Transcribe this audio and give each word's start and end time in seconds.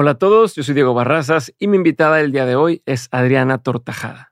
Hola 0.00 0.12
a 0.12 0.14
todos, 0.14 0.54
yo 0.54 0.62
soy 0.62 0.76
Diego 0.76 0.94
Barrazas 0.94 1.52
y 1.58 1.66
mi 1.66 1.76
invitada 1.76 2.20
el 2.20 2.30
día 2.30 2.46
de 2.46 2.54
hoy 2.54 2.82
es 2.86 3.08
Adriana 3.10 3.58
Tortajada. 3.58 4.28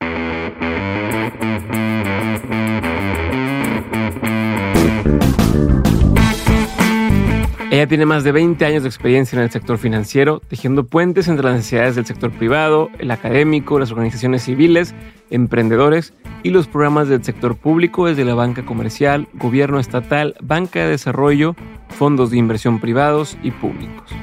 Ella 7.69 7.85
tiene 7.85 8.05
más 8.05 8.23
de 8.23 8.31
20 8.31 8.63
años 8.63 8.83
de 8.83 8.87
experiencia 8.87 9.35
en 9.35 9.43
el 9.43 9.51
sector 9.51 9.77
financiero, 9.77 10.41
tejiendo 10.47 10.85
puentes 10.85 11.27
entre 11.27 11.43
las 11.43 11.55
necesidades 11.55 11.95
del 11.97 12.05
sector 12.05 12.31
privado, 12.31 12.89
el 12.97 13.11
académico, 13.11 13.77
las 13.77 13.91
organizaciones 13.91 14.43
civiles, 14.43 14.95
emprendedores 15.31 16.13
y 16.43 16.51
los 16.51 16.69
programas 16.69 17.09
del 17.09 17.25
sector 17.25 17.57
público 17.57 18.07
desde 18.07 18.23
la 18.23 18.35
banca 18.35 18.65
comercial, 18.65 19.27
gobierno 19.33 19.81
estatal, 19.81 20.35
banca 20.41 20.79
de 20.79 20.91
desarrollo, 20.91 21.57
fondos 21.89 22.31
de 22.31 22.37
inversión 22.37 22.79
privados 22.79 23.37
y 23.43 23.51
públicos. 23.51 24.15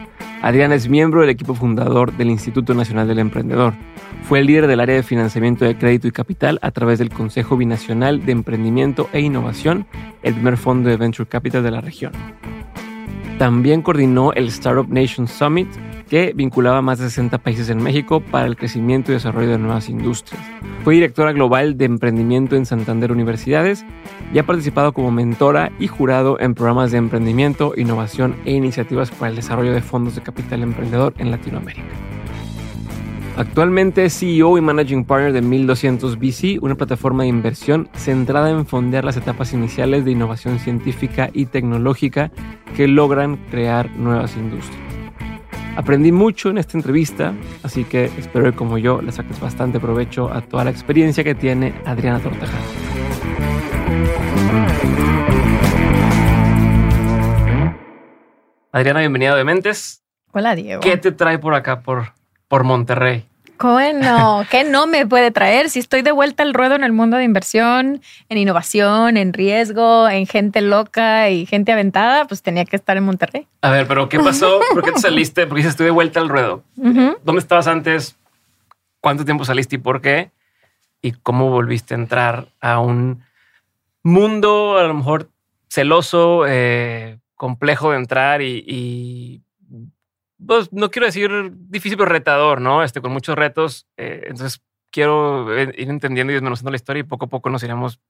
Adriana 0.45 0.75
es 0.75 0.91
miembro 0.91 1.23
del 1.23 1.31
equipo 1.31 1.55
fundador 1.55 2.15
del 2.19 2.29
Instituto 2.29 2.75
Nacional 2.75 3.09
del 3.09 3.19
Emprendedor. 3.19 3.73
Fue 4.25 4.41
el 4.41 4.47
líder 4.47 4.67
del 4.67 4.81
área 4.81 4.97
de 4.97 5.03
financiamiento 5.03 5.65
de 5.65 5.79
crédito 5.79 6.07
y 6.07 6.11
capital 6.11 6.59
a 6.61 6.71
través 6.71 6.99
del 6.99 7.09
Consejo 7.09 7.57
Binacional 7.57 8.27
de 8.27 8.33
Emprendimiento 8.33 9.09
e 9.15 9.21
Innovación, 9.21 9.87
el 10.23 10.35
primer 10.35 10.59
fondo 10.59 10.91
de 10.91 10.99
Venture 10.99 11.27
Capital 11.27 11.63
de 11.63 11.71
la 11.71 11.81
región. 11.81 12.13
También 13.39 13.81
coordinó 13.81 14.35
el 14.35 14.49
Startup 14.49 14.87
Nation 14.87 15.29
Summit, 15.29 15.69
que 16.15 16.33
vinculaba 16.33 16.81
más 16.81 17.01
de 17.01 17.09
60 17.09 17.39
países 17.39 17.71
en 17.71 17.83
México 17.83 18.21
para 18.21 18.47
el 18.47 18.55
crecimiento 18.55 19.11
y 19.11 19.15
desarrollo 19.15 19.51
de 19.51 19.59
nuevas 19.59 19.89
industrias. 19.89 20.41
Fue 20.85 20.95
directora 20.95 21.33
global 21.33 21.77
de 21.77 21.87
emprendimiento 21.87 22.55
en 22.55 22.67
Santander 22.67 23.11
Universidades 23.11 23.85
y 24.33 24.39
ha 24.39 24.47
participado 24.47 24.93
como 24.93 25.11
mentora 25.11 25.73
y 25.81 25.89
jurado 25.89 26.39
en 26.39 26.55
programas 26.55 26.93
de 26.93 26.99
emprendimiento, 26.99 27.73
innovación 27.77 28.37
e 28.45 28.53
iniciativas 28.53 29.11
para 29.11 29.31
el 29.31 29.35
desarrollo 29.35 29.73
de 29.73 29.83
fondos 29.83 30.15
de 30.15 30.23
capital 30.23 30.63
emprendedor 30.63 31.15
en 31.19 31.33
Latinoamérica. 31.33 31.83
Actualmente 33.37 34.05
es 34.05 34.17
CEO 34.17 34.57
y 34.57 34.61
Managing 34.61 35.07
Partner 35.07 35.33
de 35.33 35.43
1200 35.43 36.17
VC, 36.17 36.63
una 36.63 36.77
plataforma 36.77 37.25
de 37.25 37.31
inversión 37.31 37.89
centrada 37.93 38.51
en 38.51 38.67
fondear 38.67 39.05
las 39.05 39.17
etapas 39.17 39.53
iniciales 39.53 40.05
de 40.05 40.13
innovación 40.13 40.61
científica 40.61 41.31
y 41.33 41.47
tecnológica 41.47 42.31
que 42.77 42.87
logran 42.87 43.37
crear 43.51 43.91
nuevas 43.97 44.37
industrias. 44.37 45.04
Aprendí 45.77 46.13
mucho 46.13 46.51
en 46.51 46.59
esta 46.59 46.79
entrevista, 46.79 47.35
así 47.65 47.85
que 47.85 48.05
espero 48.05 48.45
que 48.45 48.57
como 48.57 48.79
yo 48.79 49.03
le 49.03 49.11
saques 49.11 49.41
bastante 49.41 49.81
provecho 49.81 50.33
a 50.33 50.41
toda 50.41 50.65
la 50.65 50.71
experiencia 50.71 51.25
que 51.25 51.35
tiene 51.35 51.75
Adriana 51.85 52.21
Tortajada. 52.21 52.63
Adriana, 58.71 59.01
bienvenida 59.01 59.35
de 59.37 59.45
Mentes. 59.45 60.05
Hola, 60.33 60.55
Diego. 60.55 60.81
¿Qué 60.81 60.97
te 60.97 61.13
trae 61.13 61.39
por 61.39 61.55
acá, 61.55 61.81
por, 61.83 62.13
por 62.49 62.65
Monterrey? 62.65 63.27
Bueno, 63.65 64.45
¿qué 64.51 64.63
no 64.63 64.87
me 64.87 65.07
puede 65.07 65.31
traer? 65.31 65.71
Si 65.71 65.79
estoy 65.79 66.03
de 66.03 66.13
vuelta 66.13 66.43
al 66.43 66.53
ruedo 66.53 66.75
en 66.75 66.85
el 66.85 66.93
mundo 66.93 67.17
de 67.17 67.25
inversión, 67.25 68.03
en 68.29 68.37
innovación, 68.37 69.17
en 69.17 69.33
riesgo, 69.33 70.07
en 70.07 70.27
gente 70.27 70.61
loca 70.61 71.31
y 71.31 71.47
gente 71.47 71.73
aventada, 71.73 72.27
pues 72.27 72.43
tenía 72.43 72.67
que 72.67 72.77
estar 72.77 72.99
en 72.99 73.05
Monterrey. 73.05 73.49
A 73.63 73.71
ver, 73.71 73.87
pero 73.87 74.11
¿qué 74.11 74.21
pasó? 74.21 74.61
¿Por 74.75 74.85
qué 74.85 74.93
te 74.93 75.01
saliste? 75.01 75.47
Porque 75.47 75.61
dices, 75.61 75.71
estoy 75.71 75.87
de 75.87 75.93
vuelta 75.93 76.21
al 76.21 76.29
ruedo. 76.29 76.63
¿Dónde 76.77 77.39
estabas 77.39 77.67
antes? 77.67 78.19
¿Cuánto 79.01 79.25
tiempo 79.25 79.47
saliste 79.47 79.77
y 79.77 79.79
por 79.79 80.03
qué? 80.03 80.31
¿Y 81.01 81.13
cómo 81.13 81.49
volviste 81.49 81.95
a 81.95 81.97
entrar 81.97 82.49
a 82.61 82.81
un 82.81 83.25
mundo 84.03 84.77
a 84.77 84.83
lo 84.83 84.93
mejor 84.93 85.31
celoso, 85.71 86.45
eh, 86.47 87.19
complejo 87.35 87.93
de 87.93 87.97
entrar 87.97 88.43
y, 88.43 88.63
y 88.67 89.44
pues 90.47 90.73
no 90.73 90.91
quiero 90.91 91.07
decir 91.07 91.31
difícil, 91.53 91.99
pero 91.99 92.11
retador, 92.11 92.61
¿no? 92.61 92.83
Este, 92.83 93.01
con 93.01 93.13
muchos 93.13 93.37
retos. 93.37 93.87
Eh, 93.97 94.25
entonces 94.29 94.63
quiero 94.91 95.61
ir 95.61 95.91
entendiendo 95.91 96.33
y 96.33 96.35
desmenuzando 96.35 96.71
la 96.71 96.77
historia 96.77 97.01
y 97.01 97.05
poco 97.05 97.27
a 97.27 97.29
poco 97.29 97.51
nos 97.51 97.63
iremos 97.63 98.01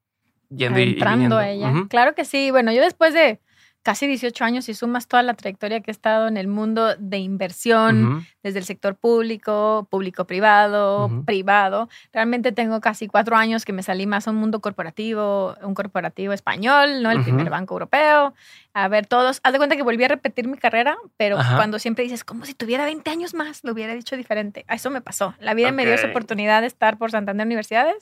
yendo 0.50 0.78
y, 0.80 0.92
Entrando 0.92 1.38
a 1.38 1.48
ella. 1.48 1.72
Claro 1.88 2.14
que 2.14 2.25
sí. 2.25 2.50
Bueno, 2.50 2.72
yo 2.72 2.82
después 2.82 3.14
de 3.14 3.41
casi 3.82 4.06
18 4.06 4.44
años 4.44 4.69
y 4.69 4.75
sumas 4.75 5.09
toda 5.09 5.22
la 5.22 5.34
trayectoria 5.34 5.81
que 5.81 5.91
he 5.91 5.92
estado 5.92 6.28
en 6.28 6.36
el 6.36 6.48
mundo 6.48 6.97
de 6.98 7.19
inversión, 7.19 8.26
desde 8.44 8.60
el 8.60 8.65
sector 8.65 8.94
público, 8.94 9.88
público-privado, 9.91 11.10
privado. 11.25 11.88
Realmente 12.12 12.53
tengo 12.53 12.81
casi 12.81 13.09
cuatro 13.09 13.34
años 13.37 13.65
que 13.65 13.72
me 13.72 13.82
salí 13.82 14.06
más 14.06 14.28
a 14.28 14.31
un 14.31 14.37
mundo 14.37 14.60
corporativo, 14.60 15.56
un 15.62 15.75
corporativo 15.75 16.32
español, 16.32 17.03
¿no? 17.03 17.10
El 17.10 17.25
primer 17.25 17.50
banco 17.50 17.75
europeo 17.75 18.34
a 18.75 18.88
ver 18.88 19.06
todos. 19.06 19.41
Haz 19.44 19.53
de 19.53 19.59
cuenta 19.59 19.77
que 19.77 19.83
volví 19.83 20.03
a 20.03 20.09
repetir 20.09 20.49
mi 20.49 20.59
carrera, 20.59 20.99
pero 21.16 21.37
cuando 21.37 21.78
siempre 21.78 22.03
dices, 22.03 22.25
como 22.25 22.44
si 22.44 22.54
tuviera 22.54 22.84
20 22.84 23.09
años 23.09 23.33
más, 23.33 23.62
lo 23.62 23.72
hubiera 23.72 23.94
dicho 23.94 24.16
diferente. 24.16 24.65
A 24.66 24.75
eso 24.75 24.91
me 24.91 25.00
pasó. 25.00 25.34
La 25.38 25.54
vida 25.54 25.71
me 25.71 25.87
dio 25.87 25.94
esa 25.94 26.09
oportunidad 26.09 26.60
de 26.60 26.66
estar 26.66 26.99
por 26.99 27.12
Santander 27.12 27.47
Universidades 27.47 27.97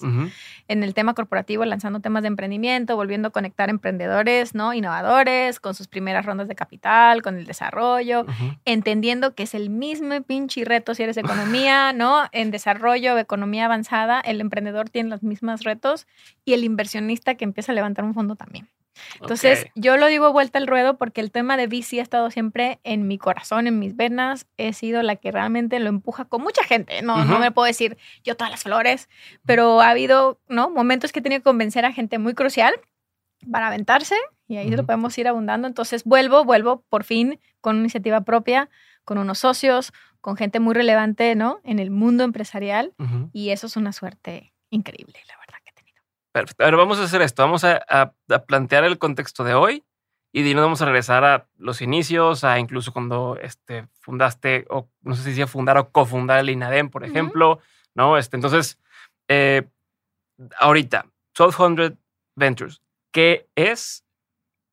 en 0.69 0.83
el 0.83 0.95
tema 0.95 1.13
corporativo, 1.13 1.65
lanzando 1.67 2.01
temas 2.01 2.23
de 2.23 2.29
emprendimiento, 2.29 2.97
volviendo 2.97 3.29
a 3.29 3.31
conectar 3.31 3.69
emprendedores, 3.69 4.55
¿no? 4.55 4.73
Innovadores, 4.73 5.61
con 5.61 5.75
sus 5.75 5.89
primeras 5.89 6.25
rondas 6.25 6.49
de 6.49 6.55
capital, 6.55 7.21
con 7.21 7.37
el 7.37 7.45
desarrollo, 7.45 8.25
entendiendo 8.65 9.35
que 9.35 9.43
es 9.43 9.55
el 9.55 9.69
mismo 9.69 10.15
pinche 10.33 10.65
reto 10.65 10.95
si 10.95 11.03
eres 11.03 11.19
economía, 11.19 11.93
¿no? 11.95 12.23
En 12.33 12.51
desarrollo, 12.51 13.19
economía 13.19 13.67
avanzada, 13.67 14.21
el 14.21 14.41
emprendedor 14.41 14.89
tiene 14.89 15.11
los 15.11 15.23
mismos 15.23 15.63
retos 15.63 16.07
y 16.47 16.55
el 16.55 16.65
inversionista 16.65 17.35
que 17.35 17.45
empieza 17.45 17.73
a 17.73 17.75
levantar 17.75 18.07
un 18.07 18.15
fondo 18.15 18.35
también. 18.35 18.71
Entonces, 19.21 19.67
yo 19.75 19.99
lo 19.99 20.07
digo 20.07 20.33
vuelta 20.33 20.59
al 20.59 20.67
ruedo 20.67 20.97
porque 20.97 21.21
el 21.21 21.31
tema 21.31 21.59
de 21.59 21.67
bici 21.67 21.99
ha 21.99 22.03
estado 22.03 22.31
siempre 22.31 22.81
en 22.83 23.09
mi 23.09 23.19
corazón, 23.19 23.67
en 23.67 23.79
mis 23.79 23.95
venas. 23.95 24.47
He 24.57 24.73
sido 24.73 25.03
la 25.03 25.17
que 25.17 25.31
realmente 25.31 25.79
lo 25.81 25.89
empuja 25.89 26.25
con 26.25 26.43
mucha 26.43 26.65
gente. 26.65 27.03
No, 27.03 27.25
no 27.25 27.39
me 27.39 27.51
puedo 27.51 27.67
decir 27.67 27.99
yo 28.25 28.37
todas 28.37 28.51
las 28.51 28.63
flores, 28.63 29.09
pero 29.45 29.81
ha 29.81 29.91
habido 29.91 30.41
¿no? 30.49 30.71
momentos 30.71 31.13
que 31.13 31.21
he 31.21 31.23
tenido 31.23 31.41
que 31.41 31.45
convencer 31.45 31.85
a 31.85 31.93
gente 31.93 32.19
muy 32.19 32.35
crucial 32.35 32.75
para 33.51 33.69
aventarse 33.69 34.17
y 34.47 34.59
ahí 34.59 34.71
lo 34.71 34.85
podemos 34.85 35.17
ir 35.17 35.27
abundando. 35.27 35.67
Entonces, 35.67 36.05
vuelvo, 36.05 36.45
vuelvo 36.45 36.85
por 36.91 37.05
fin 37.05 37.41
con 37.61 37.77
una 37.77 37.85
iniciativa 37.85 38.21
propia, 38.21 38.69
con 39.05 39.19
unos 39.19 39.39
socios, 39.39 39.93
con 40.21 40.37
gente 40.37 40.61
muy 40.61 40.75
relevante 40.75 41.35
¿no? 41.35 41.61
en 41.65 41.79
el 41.79 41.91
mundo 41.91 42.25
empresarial 42.25 42.95
y 43.33 43.51
eso 43.51 43.67
es 43.67 43.77
una 43.77 43.93
suerte 43.93 44.53
increíble, 44.71 45.19
la 45.29 45.39
verdad. 45.39 45.53
Perfecto. 46.33 46.65
Ahora 46.65 46.79
vamos 46.79 46.99
a 46.99 47.05
hacer 47.05 47.23
esto. 47.23 47.43
Vamos 47.43 47.63
a, 47.65 48.15
plantear 48.47 48.85
el 48.85 48.99
contexto 48.99 49.45
de 49.45 49.55
hoy 49.55 49.85
y 50.33 50.43
de 50.43 50.55
vamos 50.55 50.81
a 50.81 50.87
regresar 50.87 51.25
a 51.25 51.47
los 51.59 51.83
inicios, 51.83 52.43
a 52.43 52.59
incluso 52.59 52.93
cuando 52.93 53.37
este, 53.41 53.87
fundaste, 54.01 54.67
o 54.71 54.89
no 55.03 55.15
sé 55.15 55.23
si 55.25 55.31
decía 55.31 55.47
fundar 55.47 55.77
o 55.77 55.91
cofundar 55.91 56.41
el 56.41 56.49
INADEM, 56.49 56.89
por 56.89 57.05
ejemplo. 57.05 57.61
¿no? 57.95 58.17
Este, 58.17 58.37
entonces, 58.37 58.79
eh, 59.29 59.69
ahorita, 60.59 61.05
1200 61.39 61.93
Ventures, 62.35 62.81
¿qué 63.11 63.47
es? 63.55 64.05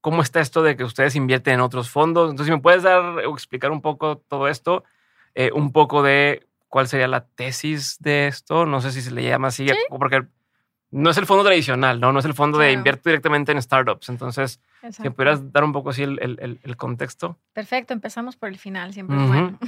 ¿Cómo 0.02 0.22
está 0.22 0.40
esto 0.40 0.64
de 0.64 0.76
que 0.78 0.84
ustedes 0.84 1.16
invierten 1.16 1.56
en 1.56 1.62
otros 1.62 1.90
fondos? 1.90 2.30
Entonces, 2.30 2.52
si 2.52 2.56
me 2.56 2.62
puedes 2.62 2.84
dar 2.84 3.26
o 3.26 3.34
explicar 3.34 3.72
un 3.72 3.82
poco 3.82 4.18
todo 4.18 4.48
esto, 4.48 4.84
eh, 5.36 5.52
un 5.54 5.72
poco 5.72 6.04
de 6.04 6.48
cuál 6.70 6.88
sería 6.88 7.08
la 7.08 7.26
tesis 7.26 7.98
de 8.00 8.28
esto. 8.28 8.66
No 8.66 8.80
sé 8.80 8.92
si 8.92 9.02
se 9.02 9.12
le 9.12 9.24
llama 9.24 9.50
así, 9.50 9.68
porque 9.90 10.26
no 10.92 11.10
es 11.10 11.18
el 11.18 11.26
fondo 11.26 11.44
tradicional, 11.44 12.00
¿no? 12.00 12.12
No 12.12 12.20
es 12.20 12.26
el 12.26 12.34
fondo 12.34 12.58
de 12.58 12.72
invierte 12.72 13.10
directamente 13.10 13.52
en 13.52 13.62
startups. 13.62 14.10
Entonces, 14.10 14.60
si 14.90 15.10
pudieras 15.10 15.52
dar 15.52 15.64
un 15.64 15.74
poco 15.74 15.90
así 15.90 16.04
el, 16.04 16.76
contexto. 16.78 17.38
Perfecto, 17.54 17.94
empezamos 17.94 18.38
por 18.38 18.50
el 18.50 18.58
final, 18.58 18.94
siempre 18.94 19.18
es 19.18 19.28
bueno. 19.28 19.60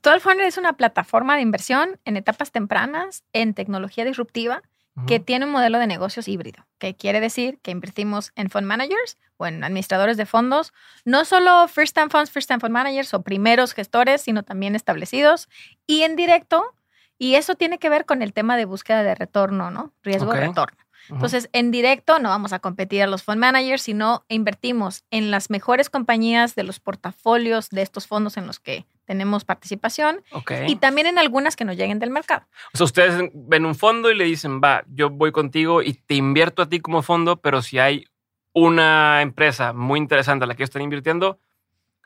Todo 0.00 0.14
el 0.14 0.20
fondo 0.20 0.44
es 0.44 0.56
una 0.56 0.74
plataforma 0.74 1.36
de 1.36 1.42
inversión 1.42 1.98
en 2.04 2.16
etapas 2.16 2.52
tempranas 2.52 3.24
en 3.32 3.52
tecnología 3.54 4.04
disruptiva 4.04 4.62
que 5.06 5.20
tiene 5.20 5.46
un 5.46 5.52
modelo 5.52 5.78
de 5.78 5.86
negocios 5.86 6.28
híbrido, 6.28 6.66
que 6.78 6.94
quiere 6.94 7.20
decir 7.20 7.58
que 7.62 7.70
invertimos 7.70 8.32
en 8.36 8.50
fund 8.50 8.66
managers 8.66 9.18
o 9.36 9.46
en 9.46 9.64
administradores 9.64 10.16
de 10.16 10.26
fondos, 10.26 10.72
no 11.04 11.24
solo 11.24 11.66
first 11.68 11.94
time 11.94 12.08
funds, 12.10 12.30
first 12.30 12.48
time 12.48 12.60
fund 12.60 12.72
managers 12.72 13.12
o 13.14 13.22
primeros 13.22 13.72
gestores, 13.74 14.22
sino 14.22 14.42
también 14.42 14.74
establecidos 14.74 15.48
y 15.86 16.02
en 16.02 16.16
directo 16.16 16.74
y 17.18 17.34
eso 17.34 17.54
tiene 17.54 17.78
que 17.78 17.90
ver 17.90 18.06
con 18.06 18.22
el 18.22 18.32
tema 18.32 18.56
de 18.56 18.64
búsqueda 18.64 19.02
de 19.02 19.14
retorno, 19.14 19.70
¿no? 19.70 19.92
Riesgo 20.02 20.32
de 20.32 20.40
retorno. 20.40 20.78
Entonces, 21.08 21.48
en 21.52 21.70
directo 21.70 22.18
no 22.18 22.28
vamos 22.28 22.52
a 22.52 22.58
competir 22.58 23.02
a 23.02 23.06
los 23.06 23.22
fund 23.22 23.38
managers, 23.38 23.82
sino 23.82 24.24
invertimos 24.28 25.04
en 25.10 25.30
las 25.30 25.50
mejores 25.50 25.90
compañías 25.90 26.54
de 26.54 26.64
los 26.64 26.80
portafolios 26.80 27.70
de 27.70 27.82
estos 27.82 28.06
fondos 28.06 28.36
en 28.36 28.46
los 28.46 28.60
que 28.60 28.86
tenemos 29.06 29.44
participación 29.44 30.22
y 30.68 30.76
también 30.76 31.08
en 31.08 31.18
algunas 31.18 31.56
que 31.56 31.64
nos 31.64 31.76
lleguen 31.76 31.98
del 31.98 32.10
mercado. 32.10 32.46
O 32.72 32.76
sea, 32.76 32.84
ustedes 32.84 33.30
ven 33.34 33.66
un 33.66 33.74
fondo 33.74 34.10
y 34.10 34.16
le 34.16 34.24
dicen, 34.24 34.60
va, 34.62 34.84
yo 34.86 35.10
voy 35.10 35.32
contigo 35.32 35.82
y 35.82 35.94
te 35.94 36.14
invierto 36.14 36.62
a 36.62 36.68
ti 36.68 36.78
como 36.78 37.02
fondo, 37.02 37.40
pero 37.40 37.60
si 37.60 37.80
hay 37.80 38.04
una 38.52 39.22
empresa 39.22 39.72
muy 39.72 39.98
interesante 39.98 40.44
a 40.44 40.46
la 40.46 40.54
que 40.54 40.62
están 40.62 40.82
invirtiendo, 40.82 41.40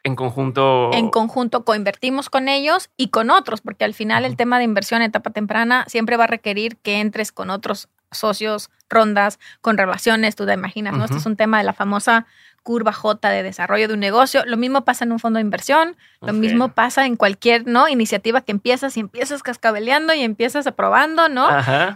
en 0.02 0.16
conjunto. 0.16 0.92
En 0.92 1.08
conjunto 1.08 1.64
coinvertimos 1.64 2.28
con 2.28 2.48
ellos 2.48 2.90
y 2.96 3.08
con 3.08 3.30
otros, 3.30 3.62
porque 3.62 3.84
al 3.84 3.94
final 3.94 4.26
el 4.26 4.36
tema 4.36 4.58
de 4.58 4.64
inversión 4.64 5.00
en 5.00 5.08
etapa 5.08 5.30
temprana 5.30 5.84
siempre 5.88 6.18
va 6.18 6.24
a 6.24 6.28
requerir 6.28 6.76
que 6.76 7.00
entres 7.00 7.32
con 7.32 7.48
otros 7.48 7.88
socios, 8.18 8.70
rondas, 8.88 9.38
con 9.60 9.76
relaciones, 9.76 10.36
tú 10.36 10.46
te 10.46 10.52
imaginas, 10.52 10.94
¿no? 10.96 11.04
Esto 11.04 11.16
es 11.16 11.26
un 11.26 11.36
tema 11.36 11.58
de 11.58 11.64
la 11.64 11.72
famosa 11.72 12.26
curva 12.62 12.92
J 12.92 13.28
de 13.28 13.42
desarrollo 13.42 13.86
de 13.86 13.94
un 13.94 14.00
negocio. 14.00 14.42
Lo 14.46 14.56
mismo 14.56 14.84
pasa 14.84 15.04
en 15.04 15.12
un 15.12 15.20
fondo 15.20 15.36
de 15.36 15.42
inversión, 15.42 15.96
lo 16.20 16.32
mismo 16.32 16.70
pasa 16.70 17.06
en 17.06 17.16
cualquier 17.16 17.66
¿no? 17.66 17.88
iniciativa 17.88 18.40
que 18.40 18.52
empiezas 18.52 18.96
y 18.96 19.00
empiezas 19.00 19.42
cascabeleando 19.42 20.14
y 20.14 20.22
empiezas 20.22 20.66
aprobando, 20.66 21.28
¿no? 21.28 21.48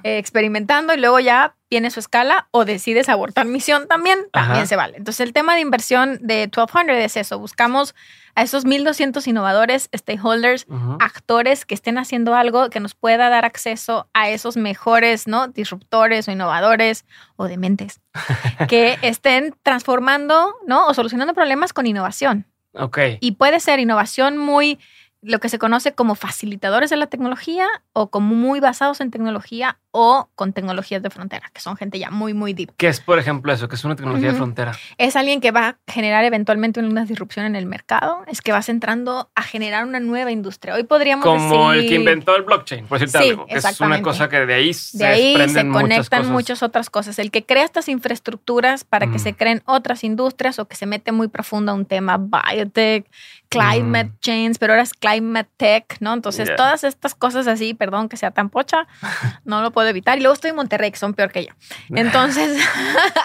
Eh, 0.04 0.18
experimentando 0.18 0.94
y 0.94 0.98
luego 0.98 1.18
ya 1.20 1.54
tiene 1.68 1.90
su 1.90 2.00
escala 2.00 2.48
o 2.50 2.64
decides 2.64 3.08
abortar 3.08 3.46
misión 3.46 3.86
también, 3.88 4.18
también 4.32 4.66
se 4.66 4.76
vale. 4.76 4.96
Entonces 4.96 5.20
el 5.20 5.32
tema 5.32 5.54
de 5.54 5.60
inversión 5.60 6.18
de 6.20 6.50
1200 6.54 6.96
es 6.96 7.16
eso, 7.16 7.38
buscamos 7.38 7.94
a 8.34 8.42
esos 8.42 8.64
1200 8.64 9.26
innovadores, 9.26 9.90
stakeholders, 9.94 10.66
actores 11.00 11.64
que 11.64 11.74
estén 11.74 11.98
haciendo 11.98 12.34
algo 12.34 12.70
que 12.70 12.80
nos 12.80 12.94
pueda 12.94 13.28
dar 13.28 13.44
acceso 13.44 14.08
a 14.14 14.30
esos 14.30 14.56
mejores, 14.56 15.26
¿no? 15.26 15.48
Disruptores 15.48 16.28
o 16.28 16.30
innovadores 16.30 17.04
o 17.36 17.46
dementes 17.46 18.00
que 18.68 18.98
estén 19.02 19.54
transformando, 19.62 20.54
¿no? 20.66 20.86
O 20.86 20.94
solucionando 20.94 21.34
problemas 21.34 21.72
con 21.72 21.86
innovación. 21.86 22.46
Ok. 22.74 22.98
Y 23.20 23.32
puede 23.32 23.60
ser 23.60 23.80
innovación 23.80 24.38
muy 24.38 24.78
lo 25.20 25.40
que 25.40 25.48
se 25.48 25.58
conoce 25.58 25.92
como 25.92 26.14
facilitadores 26.14 26.90
de 26.90 26.96
la 26.96 27.06
tecnología 27.06 27.66
o 27.92 28.08
como 28.08 28.34
muy 28.34 28.60
basados 28.60 29.00
en 29.00 29.10
tecnología 29.10 29.78
o 29.90 30.28
con 30.36 30.52
tecnologías 30.52 31.02
de 31.02 31.10
frontera, 31.10 31.50
que 31.52 31.60
son 31.60 31.76
gente 31.76 31.98
ya 31.98 32.10
muy, 32.10 32.34
muy 32.34 32.52
deep. 32.52 32.70
¿Qué 32.76 32.86
es, 32.86 33.00
por 33.00 33.18
ejemplo, 33.18 33.52
eso? 33.52 33.68
que 33.68 33.74
es 33.74 33.84
una 33.84 33.96
tecnología 33.96 34.30
de 34.30 34.36
frontera? 34.36 34.72
Es 34.96 35.16
alguien 35.16 35.40
que 35.40 35.50
va 35.50 35.68
a 35.68 35.92
generar 35.92 36.24
eventualmente 36.24 36.78
una 36.78 37.04
disrupción 37.04 37.46
en 37.46 37.56
el 37.56 37.66
mercado, 37.66 38.22
es 38.28 38.40
que 38.40 38.52
vas 38.52 38.68
entrando 38.68 39.30
a 39.34 39.42
generar 39.42 39.84
una 39.84 39.98
nueva 39.98 40.30
industria. 40.30 40.74
Hoy 40.74 40.84
podríamos 40.84 41.24
Como 41.24 41.72
el 41.72 41.88
que 41.88 41.96
inventó 41.96 42.36
el 42.36 42.42
blockchain, 42.42 42.86
por 42.86 43.00
decirte 43.00 43.30
algo, 43.30 43.46
que 43.46 43.56
es 43.56 43.80
una 43.80 44.00
cosa 44.02 44.28
que 44.28 44.46
de 44.46 44.54
ahí 44.54 44.72
se, 44.72 44.98
de 44.98 45.06
ahí 45.06 45.48
se 45.48 45.68
conectan 45.68 46.30
muchas, 46.30 46.62
otras 46.62 46.90
cosas. 46.90 47.18
El 47.18 47.30
que 47.30 47.44
crea 47.44 47.64
estas 47.64 47.88
infraestructuras 47.88 48.84
para 48.84 49.10
que 49.10 49.18
se 49.18 49.34
creen 49.34 49.62
otras 49.64 50.04
industrias 50.04 50.58
o 50.58 50.66
que 50.66 50.76
se 50.76 50.86
mete 50.86 51.10
muy 51.10 51.28
profundo 51.28 51.72
a 51.72 51.74
un 51.74 51.86
tema 51.86 52.18
biotech, 52.18 53.06
climate 53.48 54.12
change, 54.20 54.58
pero 54.58 54.72
ahora 54.72 54.82
es 54.82 54.92
climate 54.94 55.48
tech, 55.56 55.96
¿no? 56.00 56.12
Entonces, 56.12 56.54
todas 56.56 56.84
estas 56.84 57.14
cosas 57.14 57.46
así, 57.46 57.74
perdón 57.74 58.08
que 58.08 58.16
sea 58.16 58.30
tan 58.30 58.50
pocha, 58.50 58.86
no 59.44 59.62
lo 59.62 59.70
puedo 59.70 59.88
evitar. 59.88 60.18
Y 60.18 60.20
luego 60.20 60.34
estoy 60.34 60.50
en 60.50 60.56
Monterrey, 60.56 60.90
que 60.90 60.98
son 60.98 61.14
peor 61.14 61.32
que 61.32 61.46
yo. 61.46 61.54
Entonces, 61.90 62.62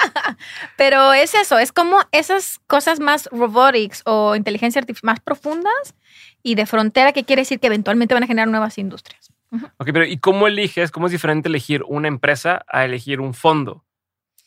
pero 0.78 1.14
es 1.14 1.34
eso, 1.34 1.60
es 1.60 1.72
como 1.72 2.00
esas 2.12 2.60
cosas 2.68 3.00
más 3.00 3.28
robotics 3.32 4.02
o 4.06 4.36
inteligencia 4.36 4.80
artificial 4.80 5.04
más 5.04 5.20
profundas 5.20 5.96
y 6.44 6.56
de 6.56 6.66
frontera, 6.66 7.14
que 7.14 7.24
quiere 7.24 7.42
decir 7.42 7.60
que 7.60 7.68
eventualmente 7.68 8.14
van 8.14 8.24
a 8.24 8.28
generar 8.28 8.48
nuevas 8.48 8.78
industrias. 8.78 9.32
Ok, 9.78 9.90
pero 9.94 10.06
¿y 10.06 10.18
cómo 10.18 10.48
eliges? 10.48 10.92
¿Cómo 10.92 11.08
es 11.08 11.12
diferente 11.12 11.48
elegir 11.50 11.84
una 11.88 12.08
empresa 12.08 12.66
a 12.68 12.86
elegir 12.86 13.20
un 13.20 13.34
fondo? 13.34 13.84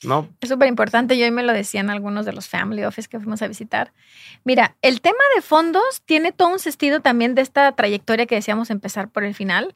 ¿No? 0.06 0.29
Es 0.41 0.49
súper 0.49 0.69
importante, 0.69 1.19
yo 1.19 1.25
hoy 1.25 1.31
me 1.31 1.43
lo 1.43 1.53
decían 1.53 1.91
algunos 1.91 2.25
de 2.25 2.32
los 2.32 2.49
family 2.49 2.85
office 2.85 3.08
que 3.08 3.19
fuimos 3.19 3.43
a 3.43 3.49
visitar. 3.49 3.93
Mira, 4.44 4.76
el 4.81 5.00
tema 5.00 5.19
de 5.35 5.43
fondos 5.43 6.03
tiene 6.05 6.32
todo 6.32 6.49
un 6.49 6.58
sentido 6.58 7.00
también 7.00 7.35
de 7.35 7.43
esta 7.43 7.73
trayectoria 7.73 8.26
que 8.26 8.37
decíamos 8.37 8.70
empezar 8.70 9.08
por 9.08 9.25
el 9.25 9.35
final, 9.35 9.75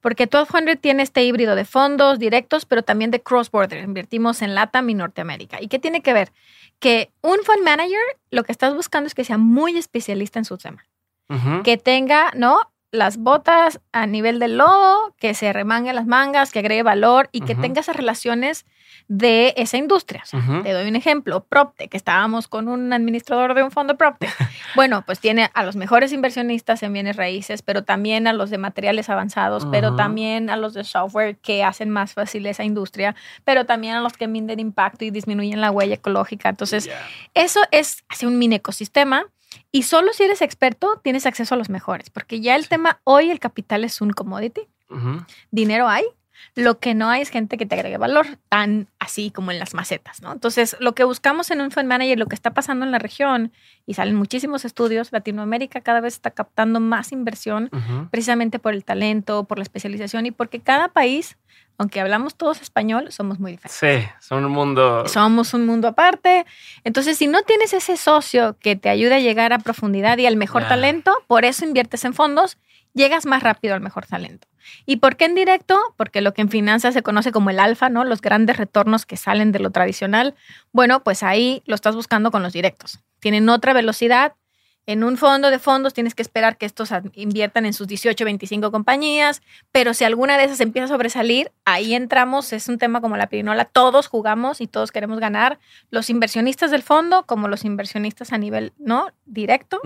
porque 0.00 0.24
1200 0.24 0.80
tiene 0.80 1.02
este 1.02 1.24
híbrido 1.24 1.54
de 1.54 1.64
fondos 1.64 2.18
directos, 2.18 2.64
pero 2.64 2.82
también 2.82 3.10
de 3.10 3.20
cross-border. 3.20 3.84
Invertimos 3.84 4.42
en 4.42 4.54
LATAM 4.54 4.90
y 4.90 4.94
Norteamérica. 4.94 5.60
¿Y 5.60 5.68
qué 5.68 5.78
tiene 5.78 6.00
que 6.00 6.12
ver? 6.12 6.32
Que 6.78 7.10
un 7.22 7.38
fund 7.44 7.62
manager 7.62 8.00
lo 8.30 8.44
que 8.44 8.52
estás 8.52 8.74
buscando 8.74 9.06
es 9.06 9.14
que 9.14 9.24
sea 9.24 9.38
muy 9.38 9.76
especialista 9.76 10.38
en 10.38 10.44
su 10.44 10.56
tema. 10.58 10.84
Que 11.64 11.76
tenga, 11.76 12.30
¿no? 12.36 12.60
las 12.92 13.18
botas 13.18 13.80
a 13.92 14.06
nivel 14.06 14.38
del 14.38 14.58
lodo, 14.58 15.14
que 15.18 15.34
se 15.34 15.52
remangue 15.52 15.92
las 15.92 16.06
mangas, 16.06 16.52
que 16.52 16.60
agregue 16.60 16.82
valor 16.82 17.28
y 17.32 17.42
que 17.42 17.54
tenga 17.54 17.80
esas 17.80 17.96
relaciones 17.96 18.64
de 19.08 19.54
esa 19.56 19.76
industria. 19.76 20.24
Te 20.62 20.72
doy 20.72 20.88
un 20.88 20.96
ejemplo, 20.96 21.44
Propte, 21.44 21.88
que 21.88 21.96
estábamos 21.96 22.48
con 22.48 22.68
un 22.68 22.92
administrador 22.92 23.54
de 23.54 23.62
un 23.62 23.70
fondo 23.70 23.96
Propte. 23.96 24.28
bueno, 24.74 25.02
pues 25.06 25.20
tiene 25.20 25.48
a 25.54 25.62
los 25.64 25.76
mejores 25.76 26.12
inversionistas 26.12 26.82
en 26.82 26.92
bienes 26.92 27.16
raíces, 27.16 27.62
pero 27.62 27.84
también 27.84 28.26
a 28.26 28.32
los 28.32 28.50
de 28.50 28.58
materiales 28.58 29.08
avanzados, 29.08 29.66
pero 29.70 29.94
también 29.94 30.50
a 30.50 30.56
los 30.56 30.74
de 30.74 30.82
software 30.82 31.36
que 31.36 31.62
hacen 31.62 31.90
más 31.90 32.14
fácil 32.14 32.46
esa 32.46 32.64
industria, 32.64 33.14
pero 33.44 33.64
también 33.64 33.94
a 33.94 34.00
los 34.00 34.14
que 34.14 34.26
miden 34.26 34.58
impacto 34.58 35.04
y 35.04 35.10
disminuyen 35.10 35.60
la 35.60 35.70
huella 35.70 35.94
ecológica. 35.94 36.48
Entonces, 36.48 36.90
eso 37.34 37.60
es 37.70 38.04
así 38.08 38.26
un 38.26 38.38
mini 38.38 38.56
ecosistema. 38.56 39.26
Y 39.70 39.84
solo 39.84 40.12
si 40.12 40.24
eres 40.24 40.42
experto 40.42 41.00
tienes 41.02 41.26
acceso 41.26 41.54
a 41.54 41.58
los 41.58 41.70
mejores, 41.70 42.10
porque 42.10 42.40
ya 42.40 42.56
el 42.56 42.68
tema 42.68 43.00
hoy, 43.04 43.30
el 43.30 43.38
capital 43.38 43.84
es 43.84 44.00
un 44.00 44.10
commodity. 44.10 44.62
Dinero 45.50 45.88
hay, 45.88 46.04
lo 46.54 46.78
que 46.78 46.94
no 46.94 47.10
hay 47.10 47.22
es 47.22 47.30
gente 47.30 47.58
que 47.58 47.66
te 47.66 47.74
agregue 47.74 47.98
valor, 47.98 48.26
tan 48.48 48.88
así 48.98 49.30
como 49.30 49.50
en 49.50 49.58
las 49.58 49.74
macetas, 49.74 50.22
¿no? 50.22 50.32
Entonces, 50.32 50.76
lo 50.80 50.94
que 50.94 51.04
buscamos 51.04 51.50
en 51.50 51.60
un 51.60 51.70
fund 51.70 51.86
manager, 51.86 52.18
lo 52.18 52.26
que 52.26 52.34
está 52.34 52.52
pasando 52.52 52.84
en 52.84 52.92
la 52.92 52.98
región, 52.98 53.52
y 53.86 53.94
salen 53.94 54.16
muchísimos 54.16 54.64
estudios, 54.64 55.12
Latinoamérica 55.12 55.80
cada 55.80 56.00
vez 56.00 56.14
está 56.14 56.30
captando 56.30 56.80
más 56.80 57.12
inversión, 57.12 57.70
precisamente 58.10 58.58
por 58.58 58.74
el 58.74 58.84
talento, 58.84 59.44
por 59.44 59.58
la 59.58 59.62
especialización 59.62 60.26
y 60.26 60.30
porque 60.30 60.60
cada 60.60 60.88
país, 60.88 61.36
aunque 61.78 62.00
hablamos 62.00 62.34
todos 62.34 62.62
español, 62.62 63.12
somos 63.12 63.38
muy 63.38 63.52
diferentes. 63.52 63.78
Sí, 63.78 64.08
son 64.20 64.44
un 64.44 64.52
mundo. 64.52 65.06
Somos 65.06 65.54
un 65.54 65.66
mundo 65.66 65.88
aparte. 65.88 66.46
Entonces, 66.84 67.18
si 67.18 67.26
no 67.26 67.42
tienes 67.42 67.74
ese 67.74 67.96
socio 67.96 68.56
que 68.58 68.76
te 68.76 68.88
ayude 68.88 69.14
a 69.14 69.20
llegar 69.20 69.52
a 69.52 69.58
profundidad 69.58 70.18
y 70.18 70.26
al 70.26 70.36
mejor 70.36 70.66
talento, 70.66 71.12
por 71.26 71.44
eso 71.44 71.64
inviertes 71.64 72.04
en 72.04 72.14
fondos, 72.14 72.56
llegas 72.96 73.26
más 73.26 73.42
rápido 73.42 73.74
al 73.74 73.80
mejor 73.80 74.06
talento. 74.06 74.48
¿Y 74.84 74.96
por 74.96 75.16
qué 75.16 75.26
en 75.26 75.36
directo? 75.36 75.78
Porque 75.96 76.20
lo 76.20 76.34
que 76.34 76.42
en 76.42 76.48
finanzas 76.48 76.94
se 76.94 77.02
conoce 77.02 77.30
como 77.30 77.50
el 77.50 77.60
alfa, 77.60 77.88
¿no? 77.88 78.04
Los 78.04 78.20
grandes 78.20 78.56
retornos 78.56 79.06
que 79.06 79.16
salen 79.16 79.52
de 79.52 79.60
lo 79.60 79.70
tradicional. 79.70 80.34
Bueno, 80.72 81.04
pues 81.04 81.22
ahí 81.22 81.62
lo 81.66 81.76
estás 81.76 81.94
buscando 81.94 82.32
con 82.32 82.42
los 82.42 82.52
directos. 82.52 82.98
Tienen 83.20 83.48
otra 83.48 83.72
velocidad, 83.72 84.32
en 84.86 85.04
un 85.04 85.16
fondo 85.16 85.50
de 85.50 85.58
fondos 85.58 85.94
tienes 85.94 86.14
que 86.14 86.22
esperar 86.22 86.56
que 86.56 86.66
estos 86.66 86.90
inviertan 87.14 87.66
en 87.66 87.72
sus 87.72 87.86
18, 87.86 88.24
25 88.24 88.70
compañías, 88.70 89.42
pero 89.72 89.94
si 89.94 90.04
alguna 90.04 90.38
de 90.38 90.44
esas 90.44 90.60
empieza 90.60 90.86
a 90.86 90.88
sobresalir, 90.88 91.52
ahí 91.64 91.94
entramos, 91.94 92.52
es 92.52 92.68
un 92.68 92.78
tema 92.78 93.00
como 93.00 93.16
la 93.16 93.26
pirinola, 93.26 93.64
todos 93.64 94.06
jugamos 94.06 94.60
y 94.60 94.66
todos 94.66 94.92
queremos 94.92 95.18
ganar, 95.18 95.58
los 95.90 96.08
inversionistas 96.08 96.70
del 96.70 96.82
fondo 96.82 97.24
como 97.26 97.48
los 97.48 97.64
inversionistas 97.64 98.32
a 98.32 98.38
nivel 98.38 98.72
no 98.78 99.08
directo 99.24 99.80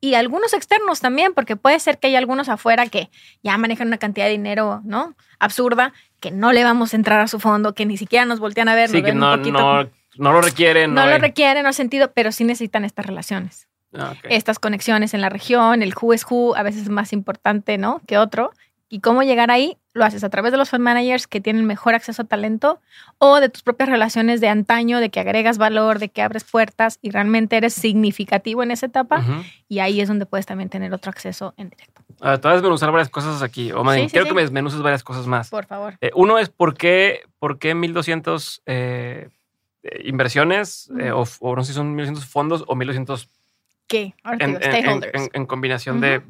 y 0.00 0.14
algunos 0.14 0.54
externos 0.54 1.00
también, 1.00 1.34
porque 1.34 1.56
puede 1.56 1.80
ser 1.80 1.98
que 1.98 2.06
hay 2.06 2.16
algunos 2.16 2.48
afuera 2.48 2.86
que 2.86 3.10
ya 3.42 3.58
manejan 3.58 3.88
una 3.88 3.98
cantidad 3.98 4.26
de 4.26 4.32
dinero, 4.32 4.80
¿no? 4.84 5.14
absurda, 5.38 5.92
que 6.20 6.30
no 6.30 6.52
le 6.52 6.64
vamos 6.64 6.92
a 6.92 6.96
entrar 6.96 7.20
a 7.20 7.28
su 7.28 7.38
fondo, 7.38 7.74
que 7.74 7.86
ni 7.86 7.96
siquiera 7.96 8.24
nos 8.24 8.40
voltean 8.40 8.68
a 8.68 8.74
ver, 8.74 8.88
sí, 8.88 9.02
que 9.02 9.12
no, 9.12 9.36
no, 9.36 9.84
no, 10.16 10.32
lo 10.32 10.40
requieren. 10.40 10.94
No, 10.94 11.04
no 11.04 11.10
lo 11.10 11.18
requieren, 11.18 11.64
no 11.64 11.72
sentido, 11.72 12.12
pero 12.12 12.32
sí 12.32 12.44
necesitan 12.44 12.84
estas 12.84 13.06
relaciones. 13.06 13.68
Ah, 13.96 14.14
estas 14.24 14.58
conexiones 14.58 15.14
en 15.14 15.20
la 15.20 15.28
región, 15.28 15.82
el 15.82 15.94
who 16.00 16.12
es 16.12 16.26
who 16.28 16.56
a 16.56 16.62
veces 16.62 16.82
es 16.82 16.88
más 16.88 17.12
importante, 17.12 17.78
¿no? 17.78 18.00
Que 18.06 18.18
otro. 18.18 18.52
Y 18.88 19.00
cómo 19.00 19.22
llegar 19.22 19.50
ahí, 19.50 19.76
lo 19.94 20.04
haces 20.04 20.24
a 20.24 20.28
través 20.28 20.52
de 20.52 20.58
los 20.58 20.70
fund 20.70 20.82
managers 20.82 21.26
que 21.26 21.40
tienen 21.40 21.64
mejor 21.64 21.94
acceso 21.94 22.22
a 22.22 22.24
talento 22.24 22.80
o 23.18 23.40
de 23.40 23.48
tus 23.48 23.62
propias 23.62 23.88
relaciones 23.88 24.40
de 24.40 24.48
antaño, 24.48 25.00
de 25.00 25.08
que 25.08 25.20
agregas 25.20 25.56
valor, 25.56 26.00
de 26.00 26.10
que 26.10 26.20
abres 26.20 26.44
puertas 26.44 26.98
y 27.00 27.10
realmente 27.10 27.56
eres 27.56 27.74
significativo 27.74 28.62
en 28.62 28.72
esa 28.72 28.86
etapa. 28.86 29.24
Y 29.68 29.78
ahí 29.78 30.00
es 30.00 30.08
donde 30.08 30.26
puedes 30.26 30.46
también 30.46 30.68
tener 30.68 30.92
otro 30.92 31.10
acceso 31.10 31.54
en 31.56 31.70
directo. 31.70 32.02
Uh, 32.20 32.38
te 32.38 32.42
voy 32.42 32.50
a 32.50 32.54
desmenuzar 32.54 32.90
varias 32.90 33.08
cosas 33.08 33.42
aquí. 33.42 33.72
O 33.72 33.84
más 33.84 33.96
quiero 34.10 34.26
que 34.26 34.34
me 34.34 34.42
desmenuces 34.42 34.82
varias 34.82 35.04
cosas 35.04 35.26
más. 35.26 35.48
Por 35.48 35.66
favor. 35.66 35.96
Eh, 36.00 36.10
uno 36.14 36.38
es 36.38 36.48
por 36.50 36.74
qué, 36.74 37.22
por 37.38 37.58
qué 37.58 37.74
1200 37.74 38.62
eh, 38.66 39.28
eh, 39.82 40.02
inversiones, 40.04 40.90
o, 41.14 41.24
o, 41.40 41.56
no 41.56 41.62
sé 41.62 41.72
si 41.72 41.76
son 41.76 41.94
1200 41.94 42.26
fondos 42.26 42.64
o 42.66 42.74
1200 42.74 43.28
¿Qué? 43.94 44.12
En, 44.40 45.46
combinación 45.46 46.00
de, 46.00 46.20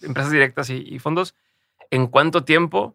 empresas 0.00 0.32
directas 0.32 0.70
y, 0.70 0.98
fondos. 0.98 1.34
¿En 1.90 2.06
cuánto 2.06 2.42
tiempo? 2.42 2.94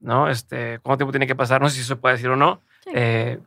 ¿No? 0.00 0.28
Este, 0.28 0.80
¿Cuánto 0.80 0.98
tiempo 0.98 1.12
tiene 1.12 1.28
que 1.28 1.36
pasar? 1.36 1.60
No 1.60 1.70
sé 1.70 1.76
si 1.76 1.84
se 1.84 1.94
puede 1.94 2.16
decir 2.16 2.28
o 2.28 2.34
no. 2.34 2.60
Eh, 2.92 3.38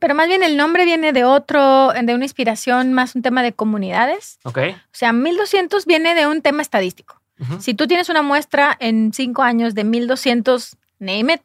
pero 0.00 0.16
más 0.16 0.26
bien 0.26 0.42
el 0.42 0.56
nombre 0.56 0.84
viene 0.84 1.12
de 1.12 1.22
otro, 1.22 1.92
de 1.92 2.12
una 2.12 2.24
inspiración 2.24 2.92
más 2.92 3.14
un 3.14 3.22
tema 3.22 3.44
de 3.44 3.52
comunidades. 3.52 4.40
Ok. 4.42 4.58
O 4.58 4.90
sea, 4.90 5.12
1200 5.12 5.86
viene 5.86 6.16
de 6.16 6.26
un 6.26 6.42
tema 6.42 6.62
estadístico. 6.62 7.20
Si 7.60 7.74
tú 7.74 7.86
tienes 7.86 8.08
una 8.08 8.22
muestra 8.22 8.76
en 8.80 9.12
cinco 9.12 9.42
años 9.42 9.76
de 9.76 9.84
1200, 9.84 10.76
name 10.98 11.34
it, 11.34 11.42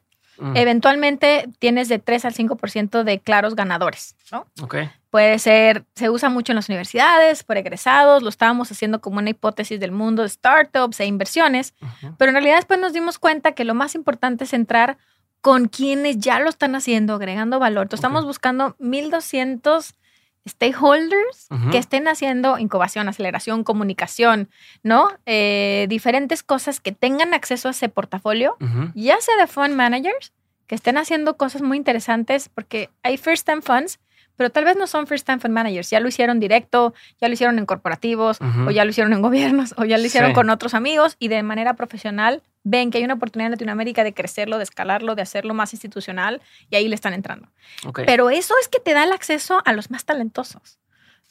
eventualmente 0.54 1.48
tienes 1.58 1.88
de 1.88 1.98
3 1.98 2.24
al 2.24 2.34
5% 2.34 3.02
de 3.02 3.18
claros 3.18 3.54
ganadores, 3.54 4.16
¿no? 4.32 4.46
Ok. 4.62 4.76
Puede 5.10 5.38
ser, 5.38 5.84
se 5.94 6.08
usa 6.08 6.28
mucho 6.28 6.52
en 6.52 6.56
las 6.56 6.68
universidades, 6.68 7.42
por 7.42 7.56
egresados, 7.56 8.22
lo 8.22 8.28
estábamos 8.28 8.70
haciendo 8.70 9.00
como 9.00 9.18
una 9.18 9.30
hipótesis 9.30 9.80
del 9.80 9.90
mundo 9.90 10.22
de 10.22 10.28
startups 10.28 11.00
e 11.00 11.06
inversiones, 11.06 11.74
pero 12.16 12.30
en 12.30 12.34
realidad 12.34 12.56
después 12.56 12.78
nos 12.78 12.92
dimos 12.92 13.18
cuenta 13.18 13.52
que 13.52 13.64
lo 13.64 13.74
más 13.74 13.94
importante 13.94 14.44
es 14.44 14.52
entrar 14.52 14.98
con 15.40 15.68
quienes 15.68 16.18
ya 16.18 16.38
lo 16.38 16.48
están 16.48 16.74
haciendo, 16.76 17.14
agregando 17.14 17.58
valor. 17.58 17.84
Entonces 17.84 18.00
estamos 18.00 18.24
buscando 18.24 18.76
1200 18.78 19.94
stakeholders 20.48 21.48
que 21.70 21.78
estén 21.78 22.08
haciendo 22.08 22.58
incubación, 22.58 23.08
aceleración, 23.08 23.64
comunicación, 23.64 24.48
¿no? 24.82 25.10
Eh, 25.26 25.86
diferentes 25.88 26.42
cosas 26.42 26.80
que 26.80 26.92
tengan 26.92 27.34
acceso 27.34 27.68
a 27.68 27.72
ese 27.72 27.88
portafolio, 27.88 28.56
ya 28.94 29.20
sea 29.20 29.36
de 29.36 29.46
fund 29.46 29.74
managers 29.74 30.32
que 30.66 30.74
estén 30.74 30.98
haciendo 30.98 31.36
cosas 31.36 31.62
muy 31.62 31.76
interesantes 31.76 32.48
porque 32.48 32.90
hay 33.02 33.16
first 33.16 33.46
time 33.46 33.60
funds, 33.60 33.98
pero 34.36 34.50
tal 34.50 34.64
vez 34.64 34.76
no 34.76 34.86
son 34.86 35.06
first 35.06 35.26
time 35.26 35.38
fund 35.38 35.52
managers. 35.52 35.90
Ya 35.90 36.00
lo 36.00 36.08
hicieron 36.08 36.40
directo, 36.40 36.94
ya 37.20 37.28
lo 37.28 37.34
hicieron 37.34 37.58
en 37.58 37.66
corporativos, 37.66 38.38
o 38.66 38.70
ya 38.70 38.84
lo 38.84 38.90
hicieron 38.90 39.12
en 39.12 39.20
gobiernos, 39.20 39.74
o 39.76 39.84
ya 39.84 39.98
lo 39.98 40.06
hicieron 40.06 40.32
con 40.32 40.48
otros 40.48 40.72
amigos 40.74 41.16
y 41.18 41.28
de 41.28 41.42
manera 41.42 41.74
profesional 41.74 42.42
ven 42.62 42.90
que 42.90 42.98
hay 42.98 43.04
una 43.04 43.14
oportunidad 43.14 43.46
en 43.46 43.52
Latinoamérica 43.52 44.04
de 44.04 44.12
crecerlo, 44.12 44.58
de 44.58 44.64
escalarlo, 44.64 45.14
de 45.14 45.22
hacerlo 45.22 45.54
más 45.54 45.72
institucional 45.72 46.42
y 46.68 46.76
ahí 46.76 46.88
le 46.88 46.94
están 46.94 47.14
entrando. 47.14 47.48
Pero 47.94 48.30
eso 48.30 48.54
es 48.60 48.68
que 48.68 48.80
te 48.80 48.92
da 48.92 49.04
el 49.04 49.12
acceso 49.12 49.62
a 49.64 49.72
los 49.72 49.90
más 49.90 50.04
talentosos. 50.04 50.78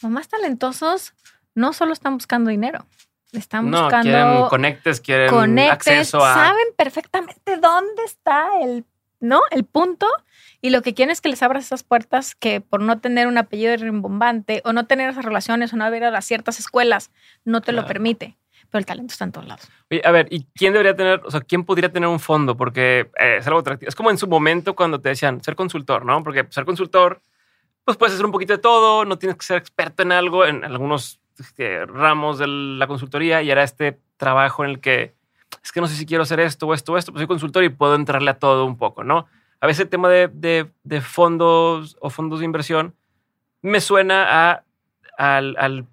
Los 0.02 0.12
más 0.12 0.28
talentosos 0.28 1.14
no 1.56 1.74
solo 1.74 1.94
están 1.94 2.16
buscando 2.16 2.50
dinero, 2.50 2.86
están 3.32 3.70
no, 3.70 3.84
buscando 3.84 4.10
quieren 4.10 4.48
conectes, 4.48 5.02
quieren 5.02 5.60
acceso 5.60 6.24
a 6.24 6.34
saben 6.34 6.68
perfectamente 6.76 7.58
dónde 7.58 8.04
está 8.06 8.48
el, 8.62 8.86
¿no? 9.20 9.42
El 9.52 9.66
punto 9.66 10.08
y 10.62 10.72
lo 10.72 10.82
que 10.82 10.94
quieren 10.94 11.12
es 11.12 11.22
que 11.22 11.30
les 11.30 11.44
abras 11.44 11.66
esas 11.66 11.84
puertas 11.84 12.36
que 12.36 12.62
por 12.62 12.82
no 12.82 13.00
tener 13.00 13.28
un 13.28 13.38
apellido 13.38 13.76
rimbombante 13.78 14.62
o 14.66 14.74
no 14.74 14.88
tener 14.88 15.10
esas 15.10 15.26
relaciones 15.26 15.74
o 15.74 15.78
no 15.78 15.86
haber 15.86 16.04
a 16.04 16.22
ciertas 16.22 16.60
escuelas 16.60 17.12
no 17.46 17.62
te 17.62 17.72
lo 17.72 17.86
permite. 17.86 18.38
Pero 18.72 18.80
el 18.80 18.86
talento 18.86 19.12
está 19.12 19.26
en 19.26 19.32
todos 19.32 19.48
lados. 19.48 19.70
a 20.04 20.12
ver, 20.12 20.28
¿y 20.30 20.46
quién 20.56 20.74
debería 20.74 20.96
tener, 20.96 21.22
o 21.26 21.32
sea, 21.32 21.42
quién 21.42 21.64
podría 21.64 21.92
tener 21.92 22.08
un 22.08 22.20
fondo? 22.20 22.56
Porque 22.56 23.10
eh, 23.20 23.38
es 23.40 23.48
algo 23.48 23.60
atractivo. 23.60 23.90
Es 23.90 23.96
como 23.96 24.12
en 24.12 24.18
su 24.18 24.28
momento 24.28 24.76
cuando 24.76 25.02
te 25.02 25.10
decían 25.10 25.44
ser 25.44 25.56
consultor, 25.56 26.06
¿no? 26.06 26.24
Porque 26.24 26.46
ser 26.50 26.66
consultor, 26.66 27.22
pues 27.84 27.98
puedes 27.98 28.14
hacer 28.14 28.26
un 28.26 28.32
poquito 28.32 28.54
de 28.54 28.60
todo, 28.60 29.06
no 29.06 29.18
tienes 29.18 29.38
que 29.38 29.46
ser 29.46 29.58
experto 29.58 30.04
en 30.04 30.12
algo, 30.12 30.46
en 30.46 30.64
algunos 30.64 31.20
este, 31.40 31.86
ramos 31.86 32.38
de 32.38 32.48
la 32.48 32.86
consultoría 32.86 33.42
y 33.42 33.50
era 33.50 33.64
este 33.64 34.00
trabajo 34.18 34.64
en 34.64 34.72
el 34.72 34.80
que 34.80 35.16
es 35.64 35.72
que 35.72 35.82
no 35.82 35.88
sé 35.88 35.96
si 35.96 36.06
quiero 36.06 36.24
hacer 36.24 36.40
esto 36.40 36.68
o 36.68 36.74
esto 36.74 36.94
o 36.94 36.98
esto, 36.98 37.12
pues 37.12 37.22
soy 37.22 37.28
consultor 37.28 37.64
y 37.64 37.70
puedo 37.70 37.96
entrarle 37.96 38.32
a 38.32 38.40
todo 38.40 38.66
un 38.66 38.78
poco, 38.78 39.04
¿no? 39.04 39.28
A 39.62 39.68
veces 39.68 39.82
el 39.82 39.90
tema 39.90 40.10
de, 40.10 40.30
de, 40.84 41.02
fondos 41.02 41.98
o 42.00 42.10
fondos 42.10 42.40
de 42.40 42.46
inversión 42.46 42.96
me 43.62 43.82
suena 43.82 44.52
a, 44.52 44.64
al, 45.18 45.86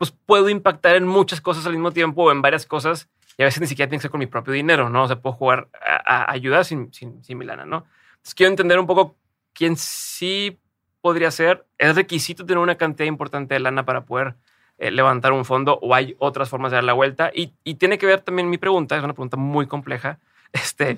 pues 0.00 0.12
puedo 0.12 0.48
impactar 0.48 0.96
en 0.96 1.06
muchas 1.06 1.42
cosas 1.42 1.66
al 1.66 1.72
mismo 1.72 1.90
tiempo 1.90 2.22
o 2.22 2.32
en 2.32 2.40
varias 2.40 2.64
cosas 2.64 3.10
y 3.36 3.42
a 3.42 3.44
veces 3.44 3.60
ni 3.60 3.66
siquiera 3.66 3.86
tiene 3.86 3.98
que 3.98 4.04
ser 4.04 4.10
con 4.10 4.20
mi 4.20 4.26
propio 4.26 4.54
dinero, 4.54 4.88
¿no? 4.88 5.02
O 5.02 5.06
sea, 5.06 5.20
puedo 5.20 5.34
jugar 5.34 5.68
a, 5.78 6.32
ayudar 6.32 6.64
sin, 6.64 6.90
sin, 6.90 7.22
sin 7.22 7.36
mi 7.36 7.44
lana, 7.44 7.66
¿no? 7.66 7.84
Entonces 8.12 8.34
quiero 8.34 8.48
entender 8.48 8.78
un 8.78 8.86
poco 8.86 9.18
quién 9.52 9.76
sí 9.76 10.58
podría 11.02 11.30
ser. 11.30 11.66
Es 11.76 11.94
requisito 11.96 12.46
tener 12.46 12.62
una 12.62 12.76
cantidad 12.76 13.06
importante 13.06 13.52
de 13.52 13.60
lana 13.60 13.84
para 13.84 14.06
poder 14.06 14.36
eh, 14.78 14.90
levantar 14.90 15.32
un 15.32 15.44
fondo 15.44 15.78
o 15.82 15.94
hay 15.94 16.16
otras 16.18 16.48
formas 16.48 16.70
de 16.70 16.76
dar 16.76 16.84
la 16.84 16.94
vuelta. 16.94 17.30
Y, 17.34 17.48
tiene 17.74 17.98
que 17.98 18.06
ver 18.06 18.22
también 18.22 18.48
mi 18.48 18.56
pregunta, 18.56 18.96
es 18.96 19.04
una 19.04 19.12
pregunta 19.12 19.36
muy 19.36 19.66
compleja. 19.66 20.18
Este, 20.52 20.96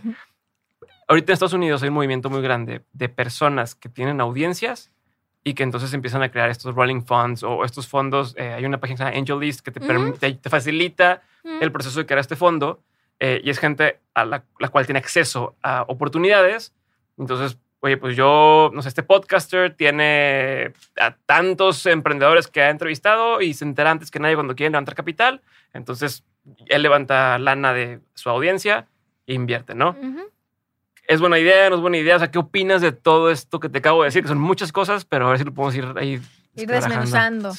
Ahorita 1.08 1.32
en 1.32 1.34
Estados 1.34 1.52
Unidos 1.52 1.82
hay 1.82 1.88
un 1.88 1.94
movimiento 1.94 2.30
muy 2.30 2.40
grande 2.40 2.84
de 2.92 3.08
personas 3.08 3.74
que 3.74 3.88
tienen 3.88 4.20
audiencias 4.20 4.92
y 5.44 5.54
que 5.54 5.62
entonces 5.62 5.92
empiezan 5.92 6.22
a 6.22 6.30
crear 6.30 6.50
estos 6.50 6.74
rolling 6.74 7.02
funds 7.02 7.42
o 7.42 7.64
estos 7.64 7.88
fondos. 7.88 8.34
Eh, 8.36 8.52
hay 8.52 8.64
una 8.64 8.78
página 8.78 8.96
que 8.96 8.98
se 8.98 9.04
llama 9.04 9.18
AngelList 9.18 9.60
que 9.60 9.70
te, 9.70 10.34
te, 10.34 10.50
facilita 10.50 11.22
el 11.60 11.72
proceso 11.72 11.98
de 11.98 12.06
crear 12.06 12.20
este 12.20 12.36
fondo 12.36 12.80
eh, 13.18 13.40
y 13.42 13.50
es 13.50 13.58
gente 13.58 13.98
a 14.14 14.24
la, 14.24 14.44
la, 14.58 14.68
cual 14.68 14.86
tiene 14.86 14.98
acceso 14.98 15.56
a 15.62 15.84
oportunidades. 15.88 16.72
Entonces 17.18 17.58
oye, 17.82 17.96
pues 17.96 18.16
yo, 18.16 18.70
no 18.72 18.80
sé, 18.80 18.88
este 18.88 19.02
podcaster 19.02 19.74
tiene 19.74 20.72
a 21.00 21.16
tantos 21.26 21.84
emprendedores 21.86 22.46
que 22.46 22.62
ha 22.62 22.70
entrevistado 22.70 23.40
y 23.40 23.54
se 23.54 23.64
entera 23.64 23.90
antes 23.90 24.10
que 24.10 24.20
nadie 24.20 24.36
cuando 24.36 24.54
quieren 24.54 24.72
levantar 24.72 24.94
capital. 24.94 25.42
Entonces, 25.72 26.24
él 26.66 26.82
levanta 26.82 27.38
lana 27.40 27.72
de 27.72 27.98
su 28.14 28.30
audiencia 28.30 28.86
e 29.26 29.34
invierte, 29.34 29.74
¿no? 29.74 29.96
¿Es 31.08 31.20
buena 31.20 31.38
idea? 31.38 31.68
¿No 31.68 31.76
es 31.76 31.82
buena 31.82 31.98
idea? 31.98 32.16
O 32.16 32.18
sea, 32.18 32.30
¿qué 32.30 32.38
opinas 32.38 32.80
de 32.80 32.92
todo 32.92 33.30
esto 33.30 33.60
que 33.60 33.68
te 33.68 33.78
acabo 33.78 34.02
de 34.02 34.08
decir? 34.08 34.22
Que 34.22 34.28
son 34.28 34.40
muchas 34.40 34.72
cosas, 34.72 35.04
pero 35.04 35.26
a 35.26 35.30
ver 35.30 35.38
si 35.38 35.44
lo 35.44 35.52
podemos 35.52 35.74
ir 35.74 35.86
ahí. 35.96 36.20
Ir 36.54 36.68
desmenuzando. 36.68 37.52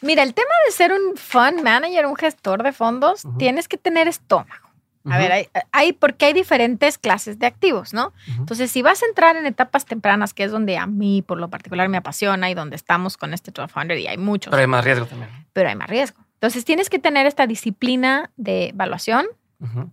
Mira, 0.00 0.22
el 0.22 0.34
tema 0.34 0.50
de 0.66 0.72
ser 0.72 0.92
un 0.92 1.16
fund 1.16 1.62
manager, 1.62 2.06
un 2.06 2.16
gestor 2.16 2.62
de 2.62 2.72
fondos, 2.72 3.22
tienes 3.38 3.68
que 3.68 3.76
tener 3.76 4.08
estómago. 4.08 4.72
A 5.04 5.18
ver, 5.18 5.50
hay, 5.72 5.92
porque 5.92 6.26
hay 6.26 6.32
diferentes 6.32 6.96
clases 6.96 7.38
de 7.38 7.46
activos, 7.46 7.92
¿no? 7.92 8.12
Entonces, 8.38 8.70
si 8.70 8.82
vas 8.82 9.02
a 9.02 9.06
entrar 9.06 9.36
en 9.36 9.46
etapas 9.46 9.84
tempranas, 9.84 10.32
que 10.32 10.44
es 10.44 10.52
donde 10.52 10.76
a 10.76 10.86
mí 10.86 11.22
por 11.22 11.38
lo 11.38 11.50
particular 11.50 11.88
me 11.88 11.96
apasiona 11.96 12.50
y 12.50 12.54
donde 12.54 12.76
estamos 12.76 13.16
con 13.16 13.34
este 13.34 13.50
1200 13.50 13.98
y 13.98 14.06
hay 14.06 14.18
muchos. 14.18 14.50
Pero 14.50 14.60
hay 14.60 14.68
más 14.68 14.84
riesgo 14.84 15.06
también. 15.06 15.30
Pero 15.52 15.68
hay 15.68 15.74
más 15.74 15.88
riesgo. 15.88 16.18
Entonces, 16.34 16.64
tienes 16.64 16.88
que 16.88 16.98
tener 16.98 17.26
esta 17.26 17.46
disciplina 17.46 18.30
de 18.36 18.68
evaluación, 18.68 19.26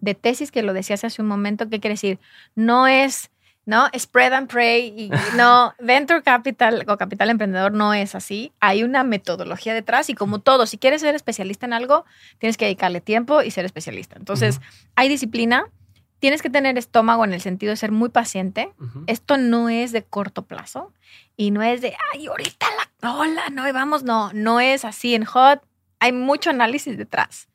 de 0.02 0.16
tesis, 0.16 0.52
que 0.52 0.64
lo 0.64 0.74
decías 0.74 1.04
hace 1.04 1.22
un 1.22 1.28
momento, 1.28 1.70
¿qué 1.70 1.80
quiere 1.80 1.94
decir? 1.94 2.20
No 2.56 2.88
es 2.88 3.30
¿no? 3.70 3.88
Spread 3.96 4.34
and 4.34 4.50
pray 4.50 4.94
y 4.98 5.12
no, 5.38 5.76
venture 5.80 6.24
capital 6.24 6.84
o 6.88 6.98
capital 6.98 7.30
emprendedor 7.30 7.72
no 7.72 7.94
es 7.94 8.16
así. 8.16 8.52
Hay 8.60 8.82
una 8.82 9.04
metodología 9.04 9.76
detrás 9.76 10.10
y 10.10 10.16
como 10.16 10.40
todo, 10.40 10.66
si 10.66 10.80
quieres 10.80 11.02
ser 11.02 11.14
especialista 11.14 11.68
en 11.68 11.74
algo, 11.74 12.04
tienes 12.40 12.58
que 12.58 12.66
dedicarle 12.66 13.00
tiempo 13.00 13.44
y 13.44 13.52
ser 13.52 13.66
especialista. 13.66 14.16
Entonces, 14.18 14.60
hay 14.96 15.08
disciplina, 15.08 15.66
tienes 16.18 16.42
que 16.42 16.50
tener 16.50 16.80
estómago 16.80 17.24
en 17.24 17.32
el 17.32 17.42
sentido 17.42 17.70
de 17.70 17.78
ser 17.78 17.92
muy 17.92 18.10
paciente. 18.10 18.72
Esto 19.06 19.38
no 19.38 19.70
es 19.70 19.92
de 19.92 20.04
corto 20.04 20.46
plazo 20.46 20.92
y 21.38 21.52
no 21.52 21.62
es 21.62 21.82
de, 21.82 21.96
ay, 22.12 22.26
ahorita 22.26 22.66
la 23.02 23.14
hola, 23.14 23.50
no, 23.52 23.72
vamos, 23.72 24.02
no, 24.02 24.32
no 24.34 24.60
es 24.60 24.84
así 24.84 25.14
en 25.14 25.26
hot. 25.26 25.62
Hay 26.00 26.12
mucho 26.12 26.50
análisis 26.50 26.98
detrás. 26.98 27.49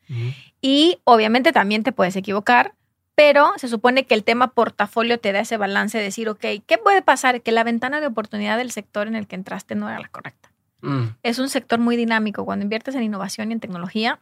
Y 0.60 0.98
obviamente 1.04 1.52
también 1.52 1.82
te 1.82 1.92
puedes 1.92 2.16
equivocar 2.16 2.74
pero 3.14 3.52
se 3.56 3.68
supone 3.68 4.06
que 4.06 4.14
el 4.14 4.24
tema 4.24 4.48
portafolio 4.48 5.18
te 5.18 5.32
da 5.32 5.40
ese 5.40 5.56
balance 5.56 5.98
de 5.98 6.04
decir, 6.04 6.28
ok, 6.28 6.44
¿qué 6.66 6.78
puede 6.82 7.02
pasar? 7.02 7.42
Que 7.42 7.52
la 7.52 7.64
ventana 7.64 8.00
de 8.00 8.08
oportunidad 8.08 8.58
del 8.58 8.72
sector 8.72 9.06
en 9.06 9.14
el 9.14 9.26
que 9.26 9.36
entraste 9.36 9.74
no 9.74 9.88
era 9.88 10.00
la 10.00 10.08
correcta. 10.08 10.50
Mm. 10.80 11.04
Es 11.22 11.38
un 11.38 11.48
sector 11.48 11.78
muy 11.78 11.96
dinámico. 11.96 12.44
Cuando 12.44 12.64
inviertes 12.64 12.94
en 12.94 13.04
innovación 13.04 13.50
y 13.50 13.54
en 13.54 13.60
tecnología, 13.60 14.18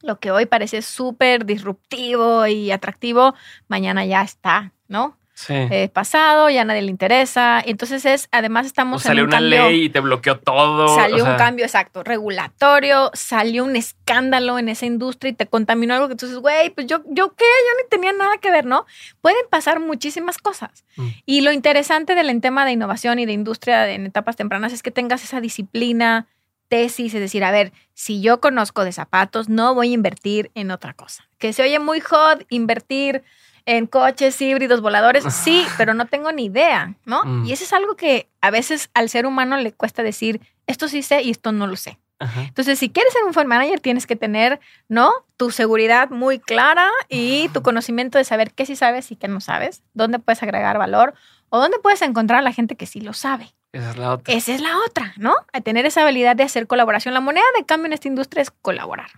lo 0.00 0.20
que 0.20 0.30
hoy 0.30 0.46
parece 0.46 0.82
súper 0.82 1.44
disruptivo 1.44 2.46
y 2.46 2.70
atractivo, 2.70 3.34
mañana 3.68 4.04
ya 4.06 4.22
está, 4.22 4.72
¿no? 4.86 5.16
Eh, 5.48 5.88
pasado, 5.92 6.50
ya 6.50 6.64
nadie 6.64 6.82
le 6.82 6.90
interesa. 6.90 7.62
Entonces 7.64 8.04
es, 8.04 8.28
además 8.32 8.66
estamos 8.66 9.02
o 9.02 9.08
salió 9.08 9.24
una 9.24 9.40
ley 9.40 9.84
y 9.84 9.88
te 9.88 10.00
bloqueó 10.00 10.38
todo. 10.38 10.94
Salió 10.94 11.24
un 11.24 11.36
cambio 11.36 11.64
exacto, 11.64 12.02
regulatorio, 12.02 13.10
salió 13.14 13.64
un 13.64 13.76
escándalo 13.76 14.58
en 14.58 14.68
esa 14.68 14.86
industria 14.86 15.30
y 15.30 15.34
te 15.34 15.46
contaminó 15.46 15.94
algo 15.94 16.08
que 16.08 16.16
tú 16.16 16.26
dices, 16.26 16.40
güey, 16.40 16.70
pues 16.70 16.86
yo, 16.86 17.02
yo 17.06 17.34
qué, 17.34 17.44
yo 17.44 17.82
ni 17.82 17.88
tenía 17.88 18.12
nada 18.12 18.38
que 18.38 18.50
ver, 18.50 18.66
¿no? 18.66 18.86
Pueden 19.20 19.44
pasar 19.50 19.80
muchísimas 19.80 20.38
cosas. 20.38 20.84
Mm. 20.96 21.08
Y 21.26 21.40
lo 21.40 21.52
interesante 21.52 22.14
del 22.14 22.40
tema 22.40 22.64
de 22.64 22.72
innovación 22.72 23.18
y 23.18 23.26
de 23.26 23.32
industria 23.32 23.90
en 23.90 24.06
etapas 24.06 24.36
tempranas 24.36 24.72
es 24.72 24.82
que 24.82 24.90
tengas 24.90 25.24
esa 25.24 25.40
disciplina, 25.40 26.26
tesis, 26.68 27.12
es 27.14 27.20
decir, 27.20 27.44
a 27.44 27.50
ver, 27.50 27.72
si 27.94 28.22
yo 28.22 28.40
conozco 28.40 28.84
de 28.84 28.92
zapatos, 28.92 29.48
no 29.48 29.74
voy 29.74 29.90
a 29.90 29.94
invertir 29.94 30.50
en 30.54 30.70
otra 30.70 30.94
cosa. 30.94 31.28
Que 31.38 31.52
se 31.52 31.62
oye 31.62 31.78
muy 31.78 32.00
hot 32.00 32.46
invertir 32.48 33.22
en 33.66 33.86
coches 33.86 34.40
híbridos 34.40 34.80
voladores, 34.80 35.24
sí, 35.32 35.64
pero 35.76 35.94
no 35.94 36.06
tengo 36.06 36.32
ni 36.32 36.46
idea, 36.46 36.94
¿no? 37.04 37.22
Mm. 37.24 37.46
Y 37.46 37.52
eso 37.52 37.64
es 37.64 37.72
algo 37.72 37.96
que 37.96 38.28
a 38.40 38.50
veces 38.50 38.90
al 38.94 39.08
ser 39.08 39.26
humano 39.26 39.56
le 39.56 39.72
cuesta 39.72 40.02
decir, 40.02 40.40
esto 40.66 40.88
sí 40.88 41.02
sé 41.02 41.22
y 41.22 41.30
esto 41.30 41.52
no 41.52 41.66
lo 41.66 41.76
sé. 41.76 41.98
Entonces, 42.36 42.78
si 42.78 42.90
quieres 42.90 43.14
ser 43.14 43.24
un 43.24 43.32
fund 43.32 43.46
manager, 43.46 43.80
tienes 43.80 44.06
que 44.06 44.14
tener, 44.14 44.60
¿no? 44.88 45.10
Tu 45.38 45.50
seguridad 45.50 46.10
muy 46.10 46.38
clara 46.38 46.90
y 47.08 47.48
tu 47.48 47.62
conocimiento 47.62 48.18
de 48.18 48.24
saber 48.24 48.52
qué 48.52 48.66
sí 48.66 48.76
sabes 48.76 49.10
y 49.10 49.16
qué 49.16 49.26
no 49.26 49.40
sabes, 49.40 49.82
dónde 49.94 50.18
puedes 50.18 50.42
agregar 50.42 50.76
valor 50.76 51.14
o 51.48 51.58
dónde 51.58 51.78
puedes 51.78 52.02
encontrar 52.02 52.40
a 52.40 52.42
la 52.42 52.52
gente 52.52 52.76
que 52.76 52.84
sí 52.84 53.00
lo 53.00 53.14
sabe. 53.14 53.54
Esa 53.72 53.90
es 53.90 53.96
la 53.96 54.12
otra. 54.12 54.34
Esa 54.34 54.52
es 54.52 54.60
la 54.60 54.76
otra, 54.86 55.14
¿no? 55.16 55.34
A 55.54 55.62
tener 55.62 55.86
esa 55.86 56.02
habilidad 56.02 56.36
de 56.36 56.42
hacer 56.42 56.66
colaboración. 56.66 57.14
La 57.14 57.20
moneda 57.20 57.44
de 57.56 57.64
cambio 57.64 57.86
en 57.86 57.94
esta 57.94 58.08
industria 58.08 58.42
es 58.42 58.50
colaborar 58.50 59.10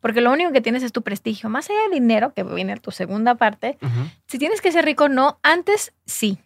porque 0.00 0.20
lo 0.20 0.32
único 0.32 0.52
que 0.52 0.60
tienes 0.60 0.82
es 0.82 0.92
tu 0.92 1.02
prestigio. 1.02 1.48
Más 1.48 1.68
allá 1.70 1.80
de 1.88 1.94
dinero, 1.94 2.32
que 2.34 2.42
viene 2.42 2.76
tu 2.76 2.90
segunda 2.90 3.34
parte, 3.34 3.78
si 4.26 4.38
tienes 4.38 4.60
que 4.60 4.72
ser 4.72 4.84
rico, 4.84 5.08
no. 5.08 5.38
Antes 5.42 5.92
sí. 6.06 6.38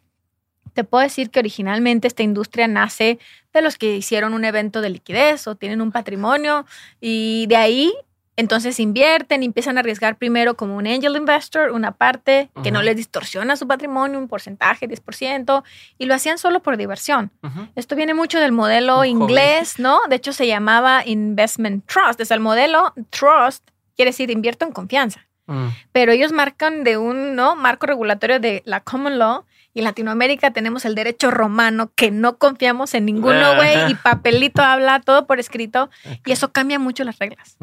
Te 0.75 0.85
puedo 0.85 1.03
decir 1.03 1.31
que 1.31 1.39
originalmente 1.39 2.09
esta 2.09 2.23
industria 2.23 2.67
nace 2.67 3.19
de 3.53 3.63
los 3.63 3.77
que 3.77 3.97
hicieron 3.97 4.33
un 4.33 4.45
evento 4.45 4.81
de 4.81 4.89
liquidez 4.89 5.47
o 5.47 5.55
tienen 5.55 5.83
un 5.83 5.93
patrimonio 5.93 6.65
y 6.99 7.47
de 7.49 7.57
ahí 7.57 7.93
entonces 8.37 8.81
invierten 8.81 9.43
empiezan 9.43 9.77
a 9.77 9.81
arriesgar 9.81 10.17
primero 10.17 10.57
como 10.57 10.77
un 10.77 10.87
angel 10.87 11.17
investor, 11.17 11.71
una 11.71 11.93
parte 11.93 12.51
que 12.63 12.71
no 12.71 12.83
les 12.83 12.97
distorsiona 12.97 13.57
su 13.57 13.67
patrimonio, 13.67 14.19
un 14.19 14.29
porcentaje, 14.29 14.89
10%, 14.89 15.63
y 15.99 16.07
lo 16.07 16.15
hacían 16.15 16.39
solo 16.39 16.61
por 16.61 16.77
diversión. 16.77 17.31
Esto 17.75 17.95
viene 17.95 18.15
mucho 18.15 18.41
del 18.41 18.53
modelo 18.53 19.05
inglés, 19.05 19.79
¿no? 19.79 20.01
De 20.09 20.17
hecho, 20.17 20.33
se 20.33 20.47
llamaba 20.47 21.03
Investment 21.05 21.87
Trust. 21.87 22.21
Es 22.21 22.31
el 22.31 22.41
modelo 22.41 22.95
Trust 23.11 23.69
quiere 23.97 24.11
decir 24.11 24.31
invierto 24.31 24.65
en 24.65 24.73
confianza. 24.73 25.27
Mm. 25.47 25.69
Pero 25.93 26.13
ellos 26.13 26.33
marcan 26.33 26.85
de 26.85 26.97
un 26.97 27.35
¿no? 27.35 27.57
marco 27.57 27.87
regulatorio 27.87 28.41
de 28.41 28.63
la 28.65 28.81
common 28.81 29.19
law 29.19 29.45
y 29.75 29.81
en 29.81 29.85
Latinoamérica 29.85 30.51
tenemos 30.53 30.85
el 30.85 30.95
derecho 30.95 31.31
romano 31.31 31.91
que 31.95 32.11
no 32.11 32.37
confiamos 32.37 32.95
en 32.95 33.07
ninguno, 33.07 33.57
güey, 33.57 33.91
y 33.91 33.95
papelito 33.95 34.63
habla 34.63 35.01
todo 35.01 35.27
por 35.27 35.41
escrito 35.41 35.89
y 36.27 36.33
eso 36.33 36.53
cambia 36.53 36.79
mucho 36.79 37.05
las 37.05 37.19
reglas. 37.19 37.57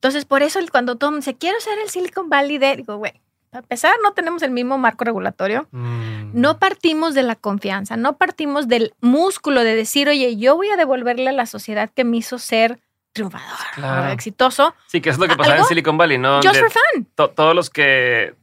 Entonces, 0.00 0.24
por 0.24 0.42
eso 0.42 0.58
cuando 0.72 0.96
mundo 1.10 1.20
dice, 1.26 1.36
quiero 1.36 1.60
ser 1.60 1.78
el 1.78 1.90
Silicon 1.90 2.30
Valley 2.30 2.56
de, 2.58 2.76
digo, 2.76 2.96
güey, 2.96 3.12
Para 3.50 3.60
empezar, 3.62 3.94
no 4.02 4.12
tenemos 4.12 4.42
el 4.42 4.50
mismo 4.52 4.78
marco 4.78 5.04
regulatorio. 5.04 5.66
Mm. 5.72 6.30
No 6.40 6.58
partimos 6.58 7.14
de 7.14 7.22
la 7.24 7.34
confianza, 7.34 7.96
no 7.96 8.16
partimos 8.16 8.68
del 8.68 8.94
músculo 9.00 9.64
de 9.64 9.74
decir, 9.74 10.08
oye, 10.08 10.36
yo 10.36 10.54
voy 10.56 10.68
a 10.70 10.76
devolverle 10.76 11.28
a 11.28 11.32
la 11.32 11.46
sociedad 11.46 11.90
que 11.94 12.04
me 12.04 12.16
hizo 12.18 12.38
ser 12.38 12.78
triunfador, 13.12 13.58
Claro. 13.74 14.12
exitoso, 14.12 14.72
Sí, 14.86 15.00
que 15.00 15.10
es 15.10 15.18
lo 15.18 15.26
que 15.26 15.36
pasaba 15.36 15.56
en. 15.58 15.64
Silicon 15.64 15.98
Valley, 15.98 16.16
¿no? 16.16 16.36
just 16.42 16.60
for 16.60 16.70
fun. 16.70 17.06
to- 17.16 17.30
todos 17.30 17.54
los 17.56 17.68
que 17.70 18.34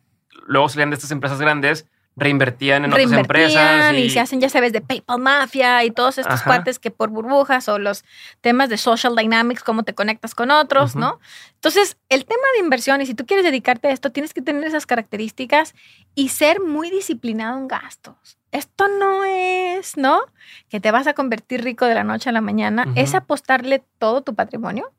luego 0.45 0.67
salían 0.67 0.89
de 0.89 0.95
estas 0.95 1.11
empresas 1.11 1.39
grandes 1.39 1.87
reinvertían 2.17 2.83
en 2.83 2.91
otras 2.91 3.11
empresas. 3.11 3.53
Reinvertían 3.53 3.95
y... 3.95 4.09
se 4.09 4.19
hacen, 4.19 4.41
ya 4.41 4.49
sabes, 4.49 4.73
de 4.73 4.81
PayPal 4.81 5.19
Mafia 5.19 5.83
y 5.85 5.91
todos 5.91 6.17
estos 6.17 6.41
Ajá. 6.41 6.45
cuates 6.45 6.79
que 6.79 6.91
por 6.91 7.09
burbujas 7.09 7.69
o 7.69 7.77
los 7.77 8.03
temas 8.41 8.69
de 8.69 8.77
social 8.77 9.15
dynamics, 9.15 9.63
cómo 9.63 9.83
te 9.83 9.93
conectas 9.93 10.35
con 10.35 10.51
otros. 10.51 10.95
¿no? 10.95 11.19
Entonces, 11.53 11.97
el 12.09 12.25
tema 12.25 12.43
de 12.55 12.63
inversión, 12.63 13.01
y 13.01 13.05
si 13.05 13.13
tú 13.13 13.25
quieres 13.25 13.45
dedicarte 13.45 13.87
a 13.87 13.91
esto, 13.91 14.11
tienes 14.11 14.33
que 14.33 14.41
tener 14.41 14.63
esas 14.63 14.85
características 14.85 15.75
y 16.15 16.29
ser 16.29 16.59
muy 16.59 16.89
disciplinado 16.89 17.57
en 17.57 17.67
gastos. 17.67 18.37
Esto 18.51 18.87
no 18.87 19.23
es, 19.23 19.97
¿no? 19.97 20.21
Que 20.69 20.79
te 20.79 20.89
vas 20.91 21.05
a 21.05 21.13
convertir 21.13 21.63
rico 21.63 21.85
de 21.85 21.93
la 21.93 22.03
noche 22.03 22.29
a 22.29 22.33
la 22.33 22.41
mañana, 22.41 22.87
es 22.95 23.13
apostarle 23.13 23.83
todo 23.99 24.21
tu 24.21 24.33
patrimonio. 24.33 24.91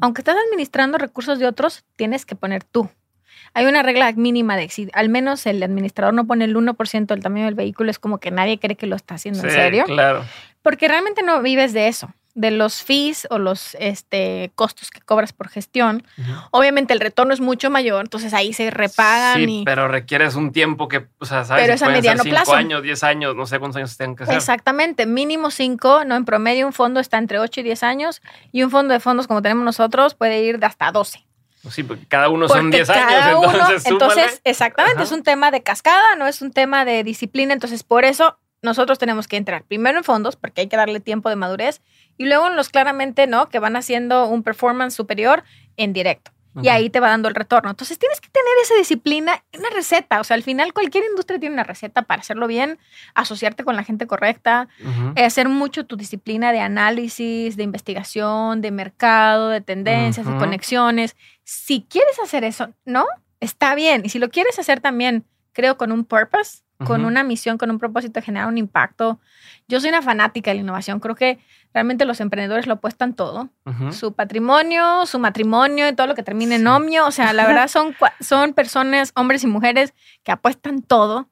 Aunque 0.00 0.22
estás 0.22 0.36
administrando 0.46 0.98
recursos 0.98 1.38
de 1.38 1.46
otros, 1.46 1.84
tienes 1.96 2.24
que 2.24 2.34
poner 2.34 2.64
tú. 2.64 2.90
Hay 3.54 3.66
una 3.66 3.82
regla 3.82 4.12
mínima 4.12 4.56
de 4.56 4.68
si 4.68 4.88
al 4.92 5.08
menos 5.08 5.46
el 5.46 5.62
administrador 5.62 6.14
no 6.14 6.26
pone 6.26 6.44
el 6.44 6.54
1% 6.56 7.06
del 7.06 7.20
tamaño 7.22 7.44
del 7.46 7.54
vehículo, 7.54 7.90
es 7.90 7.98
como 7.98 8.18
que 8.18 8.30
nadie 8.30 8.58
cree 8.58 8.76
que 8.76 8.86
lo 8.86 8.96
está 8.96 9.14
haciendo 9.14 9.42
en 9.42 9.50
Sí, 9.50 9.54
serio. 9.56 9.84
Claro. 9.84 10.24
Porque 10.62 10.88
realmente 10.88 11.22
no 11.22 11.40
vives 11.40 11.72
de 11.72 11.88
eso, 11.88 12.12
de 12.34 12.50
los 12.50 12.82
fees 12.82 13.26
o 13.30 13.38
los 13.38 13.76
este, 13.80 14.52
costos 14.54 14.90
que 14.90 15.00
cobras 15.00 15.32
por 15.32 15.48
gestión. 15.48 16.04
Obviamente 16.50 16.92
el 16.92 17.00
retorno 17.00 17.32
es 17.32 17.40
mucho 17.40 17.70
mayor, 17.70 18.02
entonces 18.04 18.34
ahí 18.34 18.52
se 18.52 18.70
repagan 18.70 19.36
Sí, 19.38 19.60
y... 19.60 19.64
pero 19.64 19.88
requieres 19.88 20.34
un 20.34 20.52
tiempo 20.52 20.86
que, 20.88 21.06
o 21.18 21.24
sea, 21.24 21.44
sabes, 21.44 21.64
Pero 21.64 21.78
si 21.78 21.84
es 21.84 21.88
a 21.88 21.92
mediano 21.92 22.22
cinco 22.22 22.34
plazo. 22.34 22.54
años, 22.54 22.82
10 22.82 23.02
años, 23.04 23.34
no 23.34 23.46
sé 23.46 23.58
cuántos 23.58 23.78
años 23.78 23.96
tengan 23.96 24.16
que 24.16 24.26
ser. 24.26 24.34
Exactamente, 24.34 25.06
mínimo 25.06 25.50
5, 25.50 26.04
¿no? 26.04 26.16
En 26.16 26.24
promedio 26.24 26.66
un 26.66 26.72
fondo 26.72 27.00
está 27.00 27.18
entre 27.18 27.38
8 27.38 27.60
y 27.60 27.62
10 27.64 27.82
años 27.82 28.22
y 28.52 28.62
un 28.62 28.70
fondo 28.70 28.92
de 28.94 29.00
fondos 29.00 29.26
como 29.26 29.42
tenemos 29.42 29.64
nosotros 29.64 30.14
puede 30.14 30.42
ir 30.42 30.58
de 30.58 30.66
hasta 30.66 30.92
12. 30.92 31.24
Pues 31.68 31.74
Sí, 31.74 31.82
porque 31.82 32.06
cada 32.06 32.30
uno 32.30 32.48
son 32.48 32.70
Porque 32.70 32.78
10 32.78 32.88
cada 32.88 33.26
años, 33.26 33.44
uno- 33.54 33.68
entonces, 33.84 34.40
exactamente, 34.44 34.96
Ajá. 34.96 35.04
es 35.04 35.12
un 35.12 35.22
tema 35.22 35.50
de 35.50 35.62
cascada, 35.62 36.16
no 36.16 36.26
es 36.26 36.40
un 36.40 36.50
tema 36.50 36.86
de 36.86 37.04
disciplina. 37.04 37.52
Entonces, 37.52 37.82
por 37.82 38.06
eso 38.06 38.38
nosotros 38.62 38.98
tenemos 38.98 39.28
que 39.28 39.36
entrar 39.36 39.64
primero 39.64 39.98
en 39.98 40.04
fondos, 40.04 40.36
porque 40.36 40.62
hay 40.62 40.68
que 40.68 40.78
darle 40.78 41.00
tiempo 41.00 41.28
de 41.28 41.36
madurez, 41.36 41.82
y 42.16 42.24
luego 42.24 42.46
en 42.46 42.56
los 42.56 42.70
claramente, 42.70 43.26
¿no? 43.26 43.50
Que 43.50 43.58
van 43.58 43.76
haciendo 43.76 44.26
un 44.28 44.42
performance 44.42 44.94
superior 44.94 45.44
en 45.76 45.92
directo. 45.92 46.30
Y 46.60 46.70
ahí 46.70 46.90
te 46.90 46.98
va 46.98 47.10
dando 47.10 47.28
el 47.28 47.36
retorno. 47.36 47.70
Entonces 47.70 48.00
tienes 48.00 48.20
que 48.20 48.30
tener 48.30 48.48
esa 48.64 48.74
disciplina, 48.74 49.44
una 49.56 49.68
receta. 49.70 50.18
O 50.18 50.24
sea, 50.24 50.34
al 50.34 50.42
final 50.42 50.72
cualquier 50.72 51.04
industria 51.04 51.38
tiene 51.38 51.52
una 51.52 51.62
receta 51.62 52.02
para 52.02 52.20
hacerlo 52.22 52.48
bien, 52.48 52.80
asociarte 53.14 53.62
con 53.62 53.76
la 53.76 53.84
gente 53.84 54.08
correcta, 54.08 54.66
eh, 55.14 55.24
hacer 55.24 55.48
mucho 55.48 55.86
tu 55.86 55.96
disciplina 55.96 56.50
de 56.50 56.58
análisis, 56.58 57.56
de 57.56 57.62
investigación, 57.62 58.60
de 58.60 58.72
mercado, 58.72 59.50
de 59.50 59.60
tendencias, 59.60 60.26
de 60.26 60.36
conexiones. 60.36 61.14
Si 61.50 61.86
quieres 61.88 62.18
hacer 62.18 62.44
eso, 62.44 62.74
¿no? 62.84 63.06
Está 63.40 63.74
bien. 63.74 64.02
Y 64.04 64.10
si 64.10 64.18
lo 64.18 64.28
quieres 64.28 64.58
hacer 64.58 64.80
también, 64.80 65.24
creo, 65.54 65.78
con 65.78 65.92
un 65.92 66.04
purpose, 66.04 66.58
con 66.84 67.06
una 67.06 67.24
misión, 67.24 67.56
con 67.56 67.70
un 67.70 67.78
propósito 67.78 68.20
de 68.20 68.26
generar 68.26 68.48
un 68.48 68.58
impacto. 68.58 69.18
Yo 69.66 69.80
soy 69.80 69.88
una 69.88 70.02
fanática 70.02 70.50
de 70.50 70.56
la 70.56 70.60
innovación. 70.60 71.00
Creo 71.00 71.14
que 71.14 71.38
realmente 71.72 72.04
los 72.04 72.20
emprendedores 72.20 72.66
lo 72.66 72.74
apuestan 72.74 73.14
todo. 73.14 73.48
Su 73.92 74.12
patrimonio, 74.12 75.06
su 75.06 75.18
matrimonio 75.18 75.88
y 75.88 75.94
todo 75.94 76.06
lo 76.06 76.14
que 76.14 76.22
termine 76.22 76.56
en 76.56 76.66
omio. 76.66 77.06
O 77.06 77.12
sea, 77.12 77.32
la 77.32 77.46
verdad 77.48 77.68
son, 77.68 77.96
son 78.20 78.52
personas, 78.52 79.12
hombres 79.16 79.42
y 79.42 79.46
mujeres, 79.46 79.94
que 80.24 80.32
apuestan 80.32 80.82
todo. 80.82 81.30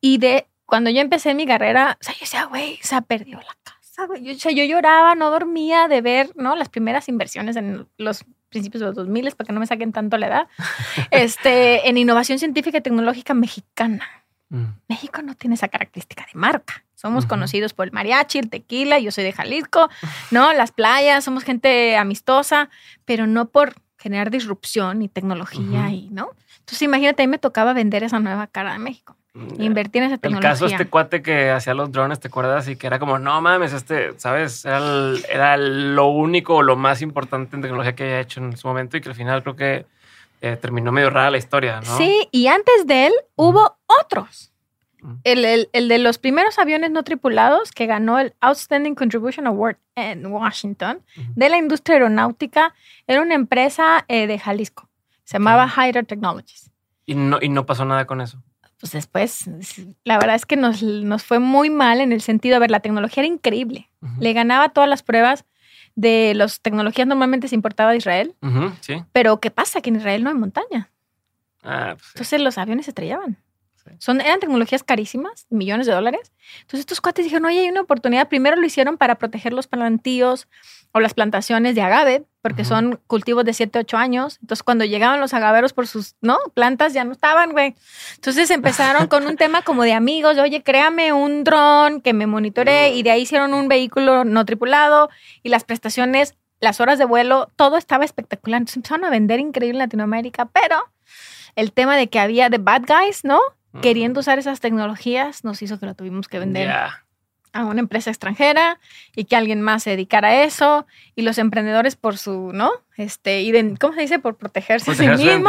Y 0.00 0.16
de 0.16 0.48
cuando 0.64 0.88
yo 0.88 1.02
empecé 1.02 1.34
mi 1.34 1.46
carrera, 1.46 1.98
o 2.00 2.02
sea, 2.02 2.14
yo 2.14 2.20
decía, 2.20 2.44
güey, 2.46 2.78
se 2.80 2.94
ha 2.94 3.02
perdido 3.02 3.40
la 3.40 3.54
casa, 3.62 4.06
güey. 4.06 4.22
Yo, 4.24 4.32
o 4.32 4.38
sea, 4.38 4.50
yo 4.50 4.64
lloraba, 4.64 5.14
no 5.14 5.30
dormía 5.30 5.88
de 5.88 6.00
ver, 6.00 6.30
¿no? 6.36 6.56
Las 6.56 6.70
primeras 6.70 7.06
inversiones 7.10 7.54
en 7.56 7.86
los 7.98 8.24
principios 8.48 8.80
de 8.80 8.86
los 8.86 8.94
2000 8.96 9.32
para 9.32 9.46
que 9.46 9.52
no 9.52 9.60
me 9.60 9.66
saquen 9.66 9.92
tanto 9.92 10.16
la 10.18 10.26
edad. 10.26 10.48
este, 11.10 11.88
en 11.88 11.96
innovación 11.98 12.38
científica 12.38 12.78
y 12.78 12.80
tecnológica 12.80 13.34
mexicana. 13.34 14.04
Mm. 14.50 14.64
México 14.88 15.22
no 15.22 15.34
tiene 15.34 15.54
esa 15.54 15.68
característica 15.68 16.26
de 16.32 16.38
marca. 16.38 16.84
Somos 16.94 17.26
conocidos 17.26 17.74
por 17.74 17.86
el 17.86 17.92
mariachi, 17.92 18.38
el 18.38 18.50
tequila, 18.50 18.98
yo 18.98 19.12
soy 19.12 19.22
de 19.22 19.32
Jalisco, 19.32 19.88
¿no? 20.32 20.52
Las 20.52 20.72
playas, 20.72 21.22
somos 21.22 21.44
gente 21.44 21.96
amistosa, 21.96 22.70
pero 23.04 23.28
no 23.28 23.50
por 23.50 23.74
generar 23.98 24.30
disrupción 24.30 25.02
y 25.02 25.08
tecnología 25.08 25.90
y, 25.90 26.08
¿no? 26.10 26.30
Entonces, 26.58 26.82
imagínate, 26.82 27.22
a 27.22 27.26
mí 27.26 27.30
me 27.30 27.38
tocaba 27.38 27.72
vender 27.72 28.02
esa 28.02 28.18
nueva 28.20 28.46
cara 28.46 28.72
de 28.72 28.78
México. 28.78 29.17
Invertir 29.58 30.02
en 30.02 30.06
esa 30.08 30.14
El 30.16 30.20
tecnología. 30.20 30.50
caso 30.50 30.66
de 30.66 30.72
este 30.72 30.86
cuate 30.88 31.22
que 31.22 31.50
hacía 31.50 31.74
los 31.74 31.92
drones, 31.92 32.18
¿te 32.20 32.28
acuerdas? 32.28 32.68
Y 32.68 32.76
que 32.76 32.86
era 32.86 32.98
como, 32.98 33.18
no 33.18 33.40
mames, 33.40 33.72
este, 33.72 34.18
¿sabes? 34.18 34.64
Era, 34.64 34.78
el- 34.78 35.24
era 35.30 35.56
lo 35.56 36.06
único 36.06 36.56
o 36.56 36.62
lo 36.62 36.76
más 36.76 37.02
importante 37.02 37.54
en 37.56 37.62
tecnología 37.62 37.94
que 37.94 38.04
había 38.04 38.20
hecho 38.20 38.40
en 38.40 38.56
su 38.56 38.66
momento 38.66 38.96
y 38.96 39.00
que 39.00 39.08
al 39.10 39.14
final 39.14 39.42
creo 39.42 39.56
que 39.56 39.86
eh, 40.40 40.56
terminó 40.56 40.92
medio 40.92 41.10
rara 41.10 41.30
la 41.32 41.38
historia, 41.38 41.80
¿no? 41.80 41.96
Sí, 41.98 42.28
y 42.30 42.46
antes 42.46 42.86
de 42.86 43.06
él 43.08 43.12
hubo 43.36 43.76
otros. 44.00 44.52
Mm. 45.00 45.14
El, 45.24 45.44
el- 45.44 45.68
el 45.72 45.88
de 45.88 45.98
los 45.98 46.18
primeros 46.18 46.58
aviones 46.58 46.90
no 46.90 47.02
tripulados 47.04 47.70
que 47.72 47.86
ganó 47.86 48.18
el 48.18 48.34
Outstanding 48.40 48.94
Contribution 48.94 49.46
Award 49.46 49.76
en 49.96 50.26
Washington 50.26 51.02
de 51.34 51.48
la 51.48 51.56
industria 51.56 51.94
aeronáutica 51.96 52.74
era 53.06 53.20
una 53.22 53.34
empresa 53.34 54.04
eh, 54.08 54.26
de 54.26 54.38
Jalisco. 54.38 54.88
Se 55.24 55.34
llamaba 55.38 55.64
Ok. 55.66 55.70
Hyder 55.76 56.06
Technologies. 56.06 56.70
Y 57.04 57.14
no, 57.14 57.38
y 57.40 57.48
no 57.48 57.66
pasó 57.66 57.84
nada 57.84 58.06
con 58.06 58.20
eso. 58.20 58.42
Pues 58.80 58.92
después, 58.92 59.50
la 60.04 60.18
verdad 60.18 60.36
es 60.36 60.46
que 60.46 60.56
nos, 60.56 60.82
nos 60.82 61.24
fue 61.24 61.40
muy 61.40 61.68
mal 61.68 62.00
en 62.00 62.12
el 62.12 62.20
sentido, 62.20 62.56
a 62.56 62.58
ver, 62.60 62.70
la 62.70 62.80
tecnología 62.80 63.22
era 63.22 63.32
increíble. 63.32 63.90
Le 64.20 64.32
ganaba 64.32 64.68
todas 64.68 64.88
las 64.88 65.02
pruebas 65.02 65.44
de 65.96 66.32
las 66.36 66.60
tecnologías 66.60 67.08
normalmente 67.08 67.48
se 67.48 67.56
importaba 67.56 67.90
de 67.90 67.96
Israel. 67.96 68.36
Sí. 68.80 69.02
Pero 69.10 69.40
¿qué 69.40 69.50
pasa? 69.50 69.80
Que 69.80 69.90
en 69.90 69.96
Israel 69.96 70.22
no 70.22 70.30
hay 70.30 70.36
montaña. 70.36 70.92
Ah, 71.62 71.94
pues 71.94 72.04
sí. 72.04 72.10
Entonces 72.14 72.40
los 72.40 72.56
aviones 72.56 72.86
se 72.86 72.92
estrellaban. 72.92 73.38
Sí. 73.88 73.96
Son, 73.98 74.20
eran 74.20 74.40
tecnologías 74.40 74.82
carísimas, 74.82 75.46
millones 75.50 75.86
de 75.86 75.92
dólares. 75.92 76.32
Entonces 76.60 76.80
estos 76.80 77.00
cuates 77.00 77.24
dijeron, 77.24 77.46
oye, 77.46 77.60
hay 77.60 77.68
una 77.68 77.80
oportunidad. 77.80 78.28
Primero 78.28 78.56
lo 78.56 78.66
hicieron 78.66 78.96
para 78.96 79.16
proteger 79.16 79.52
los 79.52 79.66
plantíos 79.66 80.48
o 80.92 81.00
las 81.00 81.14
plantaciones 81.14 81.74
de 81.74 81.82
agave, 81.82 82.24
porque 82.40 82.62
Ujú. 82.62 82.68
son 82.68 83.00
cultivos 83.06 83.44
de 83.44 83.52
7, 83.52 83.78
8 83.80 83.96
años. 83.96 84.38
Entonces 84.40 84.62
cuando 84.62 84.84
llegaban 84.84 85.20
los 85.20 85.34
agaveros 85.34 85.72
por 85.72 85.86
sus 85.86 86.14
¿no? 86.20 86.38
plantas 86.54 86.92
ya 86.94 87.04
no 87.04 87.12
estaban, 87.12 87.52
güey. 87.52 87.74
Entonces 88.14 88.50
empezaron 88.50 89.06
con 89.08 89.26
un 89.26 89.36
tema 89.36 89.62
como 89.62 89.82
de 89.82 89.92
amigos, 89.92 90.36
de, 90.36 90.42
oye, 90.42 90.62
créame 90.62 91.12
un 91.12 91.44
dron 91.44 92.00
que 92.00 92.12
me 92.12 92.26
monitoree 92.26 92.94
y 92.94 93.02
de 93.02 93.10
ahí 93.10 93.22
hicieron 93.22 93.52
un 93.54 93.68
vehículo 93.68 94.24
no 94.24 94.44
tripulado 94.44 95.10
y 95.42 95.50
las 95.50 95.64
prestaciones, 95.64 96.34
las 96.60 96.80
horas 96.80 96.98
de 96.98 97.04
vuelo, 97.04 97.50
todo 97.56 97.76
estaba 97.76 98.04
espectacular. 98.04 98.60
Entonces 98.60 98.76
empezaron 98.76 99.04
a 99.04 99.10
vender 99.10 99.40
increíble 99.40 99.76
en 99.76 99.84
Latinoamérica, 99.84 100.46
pero 100.46 100.84
el 101.54 101.72
tema 101.72 101.96
de 101.96 102.08
que 102.08 102.18
había 102.18 102.48
the 102.48 102.58
bad 102.58 102.82
guys, 102.86 103.24
¿no? 103.24 103.40
Mm. 103.72 103.80
Queriendo 103.80 104.20
usar 104.20 104.38
esas 104.38 104.60
tecnologías 104.60 105.44
nos 105.44 105.60
hizo 105.62 105.78
que 105.78 105.86
lo 105.86 105.94
tuvimos 105.94 106.28
que 106.28 106.38
vender 106.38 106.68
a 107.52 107.64
una 107.64 107.80
empresa 107.80 108.10
extranjera 108.10 108.78
y 109.16 109.24
que 109.24 109.36
alguien 109.36 109.60
más 109.62 109.82
se 109.82 109.90
dedicara 109.90 110.28
a 110.28 110.42
eso 110.44 110.86
y 111.14 111.22
los 111.22 111.38
emprendedores 111.38 111.96
por 111.96 112.16
su, 112.18 112.52
¿no? 112.52 112.70
Este, 112.96 113.40
iden- 113.42 113.76
¿cómo 113.78 113.94
se 113.94 114.02
dice? 114.02 114.18
Por 114.18 114.36
protegerse 114.36 114.90
a 114.90 114.94
sí 114.94 115.04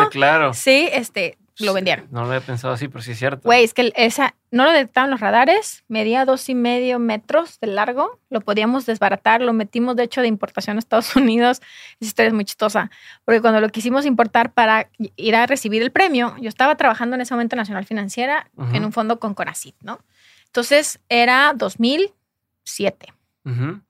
claro. 0.10 0.54
Sí, 0.54 0.90
este, 0.92 1.38
lo 1.60 1.74
vendieron. 1.74 2.08
No 2.12 2.22
lo 2.22 2.28
había 2.28 2.42
pensado 2.42 2.74
así, 2.74 2.88
pero 2.88 3.02
sí 3.02 3.12
es 3.12 3.20
cierto. 3.20 3.42
Güey, 3.44 3.64
es 3.64 3.74
que 3.74 3.92
esa 3.96 4.36
no 4.52 4.64
lo 4.64 4.72
detectaban 4.72 5.12
los 5.12 5.20
radares, 5.20 5.84
medía 5.88 6.26
dos 6.26 6.48
y 6.50 6.56
medio 6.56 7.00
metros 7.00 7.60
de 7.60 7.68
largo, 7.68 8.20
lo 8.30 8.42
podíamos 8.42 8.86
desbaratar, 8.86 9.42
lo 9.42 9.54
metimos 9.54 9.96
de 9.96 10.04
hecho 10.04 10.22
de 10.22 10.28
importación 10.28 10.78
a 10.78 10.80
Estados 10.80 11.16
Unidos. 11.16 11.62
Esa 12.00 12.08
historia 12.08 12.28
es 12.30 12.34
muy 12.34 12.46
chistosa, 12.46 12.90
porque 13.26 13.42
cuando 13.42 13.62
lo 13.62 13.70
quisimos 13.70 14.06
importar 14.06 14.54
para 14.54 14.90
ir 14.98 15.36
a 15.36 15.46
recibir 15.46 15.82
el 15.82 15.92
premio, 15.92 16.36
yo 16.40 16.50
estaba 16.50 16.76
trabajando 16.76 17.16
en 17.16 17.22
ese 17.22 17.34
momento 17.34 17.56
en 17.56 17.60
Nacional 17.60 17.86
Financiera 17.86 18.50
en 18.74 18.86
un 18.86 18.92
fondo 18.92 19.20
con 19.20 19.34
Conacyt, 19.34 19.76
¿no? 19.82 20.00
Entonces 20.46 21.00
era 21.10 21.54
2007, 21.56 23.14
Ujú. 23.46 23.82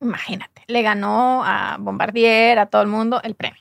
imagínate, 0.00 0.62
le 0.66 0.82
ganó 0.82 1.42
a 1.44 1.76
Bombardier, 1.78 2.58
a 2.58 2.66
todo 2.66 2.82
el 2.82 2.88
mundo 2.88 3.20
el 3.22 3.34
premio. 3.34 3.60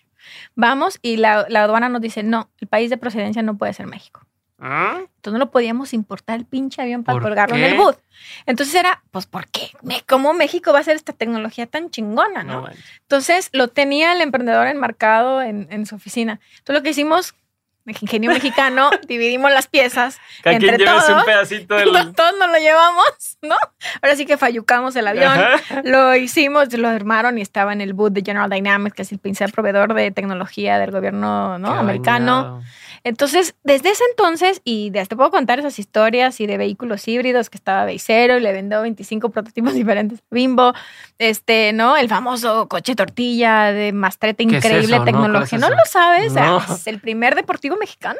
Vamos 0.55 0.99
y 1.01 1.17
la, 1.17 1.45
la 1.49 1.63
aduana 1.63 1.89
nos 1.89 2.01
dice, 2.01 2.23
no, 2.23 2.49
el 2.59 2.67
país 2.67 2.89
de 2.89 2.97
procedencia 2.97 3.41
no 3.41 3.57
puede 3.57 3.73
ser 3.73 3.87
México. 3.87 4.25
¿Ah? 4.59 5.01
Entonces 5.01 5.33
no 5.33 5.39
lo 5.39 5.51
podíamos 5.51 5.93
importar 5.93 6.39
el 6.39 6.45
pinche 6.45 6.81
avión 6.81 7.03
para 7.03 7.15
¿Por 7.15 7.23
colgarlo 7.23 7.55
en 7.55 7.63
el 7.63 7.77
booth. 7.77 7.97
Entonces 8.47 8.73
era, 8.73 9.03
pues, 9.11 9.27
¿por 9.27 9.47
qué? 9.47 9.69
¿Cómo 10.07 10.33
México 10.33 10.71
va 10.71 10.79
a 10.79 10.81
hacer 10.81 10.95
esta 10.95 11.13
tecnología 11.13 11.67
tan 11.67 11.91
chingona, 11.91 12.43
No. 12.43 12.67
Entonces 13.01 13.49
lo 13.53 13.67
tenía 13.67 14.13
el 14.13 14.21
emprendedor 14.21 14.67
enmarcado 14.67 15.43
en, 15.43 15.67
en 15.69 15.85
su 15.85 15.95
oficina. 15.95 16.39
Entonces 16.57 16.75
lo 16.75 16.83
que 16.83 16.89
hicimos, 16.89 17.35
ingenio 17.87 18.31
mexicano, 18.31 18.89
dividimos 19.07 19.51
las 19.51 19.67
piezas. 19.67 20.19
Entre 20.43 20.77
llévese 20.77 20.93
un 20.93 20.99
todos, 20.99 21.25
pedacito 21.25 21.75
del. 21.77 21.85
Todos 21.85 22.13
todos 22.13 22.33
nos 22.39 22.49
lo 22.49 22.57
llevamos, 22.57 23.37
¿no? 23.41 23.55
Ahora 24.01 24.15
sí 24.15 24.25
que 24.25 24.37
fallucamos 24.37 24.95
el 24.95 25.07
avión. 25.07 25.39
Ajá. 25.39 25.81
Lo 25.83 26.15
hicimos, 26.15 26.71
lo 26.73 26.87
armaron 26.87 27.37
y 27.37 27.41
estaba 27.41 27.73
en 27.73 27.81
el 27.81 27.93
booth 27.93 28.13
de 28.13 28.21
General 28.25 28.49
Dynamics, 28.49 28.95
que 28.95 29.01
es 29.03 29.11
el 29.11 29.19
principal 29.19 29.51
proveedor 29.51 29.93
de 29.93 30.11
tecnología 30.11 30.79
del 30.79 30.91
gobierno 30.91 31.57
¿no? 31.57 31.71
Americano. 31.71 32.43
bañado. 32.43 32.63
Entonces, 33.03 33.55
desde 33.63 33.91
ese 33.91 34.03
entonces, 34.11 34.61
y 34.63 34.91
te 34.91 35.15
puedo 35.15 35.31
contar 35.31 35.59
esas 35.59 35.79
historias 35.79 36.39
y 36.39 36.47
de 36.47 36.57
vehículos 36.57 37.07
híbridos 37.07 37.49
que 37.49 37.57
estaba 37.57 37.85
Beisero 37.85 38.37
y 38.37 38.41
le 38.41 38.51
vendió 38.51 38.81
25 38.81 39.29
prototipos 39.29 39.73
diferentes 39.75 40.19
Bimbo, 40.29 40.73
este, 41.17 41.73
¿no? 41.73 41.97
El 41.97 42.09
famoso 42.09 42.67
coche 42.67 42.95
tortilla 42.95 43.71
de 43.71 43.91
mastreta 43.93 44.43
increíble 44.43 44.99
tecnología. 45.01 45.59
¿No? 45.59 45.69
lo 45.69 45.85
sabes? 45.85 46.33
es 46.35 46.87
el 46.87 46.99
primer 46.99 47.35
deportivo 47.35 47.77
mexicano. 47.77 48.19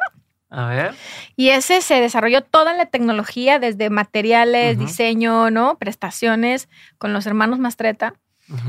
A 0.50 0.66
ver. 0.68 0.94
Y 1.36 1.50
ese 1.50 1.82
se 1.82 2.00
desarrolló 2.00 2.42
toda 2.42 2.72
la 2.72 2.86
tecnología, 2.86 3.58
desde 3.58 3.90
materiales, 3.90 4.78
diseño, 4.78 5.50
¿no? 5.50 5.76
Prestaciones, 5.76 6.68
con 6.96 7.12
los 7.12 7.26
hermanos 7.26 7.58
Mastreta 7.58 8.14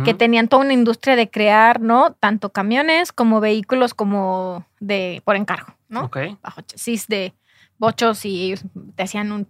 que 0.04 0.14
tenían 0.14 0.48
toda 0.48 0.64
una 0.64 0.74
industria 0.74 1.16
de 1.16 1.30
crear, 1.30 1.80
¿no? 1.80 2.14
Tanto 2.20 2.52
camiones 2.52 3.12
como 3.12 3.40
vehículos 3.40 3.94
como 3.94 4.66
de 4.80 5.22
por 5.24 5.36
encargo, 5.36 5.76
¿no? 5.88 6.06
Ok. 6.06 6.18
Bajo 6.42 6.62
chasis 6.62 7.08
de 7.08 7.34
bochos 7.78 8.26
y 8.26 8.56
te 8.96 9.04
hacían 9.04 9.32
un, 9.32 9.48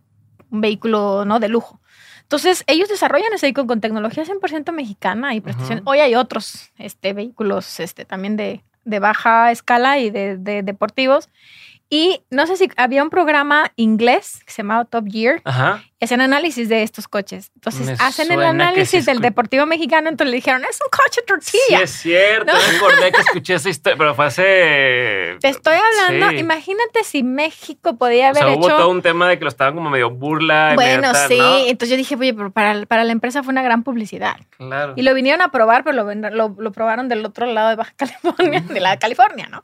vehículo, 0.51 1.25
¿no? 1.25 1.39
De 1.39 1.47
lujo. 1.47 1.79
Entonces, 2.23 2.63
ellos 2.67 2.89
desarrollan 2.89 3.33
ese 3.33 3.45
vehículo 3.45 3.67
con 3.67 3.81
tecnología 3.81 4.23
100% 4.23 4.71
mexicana 4.71 5.35
y 5.35 5.41
prestaciones. 5.41 5.83
Hoy 5.85 5.99
hay 5.99 6.15
otros 6.15 6.71
este, 6.77 7.13
vehículos 7.13 7.79
este, 7.79 8.03
también 8.03 8.35
de, 8.35 8.63
de 8.83 8.99
baja 8.99 9.51
escala 9.51 9.99
y 9.99 10.09
de, 10.09 10.37
de 10.37 10.63
deportivos. 10.63 11.29
Y 11.87 12.21
no 12.29 12.47
sé 12.47 12.57
si 12.57 12.69
había 12.77 13.03
un 13.03 13.09
programa 13.09 13.71
inglés 13.75 14.43
que 14.45 14.51
se 14.51 14.61
llamaba 14.63 14.85
Top 14.85 15.05
Gear 15.07 15.41
Ajá 15.43 15.83
hacen 16.05 16.21
análisis 16.21 16.69
de 16.69 16.83
estos 16.83 17.07
coches. 17.07 17.51
Entonces 17.55 17.99
hacen 17.99 18.31
el 18.31 18.41
análisis 18.41 19.05
del 19.05 19.19
Deportivo 19.19 19.65
Mexicano, 19.65 20.09
entonces 20.09 20.31
le 20.31 20.38
dijeron, 20.38 20.63
es 20.69 20.79
un 20.81 20.89
coche 20.89 21.21
tortilla. 21.27 21.59
Sí, 21.59 21.83
es 21.83 21.91
cierto, 21.91 22.53
¿No? 22.53 23.12
que 23.12 23.21
escuché 23.21 23.55
esa 23.55 23.69
historia, 23.69 23.97
pero 23.97 24.15
fue 24.15 24.25
hace... 24.25 25.38
Te 25.41 25.49
estoy 25.49 25.75
hablando, 25.75 26.31
imagínate 26.39 27.03
si 27.03 27.23
México 27.23 27.97
podía 27.97 28.29
haber 28.29 28.43
o 28.43 28.47
sea, 28.47 28.55
hubo 28.55 28.67
todo 28.67 28.89
un 28.89 29.01
tema 29.01 29.27
de 29.27 29.38
que 29.38 29.43
lo 29.43 29.49
estaban 29.49 29.75
como 29.75 29.89
medio 29.89 30.09
burla. 30.09 30.73
Bueno, 30.75 31.12
sí, 31.27 31.39
entonces 31.67 31.89
yo 31.89 31.97
dije, 31.97 32.15
oye, 32.15 32.33
pero 32.33 32.51
para, 32.51 32.85
para, 32.85 33.03
la 33.03 33.12
empresa 33.12 33.43
fue 33.43 33.51
una 33.51 33.62
gran 33.62 33.83
publicidad. 33.83 34.38
Claro. 34.57 34.93
Y 34.95 35.01
lo 35.01 35.13
vinieron 35.13 35.41
a 35.41 35.51
probar, 35.51 35.83
pero 35.83 36.03
lo, 36.03 36.49
lo, 36.49 36.71
probaron 36.71 37.09
del 37.09 37.25
otro 37.25 37.45
lado 37.45 37.69
de 37.69 37.75
Baja 37.75 37.93
California, 37.97 38.62
de 38.62 38.79
la 38.79 38.97
California, 38.97 39.47
¿no? 39.49 39.63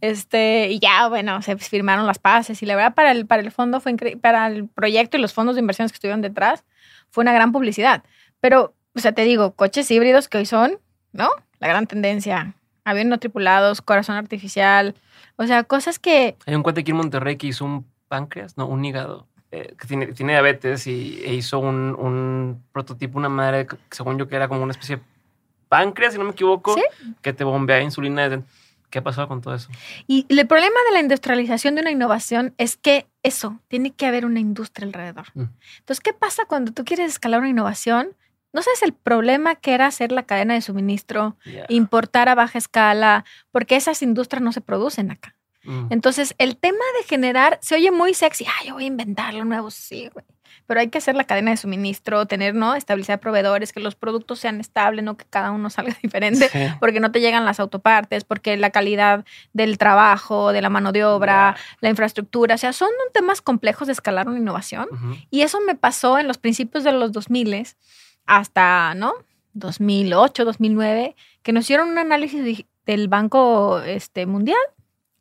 Este, 0.00 0.68
y 0.70 0.78
ya, 0.78 1.08
bueno, 1.08 1.42
se 1.42 1.56
firmaron 1.56 2.06
las 2.06 2.18
pases 2.18 2.62
y 2.62 2.66
la 2.66 2.76
verdad 2.76 2.94
para 2.94 3.10
el, 3.10 3.26
para 3.26 3.42
el 3.42 3.50
fondo 3.50 3.80
fue 3.80 3.92
increíble, 3.92 4.20
para 4.20 4.46
el 4.46 4.68
proyecto 4.68 5.16
y 5.16 5.20
los 5.20 5.32
fondos 5.32 5.56
de 5.56 5.60
inversión 5.60 5.71
que 5.76 5.84
estuvieron 5.84 6.20
detrás, 6.20 6.64
fue 7.10 7.22
una 7.22 7.32
gran 7.32 7.52
publicidad. 7.52 8.02
Pero, 8.40 8.74
o 8.94 9.00
sea, 9.00 9.12
te 9.12 9.22
digo, 9.22 9.52
coches 9.52 9.90
híbridos 9.90 10.28
que 10.28 10.38
hoy 10.38 10.46
son, 10.46 10.78
¿no? 11.12 11.30
La 11.58 11.68
gran 11.68 11.86
tendencia. 11.86 12.54
Aviones 12.84 13.10
no 13.10 13.18
tripulados, 13.18 13.80
corazón 13.80 14.16
artificial, 14.16 14.94
o 15.36 15.46
sea, 15.46 15.64
cosas 15.64 15.98
que... 15.98 16.36
Hay 16.46 16.54
un 16.54 16.62
cuate 16.62 16.80
aquí 16.80 16.90
en 16.90 16.96
Monterrey 16.98 17.36
que 17.36 17.48
hizo 17.48 17.64
un 17.64 17.86
páncreas, 18.08 18.58
no, 18.58 18.66
un 18.66 18.84
hígado, 18.84 19.26
eh, 19.50 19.74
que 19.78 19.86
tiene, 19.86 20.06
tiene, 20.08 20.32
diabetes 20.32 20.86
y 20.86 21.22
e 21.24 21.34
hizo 21.34 21.58
un, 21.58 21.96
un, 21.98 22.62
prototipo, 22.72 23.18
una 23.18 23.30
madre, 23.30 23.66
según 23.90 24.18
yo 24.18 24.28
que 24.28 24.36
era 24.36 24.48
como 24.48 24.62
una 24.62 24.72
especie 24.72 24.96
de 24.96 25.02
páncreas, 25.68 26.12
si 26.12 26.18
no 26.18 26.24
me 26.26 26.32
equivoco, 26.32 26.76
que 27.22 27.32
te 27.32 27.44
bombea 27.44 27.80
insulina 27.80 28.28
desde 28.28 28.44
¿Qué 28.92 28.98
ha 28.98 29.02
pasado 29.02 29.26
con 29.26 29.40
todo 29.40 29.54
eso? 29.54 29.70
Y 30.06 30.26
el 30.28 30.46
problema 30.46 30.76
de 30.86 30.92
la 30.92 31.00
industrialización 31.00 31.74
de 31.74 31.80
una 31.80 31.90
innovación 31.90 32.54
es 32.58 32.76
que 32.76 33.06
eso, 33.22 33.58
tiene 33.68 33.92
que 33.92 34.04
haber 34.04 34.26
una 34.26 34.38
industria 34.38 34.86
alrededor. 34.86 35.28
Mm. 35.32 35.44
Entonces, 35.78 36.00
¿qué 36.00 36.12
pasa 36.12 36.44
cuando 36.44 36.72
tú 36.72 36.84
quieres 36.84 37.10
escalar 37.10 37.40
una 37.40 37.48
innovación? 37.48 38.14
No 38.52 38.60
sabes 38.60 38.82
el 38.82 38.92
problema 38.92 39.54
que 39.54 39.72
era 39.72 39.86
hacer 39.86 40.12
la 40.12 40.24
cadena 40.24 40.52
de 40.52 40.60
suministro, 40.60 41.38
importar 41.70 42.28
a 42.28 42.34
baja 42.34 42.58
escala, 42.58 43.24
porque 43.50 43.76
esas 43.76 44.02
industrias 44.02 44.42
no 44.42 44.52
se 44.52 44.60
producen 44.60 45.10
acá. 45.10 45.34
Mm. 45.64 45.86
Entonces, 45.88 46.34
el 46.36 46.58
tema 46.58 46.84
de 47.00 47.08
generar 47.08 47.58
se 47.62 47.76
oye 47.76 47.90
muy 47.90 48.12
sexy. 48.12 48.44
Ah, 48.44 48.66
yo 48.66 48.74
voy 48.74 48.84
a 48.84 48.88
inventar 48.88 49.32
lo 49.32 49.46
nuevo. 49.46 49.70
Sí, 49.70 50.10
güey 50.12 50.26
pero 50.66 50.80
hay 50.80 50.88
que 50.88 50.98
hacer 50.98 51.14
la 51.14 51.24
cadena 51.24 51.50
de 51.50 51.56
suministro, 51.56 52.26
tener, 52.26 52.54
¿no? 52.54 52.74
Estabilizar 52.74 53.20
proveedores, 53.20 53.72
que 53.72 53.80
los 53.80 53.94
productos 53.94 54.40
sean 54.40 54.60
estables, 54.60 55.04
no 55.04 55.16
que 55.16 55.24
cada 55.28 55.50
uno 55.50 55.70
salga 55.70 55.96
diferente, 56.02 56.50
porque 56.80 57.00
no 57.00 57.12
te 57.12 57.20
llegan 57.20 57.44
las 57.44 57.60
autopartes, 57.60 58.24
porque 58.24 58.56
la 58.56 58.70
calidad 58.70 59.24
del 59.52 59.78
trabajo, 59.78 60.52
de 60.52 60.62
la 60.62 60.70
mano 60.70 60.92
de 60.92 61.04
obra, 61.04 61.56
la 61.80 61.88
infraestructura, 61.88 62.54
o 62.54 62.58
sea, 62.58 62.72
son 62.72 62.90
temas 63.12 63.42
complejos 63.42 63.86
de 63.86 63.92
escalar 63.92 64.28
una 64.28 64.38
innovación. 64.38 64.88
Y 65.30 65.42
eso 65.42 65.60
me 65.66 65.74
pasó 65.74 66.18
en 66.18 66.28
los 66.28 66.38
principios 66.38 66.84
de 66.84 66.92
los 66.92 67.12
2000 67.12 67.42
hasta, 68.26 68.94
¿no? 68.94 69.14
2008, 69.54 70.44
2009, 70.44 71.16
que 71.42 71.52
nos 71.52 71.64
hicieron 71.64 71.90
un 71.90 71.98
análisis 71.98 72.64
del 72.86 73.08
Banco 73.08 73.80
este, 73.80 74.26
Mundial 74.26 74.58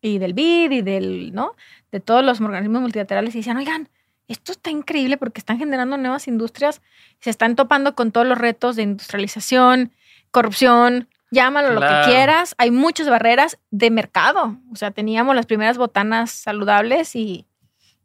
y 0.01 0.17
del 0.17 0.33
BID 0.33 0.71
y 0.71 0.81
del, 0.81 1.33
¿no? 1.33 1.55
De 1.91 1.99
todos 1.99 2.23
los 2.23 2.39
organismos 2.39 2.81
multilaterales 2.81 3.35
y 3.35 3.39
decían, 3.39 3.57
oigan, 3.57 3.89
esto 4.31 4.51
está 4.51 4.69
increíble 4.69 5.17
porque 5.17 5.39
están 5.39 5.57
generando 5.57 5.97
nuevas 5.97 6.27
industrias, 6.27 6.81
se 7.19 7.29
están 7.29 7.55
topando 7.55 7.95
con 7.95 8.11
todos 8.11 8.27
los 8.27 8.37
retos 8.37 8.75
de 8.75 8.83
industrialización, 8.83 9.91
corrupción, 10.31 11.07
llámalo 11.31 11.73
lo 11.73 11.81
que 11.81 12.01
quieras. 12.05 12.55
Hay 12.57 12.71
muchas 12.71 13.09
barreras 13.09 13.57
de 13.71 13.89
mercado. 13.89 14.57
O 14.71 14.75
sea, 14.75 14.91
teníamos 14.91 15.35
las 15.35 15.45
primeras 15.45 15.77
botanas 15.77 16.31
saludables 16.31 17.15
y, 17.15 17.45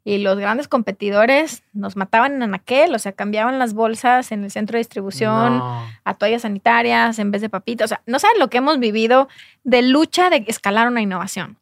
los 0.09 0.39
grandes 0.39 0.69
competidores 0.69 1.63
nos 1.73 1.97
mataban 1.97 2.35
en 2.35 2.43
anaquel, 2.43 2.95
o 2.95 2.97
sea, 2.97 3.11
cambiaban 3.11 3.59
las 3.59 3.73
bolsas 3.73 4.31
en 4.31 4.45
el 4.45 4.51
centro 4.51 4.75
de 4.75 4.77
distribución 4.77 5.61
a 6.05 6.13
toallas 6.17 6.43
sanitarias 6.43 7.19
en 7.19 7.29
vez 7.29 7.41
de 7.41 7.49
papitas. 7.49 7.87
O 7.87 7.89
sea, 7.89 8.01
no 8.05 8.17
saben 8.17 8.39
lo 8.39 8.49
que 8.49 8.59
hemos 8.59 8.79
vivido 8.79 9.27
de 9.65 9.81
lucha 9.81 10.29
de 10.29 10.45
escalar 10.47 10.87
una 10.87 11.01
innovación. 11.01 11.57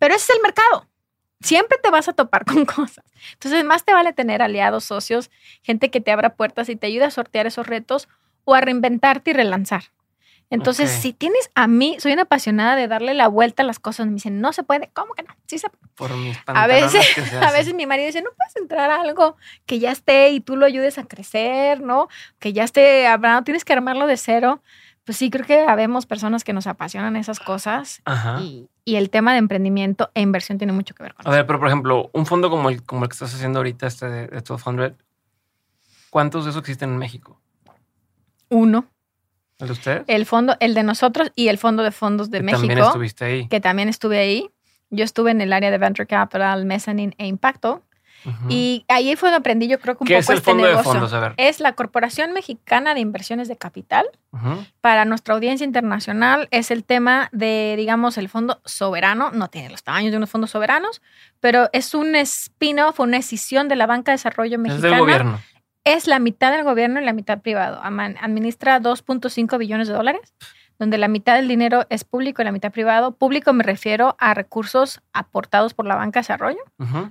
Pero 0.00 0.16
ese 0.16 0.32
es 0.32 0.36
el 0.36 0.42
mercado 0.42 0.88
siempre 1.40 1.78
te 1.82 1.90
vas 1.90 2.08
a 2.08 2.12
topar 2.12 2.44
con 2.44 2.64
cosas. 2.66 3.04
Entonces, 3.32 3.64
más 3.64 3.84
te 3.84 3.92
vale 3.92 4.12
tener 4.12 4.42
aliados, 4.42 4.84
socios, 4.84 5.30
gente 5.62 5.90
que 5.90 6.00
te 6.00 6.10
abra 6.10 6.34
puertas 6.36 6.68
y 6.68 6.76
te 6.76 6.86
ayude 6.86 7.04
a 7.04 7.10
sortear 7.10 7.46
esos 7.46 7.66
retos 7.66 8.08
o 8.44 8.54
a 8.54 8.60
reinventarte 8.60 9.30
y 9.30 9.34
relanzar. 9.34 9.84
Entonces, 10.48 10.90
si 10.90 11.12
tienes 11.12 11.50
a 11.56 11.66
mí, 11.66 11.96
soy 11.98 12.12
una 12.12 12.22
apasionada 12.22 12.76
de 12.76 12.86
darle 12.86 13.14
la 13.14 13.26
vuelta 13.26 13.64
a 13.64 13.66
las 13.66 13.80
cosas. 13.80 14.06
Me 14.06 14.12
dicen, 14.12 14.40
no 14.40 14.52
se 14.52 14.62
puede. 14.62 14.90
¿Cómo 14.92 15.14
que 15.14 15.24
no? 15.24 15.34
Sí 15.46 15.58
se 15.58 15.68
puede. 15.68 15.82
Por 15.96 16.16
mis 16.16 16.38
a 16.46 16.66
veces, 16.68 17.04
a 17.42 17.50
veces 17.50 17.74
mi 17.74 17.84
marido 17.86 18.06
dice, 18.06 18.22
no 18.22 18.30
puedes 18.36 18.54
entrar 18.54 18.90
a 18.90 19.00
algo 19.00 19.36
que 19.66 19.80
ya 19.80 19.90
esté 19.90 20.30
y 20.30 20.40
tú 20.40 20.56
lo 20.56 20.64
ayudes 20.64 20.98
a 20.98 21.04
crecer, 21.04 21.80
¿no? 21.80 22.08
Que 22.38 22.52
ya 22.52 22.62
esté, 22.62 23.06
no 23.18 23.42
tienes 23.42 23.64
que 23.64 23.72
armarlo 23.72 24.06
de 24.06 24.16
cero. 24.16 24.62
Pues 25.06 25.18
sí, 25.18 25.30
creo 25.30 25.46
que 25.46 25.60
habemos 25.60 26.04
personas 26.04 26.42
que 26.42 26.52
nos 26.52 26.66
apasionan 26.66 27.14
esas 27.14 27.38
cosas 27.38 28.02
y, 28.40 28.68
el 28.84 29.08
tema 29.08 29.32
de 29.32 29.38
emprendimiento 29.38 30.10
e 30.14 30.20
inversión 30.20 30.58
tiene 30.58 30.72
mucho 30.72 30.96
que 30.96 31.04
ver 31.04 31.14
con 31.14 31.22
eso. 31.22 31.30
A 31.30 31.36
ver, 31.36 31.46
pero 31.46 31.60
por 31.60 31.68
ejemplo, 31.68 32.10
un 32.12 32.26
fondo 32.26 32.50
como 32.50 32.70
el, 32.70 32.82
como 32.82 33.04
el 33.04 33.08
que 33.08 33.12
estás 33.12 33.32
haciendo 33.32 33.60
ahorita, 33.60 33.86
este 33.86 34.06
de, 34.06 34.26
de 34.26 34.42
1200, 34.42 34.94
¿cuántos 36.10 36.44
de 36.44 36.50
esos 36.50 36.60
existen 36.60 36.90
en 36.90 36.98
México? 36.98 37.40
Uno. 38.48 38.86
¿El 39.60 39.68
de 39.68 39.72
usted? 39.72 40.04
El 40.08 40.26
fondo, 40.26 40.56
el 40.58 40.74
de 40.74 40.82
nosotros 40.82 41.30
y 41.36 41.48
el 41.48 41.58
fondo 41.58 41.84
de 41.84 41.92
fondos 41.92 42.32
de 42.32 42.42
México. 42.42 42.66
También 42.66 42.80
estuviste 42.80 43.24
ahí. 43.24 43.48
Que 43.48 43.60
también 43.60 43.88
estuve 43.88 44.18
ahí. 44.18 44.50
Yo 44.90 45.04
estuve 45.04 45.30
en 45.30 45.40
el 45.40 45.52
área 45.52 45.70
de 45.70 45.78
Venture 45.78 46.08
Capital, 46.08 46.66
Mezzanine 46.66 47.14
e 47.18 47.28
Impacto. 47.28 47.84
Y 48.48 48.84
ahí 48.88 49.14
fue 49.16 49.28
donde 49.28 49.38
aprendí 49.38 49.68
yo 49.68 49.78
creo 49.78 49.96
que 49.96 50.02
un 50.02 50.08
poco 50.08 50.18
es 50.18 50.28
el 50.28 50.38
este 50.38 50.50
fondo 50.50 50.66
negocio. 50.66 50.92
De 50.92 50.98
fondos? 50.98 51.12
A 51.12 51.20
ver. 51.20 51.34
Es 51.36 51.60
la 51.60 51.74
Corporación 51.74 52.32
Mexicana 52.32 52.94
de 52.94 53.00
Inversiones 53.00 53.48
de 53.48 53.56
Capital. 53.56 54.06
Para 54.80 55.04
nuestra 55.04 55.34
audiencia 55.34 55.64
internacional 55.64 56.48
es 56.50 56.70
el 56.70 56.84
tema 56.84 57.28
de, 57.32 57.74
digamos, 57.76 58.18
el 58.18 58.28
fondo 58.28 58.60
soberano. 58.64 59.30
No 59.30 59.48
tiene 59.48 59.70
los 59.70 59.82
tamaños 59.82 60.10
de 60.10 60.18
unos 60.18 60.28
fondos 60.28 60.50
soberanos, 60.50 61.00
pero 61.40 61.70
es 61.72 61.94
un 61.94 62.14
spin-off, 62.16 63.00
una 63.00 63.16
escisión 63.16 63.68
de 63.68 63.76
la 63.76 63.86
banca 63.86 64.12
de 64.12 64.16
desarrollo 64.16 64.58
mexicana. 64.58 64.86
Es 64.86 64.92
del 64.92 65.00
gobierno. 65.00 65.40
Es 65.84 66.06
la 66.06 66.18
mitad 66.18 66.52
del 66.52 66.64
gobierno 66.64 67.00
y 67.00 67.04
la 67.04 67.12
mitad 67.12 67.40
privado. 67.40 67.80
Administra 67.82 68.80
2.5 68.80 69.56
billones 69.56 69.88
de 69.88 69.94
dólares 69.94 70.34
donde 70.78 70.98
la 70.98 71.08
mitad 71.08 71.36
del 71.36 71.48
dinero 71.48 71.86
es 71.90 72.04
público 72.04 72.42
y 72.42 72.44
la 72.44 72.52
mitad 72.52 72.72
privado. 72.72 73.12
Público 73.12 73.52
me 73.52 73.64
refiero 73.64 74.16
a 74.18 74.34
recursos 74.34 75.00
aportados 75.12 75.74
por 75.74 75.86
la 75.86 75.94
banca 75.94 76.20
de 76.20 76.22
desarrollo, 76.22 76.60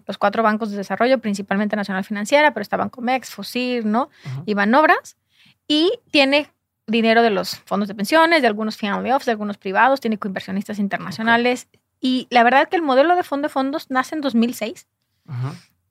los 0.06 0.17
cuatro 0.17 0.43
bancos 0.43 0.71
de 0.71 0.78
desarrollo, 0.78 1.19
principalmente 1.19 1.75
Nacional 1.75 2.04
Financiera, 2.04 2.54
pero 2.54 2.62
está 2.62 2.78
Bancomex, 2.78 3.32
FOSIR, 3.32 3.86
¿no? 3.86 4.10
Y 4.45 4.54
Banobras. 4.54 5.17
Y 5.67 5.99
tiene 6.12 6.51
dinero 6.88 7.23
de 7.23 7.32
los 7.32 7.58
fondos 7.65 7.88
de 7.88 7.95
pensiones, 7.95 8.41
de 8.41 8.47
algunos 8.47 8.78
family 8.78 9.12
office, 9.12 9.25
de 9.25 9.32
algunos 9.32 9.58
privados, 9.58 9.99
tiene 9.99 10.17
coinversionistas 10.17 10.80
internacionales. 10.80 11.67
Y 11.99 12.28
la 12.30 12.43
verdad 12.43 12.69
que 12.69 12.75
el 12.75 12.84
modelo 12.84 13.15
de 13.15 13.23
fondo 13.23 13.47
de 13.47 13.49
fondos 13.49 13.89
nace 13.89 14.15
en 14.15 14.21
2006 14.21 14.88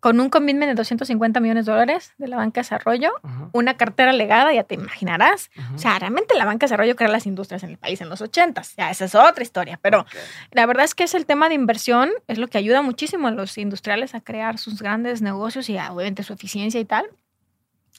con 0.05 0.21
un 0.21 0.29
commitment 0.29 0.69
de 0.69 0.75
250 0.75 1.40
millones 1.40 1.64
de 1.64 1.73
dólares 1.73 2.12
de 2.19 2.29
la 2.29 2.37
banca 2.37 2.61
de 2.61 2.64
desarrollo, 2.64 3.11
una 3.53 3.79
cartera 3.79 4.12
legada, 4.12 4.53
ya 4.53 4.62
te 4.62 4.75
imaginarás. 4.75 5.51
O 5.75 5.79
sea, 5.79 5.99
realmente 5.99 6.37
la 6.37 6.45
banca 6.45 6.67
de 6.67 6.69
desarrollo 6.69 6.95
crea 6.95 7.09
las 7.09 7.25
industrias 7.25 7.62
en 7.62 7.71
el 7.71 7.79
país 7.79 8.03
en 8.03 8.11
los 8.11 8.21
80 8.21 8.61
Ya, 8.77 8.90
esa 8.90 9.07
es 9.07 9.14
otra 9.14 9.43
historia. 9.43 9.79
Pero 9.81 10.05
la 10.51 10.67
verdad 10.67 10.85
es 10.85 10.95
que 10.95 11.05
es 11.05 11.14
el 11.14 11.25
tema 11.25 11.49
de 11.49 11.55
inversión, 11.55 12.11
es 12.29 12.37
lo 12.37 12.49
que 12.49 12.59
ayuda 12.59 12.83
muchísimo 12.83 13.29
a 13.29 13.31
los 13.31 13.57
industriales 13.57 14.14
a 14.14 14.21
crear 14.21 14.59
sus 14.59 14.83
grandes 14.83 15.23
negocios 15.23 15.71
y 15.71 15.79
a, 15.79 15.90
obviamente 15.90 16.23
su 16.23 16.35
eficiencia 16.35 16.79
y 16.79 16.85
tal. 16.85 17.07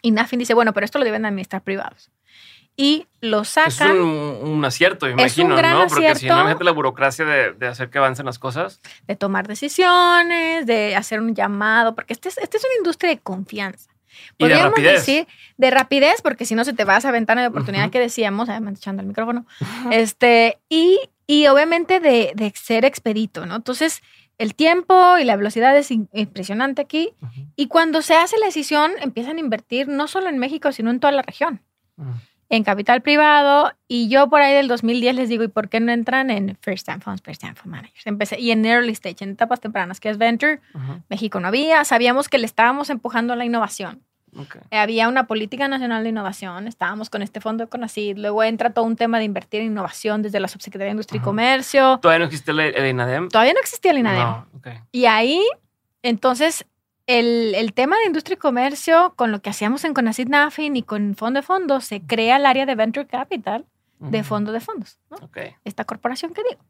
Y 0.03 0.11
Nafin 0.11 0.37
dice, 0.37 0.53
bueno, 0.53 0.73
pero 0.73 0.85
esto 0.85 0.99
lo 0.99 1.05
deben 1.05 1.25
administrar 1.25 1.63
privados. 1.63 2.11
Y 2.77 3.07
lo 3.21 3.43
sacan. 3.45 3.95
Es 3.95 4.01
un, 4.01 4.63
acierto, 4.65 5.07
imagino, 5.07 5.61
¿no? 5.61 5.87
Porque 5.87 6.15
si 6.15 6.27
no, 6.27 6.35
imagínate 6.35 6.63
la 6.63 6.71
burocracia 6.71 7.25
de, 7.25 7.67
hacer 7.67 7.89
que 7.89 7.97
avancen 7.97 8.25
las 8.25 8.39
cosas. 8.39 8.81
De 9.07 9.15
tomar 9.15 9.47
decisiones, 9.47 10.65
de 10.65 10.95
hacer 10.95 11.21
un 11.21 11.33
llamado, 11.33 11.95
porque 11.95 12.13
este 12.13 12.29
es, 12.29 12.37
este 12.37 12.57
es 12.57 12.63
una 12.63 12.75
industria 12.77 13.09
de 13.09 13.19
confianza. 13.19 13.89
Podríamos 14.37 14.65
de 14.65 14.69
rapidez. 14.69 14.93
decir 14.93 15.27
de 15.57 15.71
rapidez, 15.71 16.21
porque 16.21 16.45
si 16.45 16.55
no 16.55 16.63
se 16.63 16.73
te 16.73 16.85
va 16.85 16.95
a 16.95 16.97
esa 16.99 17.11
ventana 17.11 17.41
de 17.41 17.47
oportunidad 17.47 17.89
que 17.89 17.99
decíamos, 17.99 18.49
además 18.49 18.75
echando 18.77 19.01
el 19.01 19.07
micrófono, 19.07 19.45
este, 19.91 20.59
y, 20.69 20.99
y 21.27 21.47
obviamente 21.47 21.99
de, 21.99 22.31
de, 22.35 22.53
ser 22.55 22.85
expedito, 22.85 23.45
¿no? 23.45 23.55
Entonces, 23.55 24.01
el 24.37 24.55
tiempo 24.55 25.17
y 25.17 25.23
la 25.23 25.35
velocidad 25.35 25.75
es 25.77 25.91
impresionante 25.91 26.81
aquí. 26.81 27.13
Y 27.55 27.67
cuando 27.67 28.01
se 28.01 28.15
hace 28.15 28.37
la 28.37 28.47
decisión, 28.47 28.91
empiezan 29.01 29.37
a 29.37 29.39
invertir 29.39 29.87
no 29.87 30.07
solo 30.07 30.27
en 30.29 30.39
México, 30.39 30.71
sino 30.71 30.91
en 30.91 30.99
toda 30.99 31.13
la 31.13 31.21
región. 31.21 31.61
En 32.49 32.63
capital 32.63 33.01
privado. 33.01 33.71
Y 33.87 34.07
yo 34.07 34.29
por 34.29 34.41
ahí 34.41 34.53
del 34.53 34.67
2010 34.67 35.15
les 35.15 35.29
digo, 35.29 35.43
¿y 35.43 35.47
por 35.47 35.69
qué 35.69 35.79
no 35.79 35.91
entran 35.91 36.29
en 36.29 36.57
First 36.61 36.85
Time 36.85 36.99
Funds, 36.99 37.21
First 37.21 37.41
Time 37.41 37.55
Fund 37.55 37.71
Managers? 37.71 38.05
Empecé, 38.05 38.39
y 38.39 38.51
en 38.51 38.65
Early 38.65 38.91
Stage, 38.91 39.23
en 39.23 39.31
etapas 39.31 39.61
tempranas, 39.61 39.99
que 39.99 40.09
es 40.09 40.17
Venture. 40.17 40.59
México 41.09 41.39
no 41.39 41.47
había. 41.47 41.83
Sabíamos 41.85 42.29
que 42.29 42.37
le 42.37 42.45
estábamos 42.45 42.89
empujando 42.89 43.33
a 43.33 43.35
la 43.35 43.45
innovación. 43.45 44.01
Eh, 44.69 44.77
había 44.77 45.07
una 45.07 45.27
política 45.27 45.67
nacional 45.67 46.03
de 46.03 46.09
innovación, 46.09 46.67
estábamos 46.67 47.09
con 47.09 47.21
este 47.21 47.39
fondo 47.39 47.65
de 47.65 47.69
CONACYT, 47.69 48.17
luego 48.17 48.43
entra 48.43 48.71
todo 48.71 48.85
un 48.85 48.95
tema 48.95 49.17
de 49.17 49.25
invertir 49.25 49.61
en 49.61 49.67
innovación 49.67 50.21
desde 50.21 50.39
la 50.39 50.47
Subsecretaría 50.47 50.87
de 50.87 50.91
Industria 50.91 51.19
y 51.19 51.21
Comercio. 51.21 51.99
¿Todavía 52.01 52.19
no 52.19 52.25
existía 52.25 52.53
el, 52.53 52.87
INADEM? 52.87 53.29
Todavía 53.29 53.53
no 53.53 53.59
existía 53.61 53.91
el 53.91 53.99
INADEM. 53.99 54.45
Y 54.91 55.05
ahí, 55.05 55.41
entonces, 56.01 56.65
el, 57.07 57.73
tema 57.73 57.97
de 57.97 58.05
industria 58.05 58.35
y 58.35 58.37
comercio, 58.37 59.13
con 59.15 59.31
lo 59.31 59.41
que 59.41 59.49
hacíamos 59.49 59.83
en 59.83 59.93
CONACYT 59.93 60.29
NAFIN 60.29 60.75
y 60.75 60.83
con 60.83 61.15
Fondo 61.15 61.39
de 61.39 61.45
Fondos, 61.45 61.85
se 61.85 62.01
crea 62.01 62.37
el 62.37 62.45
área 62.45 62.65
de 62.65 62.75
Venture 62.75 63.07
Capital 63.07 63.65
de 63.99 64.23
Fondo 64.23 64.51
de 64.51 64.59
Fondos. 64.59 64.99
Esta 65.63 65.85
corporación 65.85 66.33
que 66.33 66.41
digo. 66.49 66.61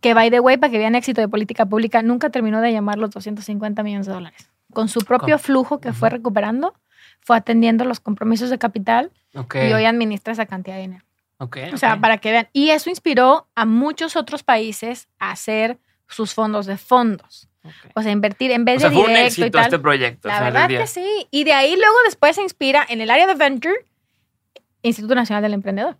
Que, 0.00 0.14
by 0.14 0.30
the 0.30 0.40
way, 0.40 0.56
para 0.56 0.70
que 0.70 0.78
vean 0.78 0.94
éxito 0.94 1.20
de 1.20 1.28
política 1.28 1.66
pública, 1.66 2.02
nunca 2.02 2.30
terminó 2.30 2.60
de 2.60 2.72
llamar 2.72 2.98
los 2.98 3.10
250 3.10 3.82
millones 3.82 4.06
de 4.06 4.12
dólares. 4.12 4.50
Con 4.72 4.88
su 4.88 5.00
propio 5.00 5.38
flujo 5.38 5.80
que 5.80 5.92
fue 5.92 6.10
recuperando, 6.10 6.74
fue 7.20 7.36
atendiendo 7.36 7.84
los 7.84 8.00
compromisos 8.00 8.50
de 8.50 8.58
capital 8.58 9.12
y 9.32 9.72
hoy 9.72 9.84
administra 9.84 10.32
esa 10.32 10.46
cantidad 10.46 10.76
de 10.76 10.82
dinero. 10.82 11.04
o 11.38 11.76
sea, 11.76 12.00
para 12.00 12.18
que 12.18 12.32
vean. 12.32 12.48
Y 12.52 12.70
eso 12.70 12.90
inspiró 12.90 13.48
a 13.54 13.64
muchos 13.64 14.16
otros 14.16 14.42
países 14.42 15.08
a 15.18 15.30
hacer 15.30 15.78
sus 16.08 16.34
fondos 16.34 16.66
de 16.66 16.76
fondos. 16.76 17.48
O 17.94 18.02
sea, 18.02 18.12
invertir 18.12 18.50
en 18.50 18.64
vez 18.64 18.82
de 18.82 18.90
fue 18.90 19.04
un 19.04 19.16
éxito 19.16 19.58
este 19.58 19.78
proyecto. 19.78 20.28
La 20.28 20.40
verdad 20.40 20.68
que 20.68 20.86
sí. 20.86 21.26
Y 21.30 21.44
de 21.44 21.52
ahí 21.52 21.76
luego 21.76 21.96
después 22.04 22.36
se 22.36 22.42
inspira 22.42 22.84
en 22.88 23.00
el 23.00 23.10
área 23.10 23.26
de 23.26 23.34
venture, 23.34 23.74
Instituto 24.82 25.14
Nacional 25.14 25.42
del 25.42 25.54
Emprendedor. 25.54 25.96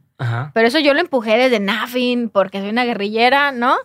Pero 0.52 0.66
eso 0.66 0.80
yo 0.80 0.94
lo 0.94 1.00
empujé 1.00 1.36
desde 1.38 1.60
NAFIN 1.60 2.28
porque 2.28 2.58
soy 2.60 2.70
una 2.70 2.84
guerrillera, 2.84 3.52
¿no? 3.52 3.76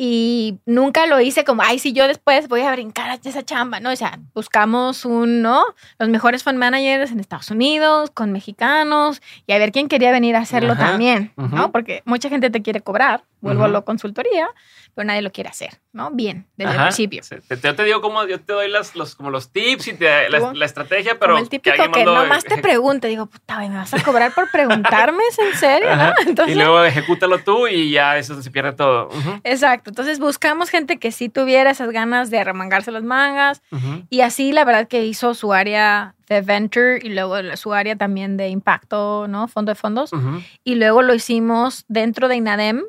y 0.00 0.60
nunca 0.64 1.08
lo 1.08 1.20
hice 1.20 1.42
como, 1.42 1.62
ay, 1.62 1.80
si 1.80 1.92
yo 1.92 2.06
después 2.06 2.46
voy 2.46 2.60
a 2.60 2.70
brincar 2.70 3.10
a 3.10 3.14
esa 3.14 3.44
chamba, 3.44 3.80
¿no? 3.80 3.90
O 3.90 3.96
sea, 3.96 4.20
buscamos 4.32 5.04
un, 5.04 5.42
¿no? 5.42 5.64
Los 5.98 6.08
mejores 6.08 6.44
fund 6.44 6.56
managers 6.56 7.10
en 7.10 7.18
Estados 7.18 7.50
Unidos, 7.50 8.12
con 8.12 8.30
mexicanos, 8.30 9.20
y 9.48 9.52
a 9.52 9.58
ver 9.58 9.72
quién 9.72 9.88
quería 9.88 10.12
venir 10.12 10.36
a 10.36 10.38
hacerlo 10.38 10.76
también, 10.76 11.32
¿no? 11.36 11.72
Porque 11.72 12.02
mucha 12.04 12.28
gente 12.28 12.48
te 12.48 12.62
quiere 12.62 12.80
cobrar, 12.80 13.24
vuelvo 13.40 13.64
a 13.64 13.68
la 13.68 13.80
consultoría, 13.80 14.48
pero 14.98 15.06
nadie 15.06 15.22
lo 15.22 15.30
quiere 15.30 15.48
hacer, 15.48 15.78
¿no? 15.92 16.10
Bien, 16.10 16.48
desde 16.56 16.72
el 16.72 16.82
principio. 16.82 17.22
Yo 17.62 17.76
te 17.76 17.84
digo 17.84 18.00
como, 18.00 18.26
yo 18.26 18.40
te 18.40 18.52
doy 18.52 18.68
las, 18.68 18.96
los, 18.96 19.14
como 19.14 19.30
los 19.30 19.52
tips 19.52 19.86
y 19.86 19.92
te, 19.92 20.28
la, 20.28 20.64
estrategia, 20.64 21.20
pero... 21.20 21.34
Como 21.34 21.44
el 21.44 21.48
típico 21.48 21.76
que, 21.92 22.04
nomás 22.04 22.42
te 22.42 22.58
pregunte, 22.58 23.06
digo, 23.06 23.26
puta, 23.26 23.60
¿me 23.60 23.68
vas 23.76 23.94
a 23.94 24.02
cobrar 24.02 24.34
por 24.34 24.50
preguntarme? 24.50 25.22
¿Es 25.30 25.38
en 25.38 25.54
serio? 25.54 25.88
y 26.48 26.54
luego 26.56 26.82
ejecútalo 26.82 27.38
tú 27.38 27.68
y 27.68 27.92
ya 27.92 28.18
eso 28.18 28.42
se 28.42 28.50
pierde 28.50 28.72
todo. 28.72 29.08
Exacto. 29.44 29.90
Entonces 29.90 30.18
buscamos 30.18 30.68
gente 30.68 30.98
que 30.98 31.12
sí 31.12 31.28
tuviera 31.28 31.70
esas 31.70 31.92
ganas 31.92 32.30
de 32.30 32.40
arremangarse 32.40 32.90
las 32.90 33.04
mangas 33.04 33.62
y 34.10 34.22
así 34.22 34.50
la 34.50 34.64
verdad 34.64 34.88
que 34.88 35.04
hizo 35.04 35.32
su 35.34 35.52
área 35.52 36.16
de 36.28 36.40
venture 36.42 36.98
y 37.02 37.08
luego 37.08 37.36
su 37.56 37.72
área 37.72 37.96
también 37.96 38.36
de 38.36 38.48
impacto, 38.48 39.26
¿no? 39.28 39.48
Fondo 39.48 39.70
de 39.70 39.76
fondos. 39.76 40.10
Y 40.64 40.74
luego 40.74 41.02
lo 41.02 41.14
hicimos 41.14 41.84
dentro 41.88 42.28
de 42.28 42.36
INADEM, 42.36 42.82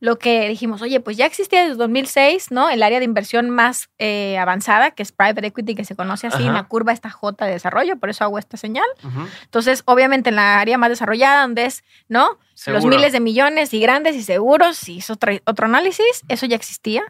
lo 0.00 0.18
que 0.18 0.48
dijimos, 0.48 0.82
oye, 0.82 1.00
pues 1.00 1.16
ya 1.16 1.26
existía 1.26 1.62
desde 1.62 1.76
2006, 1.76 2.50
¿no? 2.50 2.68
El 2.68 2.82
área 2.82 2.98
de 2.98 3.04
inversión 3.04 3.50
más 3.50 3.88
eh, 3.98 4.38
avanzada, 4.38 4.90
que 4.90 5.02
es 5.02 5.12
private 5.12 5.46
equity, 5.46 5.74
que 5.74 5.84
se 5.84 5.96
conoce 5.96 6.26
así 6.26 6.44
en 6.44 6.52
la 6.52 6.64
curva 6.64 6.92
esta 6.92 7.10
J 7.10 7.44
de 7.46 7.52
desarrollo, 7.52 7.96
por 7.98 8.10
eso 8.10 8.24
hago 8.24 8.38
esta 8.38 8.56
señal. 8.56 8.86
Entonces, 9.44 9.82
obviamente 9.86 10.30
en 10.30 10.36
la 10.36 10.60
área 10.60 10.78
más 10.78 10.90
desarrollada, 10.90 11.42
donde 11.42 11.66
es, 11.66 11.84
¿no? 12.08 12.38
Los 12.66 12.84
miles 12.84 13.12
de 13.12 13.20
millones 13.20 13.74
y 13.74 13.80
grandes 13.80 14.14
y 14.14 14.22
seguros, 14.22 14.88
y 14.88 14.96
hizo 14.96 15.14
otro, 15.14 15.32
otro 15.44 15.66
análisis, 15.66 16.22
eso 16.28 16.46
ya 16.46 16.56
existía. 16.56 17.02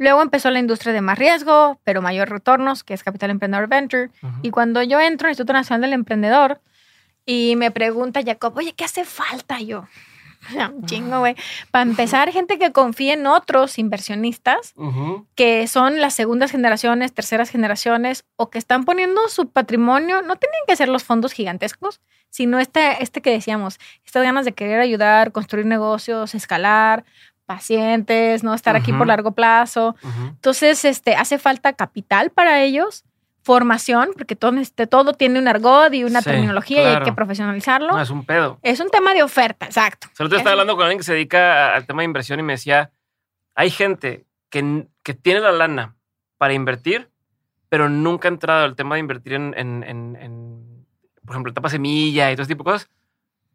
Luego 0.00 0.22
empezó 0.22 0.50
la 0.50 0.60
industria 0.60 0.94
de 0.94 1.02
más 1.02 1.18
riesgo, 1.18 1.78
pero 1.84 2.00
mayor 2.00 2.30
retornos, 2.30 2.84
que 2.84 2.94
es 2.94 3.04
Capital 3.04 3.28
Emprendedor 3.28 3.68
Venture. 3.68 4.08
Y 4.40 4.50
cuando 4.50 4.82
yo 4.82 4.98
entro 4.98 5.26
al 5.26 5.32
Instituto 5.32 5.52
Nacional 5.52 5.82
del 5.82 5.92
Emprendedor 5.92 6.62
y 7.26 7.54
me 7.56 7.70
pregunta 7.70 8.22
Jacob, 8.24 8.56
oye, 8.56 8.72
¿qué 8.72 8.84
hace 8.84 9.04
falta 9.04 9.60
yo? 9.60 9.84
Un 10.74 10.86
chingo, 10.86 11.18
güey. 11.18 11.36
Para 11.70 11.82
empezar, 11.82 12.30
gente 12.32 12.58
que 12.58 12.72
confíe 12.72 13.12
en 13.12 13.26
otros 13.26 13.78
inversionistas, 13.78 14.72
que 15.34 15.66
son 15.66 16.00
las 16.00 16.14
segundas 16.14 16.50
generaciones, 16.50 17.12
terceras 17.12 17.50
generaciones, 17.50 18.24
o 18.36 18.48
que 18.48 18.56
están 18.56 18.86
poniendo 18.86 19.28
su 19.28 19.50
patrimonio, 19.50 20.22
no 20.22 20.36
tienen 20.36 20.60
que 20.66 20.76
ser 20.76 20.88
los 20.88 21.04
fondos 21.04 21.34
gigantescos, 21.34 22.00
sino 22.30 22.58
este, 22.58 23.02
este 23.02 23.20
que 23.20 23.32
decíamos, 23.32 23.78
estas 24.06 24.22
ganas 24.22 24.46
de 24.46 24.52
querer 24.52 24.80
ayudar, 24.80 25.32
construir 25.32 25.66
negocios, 25.66 26.34
escalar, 26.34 27.04
pacientes, 27.50 28.44
¿no? 28.44 28.54
Estar 28.54 28.76
aquí 28.76 28.92
por 28.92 29.08
largo 29.08 29.32
plazo. 29.32 29.96
Entonces, 30.28 30.84
este, 30.84 31.16
hace 31.16 31.36
falta 31.36 31.72
capital 31.72 32.30
para 32.30 32.62
ellos, 32.62 33.04
formación, 33.42 34.10
porque 34.16 34.36
todo, 34.36 34.56
este, 34.60 34.86
todo 34.86 35.14
tiene 35.14 35.40
un 35.40 35.48
argot 35.48 35.92
y 35.92 36.04
una 36.04 36.22
terminología 36.22 36.80
y 36.80 36.86
hay 36.86 37.02
que 37.02 37.12
profesionalizarlo. 37.12 37.88
No, 37.88 38.00
es 38.00 38.10
un 38.10 38.24
pedo. 38.24 38.60
Es 38.62 38.78
un 38.78 38.88
tema 38.88 39.14
de 39.14 39.24
oferta, 39.24 39.66
exacto. 39.66 40.06
Solo 40.12 40.30
te 40.30 40.36
estaba 40.36 40.52
hablando 40.52 40.76
con 40.76 40.84
alguien 40.84 40.98
que 40.98 41.04
se 41.04 41.14
dedica 41.14 41.74
al 41.74 41.86
tema 41.86 42.02
de 42.02 42.04
inversión 42.04 42.38
y 42.38 42.44
me 42.44 42.52
decía, 42.52 42.92
hay 43.56 43.70
gente 43.70 44.26
que, 44.48 44.86
que 45.02 45.14
tiene 45.14 45.40
la 45.40 45.50
lana 45.50 45.96
para 46.38 46.54
invertir, 46.54 47.10
pero 47.68 47.88
nunca 47.88 48.28
ha 48.28 48.30
entrado 48.30 48.64
al 48.64 48.76
tema 48.76 48.94
de 48.94 49.00
invertir 49.00 49.32
en, 49.32 49.54
en, 49.56 49.82
en, 49.82 50.86
por 51.26 51.34
ejemplo, 51.34 51.50
etapa 51.50 51.68
semilla 51.68 52.30
y 52.30 52.36
todo 52.36 52.44
ese 52.44 52.54
tipo 52.54 52.62
de 52.62 52.74
cosas 52.74 52.90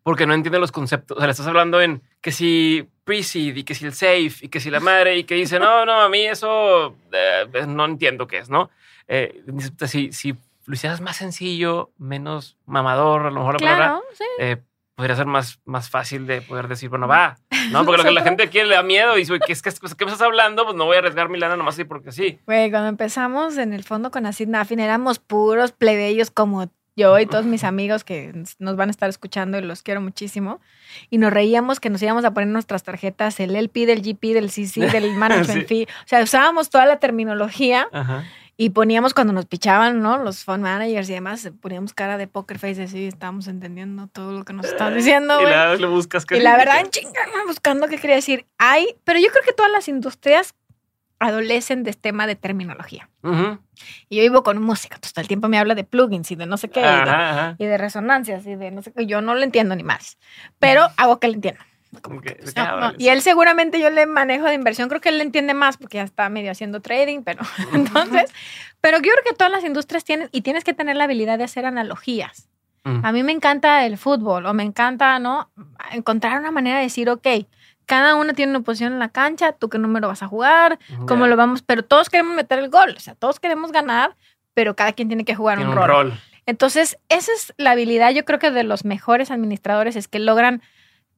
porque 0.06 0.28
no 0.28 0.36
entiende 0.36 0.60
los 0.60 0.72
conceptos. 0.72 1.18
O 1.18 1.20
sea, 1.20 1.26
le 1.26 1.32
estás 1.32 1.48
hablando 1.48 1.82
en 1.82 2.04
que 2.26 2.32
si 2.32 2.90
pre-seed 3.04 3.56
y 3.56 3.64
que 3.64 3.76
si 3.76 3.86
el 3.86 3.94
safe 3.94 4.34
y 4.42 4.50
que 4.50 4.60
si 4.60 4.72
la 4.72 4.80
madre 4.80 5.16
y 5.16 5.26
que 5.26 5.36
dice, 5.36 5.60
no, 5.60 5.86
no, 5.86 6.02
a 6.02 6.10
mí 6.10 6.26
eso 6.26 6.96
eh, 7.12 7.46
no 7.68 7.86
entiendo 7.86 8.26
qué 8.26 8.40
es, 8.40 8.50
¿no? 8.50 8.72
Eh, 9.08 9.44
si, 9.86 10.12
si 10.12 10.36
lo 10.66 10.74
hicieras 10.74 11.02
más 11.02 11.18
sencillo, 11.18 11.92
menos 12.00 12.58
mamador, 12.66 13.28
a 13.28 13.30
lo 13.30 13.42
mejor 13.42 13.62
la 13.62 13.68
palabra, 13.68 14.02
eh, 14.40 14.58
podría 14.96 15.16
ser 15.16 15.28
más, 15.28 15.60
más 15.66 15.92
fácil 15.92 16.26
de 16.26 16.42
poder 16.42 16.68
decir, 16.68 16.90
bueno, 16.90 17.08
va, 17.08 17.38
¿no? 17.70 17.86
Porque 17.86 18.02
lo 18.02 18.06
que 18.06 18.12
la 18.12 18.24
gente 18.24 18.50
quiere 18.50 18.70
le 18.70 18.74
da 18.74 18.82
miedo 18.82 19.16
y 19.18 19.20
dice, 19.20 19.38
¿qué, 19.46 19.54
es, 19.54 19.62
que, 19.62 19.70
¿qué 19.70 20.06
me 20.06 20.12
estás 20.12 20.26
hablando? 20.26 20.64
Pues 20.64 20.76
no 20.76 20.86
voy 20.86 20.96
a 20.96 21.00
arriesgar 21.02 21.30
mi 21.30 21.38
lana 21.38 21.56
nomás 21.56 21.76
así 21.76 21.84
porque 21.84 22.12
sí. 22.12 22.40
Güey, 22.48 22.72
cuando 22.72 22.90
empezamos 22.90 23.60
en 23.60 23.72
el 23.72 23.84
fondo 23.84 24.10
con 24.10 24.26
Acid 24.26 24.48
Nafin 24.48 24.80
éramos 24.80 25.20
puros 25.20 25.74
plebeyos 25.74 26.32
como 26.32 26.72
yo 26.96 27.20
y 27.20 27.26
todos 27.26 27.46
mis 27.46 27.64
amigos 27.64 28.04
que 28.04 28.34
nos 28.60 28.76
van 28.76 28.90
a 28.90 28.92
estar 28.92 29.10
escuchando 29.10 29.58
y 29.58 29.62
los 29.62 29.84
quiero 29.84 30.02
muchísimo. 30.02 30.62
Y 31.10 31.18
nos 31.18 31.34
reíamos 31.34 31.80
que 31.80 31.90
nos 31.90 32.02
íbamos 32.02 32.24
a 32.26 32.34
poner 32.34 32.50
nuestras 32.50 32.84
tarjetas, 32.84 33.40
el 33.40 33.56
LP, 33.56 33.86
del 33.86 34.02
GP, 34.02 34.34
del 34.34 34.50
CC, 34.50 34.82
del 34.92 35.14
Management 35.14 35.68
Fee. 35.68 35.84
O 35.84 36.08
sea, 36.08 36.24
usábamos 36.24 36.70
toda 36.70 36.86
la 36.86 37.00
terminología 37.00 37.88
y 38.58 38.70
poníamos 38.70 39.14
cuando 39.14 39.34
nos 39.34 39.46
pichaban, 39.46 40.02
¿no? 40.02 40.18
Los 40.18 40.46
fund 40.46 40.64
managers 40.64 41.10
y 41.10 41.14
demás, 41.14 41.52
poníamos 41.62 41.94
cara 41.94 42.18
de 42.18 42.28
poker 42.28 42.58
face, 42.58 42.84
así 42.84 43.06
estábamos 43.06 43.48
entendiendo 43.48 44.08
todo 44.08 44.32
lo 44.32 44.46
que 44.46 44.54
nos 44.54 44.66
estaban 44.66 44.94
diciendo. 44.98 45.42
y 45.42 45.46
la, 45.46 45.76
le 45.76 45.88
buscas 45.88 46.26
y 46.32 46.40
la 46.40 46.56
verdad, 46.56 46.88
chingada, 46.90 47.44
buscando 47.46 47.88
qué 47.88 47.98
quería 47.98 48.16
decir. 48.16 48.46
Hay, 48.58 48.96
pero 49.04 49.20
yo 49.20 49.28
creo 49.32 49.44
que 49.44 49.54
todas 49.54 49.72
las 49.72 49.90
industrias 49.90 50.56
adolecen 51.20 51.84
de 51.84 51.92
este 51.92 52.02
tema 52.04 52.28
de 52.28 52.36
terminología. 52.36 53.10
Y 54.10 54.18
yo 54.18 54.22
vivo 54.22 54.44
con 54.44 54.62
música, 54.62 54.96
entonces 54.96 55.14
todo 55.14 55.22
el 55.22 55.28
tiempo 55.28 55.48
me 55.50 55.58
habla 55.58 55.76
de 55.76 55.84
plugins 55.84 56.30
y 56.32 56.36
de 56.36 56.46
no 56.46 56.58
sé 56.58 56.70
qué, 56.70 56.82
y, 57.58 57.66
de, 57.66 57.78
resonancias 57.78 58.46
y 58.46 58.56
de 58.56 58.72
no 58.72 58.82
sé 58.82 58.92
qué. 58.92 59.06
Yo 59.06 59.22
no 59.22 59.34
lo 59.34 59.42
entiendo 59.42 59.76
ni 59.76 59.84
más, 59.84 60.18
pero 60.60 60.88
hago 60.98 61.20
que 61.20 61.28
le 61.28 61.36
entienda. 61.36 61.66
Pues, 62.02 62.54
y 62.98 63.08
él 63.08 63.22
seguramente 63.22 63.80
yo 63.80 63.90
le 63.90 64.06
manejo 64.06 64.46
de 64.46 64.54
inversión, 64.54 64.90
creo 64.90 65.02
que 65.02 65.10
él 65.10 65.18
le 65.18 65.24
entiende 65.24 65.54
más 65.54 65.78
porque 65.78 65.98
ya 65.98 66.04
está 66.04 66.30
medio 66.30 66.52
haciendo 66.52 66.82
trading, 66.82 67.24
pero 67.24 67.42
entonces, 67.74 68.32
pero 68.82 68.98
yo 68.98 69.12
creo 69.12 69.24
que 69.26 69.34
todas 69.34 69.52
las 69.52 69.64
industrias 69.64 70.04
tienen 70.04 70.30
y 70.32 70.42
tienes 70.42 70.64
que 70.64 70.74
tener 70.74 70.96
la 70.98 71.06
habilidad 71.06 71.38
de 71.38 71.46
hacer 71.46 71.66
analogías. 71.66 72.50
A 73.02 73.12
mí 73.12 73.24
me 73.24 73.32
encanta 73.32 73.84
el 73.88 73.98
fútbol 73.98 74.46
o 74.46 74.54
me 74.54 74.62
encanta, 74.62 75.18
¿no? 75.18 75.50
Encontrar 75.92 76.40
una 76.40 76.52
manera 76.52 76.78
de 76.78 76.84
decir, 76.84 77.10
ok, 77.10 77.28
cada 77.86 78.16
uno 78.16 78.34
tiene 78.34 78.52
una 78.52 78.62
posición 78.62 78.94
en 78.94 79.00
la 79.00 79.10
cancha, 79.10 79.54
tú 79.54 79.70
qué 79.70 79.78
número 79.78 80.08
vas 80.08 80.24
a 80.24 80.28
jugar, 80.28 80.80
cómo 81.08 81.28
lo 81.28 81.36
vamos, 81.36 81.62
pero 81.62 81.84
todos 81.84 82.10
queremos 82.10 82.36
meter 82.36 82.60
el 82.60 82.70
gol, 82.70 82.94
o 82.96 83.00
sea, 83.00 83.16
todos 83.16 83.40
queremos 83.40 83.72
ganar, 83.72 84.16
pero 84.54 84.76
cada 84.76 84.94
quien 84.94 85.08
tiene 85.08 85.26
que 85.26 85.36
jugar 85.36 85.60
un, 85.60 85.76
rol. 85.76 86.14
Entonces, 86.46 86.98
esa 87.10 87.32
es 87.34 87.54
la 87.58 87.72
habilidad, 87.72 88.12
yo 88.12 88.26
creo 88.26 88.40
que 88.40 88.52
de 88.52 88.64
los 88.64 88.86
mejores 88.86 89.32
administradores 89.32 89.96
es 89.96 90.08
que 90.08 90.20
logran 90.20 90.62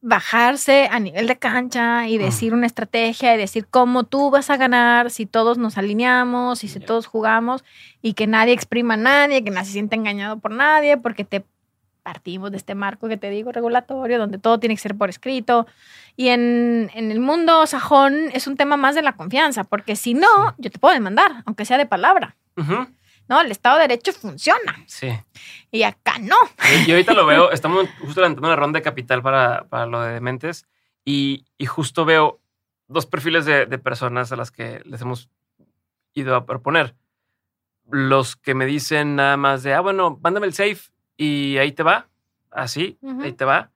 bajarse 0.01 0.87
a 0.91 0.99
nivel 0.99 1.27
de 1.27 1.37
cancha 1.37 2.07
y 2.07 2.17
decir 2.17 2.53
una 2.53 2.67
estrategia 2.67 3.33
y 3.33 3.37
decir 3.37 3.67
cómo 3.67 4.03
tú 4.03 4.29
vas 4.29 4.49
a 4.49 4.57
ganar 4.57 5.09
si 5.09 5.25
todos 5.25 5.57
nos 5.57 5.77
alineamos 5.77 6.63
y 6.63 6.67
si 6.67 6.79
todos 6.79 7.07
jugamos 7.07 7.65
y 8.01 8.13
que 8.13 8.27
nadie 8.27 8.53
exprima 8.53 8.93
a 8.93 8.97
nadie, 8.97 9.43
que 9.43 9.49
nadie 9.49 9.65
se 9.65 9.73
sienta 9.73 9.95
engañado 9.95 10.39
por 10.39 10.51
nadie, 10.51 10.97
porque 10.97 11.25
te 11.25 11.45
partimos 12.07 12.51
de 12.51 12.57
este 12.57 12.73
marco 12.73 13.09
que 13.09 13.17
te 13.17 13.29
digo 13.29 13.51
regulatorio, 13.51 14.17
donde 14.17 14.37
todo 14.37 14.61
tiene 14.61 14.75
que 14.75 14.81
ser 14.81 14.95
por 14.95 15.09
escrito. 15.09 15.67
Y 16.15 16.29
en, 16.29 16.89
el 16.95 17.19
mundo 17.19 17.67
sajón 17.67 18.29
es 18.31 18.47
un 18.47 18.55
tema 18.55 18.77
más 18.77 18.95
de 18.95 19.01
la 19.01 19.17
confianza, 19.17 19.65
porque 19.65 19.97
si 19.97 20.13
no, 20.13 20.55
yo 20.57 20.71
te 20.71 20.79
puedo 20.79 20.93
demandar, 20.93 21.43
aunque 21.45 21.65
sea 21.65 21.77
de 21.77 21.85
palabra. 21.85 22.37
No, 23.27 23.41
el 23.41 23.51
Estado 23.51 23.75
de 23.75 23.89
Derecho 23.89 24.13
funciona. 24.13 24.85
Sí. 24.85 25.09
Y 25.69 25.83
acá 25.83 26.17
no. 26.19 26.37
Y, 26.87 26.91
ahorita 26.91 27.13
lo 27.13 27.25
veo, 27.25 27.51
estamos 27.51 27.89
justo 27.99 28.21
levantando 28.21 28.47
una 28.47 28.55
ronda 28.55 28.79
de 28.79 28.83
capital 28.83 29.21
para, 29.21 29.65
para 29.65 29.85
lo 29.85 30.01
de 30.01 30.13
dementes 30.13 30.65
y, 31.03 31.43
y, 31.57 31.65
justo 31.65 32.05
veo 32.05 32.39
dos 32.87 33.05
perfiles 33.05 33.43
de, 33.43 33.65
de, 33.65 33.77
personas 33.79 34.31
a 34.31 34.37
las 34.37 34.49
que 34.49 34.81
les 34.85 35.01
hemos 35.01 35.29
ido 36.13 36.37
a 36.37 36.45
proponer. 36.45 36.95
Los 37.89 38.37
que 38.37 38.55
me 38.55 38.65
dicen 38.65 39.17
nada 39.17 39.35
más 39.35 39.63
de, 39.63 39.73
ah, 39.73 39.81
bueno, 39.81 40.17
mándame 40.23 40.47
el 40.47 40.53
safe 40.53 40.89
y 41.17 41.57
ahí 41.57 41.71
te 41.71 41.83
va, 41.83 42.07
así, 42.51 42.97
ahí 43.21 43.33
te 43.33 43.45
va. 43.45 43.71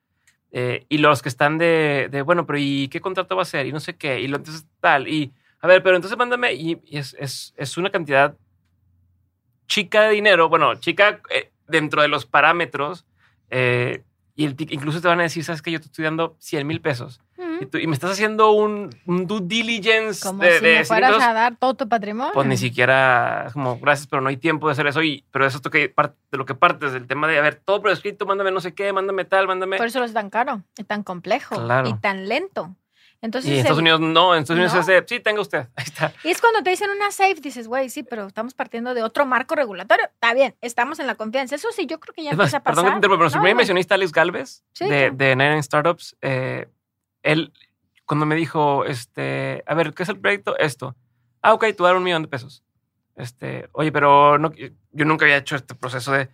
Eh, 0.51 0.85
y 0.89 0.97
los 0.97 1.21
que 1.21 1.29
están 1.29 1.57
de, 1.57 2.09
de, 2.11 2.21
bueno, 2.21 2.45
pero 2.45 2.59
¿y 2.59 2.87
qué 2.89 2.99
contrato 2.99 3.35
va 3.35 3.41
a 3.41 3.45
ser? 3.45 3.65
Y 3.65 3.71
no 3.71 3.79
sé 3.79 3.95
qué, 3.95 4.19
y 4.19 4.27
lo, 4.27 4.37
entonces 4.37 4.65
tal, 4.79 5.07
y 5.07 5.31
a 5.61 5.67
ver, 5.67 5.81
pero 5.81 5.95
entonces 5.95 6.17
mándame, 6.17 6.53
y, 6.53 6.81
es, 6.91 7.15
es, 7.19 7.53
es, 7.55 7.77
una 7.77 7.89
cantidad 7.89 8.35
chica 9.67 10.03
de 10.03 10.13
dinero, 10.13 10.49
bueno, 10.49 10.75
chica 10.75 11.21
eh, 11.29 11.51
dentro 11.67 12.01
de 12.01 12.09
los 12.09 12.25
parámetros, 12.25 13.05
eh, 13.49 14.03
y 14.35 14.45
incluso 14.73 15.01
te 15.01 15.07
van 15.07 15.19
a 15.19 15.23
decir, 15.23 15.43
¿sabes 15.43 15.61
que 15.61 15.71
Yo 15.71 15.79
te 15.79 15.85
estoy 15.85 16.05
dando 16.05 16.35
100 16.39 16.65
mil 16.65 16.81
pesos 16.81 17.21
y, 17.73 17.87
me 17.87 17.93
estás 17.93 18.11
haciendo 18.11 18.51
un, 18.51 18.89
due 19.05 19.41
diligence 19.43 20.21
como 20.21 20.43
de, 20.43 20.57
si 20.57 20.63
me 20.63 20.85
fueras 20.85 21.21
a 21.21 21.33
dar 21.33 21.55
todo 21.55 21.75
tu 21.75 21.87
patrimonio. 21.87 22.33
Pues 22.33 22.47
ni 22.47 22.57
siquiera, 22.57 23.47
como, 23.53 23.79
gracias, 23.79 24.07
pero 24.07 24.21
no 24.21 24.29
hay 24.29 24.37
tiempo 24.37 24.67
de 24.67 24.73
hacer 24.73 24.87
eso. 24.87 25.01
Y, 25.03 25.23
pero 25.31 25.45
eso 25.45 25.59
es 25.63 25.71
que, 25.71 25.93
de 26.31 26.37
lo 26.37 26.45
que 26.45 26.55
partes, 26.55 26.93
del 26.93 27.07
tema 27.07 27.27
de, 27.27 27.37
a 27.37 27.41
ver, 27.41 27.55
todo 27.63 27.81
por 27.81 27.91
escrito, 27.91 28.25
mándame 28.25 28.51
no 28.51 28.61
sé 28.61 28.73
qué, 28.73 28.91
mándame 28.93 29.25
tal, 29.25 29.47
mándame. 29.47 29.77
Por 29.77 29.87
eso 29.87 30.03
es 30.03 30.13
tan 30.13 30.29
caro, 30.29 30.63
y 30.77 30.83
tan 30.83 31.03
complejo, 31.03 31.55
y 31.85 31.93
tan 31.95 32.27
lento. 32.27 32.75
Entonces, 33.23 33.51
y 33.51 33.53
en 33.53 33.59
Estados 33.59 33.77
Unidos 33.77 33.99
no, 33.99 34.33
en 34.33 34.41
Estados 34.41 34.57
Unidos 34.57 34.73
es 34.73 34.85
de, 34.87 35.05
sí, 35.07 35.19
tenga 35.19 35.41
usted, 35.41 35.67
ahí 35.75 35.85
está. 35.85 36.11
Y 36.23 36.29
es 36.29 36.41
cuando 36.41 36.63
te 36.63 36.71
dicen 36.71 36.89
una 36.89 37.11
safe, 37.11 37.35
dices, 37.35 37.67
güey, 37.67 37.89
sí, 37.89 38.01
pero 38.01 38.25
estamos 38.25 38.55
partiendo 38.55 38.95
de 38.95 39.03
otro 39.03 39.27
marco 39.27 39.53
regulatorio. 39.53 40.05
Está 40.05 40.33
bien, 40.33 40.55
estamos 40.61 40.99
en 40.99 41.05
la 41.05 41.13
confianza. 41.13 41.55
Eso 41.55 41.69
sí, 41.71 41.85
yo 41.85 41.99
creo 41.99 42.15
que 42.15 42.23
ya 42.23 42.31
empieza 42.31 42.57
a 42.57 42.63
pasar. 42.63 42.83
Perdón 42.83 42.99
que 42.99 43.07
te 43.07 43.15
pero 43.15 43.29
su 43.29 43.33
primer 43.33 43.51
inversionista, 43.51 43.93
Alex 43.93 44.11
Galvez, 44.11 44.63
de, 44.79 45.11
de 45.11 45.35
Nine 45.35 45.61
Startups, 45.61 46.17
eh, 46.21 46.67
él, 47.23 47.53
cuando 48.05 48.25
me 48.25 48.35
dijo, 48.35 48.85
este, 48.85 49.63
a 49.65 49.73
ver, 49.73 49.93
¿qué 49.93 50.03
es 50.03 50.09
el 50.09 50.19
proyecto? 50.19 50.57
Esto. 50.57 50.95
Ah, 51.41 51.53
ok, 51.53 51.65
tú 51.75 51.83
dar 51.83 51.95
un 51.95 52.03
millón 52.03 52.21
de 52.21 52.27
pesos. 52.27 52.63
Este, 53.15 53.69
oye, 53.73 53.91
pero 53.91 54.37
no, 54.37 54.51
yo 54.53 55.05
nunca 55.05 55.25
había 55.25 55.37
hecho 55.37 55.55
este 55.55 55.75
proceso 55.75 56.11
de, 56.11 56.29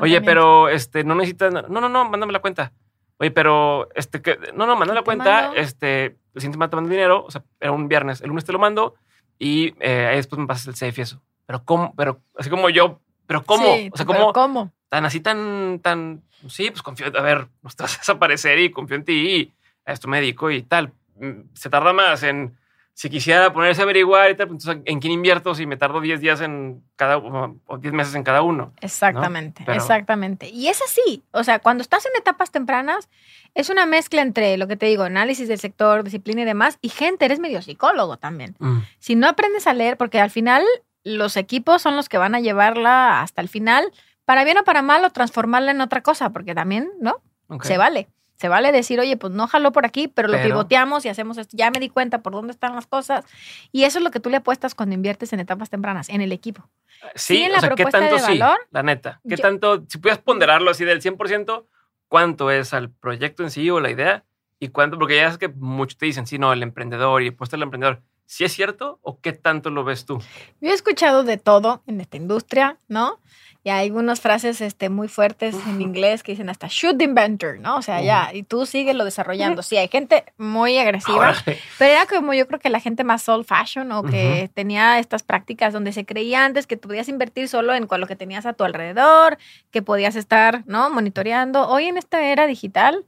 oye, 0.00 0.20
pero 0.20 0.68
este, 0.68 1.04
no 1.04 1.14
necesitas, 1.14 1.52
no, 1.52 1.80
no, 1.80 1.88
no, 1.88 2.08
mándame 2.08 2.32
la 2.32 2.40
cuenta. 2.40 2.72
Oye, 3.18 3.30
pero 3.30 3.88
este, 3.94 4.22
que, 4.22 4.38
no, 4.54 4.66
no, 4.66 4.76
mándame 4.76 5.00
la 5.00 5.04
cuenta, 5.04 5.52
este, 5.56 6.18
el 6.34 6.40
siguiente 6.40 6.68
te 6.68 6.76
mando 6.76 6.90
dinero, 6.90 7.24
o 7.24 7.30
sea, 7.30 7.42
era 7.58 7.72
un 7.72 7.88
viernes, 7.88 8.20
el 8.20 8.28
lunes 8.28 8.44
te 8.44 8.52
lo 8.52 8.58
mando 8.58 8.94
y 9.38 9.74
eh, 9.80 10.06
ahí 10.06 10.16
después 10.16 10.38
me 10.38 10.46
pasas 10.46 10.68
el 10.68 10.74
safe 10.76 11.00
y 11.00 11.02
eso. 11.02 11.20
Pero 11.46 11.64
cómo, 11.64 11.94
pero 11.96 12.20
así 12.36 12.50
como 12.50 12.68
yo, 12.70 13.00
pero 13.26 13.42
cómo, 13.44 13.66
o 13.92 13.96
sea, 13.96 14.06
¿cómo, 14.06 14.32
cómo, 14.32 14.72
tan 14.88 15.04
así, 15.04 15.20
tan, 15.20 15.80
tan, 15.80 16.22
sí, 16.48 16.70
pues 16.70 16.82
confío, 16.82 17.06
a 17.06 17.22
ver, 17.22 17.48
no 17.62 17.68
estás 17.68 17.96
a 17.96 17.98
desaparecer 17.98 18.58
y 18.58 18.70
confío 18.70 18.96
en 18.96 19.04
ti 19.04 19.12
y 19.12 19.54
a 19.88 19.92
esto 19.92 20.08
me 20.08 20.20
dedico 20.20 20.50
y 20.50 20.62
tal, 20.62 20.92
Mm, 21.20 21.50
se 21.54 21.68
tarda 21.68 21.92
más 21.92 22.22
en, 22.22 22.56
si 22.94 23.10
quisiera 23.10 23.52
ponerse 23.52 23.80
a 23.80 23.84
averiguar 23.84 24.30
y 24.30 24.36
tal, 24.36 24.48
pues, 24.48 24.64
entonces, 24.64 24.82
¿en 24.86 25.00
quién 25.00 25.12
invierto 25.12 25.54
si 25.54 25.66
me 25.66 25.76
tardo 25.76 26.00
10 26.00 26.20
días 26.20 26.40
en 26.40 26.82
cada 26.96 27.18
o 27.18 27.78
10 27.78 27.92
meses 27.92 28.14
en 28.14 28.22
cada 28.22 28.42
uno? 28.42 28.72
Exactamente, 28.80 29.64
exactamente. 29.68 30.48
Y 30.48 30.68
es 30.68 30.80
así, 30.82 31.24
o 31.32 31.44
sea, 31.44 31.58
cuando 31.58 31.82
estás 31.82 32.06
en 32.06 32.12
etapas 32.18 32.50
tempranas, 32.50 33.08
es 33.54 33.70
una 33.70 33.86
mezcla 33.86 34.22
entre 34.22 34.56
lo 34.56 34.68
que 34.68 34.76
te 34.76 34.86
digo, 34.86 35.04
análisis 35.04 35.48
del 35.48 35.58
sector, 35.58 36.04
disciplina 36.04 36.42
y 36.42 36.44
demás, 36.44 36.78
y 36.80 36.88
gente, 36.88 37.24
eres 37.24 37.40
medio 37.40 37.62
psicólogo 37.62 38.16
también. 38.16 38.56
Mm. 38.58 38.78
Si 38.98 39.14
no 39.14 39.28
aprendes 39.28 39.66
a 39.66 39.74
leer, 39.74 39.96
porque 39.96 40.20
al 40.20 40.30
final 40.30 40.64
los 41.04 41.36
equipos 41.36 41.82
son 41.82 41.96
los 41.96 42.08
que 42.08 42.18
van 42.18 42.34
a 42.34 42.40
llevarla 42.40 43.22
hasta 43.22 43.40
el 43.40 43.48
final, 43.48 43.92
para 44.24 44.44
bien 44.44 44.58
o 44.58 44.64
para 44.64 44.82
mal, 44.82 45.04
o 45.04 45.10
transformarla 45.10 45.70
en 45.70 45.80
otra 45.80 46.02
cosa, 46.02 46.30
porque 46.30 46.54
también, 46.54 46.90
¿no? 47.00 47.22
Se 47.62 47.78
vale. 47.78 48.08
Se 48.38 48.48
vale 48.48 48.70
decir, 48.70 49.00
oye, 49.00 49.16
pues 49.16 49.32
no 49.32 49.48
jaló 49.48 49.72
por 49.72 49.84
aquí, 49.84 50.06
pero, 50.06 50.28
lo 50.28 50.40
pivoteamos 50.40 51.04
y 51.04 51.08
hacemos 51.08 51.38
esto. 51.38 51.56
Ya 51.56 51.72
me 51.72 51.80
di 51.80 51.88
cuenta 51.88 52.22
por 52.22 52.32
dónde 52.32 52.52
están 52.52 52.74
las 52.76 52.86
cosas. 52.86 53.24
Y 53.72 53.82
eso 53.82 53.98
es 53.98 54.04
lo 54.04 54.12
que 54.12 54.20
tú 54.20 54.30
le 54.30 54.36
apuestas 54.36 54.76
cuando 54.76 54.94
inviertes 54.94 55.32
en 55.32 55.40
etapas 55.40 55.70
tempranas, 55.70 56.08
en 56.08 56.20
el 56.20 56.30
equipo. 56.30 56.68
Sí, 57.16 57.42
en 57.42 57.50
la 57.50 57.58
o 57.58 57.60
sea, 57.62 57.70
¿qué 57.70 57.84
tanto 57.86 58.18
sí? 58.20 58.38
La 58.70 58.82
neta. 58.84 59.20
¿Qué 59.28 59.36
tanto, 59.36 59.84
si 59.88 59.98
pudieras 59.98 60.20
ponderarlo 60.20 60.70
así 60.70 60.84
del 60.84 61.02
100%, 61.02 61.66
cuánto 62.06 62.52
es 62.52 62.72
al 62.72 62.90
proyecto 62.90 63.42
en 63.42 63.50
sí 63.50 63.68
o 63.70 63.80
la 63.80 63.90
idea? 63.90 64.24
¿Y 64.60 64.68
cuánto? 64.68 64.98
Porque 64.98 65.16
ya 65.16 65.26
es 65.26 65.38
que 65.38 65.48
muchos 65.48 65.98
te 65.98 66.06
dicen, 66.06 66.28
sí, 66.28 66.38
no, 66.38 66.52
el 66.52 66.62
emprendedor 66.62 67.22
y 67.22 67.32
puesto 67.32 67.56
el 67.56 67.62
emprendedor. 67.62 68.02
¿Sí 68.26 68.44
es 68.44 68.52
cierto 68.52 68.98
o 69.02 69.20
qué 69.20 69.32
tanto 69.32 69.70
lo 69.70 69.84
ves 69.84 70.04
tú? 70.04 70.22
Yo 70.60 70.70
he 70.70 70.74
escuchado 70.74 71.24
de 71.24 71.38
todo 71.38 71.82
en 71.86 72.00
esta 72.00 72.18
industria, 72.18 72.76
¿no? 72.86 73.20
Y 73.68 73.70
hay 73.70 73.88
algunas 73.88 74.22
frases 74.22 74.62
este, 74.62 74.88
muy 74.88 75.08
fuertes 75.08 75.54
en 75.66 75.82
inglés 75.82 76.22
que 76.22 76.32
dicen 76.32 76.48
hasta 76.48 76.68
shoot 76.70 76.96
the 76.96 77.04
inventor, 77.04 77.60
¿no? 77.60 77.76
O 77.76 77.82
sea, 77.82 78.00
ya, 78.00 78.30
y 78.32 78.42
tú 78.42 78.66
lo 78.94 79.04
desarrollando. 79.04 79.62
Sí, 79.62 79.76
hay 79.76 79.88
gente 79.88 80.24
muy 80.38 80.78
agresiva, 80.78 81.34
pero 81.78 81.92
era 81.92 82.06
como 82.06 82.32
yo 82.32 82.46
creo 82.48 82.60
que 82.60 82.70
la 82.70 82.80
gente 82.80 83.04
más 83.04 83.28
old 83.28 83.44
fashion 83.44 83.92
o 83.92 84.04
que 84.04 84.50
tenía 84.54 84.98
estas 84.98 85.22
prácticas 85.22 85.74
donde 85.74 85.92
se 85.92 86.06
creía 86.06 86.46
antes 86.46 86.66
que 86.66 86.78
tú 86.78 86.88
podías 86.88 87.10
invertir 87.10 87.46
solo 87.46 87.74
en 87.74 87.86
lo 87.90 88.06
que 88.06 88.16
tenías 88.16 88.46
a 88.46 88.54
tu 88.54 88.64
alrededor, 88.64 89.36
que 89.70 89.82
podías 89.82 90.16
estar, 90.16 90.62
¿no? 90.64 90.88
Monitoreando. 90.88 91.68
Hoy 91.68 91.88
en 91.88 91.98
esta 91.98 92.24
era 92.24 92.46
digital, 92.46 93.04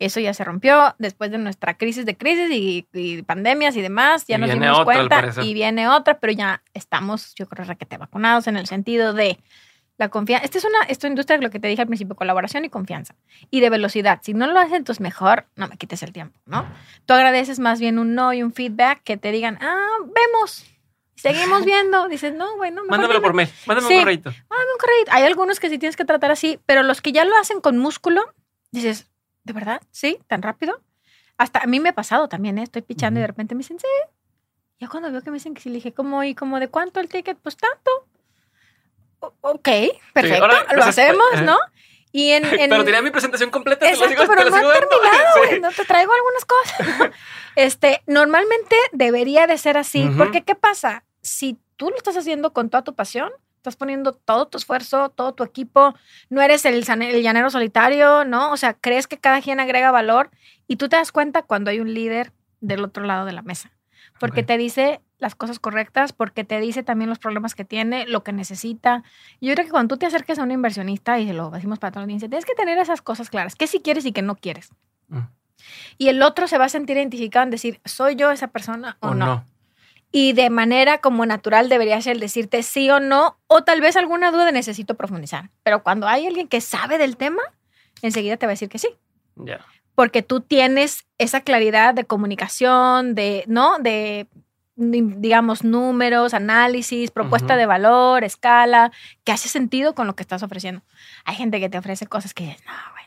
eso 0.00 0.18
ya 0.18 0.34
se 0.34 0.42
rompió 0.42 0.96
después 0.98 1.30
de 1.30 1.38
nuestra 1.38 1.74
crisis 1.78 2.04
de 2.06 2.16
crisis 2.16 2.50
y, 2.92 3.22
pandemias 3.22 3.76
y 3.76 3.82
demás. 3.82 4.24
Ya 4.26 4.36
nos 4.36 4.50
dimos 4.50 4.82
cuenta 4.82 5.32
y 5.44 5.54
viene 5.54 5.86
otra, 5.86 6.18
pero 6.18 6.32
ya 6.32 6.60
estamos, 6.74 7.36
yo 7.36 7.46
creo, 7.46 7.64
requete 7.66 7.98
vacunados 7.98 8.48
en 8.48 8.56
el 8.56 8.66
sentido 8.66 9.12
de 9.12 9.38
la 9.98 10.08
confianza. 10.08 10.44
Esta 10.44 10.58
es 10.58 10.64
una 10.64 10.82
esta 10.88 11.06
industria, 11.06 11.38
lo 11.38 11.50
que 11.50 11.60
te 11.60 11.68
dije 11.68 11.82
al 11.82 11.88
principio, 11.88 12.14
colaboración 12.14 12.64
y 12.64 12.68
confianza. 12.68 13.14
Y 13.50 13.60
de 13.60 13.70
velocidad. 13.70 14.20
Si 14.22 14.34
no 14.34 14.46
lo 14.46 14.58
hacen, 14.58 14.76
entonces 14.76 15.00
mejor 15.00 15.46
no 15.56 15.68
me 15.68 15.76
quites 15.76 16.02
el 16.02 16.12
tiempo, 16.12 16.38
¿no? 16.46 16.66
Tú 17.06 17.14
agradeces 17.14 17.58
más 17.58 17.80
bien 17.80 17.98
un 17.98 18.14
no 18.14 18.32
y 18.32 18.42
un 18.42 18.52
feedback 18.52 19.02
que 19.02 19.16
te 19.16 19.32
digan, 19.32 19.58
ah, 19.60 19.98
vemos. 20.02 20.66
Seguimos 21.14 21.64
viendo. 21.66 22.08
Dices, 22.08 22.34
no, 22.34 22.56
bueno, 22.56 22.82
Mándamelo 22.88 23.22
por 23.22 23.34
mail. 23.34 23.48
Mándame 23.66 23.88
un 23.88 24.00
correo. 24.00 24.20
Mándame 24.24 24.72
un 24.72 24.78
correo. 24.78 25.04
Hay 25.10 25.24
algunos 25.24 25.60
que 25.60 25.68
sí 25.68 25.78
tienes 25.78 25.96
que 25.96 26.04
tratar 26.04 26.30
así, 26.30 26.58
pero 26.66 26.82
los 26.82 27.00
que 27.00 27.12
ya 27.12 27.24
lo 27.24 27.36
hacen 27.36 27.60
con 27.60 27.78
músculo, 27.78 28.22
dices, 28.70 29.10
¿de 29.44 29.52
verdad? 29.52 29.82
¿Sí? 29.90 30.18
¿Tan 30.26 30.42
rápido? 30.42 30.80
Hasta 31.38 31.60
a 31.60 31.66
mí 31.66 31.80
me 31.80 31.90
ha 31.90 31.94
pasado 31.94 32.28
también, 32.28 32.58
¿eh? 32.58 32.62
Estoy 32.62 32.82
pichando 32.82 33.20
y 33.20 33.22
de 33.22 33.26
repente 33.26 33.54
me 33.54 33.60
dicen, 33.60 33.78
sí. 33.78 33.86
Ya 34.80 34.88
cuando 34.88 35.12
veo 35.12 35.22
que 35.22 35.30
me 35.30 35.36
dicen 35.36 35.54
que 35.54 35.60
sí, 35.60 35.68
le 35.68 35.76
dije, 35.76 35.92
¿cómo? 35.92 36.24
¿Y 36.24 36.34
como 36.34 36.58
de 36.58 36.68
cuánto 36.68 36.98
el 36.98 37.08
ticket? 37.08 37.38
Pues 37.38 37.56
tanto 37.56 37.90
ok, 39.40 39.68
perfecto, 40.12 40.48
lo 40.74 40.84
hacemos, 40.84 41.42
¿no? 41.42 41.58
Y 42.12 42.30
en, 42.32 42.42
Pero 42.42 42.84
tenía 42.84 43.00
mi 43.00 43.10
presentación 43.10 43.50
completa. 43.50 43.88
Exacto, 43.88 44.24
pero 44.28 44.50
no 44.50 44.72
he 44.72 44.78
terminado, 44.78 45.60
no 45.62 45.70
te 45.70 45.84
traigo 45.84 46.12
algunas 46.12 46.44
cosas. 46.44 47.10
Este, 47.54 48.00
normalmente 48.06 48.74
debería 48.92 49.46
de 49.46 49.58
ser 49.58 49.76
así, 49.76 50.10
porque 50.16 50.42
¿qué 50.42 50.54
pasa? 50.54 51.04
Si 51.20 51.58
tú 51.76 51.90
lo 51.90 51.96
estás 51.96 52.16
haciendo 52.16 52.54
con 52.54 52.70
toda 52.70 52.82
tu 52.82 52.94
pasión, 52.94 53.30
estás 53.56 53.76
poniendo 53.76 54.14
todo 54.14 54.48
tu 54.48 54.56
esfuerzo, 54.56 55.10
todo 55.10 55.34
tu 55.34 55.44
equipo, 55.44 55.94
no 56.30 56.40
eres 56.40 56.64
el, 56.64 56.82
el 56.88 57.22
llanero 57.22 57.50
solitario, 57.50 58.24
¿no? 58.24 58.52
O 58.52 58.56
sea, 58.56 58.72
crees 58.72 59.06
que 59.06 59.18
cada 59.18 59.42
quien 59.42 59.60
agrega 59.60 59.90
valor 59.90 60.30
y 60.66 60.76
tú 60.76 60.88
te 60.88 60.96
das 60.96 61.12
cuenta 61.12 61.42
cuando 61.42 61.70
hay 61.70 61.80
un 61.80 61.92
líder 61.92 62.32
del 62.60 62.82
otro 62.82 63.04
lado 63.04 63.26
de 63.26 63.32
la 63.32 63.42
mesa, 63.42 63.70
porque 64.22 64.44
te 64.44 64.56
dice, 64.56 65.00
las 65.18 65.34
cosas 65.34 65.58
correctas, 65.58 66.12
porque 66.12 66.44
te 66.44 66.60
dice 66.60 66.84
también 66.84 67.08
los 67.08 67.18
problemas 67.18 67.56
que 67.56 67.64
tiene, 67.64 68.06
lo 68.06 68.22
que 68.22 68.32
necesita. 68.32 69.02
Yo 69.40 69.52
creo 69.52 69.66
que 69.66 69.72
cuando 69.72 69.96
tú 69.96 69.98
te 69.98 70.06
acerques 70.06 70.38
a 70.38 70.44
un 70.44 70.52
inversionista, 70.52 71.18
y 71.18 71.26
se 71.26 71.32
lo 71.32 71.50
decimos 71.50 71.80
para 71.80 71.90
toda 71.90 72.02
la 72.02 72.04
audiencia, 72.04 72.28
tienes 72.28 72.44
que 72.44 72.54
tener 72.54 72.78
esas 72.78 73.02
cosas 73.02 73.30
claras, 73.30 73.56
qué 73.56 73.66
si 73.66 73.80
quieres 73.80 74.06
y 74.06 74.12
qué 74.12 74.22
no 74.22 74.36
quieres. 74.36 74.70
Mm. 75.08 75.22
Y 75.98 76.06
el 76.06 76.22
otro 76.22 76.46
se 76.46 76.56
va 76.56 76.66
a 76.66 76.68
sentir 76.68 76.98
identificado 76.98 77.42
en 77.42 77.50
decir, 77.50 77.80
¿soy 77.84 78.14
yo 78.14 78.30
esa 78.30 78.46
persona 78.46 78.96
o, 79.00 79.12
no? 79.12 79.44
Y 80.12 80.34
de 80.34 80.50
manera 80.50 80.98
como 80.98 81.26
natural 81.26 81.68
debería 81.68 82.00
ser 82.00 82.12
el 82.12 82.20
decirte 82.20 82.62
sí 82.62 82.88
o 82.90 83.00
no, 83.00 83.40
o 83.48 83.64
tal 83.64 83.80
vez 83.80 83.96
alguna 83.96 84.30
duda 84.30 84.52
necesito 84.52 84.94
profundizar. 84.94 85.50
Pero 85.64 85.82
cuando 85.82 86.06
hay 86.06 86.28
alguien 86.28 86.46
que 86.46 86.60
sabe 86.60 86.96
del 86.96 87.16
tema, 87.16 87.42
enseguida 88.02 88.36
te 88.36 88.46
va 88.46 88.50
a 88.50 88.54
decir 88.54 88.68
que 88.68 88.78
sí. 88.78 88.88
Ya. 89.34 89.66
Porque 90.02 90.24
tú 90.24 90.40
tienes 90.40 91.06
esa 91.16 91.42
claridad 91.42 91.94
de 91.94 92.02
comunicación, 92.02 93.14
de, 93.14 93.44
¿no? 93.46 93.78
De 93.78 94.26
digamos, 94.74 95.62
números, 95.62 96.34
análisis, 96.34 97.12
propuesta 97.12 97.54
de 97.54 97.66
valor, 97.66 98.24
escala, 98.24 98.90
que 99.22 99.30
hace 99.30 99.48
sentido 99.48 99.94
con 99.94 100.08
lo 100.08 100.16
que 100.16 100.24
estás 100.24 100.42
ofreciendo. 100.42 100.82
Hay 101.24 101.36
gente 101.36 101.60
que 101.60 101.68
te 101.68 101.78
ofrece 101.78 102.08
cosas 102.08 102.34
que 102.34 102.46
dices, 102.46 102.64
no, 102.66 102.72
güey, 102.90 103.04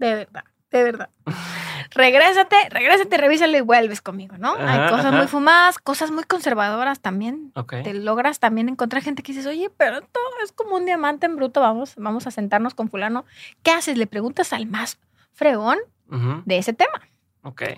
de 0.00 0.14
verdad, 0.16 0.44
de 0.72 0.82
verdad. 0.82 1.10
regrésate, 1.94 2.56
regrésate, 2.70 3.16
revísalo 3.18 3.56
y 3.56 3.60
vuelves 3.60 4.00
conmigo, 4.00 4.36
¿no? 4.36 4.56
Hay 4.58 4.90
cosas 4.90 5.12
muy 5.12 5.28
fumadas, 5.28 5.78
cosas 5.78 6.10
muy 6.10 6.24
conservadoras 6.24 6.98
también. 6.98 7.52
Te 7.84 7.94
logras 7.94 8.40
también 8.40 8.68
encontrar 8.68 9.00
gente 9.00 9.22
que 9.22 9.30
dices, 9.30 9.46
oye, 9.46 9.70
pero 9.76 10.00
todo 10.00 10.24
es 10.42 10.50
como 10.50 10.74
un 10.74 10.86
diamante 10.86 11.26
en 11.26 11.36
bruto, 11.36 11.60
vamos, 11.60 11.94
vamos 11.98 12.26
a 12.26 12.32
sentarnos 12.32 12.74
con 12.74 12.88
fulano. 12.88 13.26
¿Qué 13.62 13.70
haces? 13.70 13.96
Le 13.96 14.08
preguntas 14.08 14.52
al 14.52 14.66
más 14.66 14.98
fregón 15.30 15.78
de 16.08 16.58
ese 16.58 16.72
tema. 16.72 17.08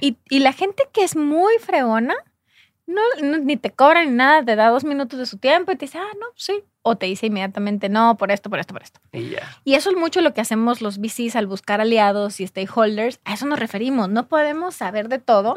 Y, 0.00 0.18
y, 0.28 0.40
la 0.40 0.52
gente 0.52 0.84
que 0.92 1.04
es 1.04 1.16
muy 1.16 1.54
fregona, 1.58 2.14
no, 2.86 3.00
ni 3.22 3.56
te 3.56 3.70
cobra 3.70 4.04
ni 4.04 4.10
nada, 4.10 4.44
te 4.44 4.56
da 4.56 4.68
dos 4.68 4.84
minutos 4.84 5.18
de 5.18 5.26
su 5.26 5.38
tiempo 5.38 5.72
y 5.72 5.76
te 5.76 5.86
dice, 5.86 5.98
ah, 5.98 6.12
no, 6.20 6.26
sí, 6.36 6.62
o 6.86 6.96
te 6.96 7.06
dice 7.06 7.26
inmediatamente 7.26 7.88
no, 7.88 8.18
por 8.18 8.30
esto, 8.30 8.50
por 8.50 8.60
esto, 8.60 8.74
por 8.74 8.82
esto. 8.82 9.00
Y, 9.10 9.36
y 9.64 9.74
eso 9.74 9.88
es 9.88 9.96
mucho 9.96 10.20
lo 10.20 10.34
que 10.34 10.42
hacemos 10.42 10.82
los 10.82 10.98
VCs 10.98 11.34
al 11.34 11.46
buscar 11.46 11.80
aliados 11.80 12.40
y 12.40 12.46
stakeholders. 12.46 13.20
A 13.24 13.32
eso 13.32 13.46
nos 13.46 13.58
referimos. 13.58 14.10
No 14.10 14.26
podemos 14.26 14.74
saber 14.74 15.08
de 15.08 15.18
todo. 15.18 15.54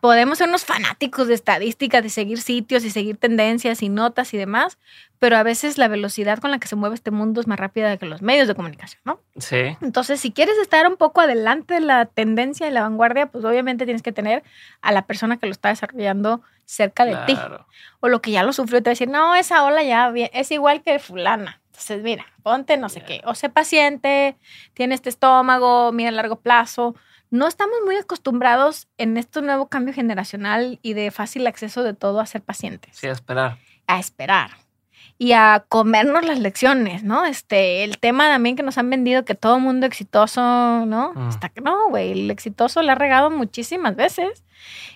Podemos 0.00 0.38
ser 0.38 0.48
unos 0.48 0.64
fanáticos 0.64 1.26
de 1.26 1.34
estadística, 1.34 2.00
de 2.00 2.10
seguir 2.10 2.40
sitios 2.40 2.84
y 2.84 2.90
seguir 2.90 3.16
tendencias 3.16 3.82
y 3.82 3.88
notas 3.88 4.32
y 4.34 4.38
demás, 4.38 4.78
pero 5.18 5.36
a 5.36 5.42
veces 5.42 5.78
la 5.78 5.88
velocidad 5.88 6.38
con 6.38 6.50
la 6.50 6.58
que 6.58 6.68
se 6.68 6.76
mueve 6.76 6.94
este 6.94 7.10
mundo 7.10 7.40
es 7.40 7.46
más 7.46 7.58
rápida 7.58 7.96
que 7.96 8.06
los 8.06 8.22
medios 8.22 8.46
de 8.46 8.54
comunicación, 8.54 9.00
¿no? 9.04 9.20
Sí. 9.38 9.76
Entonces, 9.80 10.20
si 10.20 10.30
quieres 10.30 10.56
estar 10.58 10.86
un 10.86 10.96
poco 10.96 11.20
adelante 11.20 11.74
de 11.74 11.80
la 11.80 12.06
tendencia 12.06 12.68
y 12.68 12.70
la 12.70 12.82
vanguardia, 12.82 13.26
pues 13.26 13.44
obviamente 13.44 13.84
tienes 13.84 14.02
que 14.02 14.12
tener 14.12 14.44
a 14.80 14.92
la 14.92 15.06
persona 15.06 15.36
que 15.36 15.46
lo 15.46 15.52
está 15.52 15.70
desarrollando 15.70 16.42
cerca 16.64 17.04
de 17.04 17.16
ti. 17.26 17.36
O 18.00 18.08
lo 18.08 18.22
que 18.22 18.30
ya 18.30 18.42
lo 18.42 18.52
sufrió, 18.52 18.82
te 18.82 18.90
va 18.90 18.92
a 18.92 18.94
decir, 18.94 19.08
no, 19.08 19.34
esa 19.34 19.64
ola 19.64 19.82
ya 19.82 20.12
es 20.32 20.50
igual 20.52 20.82
que 20.82 20.98
fulana. 20.98 21.60
Entonces, 21.66 22.02
mira, 22.02 22.26
ponte 22.42 22.76
no 22.76 22.88
sé 22.88 23.02
qué. 23.02 23.20
O 23.24 23.34
sé 23.34 23.48
paciente, 23.48 24.36
tiene 24.74 24.94
este 24.94 25.08
estómago, 25.08 25.92
mira 25.92 26.10
a 26.10 26.12
largo 26.12 26.36
plazo. 26.36 26.94
No 27.30 27.46
estamos 27.46 27.76
muy 27.84 27.96
acostumbrados 27.96 28.88
en 28.98 29.16
este 29.16 29.42
nuevo 29.42 29.68
cambio 29.68 29.92
generacional 29.92 30.78
y 30.82 30.94
de 30.94 31.10
fácil 31.10 31.46
acceso 31.46 31.82
de 31.82 31.94
todo 31.94 32.20
a 32.20 32.26
ser 32.26 32.42
pacientes. 32.42 32.96
Sí, 32.96 33.06
a 33.06 33.12
esperar. 33.12 33.58
A 33.86 33.98
esperar 33.98 34.67
y 35.18 35.32
a 35.32 35.64
comernos 35.68 36.24
las 36.24 36.38
lecciones, 36.38 37.02
¿no? 37.02 37.24
Este, 37.24 37.82
el 37.82 37.98
tema 37.98 38.28
también 38.28 38.54
que 38.54 38.62
nos 38.62 38.78
han 38.78 38.88
vendido 38.88 39.24
que 39.24 39.34
todo 39.34 39.58
mundo 39.58 39.84
exitoso, 39.84 40.40
¿no? 40.86 41.12
Mm. 41.14 41.28
Hasta 41.28 41.48
que 41.48 41.60
no, 41.60 41.88
güey, 41.88 42.12
el 42.12 42.30
exitoso 42.30 42.82
le 42.82 42.92
ha 42.92 42.94
regado 42.94 43.28
muchísimas 43.28 43.96
veces. 43.96 44.44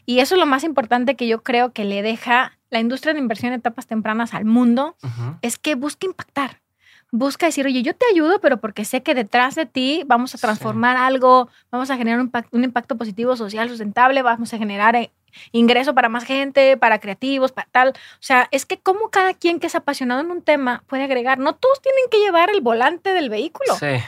Y 0.06 0.20
eso 0.20 0.36
es 0.36 0.38
lo 0.38 0.46
más 0.46 0.62
importante 0.62 1.16
que 1.16 1.26
yo 1.26 1.42
creo 1.42 1.72
que 1.72 1.84
le 1.84 2.02
deja 2.02 2.56
la 2.70 2.78
industria 2.78 3.12
de 3.12 3.20
inversión 3.20 3.52
en 3.52 3.58
etapas 3.58 3.86
tempranas 3.86 4.32
al 4.32 4.44
mundo, 4.44 4.96
es 5.42 5.58
que 5.58 5.74
busca 5.74 6.06
impactar. 6.06 6.62
Busca 7.10 7.44
decir, 7.44 7.66
oye, 7.66 7.82
yo 7.82 7.94
te 7.94 8.06
ayudo, 8.10 8.40
pero 8.40 8.56
porque 8.56 8.86
sé 8.86 9.02
que 9.02 9.14
detrás 9.14 9.54
de 9.54 9.66
ti 9.66 10.02
vamos 10.06 10.34
a 10.34 10.38
transformar 10.38 10.96
algo, 10.96 11.50
vamos 11.70 11.90
a 11.90 11.98
generar 11.98 12.18
un 12.18 12.26
impacto, 12.26 12.56
un 12.56 12.64
impacto 12.64 12.96
positivo 12.96 13.36
social 13.36 13.68
sustentable, 13.68 14.22
vamos 14.22 14.54
a 14.54 14.58
generar 14.58 14.96
eh, 14.96 15.10
ingreso 15.52 15.94
para 15.94 16.08
más 16.08 16.24
gente, 16.24 16.76
para 16.76 16.98
creativos, 16.98 17.52
para 17.52 17.68
tal. 17.70 17.88
O 17.90 17.92
sea, 18.20 18.48
es 18.50 18.66
que 18.66 18.78
como 18.78 19.10
cada 19.10 19.34
quien 19.34 19.60
que 19.60 19.66
es 19.66 19.74
apasionado 19.74 20.20
en 20.20 20.30
un 20.30 20.42
tema 20.42 20.84
puede 20.86 21.04
agregar, 21.04 21.38
no 21.38 21.54
todos 21.54 21.80
tienen 21.80 22.04
que 22.10 22.18
llevar 22.18 22.50
el 22.50 22.60
volante 22.60 23.12
del 23.12 23.30
vehículo. 23.30 23.74
Sí. 23.76 23.98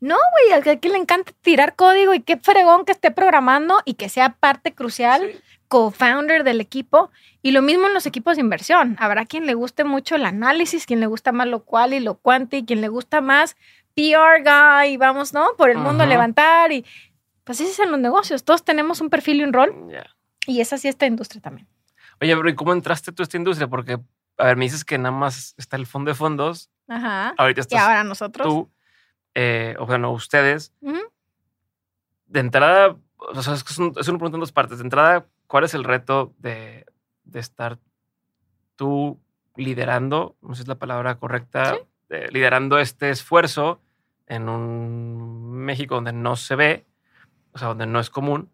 No, 0.00 0.16
güey, 0.16 0.58
a 0.58 0.78
quien 0.78 0.92
le 0.94 0.98
encanta 0.98 1.32
tirar 1.42 1.76
código 1.76 2.14
y 2.14 2.20
qué 2.20 2.38
fregón 2.38 2.86
que 2.86 2.92
esté 2.92 3.10
programando 3.10 3.80
y 3.84 3.94
que 3.94 4.08
sea 4.08 4.30
parte 4.30 4.72
crucial, 4.72 5.42
co-founder 5.68 6.42
del 6.42 6.62
equipo. 6.62 7.10
Y 7.42 7.50
lo 7.50 7.60
mismo 7.60 7.86
en 7.86 7.94
los 7.94 8.06
equipos 8.06 8.36
de 8.36 8.40
inversión. 8.40 8.96
Habrá 8.98 9.26
quien 9.26 9.46
le 9.46 9.52
guste 9.52 9.84
mucho 9.84 10.16
el 10.16 10.24
análisis, 10.24 10.86
quien 10.86 11.00
le 11.00 11.06
gusta 11.06 11.32
más 11.32 11.48
lo 11.48 11.64
cual 11.64 11.92
y 11.92 12.00
lo 12.00 12.14
cuanti, 12.14 12.58
y 12.58 12.64
quien 12.64 12.80
le 12.80 12.88
gusta 12.88 13.20
más 13.20 13.56
PR 13.94 14.42
guy, 14.42 14.96
vamos, 14.96 15.34
¿no? 15.34 15.48
Por 15.58 15.68
el 15.68 15.78
mundo 15.78 16.06
levantar 16.06 16.72
y 16.72 16.84
pues 17.44 17.60
ese 17.60 17.70
es 17.70 17.78
en 17.80 17.90
los 17.90 18.00
negocios. 18.00 18.44
Todos 18.44 18.64
tenemos 18.64 19.00
un 19.00 19.10
perfil 19.10 19.40
y 19.40 19.44
un 19.44 19.52
rol. 19.52 19.74
Y 20.46 20.60
es 20.60 20.72
así 20.72 20.88
esta 20.88 21.06
industria 21.06 21.40
también. 21.40 21.68
Oye, 22.20 22.36
pero 22.36 22.48
¿y 22.48 22.54
cómo 22.54 22.72
entraste 22.72 23.12
tú 23.12 23.22
a 23.22 23.24
esta 23.24 23.36
industria? 23.36 23.68
Porque, 23.68 23.98
a 24.36 24.44
ver, 24.44 24.56
me 24.56 24.64
dices 24.64 24.84
que 24.84 24.98
nada 24.98 25.14
más 25.14 25.54
está 25.56 25.76
el 25.76 25.86
fondo 25.86 26.10
de 26.10 26.14
fondos. 26.14 26.70
Ajá. 26.88 27.34
Ahorita 27.38 27.62
estás 27.62 27.78
y 27.78 27.82
ahora 27.82 28.04
nosotros. 28.04 28.46
Tú, 28.46 28.70
eh, 29.34 29.76
o 29.78 29.86
bueno, 29.86 30.10
ustedes. 30.12 30.72
De 32.26 32.40
entrada, 32.40 32.96
o 33.16 33.42
sea, 33.42 33.54
es, 33.54 33.78
una 33.78 33.92
pregunta 33.92 34.36
en 34.36 34.40
dos 34.40 34.52
partes. 34.52 34.78
De 34.78 34.84
entrada, 34.84 35.26
¿cuál 35.46 35.64
es 35.64 35.74
el 35.74 35.84
reto 35.84 36.34
de, 36.38 36.86
de 37.24 37.40
estar 37.40 37.78
tú 38.76 39.20
liderando, 39.56 40.36
no 40.40 40.54
sé 40.54 40.56
si 40.56 40.62
es 40.62 40.68
la 40.68 40.78
palabra 40.78 41.18
correcta, 41.18 41.76
liderando 42.30 42.78
este 42.78 43.10
esfuerzo 43.10 43.80
en 44.26 44.48
un 44.48 45.52
México 45.52 45.96
donde 45.96 46.12
no 46.12 46.36
se 46.36 46.56
ve, 46.56 46.86
o 47.52 47.58
sea, 47.58 47.68
donde 47.68 47.86
no 47.86 48.00
es 48.00 48.10
común? 48.10 48.50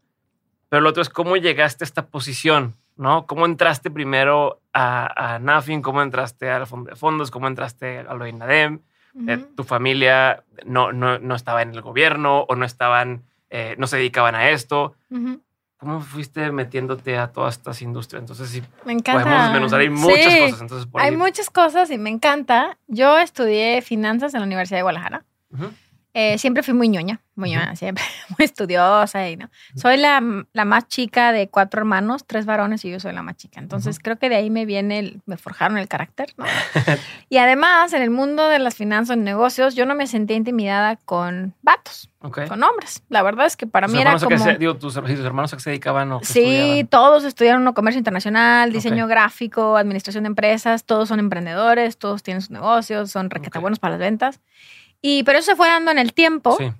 Pero 0.68 0.82
lo 0.82 0.90
otro 0.90 1.02
es 1.02 1.08
cómo 1.08 1.36
llegaste 1.36 1.84
a 1.84 1.86
esta 1.86 2.06
posición, 2.06 2.76
¿no? 2.96 3.26
¿Cómo 3.26 3.46
entraste 3.46 3.90
primero 3.90 4.60
a, 4.72 5.34
a 5.34 5.38
NAFIN? 5.38 5.82
¿Cómo 5.82 6.02
entraste 6.02 6.50
al 6.50 6.66
fondo 6.66 6.90
de 6.90 6.96
fondos? 6.96 7.30
¿Cómo 7.30 7.46
entraste 7.46 8.00
a 8.00 8.14
lo 8.14 8.24
de 8.24 8.30
INADEM? 8.30 8.80
Eh, 9.28 9.38
¿Tu 9.56 9.64
familia 9.64 10.44
no, 10.66 10.92
no, 10.92 11.18
no, 11.18 11.34
estaba 11.34 11.62
en 11.62 11.70
el 11.70 11.80
gobierno 11.80 12.40
o 12.40 12.54
no 12.54 12.66
estaban, 12.66 13.22
eh, 13.48 13.74
no 13.78 13.86
se 13.86 13.96
dedicaban 13.96 14.34
a 14.34 14.50
esto? 14.50 14.94
¿Cómo 15.78 16.00
fuiste 16.00 16.50
metiéndote 16.52 17.16
a 17.16 17.32
todas 17.32 17.56
estas 17.56 17.80
industrias? 17.82 18.22
Entonces, 18.22 18.48
sí, 18.48 18.62
me 18.84 18.92
encanta. 18.92 19.22
podemos 19.22 19.42
desmenuzar. 19.44 19.80
Hay 19.80 19.90
muchas 19.90 20.34
cosas. 20.36 20.60
Entonces, 20.60 20.88
hay 20.94 21.16
muchas 21.16 21.50
cosas 21.50 21.90
y 21.90 21.98
me 21.98 22.10
encanta. 22.10 22.78
Yo 22.88 23.18
estudié 23.18 23.80
finanzas 23.82 24.34
en 24.34 24.40
la 24.40 24.46
Universidad 24.46 24.78
de 24.78 24.82
Guadalajara. 24.82 25.24
Eh, 26.18 26.38
siempre 26.38 26.62
fui 26.62 26.72
muy 26.72 26.88
ñoña, 26.88 27.20
muy 27.34 27.50
ñoña, 27.50 27.76
siempre, 27.76 28.02
muy 28.30 28.46
estudiosa 28.46 29.28
y 29.28 29.36
no. 29.36 29.50
Soy 29.74 29.98
la, 29.98 30.22
la, 30.54 30.64
más 30.64 30.88
chica 30.88 31.30
de 31.30 31.50
cuatro 31.50 31.80
hermanos, 31.80 32.24
tres 32.26 32.46
varones 32.46 32.82
y 32.86 32.90
yo 32.90 32.98
soy 33.00 33.12
la 33.12 33.22
más 33.22 33.36
chica. 33.36 33.60
Entonces 33.60 33.98
creo 33.98 34.16
que 34.18 34.30
de 34.30 34.36
ahí 34.36 34.48
me 34.48 34.64
viene, 34.64 34.98
el, 34.98 35.20
me 35.26 35.36
forjaron 35.36 35.76
el 35.76 35.88
carácter, 35.88 36.32
¿no? 36.38 36.46
y 37.28 37.36
además, 37.36 37.92
en 37.92 38.00
el 38.00 38.08
mundo 38.08 38.48
de 38.48 38.58
las 38.58 38.76
finanzas 38.76 39.18
y 39.18 39.20
negocios, 39.20 39.74
yo 39.74 39.84
no 39.84 39.94
me 39.94 40.06
sentía 40.06 40.38
intimidada 40.38 40.96
con 40.96 41.52
vatos, 41.60 42.08
con 42.18 42.62
hombres. 42.62 43.02
La 43.10 43.22
verdad 43.22 43.44
es 43.44 43.58
que 43.58 43.66
para 43.66 43.86
mí 43.86 44.00
era 44.00 44.18
como... 44.18 44.38
Se, 44.38 44.56
digo, 44.56 44.76
¿tus, 44.76 44.96
hermanos 44.96 45.52
a 45.52 45.58
qué 45.58 45.62
se 45.62 45.68
dedicaban 45.68 46.12
o 46.12 46.20
Sí, 46.22 46.86
todos 46.88 47.24
estudiaron 47.24 47.70
comercio 47.74 47.98
internacional, 47.98 48.72
diseño 48.72 49.06
gráfico, 49.06 49.76
administración 49.76 50.24
de 50.24 50.28
empresas, 50.28 50.84
todos 50.86 51.10
son 51.10 51.20
emprendedores, 51.20 51.98
todos 51.98 52.22
tienen 52.22 52.40
sus 52.40 52.52
negocios, 52.52 53.10
son 53.10 53.28
requeta 53.28 53.58
buenos 53.58 53.78
para 53.78 53.90
las 53.90 54.00
ventas. 54.00 54.40
Y, 55.00 55.22
pero 55.24 55.38
eso 55.38 55.52
se 55.52 55.56
fue 55.56 55.68
dando 55.68 55.90
en 55.90 55.98
el 55.98 56.12
tiempo. 56.12 56.56
Sí. 56.58 56.72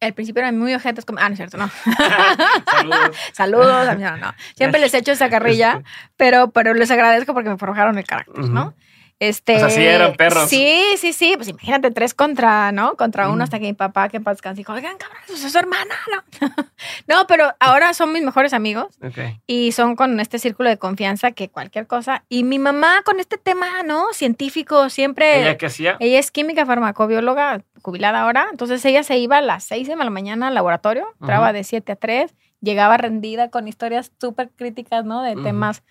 Al 0.00 0.12
principio 0.12 0.40
eran 0.40 0.58
muy 0.58 0.74
ojetes 0.74 1.04
como, 1.04 1.20
ah, 1.20 1.28
no 1.28 1.32
es 1.32 1.38
cierto, 1.38 1.56
no. 1.56 1.70
Saludos. 2.70 3.16
Saludos, 3.32 3.98
no, 3.98 4.16
no. 4.18 4.34
Siempre 4.54 4.80
les 4.80 4.92
echo 4.92 5.12
esa 5.12 5.30
carrilla, 5.30 5.82
pero, 6.16 6.50
pero 6.50 6.74
les 6.74 6.90
agradezco 6.90 7.32
porque 7.32 7.48
me 7.48 7.56
forjaron 7.56 7.96
el 7.98 8.04
carácter, 8.04 8.44
¿no? 8.44 8.74
Este, 9.18 9.56
o 9.56 9.58
sea, 9.60 9.70
sí 9.70 9.82
eran 9.82 10.14
perros. 10.14 10.50
Sí, 10.50 10.82
sí, 10.98 11.14
sí. 11.14 11.34
Pues 11.36 11.48
imagínate 11.48 11.90
tres 11.90 12.12
contra, 12.12 12.70
¿no? 12.70 12.96
Contra 12.96 13.30
uno 13.30 13.44
hasta 13.44 13.58
que 13.58 13.64
mi 13.64 13.72
papá, 13.72 14.10
que 14.10 14.20
paz 14.20 14.38
dijo, 14.54 14.74
oigan, 14.74 14.98
cabrón, 14.98 15.22
eso 15.24 15.46
es 15.46 15.52
su 15.52 15.58
hermana, 15.58 15.94
¿no? 16.12 16.48
no, 17.08 17.26
pero 17.26 17.54
ahora 17.58 17.94
son 17.94 18.12
mis 18.12 18.22
mejores 18.22 18.52
amigos. 18.52 18.98
Y 19.46 19.72
son 19.72 19.96
con 19.96 20.20
este 20.20 20.38
círculo 20.38 20.68
de 20.68 20.76
confianza 20.76 21.32
que 21.32 21.48
cualquier 21.48 21.86
cosa. 21.86 22.24
Y 22.28 22.44
mi 22.44 22.58
mamá 22.58 23.02
con 23.04 23.18
este 23.18 23.38
tema, 23.38 23.82
¿no? 23.84 24.12
Científico, 24.12 24.90
siempre. 24.90 25.40
¿Ella 25.40 25.56
qué 25.56 25.66
hacía? 25.66 25.96
Ella 25.98 26.18
es 26.18 26.30
química 26.30 26.66
farmacobióloga, 26.66 27.62
jubilada 27.80 28.20
ahora. 28.20 28.48
Entonces 28.50 28.84
ella 28.84 29.02
se 29.02 29.16
iba 29.16 29.38
a 29.38 29.42
las 29.42 29.64
seis 29.64 29.88
de 29.88 29.96
la 29.96 30.10
mañana 30.10 30.48
al 30.48 30.54
laboratorio, 30.54 31.06
entraba 31.20 31.54
de 31.54 31.64
siete 31.64 31.92
a 31.92 31.96
tres, 31.96 32.34
llegaba 32.60 32.98
rendida 32.98 33.48
con 33.48 33.66
historias 33.66 34.12
súper 34.20 34.50
críticas, 34.50 35.06
¿no? 35.06 35.22
De 35.22 35.36
temas 35.36 35.82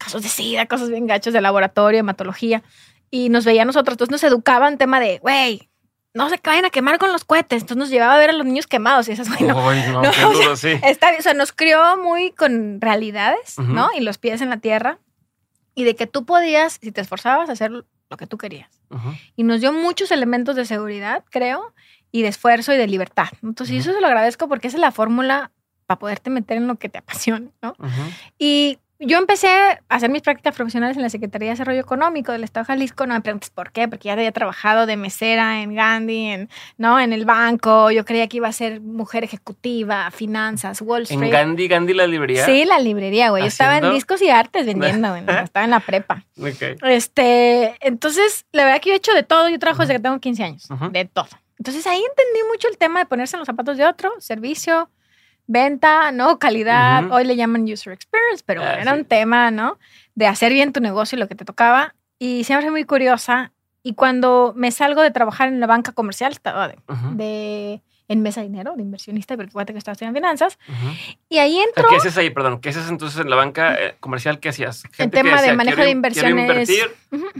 casos 0.00 0.22
de 0.22 0.28
sida, 0.28 0.66
cosas 0.66 0.88
bien 0.88 1.06
gachos 1.06 1.32
de 1.32 1.40
laboratorio, 1.40 2.00
hematología. 2.00 2.62
Y 3.10 3.28
nos 3.28 3.44
veía 3.44 3.62
a 3.62 3.64
nosotros, 3.64 3.94
entonces 3.94 4.12
nos 4.12 4.24
educaban 4.24 4.78
tema 4.78 5.00
de, 5.00 5.18
güey, 5.18 5.68
no 6.14 6.28
se 6.28 6.38
caen 6.38 6.64
a 6.64 6.70
quemar 6.70 6.98
con 6.98 7.12
los 7.12 7.24
cohetes. 7.24 7.62
Entonces 7.62 7.76
nos 7.76 7.90
llevaba 7.90 8.14
a 8.14 8.18
ver 8.18 8.30
a 8.30 8.32
los 8.32 8.46
niños 8.46 8.66
quemados 8.66 9.08
y 9.08 9.12
esas, 9.12 9.28
güey, 9.28 9.42
no. 9.48 9.54
no, 9.92 10.02
no 10.02 10.56
sí. 10.56 10.70
Está 10.82 11.10
bien, 11.10 11.20
o 11.20 11.22
sea, 11.22 11.34
nos 11.34 11.52
crió 11.52 11.96
muy 11.96 12.32
con 12.32 12.80
realidades, 12.80 13.58
¿no? 13.58 13.90
Y 13.96 14.00
los 14.00 14.18
pies 14.18 14.40
en 14.40 14.50
la 14.50 14.58
tierra. 14.58 14.98
Y 15.74 15.84
de 15.84 15.94
que 15.94 16.06
tú 16.06 16.24
podías, 16.24 16.78
si 16.80 16.92
te 16.92 17.00
esforzabas, 17.00 17.48
hacer 17.48 17.70
lo 17.70 18.16
que 18.16 18.26
tú 18.26 18.38
querías. 18.38 18.70
Y 19.36 19.44
nos 19.44 19.60
dio 19.60 19.72
muchos 19.72 20.10
elementos 20.10 20.56
de 20.56 20.64
seguridad, 20.64 21.24
creo, 21.30 21.72
y 22.10 22.22
de 22.22 22.28
esfuerzo 22.28 22.74
y 22.74 22.76
de 22.76 22.88
libertad. 22.88 23.28
Entonces, 23.42 23.76
eso 23.76 23.92
se 23.92 24.00
lo 24.00 24.06
agradezco 24.08 24.48
porque 24.48 24.66
esa 24.66 24.76
es 24.76 24.80
la 24.80 24.90
fórmula 24.90 25.52
para 25.86 25.98
poderte 25.98 26.28
meter 26.28 26.56
en 26.56 26.66
lo 26.66 26.76
que 26.76 26.88
te 26.88 26.98
apasiona, 27.04 27.50
¿no? 27.62 27.76
Y 28.38 28.78
yo 29.00 29.18
empecé 29.18 29.48
a 29.48 29.80
hacer 29.88 30.10
mis 30.10 30.20
prácticas 30.20 30.54
profesionales 30.54 30.96
en 30.96 31.02
la 31.02 31.08
Secretaría 31.08 31.48
de 31.48 31.52
Desarrollo 31.52 31.80
Económico 31.80 32.32
del 32.32 32.44
Estado 32.44 32.64
de 32.64 32.66
Jalisco. 32.68 33.06
No 33.06 33.14
me 33.14 33.22
preguntes 33.22 33.48
por 33.50 33.72
qué, 33.72 33.88
porque 33.88 34.08
ya 34.08 34.12
había 34.12 34.30
trabajado 34.30 34.84
de 34.84 34.96
mesera 34.96 35.62
en 35.62 35.74
Gandhi, 35.74 36.26
en, 36.26 36.48
¿no? 36.76 37.00
en 37.00 37.12
el 37.12 37.24
banco. 37.24 37.90
Yo 37.90 38.04
creía 38.04 38.28
que 38.28 38.36
iba 38.36 38.48
a 38.48 38.52
ser 38.52 38.80
mujer 38.80 39.24
ejecutiva, 39.24 40.10
finanzas, 40.10 40.82
Wall 40.82 41.02
Street. 41.02 41.22
¿En 41.22 41.30
Gandhi, 41.30 41.66
Gandhi 41.66 41.94
la 41.94 42.06
librería? 42.06 42.44
Sí, 42.44 42.64
la 42.66 42.78
librería, 42.78 43.30
güey. 43.30 43.42
Yo 43.42 43.48
estaba 43.48 43.78
en 43.78 43.92
discos 43.92 44.20
y 44.20 44.28
artes 44.28 44.66
vendiendo, 44.66 45.08
güey. 45.08 45.22
estaba 45.44 45.64
en 45.64 45.70
la 45.70 45.80
prepa. 45.80 46.24
Okay. 46.38 46.76
Este, 46.82 47.76
entonces, 47.80 48.44
la 48.52 48.64
verdad 48.64 48.80
que 48.80 48.90
yo 48.90 48.94
he 48.94 48.98
hecho 48.98 49.14
de 49.14 49.22
todo. 49.22 49.48
Yo 49.48 49.58
trabajo 49.58 49.82
desde 49.82 49.94
que 49.94 50.00
tengo 50.00 50.20
15 50.20 50.44
años. 50.44 50.68
De 50.92 51.06
todo. 51.06 51.28
Entonces 51.58 51.86
ahí 51.86 51.98
entendí 51.98 52.48
mucho 52.50 52.68
el 52.68 52.78
tema 52.78 53.00
de 53.00 53.06
ponerse 53.06 53.36
en 53.36 53.40
los 53.40 53.46
zapatos 53.46 53.76
de 53.76 53.84
otro, 53.84 54.10
servicio, 54.18 54.88
venta, 55.50 56.12
¿no? 56.12 56.38
Calidad, 56.38 57.10
hoy 57.10 57.24
le 57.24 57.34
llaman 57.34 57.64
user 57.64 57.92
experience, 57.92 58.42
pero 58.46 58.62
ah, 58.62 58.74
era 58.74 58.94
un 58.94 59.04
tema, 59.04 59.50
¿no? 59.50 59.78
De 60.14 60.26
hacer 60.26 60.52
bien 60.52 60.72
tu 60.72 60.80
negocio 60.80 61.16
y 61.16 61.20
lo 61.20 61.26
que 61.26 61.34
te 61.34 61.44
tocaba. 61.44 61.94
Y 62.18 62.44
siempre 62.44 62.66
fui 62.66 62.70
muy 62.70 62.84
curiosa. 62.84 63.52
Y 63.82 63.94
cuando 63.94 64.52
me 64.56 64.70
salgo 64.70 65.02
de 65.02 65.10
trabajar 65.10 65.48
en 65.48 65.58
la 65.58 65.66
banca 65.66 65.92
comercial, 65.92 66.32
estaba 66.32 66.68
de 66.68 67.82
en 68.10 68.22
Mesa 68.22 68.42
Dinero, 68.42 68.74
de 68.74 68.82
inversionista, 68.82 69.36
porque 69.36 69.52
fíjate 69.52 69.72
que 69.72 69.78
estaba 69.78 69.92
estudiando 69.92 70.18
finanzas. 70.18 70.58
Y 71.28 71.38
ahí 71.38 71.60
entro. 71.60 71.88
¿Qué 71.88 71.94
haces 71.94 72.16
ahí, 72.16 72.30
perdón? 72.30 72.60
¿Qué 72.60 72.70
haces 72.70 72.88
entonces 72.88 73.20
en 73.20 73.30
la 73.30 73.36
banca 73.36 73.76
eh, 73.80 73.94
comercial? 74.00 74.40
¿Qué 74.40 74.48
hacías? 74.48 74.82
En 74.98 75.12
tema 75.12 75.40
de 75.40 75.54
manejo 75.54 75.80
de 75.80 75.90
inversiones. 75.90 76.68
Invertir, 76.68 76.90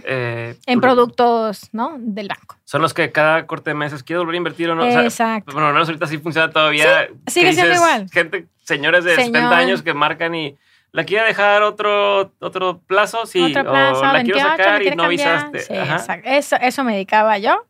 eh, 0.05 0.55
en 0.67 0.81
productos, 0.81 1.71
¿no? 1.73 1.97
Del 1.99 2.29
banco. 2.29 2.57
Son 2.65 2.81
los 2.81 2.95
que 2.95 3.11
cada 3.11 3.49
corte 3.49 3.71
de 3.71 3.75
meses 3.75 4.05
quiero 4.05 4.21
volver 4.21 4.35
a 4.35 4.37
invertir 4.37 4.71
o 4.71 4.77
no. 4.77 4.85
Exacto. 4.87 5.53
bueno, 5.53 5.67
al 5.67 5.75
menos 5.75 5.89
ahorita 5.89 6.07
sí 6.07 6.19
funciona 6.19 6.53
todavía. 6.53 7.09
Sí, 7.27 7.41
sigue 7.41 7.53
siendo 7.53 7.75
igual. 7.75 8.09
Gente, 8.13 8.47
señores 8.63 9.03
de 9.03 9.17
70 9.17 9.51
años 9.51 9.83
que 9.83 9.93
marcan 9.93 10.37
y 10.37 10.57
¿La 10.93 11.05
quiere 11.05 11.27
dejar 11.27 11.63
otro, 11.63 12.33
otro 12.41 12.81
plazo? 12.81 13.25
Sí. 13.25 13.41
Otro 13.41 13.63
plazo, 13.63 14.01
o 14.01 14.05
la 14.05 14.13
28, 14.15 14.35
quiero 14.35 14.51
sacar 14.51 14.83
y 14.83 14.91
no 14.97 15.05
avisaste. 15.05 15.61
Sí, 15.61 15.75
Eso, 16.25 16.57
eso 16.61 16.85
me 16.85 16.95
dedicaba 16.95 17.39
yo. 17.39 17.65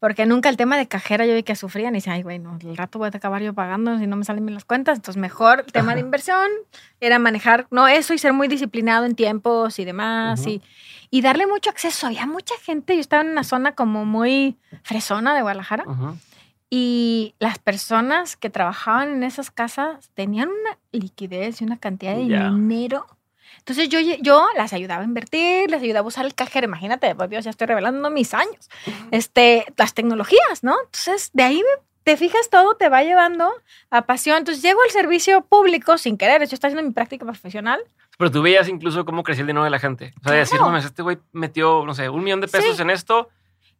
Porque 0.00 0.24
nunca 0.24 0.48
el 0.48 0.56
tema 0.56 0.76
de 0.78 0.88
cajera 0.88 1.26
yo 1.26 1.34
vi 1.34 1.42
que 1.42 1.56
sufrían 1.56 1.94
y 1.94 1.98
decía, 1.98 2.14
ay, 2.14 2.22
güey, 2.22 2.38
no, 2.38 2.58
el 2.62 2.76
rato 2.76 2.98
voy 2.98 3.10
a 3.12 3.16
acabar 3.16 3.42
yo 3.42 3.52
pagando 3.52 3.98
si 3.98 4.06
no 4.06 4.16
me 4.16 4.24
salen 4.24 4.46
bien 4.46 4.54
las 4.54 4.64
cuentas. 4.64 4.96
Entonces, 4.98 5.20
mejor 5.20 5.64
el 5.66 5.72
tema 5.72 5.94
de 5.94 6.00
inversión 6.00 6.46
era 7.00 7.18
manejar, 7.18 7.66
no, 7.70 7.86
eso 7.86 8.14
y 8.14 8.18
ser 8.18 8.32
muy 8.32 8.48
disciplinado 8.48 9.04
en 9.04 9.14
tiempos 9.14 9.78
y 9.78 9.84
demás. 9.84 10.46
y, 10.46 10.62
y 11.10 11.20
darle 11.20 11.46
mucho 11.46 11.70
acceso. 11.70 12.06
Había 12.06 12.26
mucha 12.26 12.54
gente, 12.62 12.94
yo 12.94 13.00
estaba 13.00 13.22
en 13.22 13.28
una 13.30 13.44
zona 13.44 13.72
como 13.72 14.04
muy 14.04 14.56
fresona 14.82 15.34
de 15.34 15.42
Guadalajara. 15.42 15.84
Y 16.76 17.36
las 17.38 17.60
personas 17.60 18.36
que 18.36 18.50
trabajaban 18.50 19.10
en 19.10 19.22
esas 19.22 19.52
casas 19.52 20.10
tenían 20.14 20.48
una 20.48 20.76
liquidez 20.90 21.60
y 21.60 21.64
una 21.64 21.78
cantidad 21.78 22.16
de 22.16 22.22
dinero. 22.22 23.06
Entonces 23.58 23.88
yo, 23.88 24.00
yo 24.00 24.48
las 24.56 24.72
ayudaba 24.72 25.02
a 25.02 25.04
invertir, 25.04 25.70
les 25.70 25.80
ayudaba 25.80 26.04
a 26.04 26.08
usar 26.08 26.26
el 26.26 26.34
cajero. 26.34 26.66
Imagínate, 26.66 27.14
por 27.14 27.28
Dios, 27.28 27.44
ya 27.44 27.52
estoy 27.52 27.68
revelando 27.68 28.10
mis 28.10 28.34
años. 28.34 28.68
Este, 29.12 29.66
las 29.76 29.94
tecnologías, 29.94 30.64
¿no? 30.64 30.74
Entonces 30.86 31.30
de 31.32 31.44
ahí 31.44 31.62
te 32.02 32.16
fijas 32.16 32.50
todo, 32.50 32.74
te 32.74 32.88
va 32.88 33.04
llevando 33.04 33.52
a 33.90 34.02
pasión. 34.02 34.38
Entonces 34.38 34.60
llego 34.60 34.82
al 34.82 34.90
servicio 34.90 35.42
público 35.42 35.96
sin 35.96 36.18
querer. 36.18 36.40
Yo 36.40 36.54
estoy 36.54 36.58
haciendo 36.70 36.82
mi 36.82 36.92
práctica 36.92 37.24
profesional. 37.24 37.78
Pero 38.18 38.32
tú 38.32 38.42
veías 38.42 38.68
incluso 38.68 39.04
cómo 39.04 39.22
crecía 39.22 39.42
el 39.42 39.46
dinero 39.46 39.62
de 39.62 39.70
la 39.70 39.78
gente. 39.78 40.12
O 40.24 40.28
sea, 40.28 40.32
decir, 40.38 40.58
no, 40.58 40.76
este 40.76 41.02
güey 41.02 41.18
metió, 41.30 41.86
no 41.86 41.94
sé, 41.94 42.08
un 42.08 42.24
millón 42.24 42.40
de 42.40 42.48
pesos 42.48 42.80
en 42.80 42.90
esto 42.90 43.28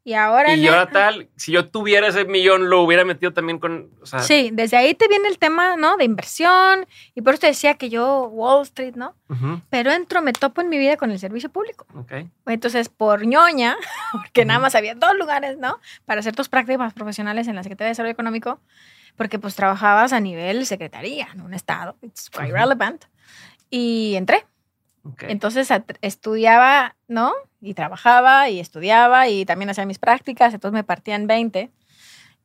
y 0.06 0.12
ahora. 0.12 0.54
Y 0.54 0.66
ahora 0.66 0.90
tal, 0.90 1.30
si 1.34 1.50
yo 1.50 1.70
tuviera 1.70 2.08
ese 2.08 2.26
millón, 2.26 2.68
lo 2.68 2.82
hubiera 2.82 3.06
metido 3.06 3.32
también 3.32 3.58
con. 3.58 3.88
sí, 4.20 4.50
desde 4.52 4.76
ahí 4.76 4.94
te 4.94 5.08
viene 5.08 5.28
el 5.28 5.38
tema, 5.38 5.76
¿no? 5.76 5.96
De 5.96 6.04
inversión. 6.04 6.86
Y 7.14 7.22
por 7.22 7.32
eso 7.32 7.40
te 7.40 7.46
decía 7.46 7.74
que 7.74 7.88
yo, 7.88 8.28
Wall 8.28 8.62
Street, 8.64 8.96
¿no? 8.96 9.16
Pero 9.70 9.90
entro, 9.90 10.20
me 10.20 10.34
topo 10.34 10.60
en 10.60 10.68
mi 10.68 10.76
vida 10.76 10.98
con 10.98 11.10
el 11.10 11.18
servicio 11.18 11.48
público. 11.48 11.86
Ok. 11.96 12.12
Entonces, 12.46 12.90
por 12.90 13.26
ñoña, 13.26 13.76
porque 14.12 14.44
nada 14.44 14.60
más 14.60 14.74
había 14.74 14.94
dos 14.94 15.16
lugares, 15.18 15.56
¿no? 15.56 15.80
Para 16.04 16.20
hacer 16.20 16.36
tus 16.36 16.50
prácticas 16.50 16.92
profesionales 16.92 17.48
en 17.48 17.56
la 17.56 17.62
Secretaría 17.62 17.86
de 17.86 17.92
Desarrollo 17.92 18.12
Económico, 18.12 18.60
porque 19.16 19.38
pues 19.38 19.56
trabajabas 19.56 20.12
a 20.12 20.20
nivel 20.20 20.66
secretaría, 20.66 21.28
en 21.32 21.40
un 21.40 21.54
estado. 21.54 21.96
It's 22.02 22.28
quite 22.28 22.52
relevant. 22.52 23.06
Y 23.70 24.16
entré. 24.16 24.44
Entonces 25.20 25.68
estudiaba, 26.02 26.96
¿no? 27.08 27.32
Y 27.64 27.74
trabajaba 27.74 28.50
y 28.50 28.60
estudiaba 28.60 29.28
y 29.28 29.44
también 29.44 29.70
hacía 29.70 29.86
mis 29.86 29.98
prácticas, 29.98 30.52
entonces 30.52 30.74
me 30.74 30.84
partían 30.84 31.26
20. 31.26 31.70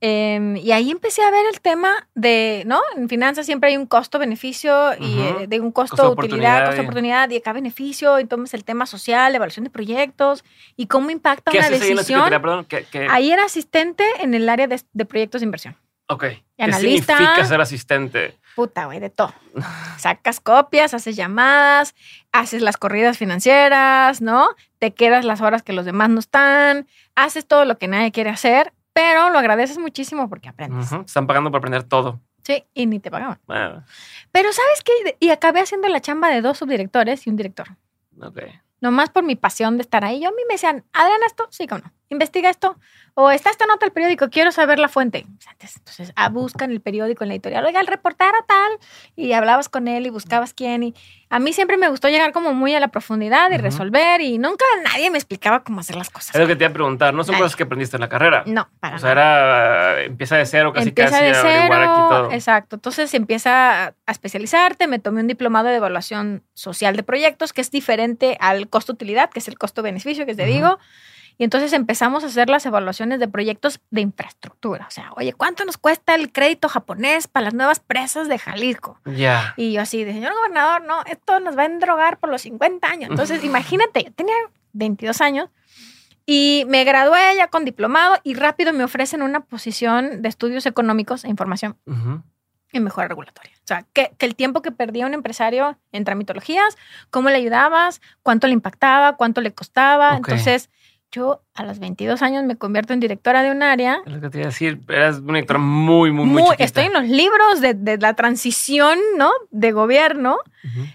Em, 0.02 0.56
y 0.56 0.72
ahí 0.72 0.92
empecé 0.92 1.22
a 1.24 1.30
ver 1.30 1.46
el 1.52 1.60
tema 1.60 2.08
de, 2.16 2.64
¿no? 2.66 2.80
En 2.96 3.10
finanzas 3.10 3.46
siempre 3.46 3.72
hay 3.72 3.78
un 3.78 3.86
costo-beneficio 3.86 4.94
y 4.98 5.20
eh, 5.20 5.48
de 5.48 5.60
un 5.60 5.74
costo-utilidad, 5.74 6.68
costo-oportunidad 6.68 7.30
y 7.30 7.38
acá 7.38 7.52
beneficio. 7.52 8.18
Entonces 8.18 8.54
el 8.54 8.64
tema 8.64 8.86
social, 8.86 9.36
evaluación 9.36 9.66
de 9.66 9.70
proyectos 9.70 10.46
y 10.78 10.88
cómo 10.88 11.10
impacta 11.10 11.52
una 11.52 11.70
decisión. 11.70 12.32
Ahí, 13.10 13.32
era 13.32 13.44
asistente 13.44 14.06
en 14.22 14.34
el 14.34 14.48
área 14.48 14.68
de, 14.68 14.82
de 14.94 15.06
proyectos 15.06 15.42
de 15.42 15.46
inversión. 15.46 15.76
Ok. 16.10 16.24
¿Qué 16.58 16.74
significa 16.74 17.46
ser 17.46 17.62
asistente? 17.62 18.36
Puta, 18.56 18.86
güey, 18.86 19.00
de 19.00 19.12
todo. 19.12 19.32
Sacas 19.98 20.40
copias, 20.40 20.94
haces 20.96 21.16
llamadas, 21.16 21.94
haces 22.32 22.64
las 22.64 22.78
corridas 22.78 23.18
financieras, 23.18 24.20
¿no? 24.20 24.50
Te 24.80 24.94
quedas 24.94 25.24
las 25.24 25.40
horas 25.42 25.62
que 25.62 25.72
los 25.72 25.86
demás 25.86 26.10
no 26.10 26.20
están, 26.20 26.88
haces 27.16 27.48
todo 27.48 27.64
lo 27.64 27.78
que 27.78 27.88
nadie 27.88 28.12
quiere 28.12 28.32
hacer, 28.32 28.74
pero 28.92 29.30
lo 29.30 29.38
agradeces 29.38 29.78
muchísimo 29.78 30.28
porque 30.30 30.50
aprendes. 30.50 30.92
Están 30.92 31.28
pagando 31.28 31.52
por 31.52 31.60
aprender 31.60 31.84
todo. 31.84 32.20
Sí, 32.44 32.66
y 32.74 32.88
ni 32.88 33.00
te 33.00 33.12
pagaban. 33.12 33.40
Pero 34.32 34.52
¿sabes 34.52 34.82
qué? 34.84 35.16
Y 35.20 35.30
acabé 35.30 35.60
haciendo 35.62 35.88
la 35.90 36.02
chamba 36.02 36.30
de 36.30 36.42
dos 36.42 36.58
subdirectores 36.58 37.28
y 37.28 37.30
un 37.30 37.36
director. 37.36 37.68
Ok. 38.20 38.40
Nomás 38.82 39.12
por 39.12 39.24
mi 39.24 39.36
pasión 39.36 39.78
de 39.78 39.84
estar 39.84 40.04
ahí. 40.04 40.22
Yo 40.22 40.30
a 40.30 40.32
mí 40.32 40.42
me 40.48 40.56
decían, 40.56 40.86
Adriana, 40.92 41.28
esto, 41.28 41.48
sí 41.52 41.68
o 41.70 41.78
no. 41.78 41.94
Investiga 42.10 42.50
esto. 42.50 42.78
O 43.14 43.32
está 43.32 43.50
esta 43.50 43.66
nota 43.66 43.86
del 43.86 43.92
periódico, 43.92 44.30
quiero 44.30 44.52
saber 44.52 44.80
la 44.80 44.88
fuente. 44.88 45.26
Entonces, 45.60 46.14
ah, 46.16 46.30
buscan 46.30 46.72
el 46.72 46.80
periódico 46.80 47.24
en 47.24 47.28
la 47.28 47.34
editorial. 47.34 47.66
Oiga, 47.66 47.82
el 47.82 47.88
reportero 47.88 48.34
tal. 48.48 48.72
Y 49.16 49.34
hablabas 49.34 49.68
con 49.68 49.88
él 49.88 50.06
y 50.06 50.10
buscabas 50.10 50.54
quién. 50.54 50.84
Y 50.84 50.96
a 51.30 51.40
mí 51.40 51.52
siempre 51.52 51.78
me 51.78 51.90
gustó 51.90 52.08
llegar 52.08 52.32
como 52.32 52.54
muy 52.54 52.74
a 52.76 52.80
la 52.80 52.88
profundidad 52.88 53.52
y 53.52 53.58
resolver. 53.58 54.22
Y 54.22 54.38
nunca 54.38 54.64
nadie 54.86 55.12
me 55.12 55.18
explicaba 55.18 55.64
cómo 55.64 55.82
hacer 55.82 55.98
las 55.98 56.10
cosas. 56.10 56.34
Es 56.34 56.40
lo 56.40 56.48
que 56.48 56.56
te 56.56 56.64
iba 56.64 56.70
a 56.70 56.74
preguntar. 56.74 57.14
No 57.14 57.24
son 57.24 57.36
cosas 57.36 57.56
que 57.58 57.64
aprendiste 57.64 57.98
en 57.98 58.02
la 58.02 58.10
carrera. 58.10 58.44
No, 58.48 58.70
para 58.80 58.96
O 58.96 59.00
sea, 59.00 59.12
era. 59.12 60.02
Empieza 60.02 60.38
de 60.38 60.46
cero, 60.46 60.72
casi 60.72 60.90
empieza 60.90 61.12
casi. 61.12 61.26
De 61.26 61.34
cero, 61.36 61.74
aquí 61.76 62.10
todo. 62.10 62.32
Exacto. 62.32 62.78
Entonces 62.78 63.14
empieza 63.14 63.88
a 63.88 64.12
especializarte. 64.12 64.88
Me 64.88 65.00
tomé 65.00 65.22
un 65.22 65.28
diplomado 65.28 65.68
de 65.68 65.76
evaluación 65.76 66.44
social 66.54 66.96
de 66.96 67.04
proyectos, 67.04 67.52
que 67.52 67.62
es 67.62 67.70
diferente 67.70 68.38
al 68.40 68.70
costo-utilidad, 68.70 69.30
que 69.30 69.40
es 69.40 69.48
el 69.50 69.58
costo-beneficio 69.58 70.26
que 70.26 70.36
te 70.36 70.46
digo. 70.46 70.80
Y 71.40 71.46
entonces 71.46 71.72
empezamos 71.72 72.26
a 72.26 72.28
hacer 72.28 72.50
las 72.50 72.66
evaluaciones 72.66 73.18
de 73.18 73.30
proyectos 73.30 73.80
de 73.92 74.02
infraestructura. 74.02 74.86
O 74.88 74.92
sea, 74.92 75.12
oye, 75.16 75.32
¿cuánto 75.32 75.64
nos 75.64 75.78
cuesta 75.78 76.14
el 76.14 76.34
crédito 76.34 76.68
japonés 76.68 77.30
para 77.30 77.46
las 77.46 77.54
nuevas 77.54 77.80
presas 77.80 78.28
de 78.28 78.38
Jalisco? 78.38 79.00
Ya. 79.06 79.54
Y 79.56 79.72
yo 79.72 79.82
así, 79.82 80.04
de 80.04 80.12
señor 80.12 80.34
gobernador, 80.34 80.84
no, 80.84 81.02
esto 81.06 81.40
nos 81.40 81.58
va 81.58 81.62
a 81.62 81.68
endrogar 81.68 82.20
por 82.20 82.30
los 82.30 82.42
50 82.42 82.86
años. 82.86 83.10
Entonces, 83.10 83.42
imagínate, 83.46 84.04
yo 84.04 84.12
tenía 84.12 84.36
22 84.74 85.22
años 85.22 85.50
y 86.26 86.66
me 86.68 86.84
gradué 86.84 87.38
ya 87.38 87.48
con 87.48 87.64
diplomado 87.64 88.18
y 88.24 88.34
rápido 88.34 88.74
me 88.74 88.84
ofrecen 88.84 89.22
una 89.22 89.40
posición 89.40 90.22
de 90.22 90.28
estudios 90.28 90.66
económicos 90.66 91.24
e 91.24 91.30
información. 91.30 91.78
En 92.74 92.84
mejora 92.84 93.08
regulatoria. 93.08 93.54
O 93.56 93.68
sea, 93.68 93.86
que, 93.94 94.12
el 94.20 94.36
tiempo 94.36 94.62
que 94.62 94.72
perdía 94.72 95.06
un 95.06 95.14
empresario 95.14 95.80
en 95.94 96.04
tramitologías, 96.04 96.78
cómo 97.10 97.30
le 97.30 97.38
ayudabas, 97.38 98.02
cuánto 98.24 98.46
le 98.46 98.54
impactaba, 98.54 99.16
cuánto 99.16 99.40
le 99.40 99.54
costaba. 99.54 100.18
Entonces, 100.18 100.70
yo 101.12 101.42
a 101.56 101.64
los 101.64 101.80
22 101.80 102.22
años 102.22 102.44
me 102.44 102.56
convierto 102.56 102.94
en 102.94 103.00
directora 103.00 103.42
de 103.42 103.52
un 103.52 103.64
área. 103.64 104.02
Es 104.06 104.14
lo 104.14 104.22
que 104.22 104.30
te 104.30 104.38
iba 104.40 104.48
a 104.48 104.50
decir, 104.50 104.80
eras 104.88 105.20
una 105.20 105.34
directora 105.36 105.60
muy, 105.60 106.12
muy, 106.12 106.26
muy, 106.26 106.44
chiquita. 106.44 106.64
Estoy 106.64 106.86
en 106.86 106.94
los 106.94 107.06
libros 107.06 107.62
de, 107.62 107.98
la 108.00 108.14
transición, 108.14 109.00
¿no? 109.18 109.32
De 109.50 109.72
gobierno, 109.72 110.38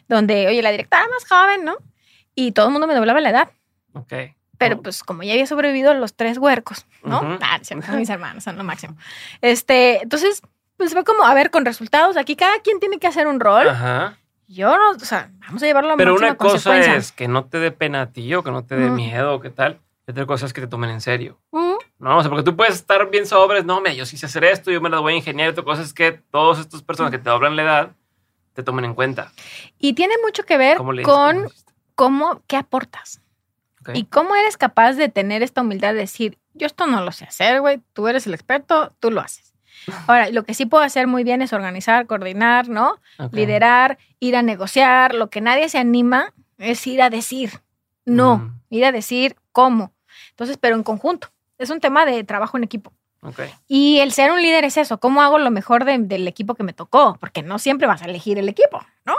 donde, 0.08 0.46
oye, 0.46 0.62
la 0.62 0.70
directora 0.70 1.06
más 1.08 1.28
joven, 1.28 1.64
¿no? 1.64 1.76
Y 2.34 2.52
todo 2.52 2.66
el 2.66 2.72
mundo 2.72 2.86
me 2.86 2.94
doblaba 2.94 3.20
la 3.20 3.30
edad. 3.30 3.50
Ok. 3.92 4.12
Pero 4.56 4.80
pues 4.80 5.02
como 5.02 5.24
ya 5.24 5.32
había 5.32 5.46
sobrevivido 5.46 5.94
los 5.94 6.14
tres 6.14 6.38
huercos, 6.38 6.86
¿no? 7.02 7.38
Ah, 7.40 7.58
son 7.62 7.80
mis 7.98 8.08
hermanos, 8.08 8.44
son 8.44 8.56
lo 8.56 8.64
máximo. 8.64 8.96
Este, 9.40 10.02
entonces, 10.02 10.42
pues 10.76 10.92
fue 10.92 11.04
como, 11.04 11.24
a 11.24 11.34
ver, 11.34 11.50
con 11.50 11.64
resultados, 11.64 12.16
aquí 12.16 12.36
cada 12.36 12.60
quien 12.60 12.78
tiene 12.78 12.98
que 12.98 13.08
hacer 13.08 13.26
un 13.26 13.40
rol. 13.40 13.68
Ajá. 13.68 14.16
Yo 14.46 14.76
no, 14.76 14.90
o 14.90 14.98
sea, 14.98 15.30
vamos 15.46 15.62
a 15.62 15.66
llevarlo 15.66 15.94
a 15.94 15.96
Pero 15.96 16.14
una 16.14 16.36
cosa 16.36 16.78
es 16.78 17.12
que 17.12 17.28
no 17.28 17.46
te 17.46 17.58
dé 17.58 17.72
pena 17.72 18.02
a 18.02 18.06
ti 18.06 18.34
o 18.34 18.44
que 18.44 18.50
no 18.50 18.64
te 18.64 18.76
dé 18.76 18.90
miedo 18.90 19.34
o 19.34 19.40
qué 19.40 19.50
tal. 19.50 19.80
Y 20.06 20.10
otra 20.10 20.26
cosa 20.26 20.46
es 20.46 20.52
que 20.52 20.60
te 20.60 20.66
tomen 20.66 20.90
en 20.90 21.00
serio. 21.00 21.40
No, 21.98 22.18
o 22.18 22.20
sea, 22.20 22.28
porque 22.28 22.44
tú 22.44 22.56
puedes 22.56 22.74
estar 22.74 23.08
bien 23.10 23.26
sobres, 23.26 23.64
no, 23.64 23.80
me, 23.80 23.96
yo 23.96 24.04
sí 24.04 24.18
sé 24.18 24.26
hacer 24.26 24.44
esto, 24.44 24.70
yo 24.70 24.80
me 24.80 24.90
lo 24.90 25.00
voy 25.00 25.14
a 25.14 25.16
ingeniar. 25.16 25.50
Otra 25.50 25.64
cosa 25.64 25.82
es 25.82 25.94
que 25.94 26.12
todas 26.12 26.58
estas 26.58 26.82
personas 26.82 27.10
que 27.10 27.18
te 27.18 27.30
doblan 27.30 27.56
la 27.56 27.62
edad 27.62 27.90
te 28.52 28.62
tomen 28.62 28.84
en 28.84 28.94
cuenta. 28.94 29.32
Y 29.78 29.94
tiene 29.94 30.14
mucho 30.22 30.44
que 30.44 30.58
ver 30.58 30.78
con 31.02 31.48
cómo, 31.94 32.42
qué 32.46 32.56
aportas. 32.56 33.20
Y 33.92 34.04
cómo 34.04 34.34
eres 34.34 34.56
capaz 34.56 34.94
de 34.94 35.08
tener 35.08 35.42
esta 35.42 35.60
humildad 35.60 35.92
de 35.92 36.00
decir, 36.00 36.38
yo 36.54 36.66
esto 36.66 36.86
no 36.86 37.02
lo 37.02 37.12
sé 37.12 37.26
hacer, 37.26 37.60
güey, 37.60 37.82
tú 37.92 38.08
eres 38.08 38.26
el 38.26 38.34
experto, 38.34 38.94
tú 38.98 39.10
lo 39.10 39.20
haces. 39.20 39.54
Ahora, 40.06 40.30
lo 40.30 40.44
que 40.44 40.54
sí 40.54 40.66
puedo 40.66 40.82
hacer 40.82 41.06
muy 41.06 41.24
bien 41.24 41.42
es 41.42 41.52
organizar, 41.52 42.06
coordinar, 42.06 42.68
¿no? 42.68 43.00
Liderar, 43.32 43.98
ir 44.20 44.36
a 44.36 44.42
negociar. 44.42 45.14
Lo 45.14 45.28
que 45.28 45.40
nadie 45.40 45.68
se 45.68 45.78
anima 45.78 46.32
es 46.58 46.86
ir 46.86 47.02
a 47.02 47.10
decir. 47.10 47.60
No, 48.06 48.38
mm. 48.38 48.60
ir 48.70 48.84
a 48.84 48.92
decir 48.92 49.36
cómo. 49.52 49.92
Entonces, 50.34 50.58
pero 50.60 50.76
en 50.76 50.82
conjunto. 50.82 51.28
Es 51.58 51.70
un 51.70 51.80
tema 51.80 52.04
de 52.04 52.24
trabajo 52.24 52.56
en 52.56 52.64
equipo. 52.64 52.92
Y 53.66 53.98
el 53.98 54.12
ser 54.12 54.30
un 54.30 54.42
líder 54.42 54.64
es 54.64 54.76
eso, 54.76 54.98
¿cómo 55.00 55.22
hago 55.22 55.38
lo 55.38 55.50
mejor 55.50 55.84
del 55.84 56.28
equipo 56.28 56.54
que 56.54 56.62
me 56.62 56.72
tocó? 56.72 57.16
Porque 57.18 57.42
no 57.42 57.58
siempre 57.58 57.86
vas 57.86 58.02
a 58.02 58.04
elegir 58.04 58.38
el 58.38 58.48
equipo, 58.48 58.84
¿no? 59.06 59.16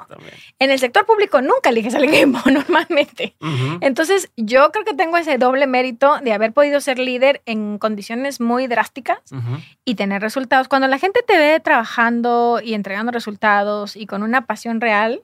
En 0.59 0.69
el 0.69 0.79
sector 0.79 1.05
público 1.05 1.41
nunca 1.41 1.69
eliges 1.69 1.95
al 1.95 2.03
equipo 2.03 2.39
normalmente. 2.51 3.35
Entonces 3.81 4.31
yo 4.37 4.71
creo 4.71 4.85
que 4.85 4.93
tengo 4.93 5.17
ese 5.17 5.37
doble 5.37 5.65
mérito 5.65 6.19
de 6.19 6.33
haber 6.33 6.53
podido 6.53 6.81
ser 6.81 6.99
líder 6.99 7.41
en 7.45 7.77
condiciones 7.79 8.39
muy 8.39 8.67
drásticas 8.67 9.19
y 9.83 9.95
tener 9.95 10.21
resultados. 10.21 10.67
Cuando 10.67 10.87
la 10.87 10.99
gente 10.99 11.23
te 11.25 11.37
ve 11.37 11.59
trabajando 11.59 12.61
y 12.63 12.73
entregando 12.73 13.11
resultados 13.11 13.95
y 13.95 14.05
con 14.05 14.23
una 14.23 14.45
pasión 14.45 14.81
real, 14.81 15.23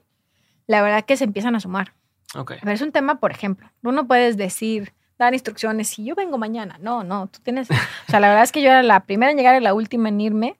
la 0.66 0.82
verdad 0.82 1.04
que 1.04 1.16
se 1.16 1.24
empiezan 1.24 1.54
a 1.54 1.60
sumar. 1.60 1.94
Okay. 2.34 2.58
A 2.62 2.64
ver, 2.64 2.74
es 2.74 2.82
un 2.82 2.92
tema, 2.92 3.20
por 3.20 3.30
ejemplo, 3.30 3.70
uno 3.82 4.06
puedes 4.06 4.38
decir 4.38 4.94
dar 5.24 5.34
instrucciones. 5.34 5.88
Si 5.88 6.04
yo 6.04 6.14
vengo 6.14 6.38
mañana, 6.38 6.78
no, 6.80 7.04
no, 7.04 7.26
tú 7.26 7.40
tienes. 7.42 7.70
O 7.70 8.10
sea, 8.10 8.20
la 8.20 8.28
verdad 8.28 8.44
es 8.44 8.52
que 8.52 8.62
yo 8.62 8.68
era 8.68 8.82
la 8.82 9.00
primera 9.00 9.30
en 9.30 9.38
llegar 9.38 9.60
y 9.60 9.64
la 9.64 9.74
última 9.74 10.08
en 10.08 10.20
irme. 10.20 10.56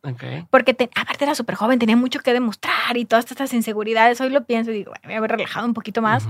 Porque 0.51 0.75
te, 0.75 0.91
aparte 0.95 1.25
era 1.25 1.35
súper 1.35 1.55
joven, 1.55 1.79
tenía 1.79 1.97
mucho 1.97 2.21
que 2.21 2.33
demostrar 2.33 2.97
y 2.97 3.05
todas 3.05 3.31
estas 3.31 3.53
inseguridades. 3.53 4.21
Hoy 4.21 4.31
lo 4.31 4.45
pienso 4.45 4.71
y 4.71 4.75
digo, 4.75 4.91
bueno, 4.91 5.03
voy 5.05 5.15
a 5.15 5.19
haber 5.19 5.33
relajado 5.33 5.67
un 5.67 5.75
poquito 5.75 6.03
más. 6.03 6.25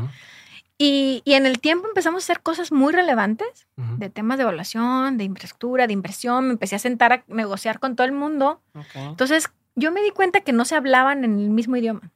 y, 0.78 1.22
y, 1.24 1.34
en 1.34 1.46
el 1.46 1.60
tiempo 1.60 1.86
empezamos 1.86 2.22
a 2.22 2.24
hacer 2.24 2.42
cosas 2.42 2.72
muy 2.72 2.92
relevantes 2.92 3.66
de 3.76 4.10
temas 4.10 4.38
de 4.38 4.42
evaluación, 4.42 5.18
de 5.18 5.24
infraestructura, 5.24 5.86
de 5.86 5.92
inversión. 5.92 6.46
Me 6.46 6.52
empecé 6.52 6.76
a 6.76 6.78
sentar 6.78 7.12
a 7.12 7.24
negociar 7.28 7.78
con 7.78 7.96
todo 7.96 8.06
el 8.06 8.12
mundo. 8.12 8.60
Entonces, 8.94 9.50
yo 9.74 9.92
me 9.92 10.02
di 10.02 10.10
cuenta 10.10 10.40
que 10.40 10.52
no 10.52 10.64
se 10.64 10.74
hablaban 10.74 11.24
en 11.24 11.38
el 11.38 11.50
mismo 11.50 11.76
idioma. 11.76 12.10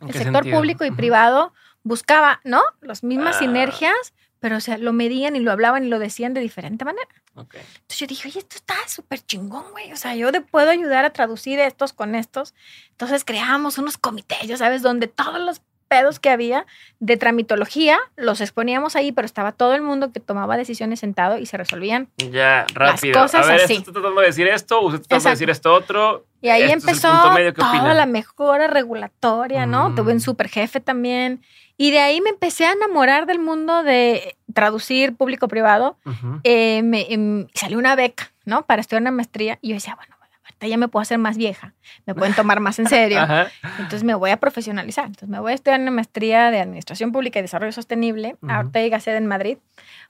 El 0.00 0.12
sector 0.12 0.48
público 0.50 0.84
y 0.84 0.90
privado 0.90 1.52
buscaba, 1.82 2.40
¿no? 2.44 2.62
Las 2.80 3.02
mismas 3.02 3.36
ah. 3.36 3.38
sinergias, 3.38 4.12
pero 4.40 4.56
o 4.56 4.60
sea, 4.60 4.78
lo 4.78 4.92
medían 4.92 5.36
y 5.36 5.40
lo 5.40 5.52
hablaban 5.52 5.84
y 5.84 5.88
lo 5.88 5.98
decían 5.98 6.34
de 6.34 6.40
diferente 6.40 6.84
manera. 6.84 7.08
Entonces 7.36 7.98
yo 7.98 8.06
dije, 8.06 8.28
oye, 8.28 8.38
esto 8.38 8.56
está 8.56 8.74
súper 8.88 9.20
chingón, 9.20 9.70
güey. 9.72 9.92
O 9.92 9.96
sea, 9.96 10.14
yo 10.14 10.32
te 10.32 10.40
puedo 10.40 10.70
ayudar 10.70 11.04
a 11.04 11.10
traducir 11.10 11.58
estos 11.58 11.92
con 11.92 12.14
estos. 12.14 12.54
Entonces 12.92 13.24
creamos 13.24 13.78
unos 13.78 13.98
comités, 13.98 14.46
ya 14.46 14.56
sabes, 14.56 14.82
donde 14.82 15.06
todos 15.06 15.38
los 15.40 15.60
pedos 15.88 16.18
que 16.18 16.30
había 16.30 16.66
de 16.98 17.16
tramitología 17.16 17.98
los 18.16 18.40
exponíamos 18.40 18.96
ahí, 18.96 19.12
pero 19.12 19.26
estaba 19.26 19.52
todo 19.52 19.74
el 19.74 19.82
mundo 19.82 20.12
que 20.12 20.20
tomaba 20.20 20.56
decisiones 20.56 21.00
sentado 21.00 21.38
y 21.38 21.46
se 21.46 21.56
resolvían. 21.56 22.08
Ya, 22.16 22.66
rápido. 22.74 23.14
Las 23.14 23.30
cosas 23.30 23.46
a 23.46 23.52
ver, 23.52 23.62
así. 23.62 23.74
está 23.74 23.92
tratando 23.92 24.20
de 24.20 24.26
decir 24.26 24.48
esto, 24.48 24.80
usted 24.80 25.00
está 25.02 25.08
tratando 25.16 25.28
de 25.28 25.34
decir 25.34 25.50
esto 25.50 25.74
otro. 25.74 26.26
Y 26.40 26.48
ahí 26.48 26.70
empezó 26.70 27.08
toda 27.54 27.94
la 27.94 28.06
mejora 28.06 28.66
regulatoria, 28.66 29.66
¿no? 29.66 29.94
Tuve 29.94 30.12
un 30.12 30.18
mm. 30.18 30.20
super 30.20 30.48
jefe 30.48 30.80
también. 30.80 31.42
Y 31.76 31.90
de 31.90 31.98
ahí 31.98 32.20
me 32.20 32.30
empecé 32.30 32.64
a 32.66 32.72
enamorar 32.72 33.26
del 33.26 33.38
mundo 33.38 33.82
de 33.82 34.36
traducir 34.54 35.14
público-privado. 35.14 35.98
Eh, 36.42 36.82
me, 36.82 37.06
em, 37.12 37.46
salió 37.54 37.78
una 37.78 37.94
beca, 37.96 38.32
¿no? 38.44 38.64
Para 38.64 38.80
estudiar 38.80 39.02
una 39.02 39.10
maestría. 39.10 39.58
Y 39.60 39.68
yo 39.68 39.74
decía, 39.74 39.94
bueno, 39.94 40.16
ahorita 40.44 40.66
ya 40.68 40.78
me 40.78 40.88
puedo 40.88 41.02
hacer 41.02 41.18
más 41.18 41.36
vieja. 41.36 41.74
Me 42.06 42.14
pueden 42.14 42.34
tomar 42.34 42.60
más 42.60 42.78
en 42.78 42.88
serio. 42.88 43.20
Entonces 43.78 44.04
me 44.04 44.14
voy 44.14 44.30
a 44.30 44.38
profesionalizar. 44.38 45.04
Entonces 45.04 45.28
me 45.28 45.38
voy 45.38 45.52
a 45.52 45.54
estudiar 45.54 45.78
una 45.80 45.90
maestría 45.90 46.50
de 46.50 46.60
Administración 46.60 47.12
Pública 47.12 47.38
y 47.38 47.42
Desarrollo 47.42 47.72
Sostenible. 47.72 48.36
Ahorita 48.48 48.80
llega 48.80 48.96
a 48.96 49.00
ser 49.00 49.16
en 49.16 49.26
Madrid, 49.26 49.58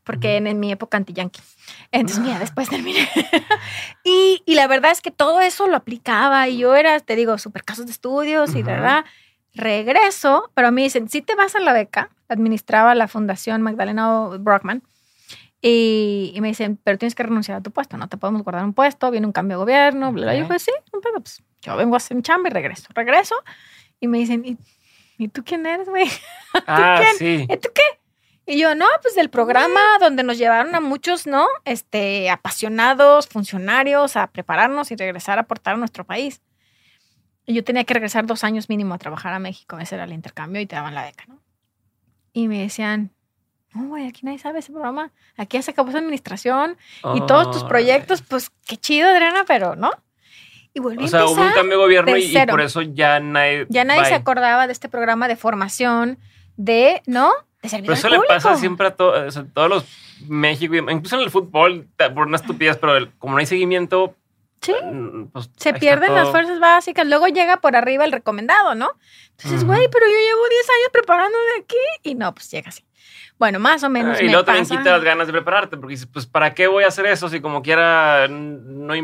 porque 0.05 0.37
en, 0.37 0.61
mi 0.61 0.71
época 0.71 0.99
anti-yankee. 0.99 1.41
Entonces, 1.91 2.23
mira, 2.23 2.39
después 2.39 2.69
terminé. 2.69 3.09
y, 4.05 4.43
y, 4.47 4.55
la 4.55 4.69
verdad 4.69 4.93
es 4.93 5.01
que 5.01 5.11
todo 5.11 5.41
eso 5.41 5.67
lo 5.67 5.77
aplicaba. 5.77 6.49
Y 6.49 6.59
yo 6.59 6.77
era, 6.77 7.01
te 7.01 7.17
digo, 7.17 7.39
super 7.39 7.65
casos 7.65 7.87
de 7.87 7.93
estudios 7.93 8.55
y 8.55 8.63
verdad 8.63 9.05
regreso, 9.57 10.51
pero 10.55 10.71
me 10.73 10.83
dicen, 10.83 11.09
si 11.09 11.23
te 11.23 11.35
vas 11.35 11.55
a 11.55 11.61
la 11.61 11.73
beca, 11.73 12.11
administraba 12.29 12.95
la 12.95 13.09
Fundación 13.09 13.63
Magdalena 13.63 14.29
Brockman, 14.39 14.83
y, 15.63 16.37
me 16.41 16.49
dicen, 16.49 16.79
pero 16.85 16.99
tienes 16.99 17.15
que 17.15 17.23
renunciar 17.23 17.59
a 17.59 17.61
tu 17.61 17.71
puesto, 17.71 17.97
no 17.97 18.09
te 18.09 18.17
podemos 18.17 18.43
guardar 18.43 18.65
un 18.65 18.73
puesto, 18.73 19.11
viene 19.11 19.27
un 19.27 19.33
cambio 19.33 19.57
de 19.57 19.65
gobierno, 19.65 20.13
bla, 20.13 20.27
bla. 20.27 20.37
Yo 20.37 20.47
pues 20.47 20.63
sí, 20.63 20.71
pues, 20.91 21.43
yo 21.63 21.77
vengo 21.77 21.95
a 21.95 21.97
hacer 21.97 22.17
un 22.17 22.23
chamba 22.23 22.51
y 22.51 22.53
regreso. 22.53 22.87
Regreso 22.95 23.35
y 23.99 24.07
me 24.07 24.19
dicen, 24.19 24.59
¿y, 25.19 25.29
tú 25.29 25.43
quién 25.45 25.67
eres, 25.67 25.89
güey? 25.89 26.09
Ah, 26.67 27.03
sí. 27.19 27.47
¿Y 27.51 27.57
tú 27.57 27.69
qué? 27.75 27.83
Y 28.47 28.59
yo, 28.61 28.75
no, 28.75 28.87
pues 29.03 29.15
del 29.17 29.29
programa 29.29 29.81
donde 30.01 30.23
nos 30.23 30.39
llevaron 30.39 30.75
a 30.75 30.81
muchos, 30.81 31.27
¿no? 31.27 31.47
Este, 31.65 32.31
apasionados, 32.31 33.27
funcionarios, 33.27 34.17
a 34.17 34.29
prepararnos 34.29 34.91
y 34.93 34.97
regresar 34.97 35.39
a 35.39 35.43
aportar 35.43 35.75
a 35.75 35.79
nuestro 35.79 36.05
país 36.05 36.41
yo 37.55 37.65
tenía 37.65 37.85
que 37.85 37.95
regresar 37.95 38.27
dos 38.27 38.45
años 38.45 38.69
mínimo 38.69 38.95
a 38.95 38.99
trabajar 38.99 39.33
a 39.33 39.39
México, 39.39 39.79
ese 39.79 39.95
era 39.95 40.05
el 40.05 40.13
intercambio 40.13 40.61
y 40.61 40.67
te 40.67 40.77
daban 40.77 40.95
la 40.95 41.05
beca, 41.05 41.25
¿no? 41.29 41.39
Y 42.33 42.49
me 42.49 42.61
decían, 42.61 43.13
no, 43.73 43.89
güey, 43.89 44.07
aquí 44.07 44.21
nadie 44.25 44.39
sabe 44.39 44.59
ese 44.59 44.73
programa, 44.73 45.13
aquí 45.37 45.57
ya 45.57 45.63
se 45.63 45.71
acabó 45.71 45.91
esa 45.91 45.99
administración 45.99 46.77
y 47.15 47.21
todos 47.27 47.51
tus 47.53 47.65
proyectos, 47.65 48.23
pues 48.23 48.51
qué 48.67 48.77
chido, 48.77 49.09
Adriana, 49.09 49.45
pero 49.47 49.77
¿no? 49.77 49.91
Y 50.75 50.81
volví 50.81 51.05
o 51.05 51.09
sea, 51.09 51.25
hubo 51.25 51.41
un 51.41 51.53
cambio 51.53 51.79
de 51.79 51.85
gobierno 51.85 52.17
y, 52.17 52.35
por 52.49 52.61
eso 52.61 52.83
ya 52.83 53.19
nadie... 53.21 53.67
Ya 53.71 53.85
nadie 53.85 54.05
se 54.05 54.15
acordaba 54.15 54.67
de 54.67 54.73
este 54.73 54.91
programa 54.91 55.27
de 55.27 55.37
formación 55.37 56.19
de, 56.57 57.03
¿no? 57.07 57.33
De 57.63 57.71
Pero 57.71 57.95
eso 57.95 58.09
le 58.11 58.21
pasa 58.29 58.57
siempre 58.57 58.89
a 58.89 58.91
todos 58.95 59.69
los 59.69 59.87
México, 60.29 60.75
incluso 60.75 61.17
en 61.17 61.23
el 61.23 61.31
fútbol, 61.31 61.89
por 62.15 62.27
una 62.27 62.37
estupidez, 62.37 62.77
pero 62.79 63.11
como 63.19 63.35
no 63.35 63.39
hay 63.39 63.47
seguimiento, 63.47 64.15
Sí. 64.67 64.75
Mm, 64.83 65.29
pues, 65.29 65.49
se 65.57 65.75
pierden 65.75 66.13
las 66.13 66.29
fuerzas 66.31 66.59
básicas. 66.59 67.07
Luego 67.07 67.29
llega 67.29 67.59
por 67.59 67.77
arriba 67.77 68.05
el 68.05 68.11
recomendado, 68.11 68.75
¿no? 68.75 68.91
Entonces, 69.31 69.65
güey, 69.65 69.89
pero 69.93 70.07
yo 70.07 70.13
llevo 70.13 70.49
10 70.49 70.71
años 70.71 70.89
preparando 70.93 71.39
de 71.39 71.63
aquí. 71.63 71.77
Y 72.03 72.15
no, 72.17 72.35
pues 72.35 72.51
llega 72.51 72.71
así. 72.71 72.85
Bueno, 73.39 73.61
más 73.61 73.85
o 73.85 73.91
menos. 73.91 74.19
Ah, 74.19 74.25
y 74.25 74.29
luego 74.29 74.45
también 74.45 74.67
quita 74.67 74.91
las 74.91 75.05
ganas 75.05 75.29
de 75.29 75.33
prepararte, 75.33 75.77
porque 75.77 75.93
dices, 75.93 76.09
pues, 76.13 76.27
¿para 76.27 76.53
qué 76.53 76.67
voy 76.67 76.83
a 76.83 76.89
hacer 76.89 77.07
eso 77.07 77.29
si 77.29 77.41
como 77.41 77.63
quiera 77.63 78.27
no, 78.29 78.95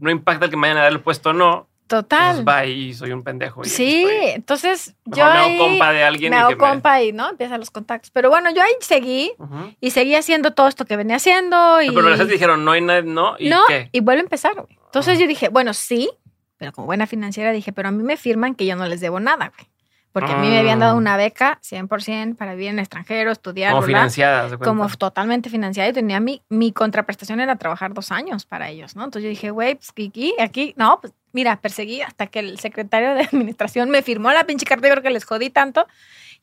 no 0.00 0.10
impacta 0.10 0.44
el 0.44 0.50
que 0.50 0.56
me 0.56 0.68
vayan 0.68 0.78
a 0.78 0.82
dar 0.82 0.92
el 0.92 1.00
puesto 1.00 1.30
o 1.30 1.32
no? 1.32 1.68
Total. 1.86 2.48
Va 2.48 2.64
y 2.64 2.94
soy 2.94 3.12
un 3.12 3.22
pendejo. 3.22 3.62
sí, 3.64 4.06
entonces 4.34 4.94
yo. 5.04 5.24
Me 5.24 5.32
hago 5.32 5.58
compa 5.58 5.92
de 5.92 6.04
alguien. 6.04 6.30
Me 6.30 6.36
hago 6.36 6.56
compa 6.56 7.02
y, 7.02 7.12
¿no? 7.12 7.28
Empiezan 7.28 7.60
los 7.60 7.70
contactos. 7.70 8.10
Pero 8.10 8.30
bueno, 8.30 8.50
yo 8.54 8.62
ahí 8.62 8.72
seguí 8.80 9.32
y 9.80 9.90
seguí 9.90 10.14
haciendo 10.14 10.52
todo 10.52 10.68
esto 10.68 10.86
que 10.86 10.96
venía 10.96 11.16
haciendo. 11.16 11.82
Y... 11.82 11.90
Pero 11.90 12.10
les 12.10 12.28
dijeron, 12.28 12.64
no 12.64 12.72
hay 12.72 12.80
nada, 12.80 13.02
no. 13.02 13.36
¿Y 13.38 13.48
no, 13.48 13.62
qué? 13.68 13.90
y 13.92 14.00
vuelve 14.00 14.20
a 14.20 14.24
empezar, 14.24 14.52
Entonces 14.86 15.18
yo 15.18 15.26
dije, 15.26 15.48
bueno, 15.48 15.74
sí, 15.74 16.10
pero 16.56 16.72
como 16.72 16.86
buena 16.86 17.06
financiera 17.06 17.52
dije, 17.52 17.72
pero 17.72 17.88
a 17.88 17.92
mí 17.92 18.02
me 18.02 18.16
firman 18.16 18.54
que 18.54 18.64
yo 18.64 18.76
no 18.76 18.86
les 18.86 19.00
debo 19.00 19.20
nada, 19.20 19.52
güey. 19.56 19.68
Porque 20.14 20.30
a 20.30 20.36
mí 20.36 20.48
me 20.48 20.58
habían 20.60 20.78
dado 20.78 20.92
ah. 20.92 20.96
una 20.96 21.16
beca 21.16 21.58
100% 21.60 22.36
para 22.36 22.54
vivir 22.54 22.68
en 22.68 22.78
extranjero, 22.78 23.32
estudiar. 23.32 23.72
Como 23.72 23.82
financiada. 23.84 24.56
Como 24.58 24.88
totalmente 24.90 25.50
financiada. 25.50 25.88
Y 25.88 25.92
tenía 25.92 26.20
mi, 26.20 26.40
mi 26.48 26.70
contraprestación 26.70 27.40
era 27.40 27.56
trabajar 27.56 27.92
dos 27.94 28.12
años 28.12 28.46
para 28.46 28.70
ellos, 28.70 28.94
¿no? 28.94 29.02
Entonces 29.02 29.24
yo 29.24 29.30
dije, 29.30 29.50
güey, 29.50 29.74
pues 29.74 29.90
aquí, 29.90 30.32
aquí, 30.38 30.72
no, 30.76 31.00
pues 31.00 31.12
mira, 31.32 31.60
perseguí 31.60 32.00
hasta 32.00 32.28
que 32.28 32.38
el 32.38 32.60
secretario 32.60 33.14
de 33.14 33.22
administración 33.32 33.90
me 33.90 34.02
firmó 34.02 34.30
la 34.30 34.44
pinche 34.44 34.64
carta 34.64 34.88
porque 34.88 35.10
les 35.10 35.24
jodí 35.24 35.50
tanto. 35.50 35.84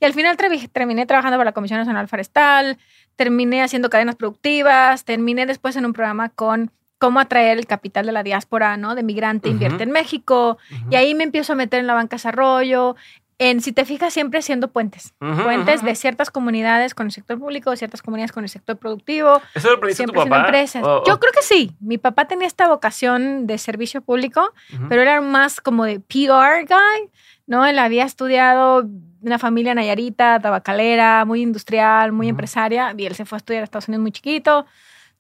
Y 0.01 0.05
al 0.05 0.11
final 0.11 0.35
terminé 0.35 1.05
trabajando 1.05 1.37
para 1.37 1.51
la 1.51 1.53
Comisión 1.53 1.79
Nacional 1.79 2.09
Forestal, 2.09 2.77
terminé 3.15 3.63
haciendo 3.63 3.89
cadenas 3.89 4.15
productivas, 4.15 5.05
terminé 5.05 5.45
después 5.45 5.77
en 5.77 5.85
un 5.85 5.93
programa 5.93 6.27
con 6.27 6.73
cómo 7.01 7.19
atraer 7.19 7.57
el 7.57 7.65
capital 7.65 8.05
de 8.05 8.11
la 8.11 8.21
diáspora, 8.21 8.77
¿no? 8.77 8.93
De 8.93 9.01
migrante, 9.01 9.49
invierte 9.49 9.81
en 9.81 9.89
México. 9.89 10.59
Y 10.91 10.95
ahí 10.95 11.15
me 11.15 11.23
empiezo 11.23 11.53
a 11.53 11.55
meter 11.55 11.79
en 11.79 11.87
la 11.87 11.95
banca 11.95 12.17
desarrollo, 12.17 12.95
en, 13.41 13.59
si 13.59 13.71
te 13.71 13.85
fijas, 13.85 14.13
siempre 14.13 14.43
siendo 14.43 14.67
puentes. 14.67 15.15
puentes 15.17 15.81
de 15.81 15.95
ciertas 15.95 16.29
comunidades 16.29 16.93
con 16.93 17.07
el 17.07 17.11
sector 17.11 17.39
público, 17.39 17.71
de 17.71 17.77
ciertas 17.77 18.03
comunidades 18.03 18.31
con 18.31 18.43
el 18.43 18.49
sector 18.49 18.77
productivo. 18.77 19.41
¿Eso 19.55 19.75
lo 19.75 19.93
siempre 19.93 20.19
tu 20.21 20.29
papá? 20.29 20.45
empresas. 20.45 20.83
Yo 21.07 21.19
creo 21.19 21.33
que 21.33 21.41
sí. 21.41 21.75
Mi 21.79 21.97
papá 21.97 22.25
tenía 22.25 22.45
esta 22.45 22.67
vocación 22.67 23.47
de 23.47 23.57
servicio 23.57 24.03
público, 24.03 24.53
pero 24.89 25.01
era 25.01 25.21
más 25.21 25.59
como 25.59 25.85
de 25.85 25.99
PR 25.99 26.67
guy, 26.67 27.09
¿no? 27.47 27.65
Él 27.65 27.79
había 27.79 28.05
estudiado 28.05 28.87
una 29.23 29.39
familia 29.39 29.73
nayarita, 29.73 30.39
tabacalera, 30.39 31.25
muy 31.25 31.41
industrial, 31.41 32.11
muy 32.11 32.29
empresaria, 32.29 32.93
y 32.95 33.07
él 33.07 33.15
se 33.15 33.25
fue 33.25 33.37
a 33.37 33.39
estudiar 33.39 33.61
a 33.61 33.63
Estados 33.63 33.87
Unidos 33.87 34.03
muy 34.03 34.11
chiquito. 34.11 34.67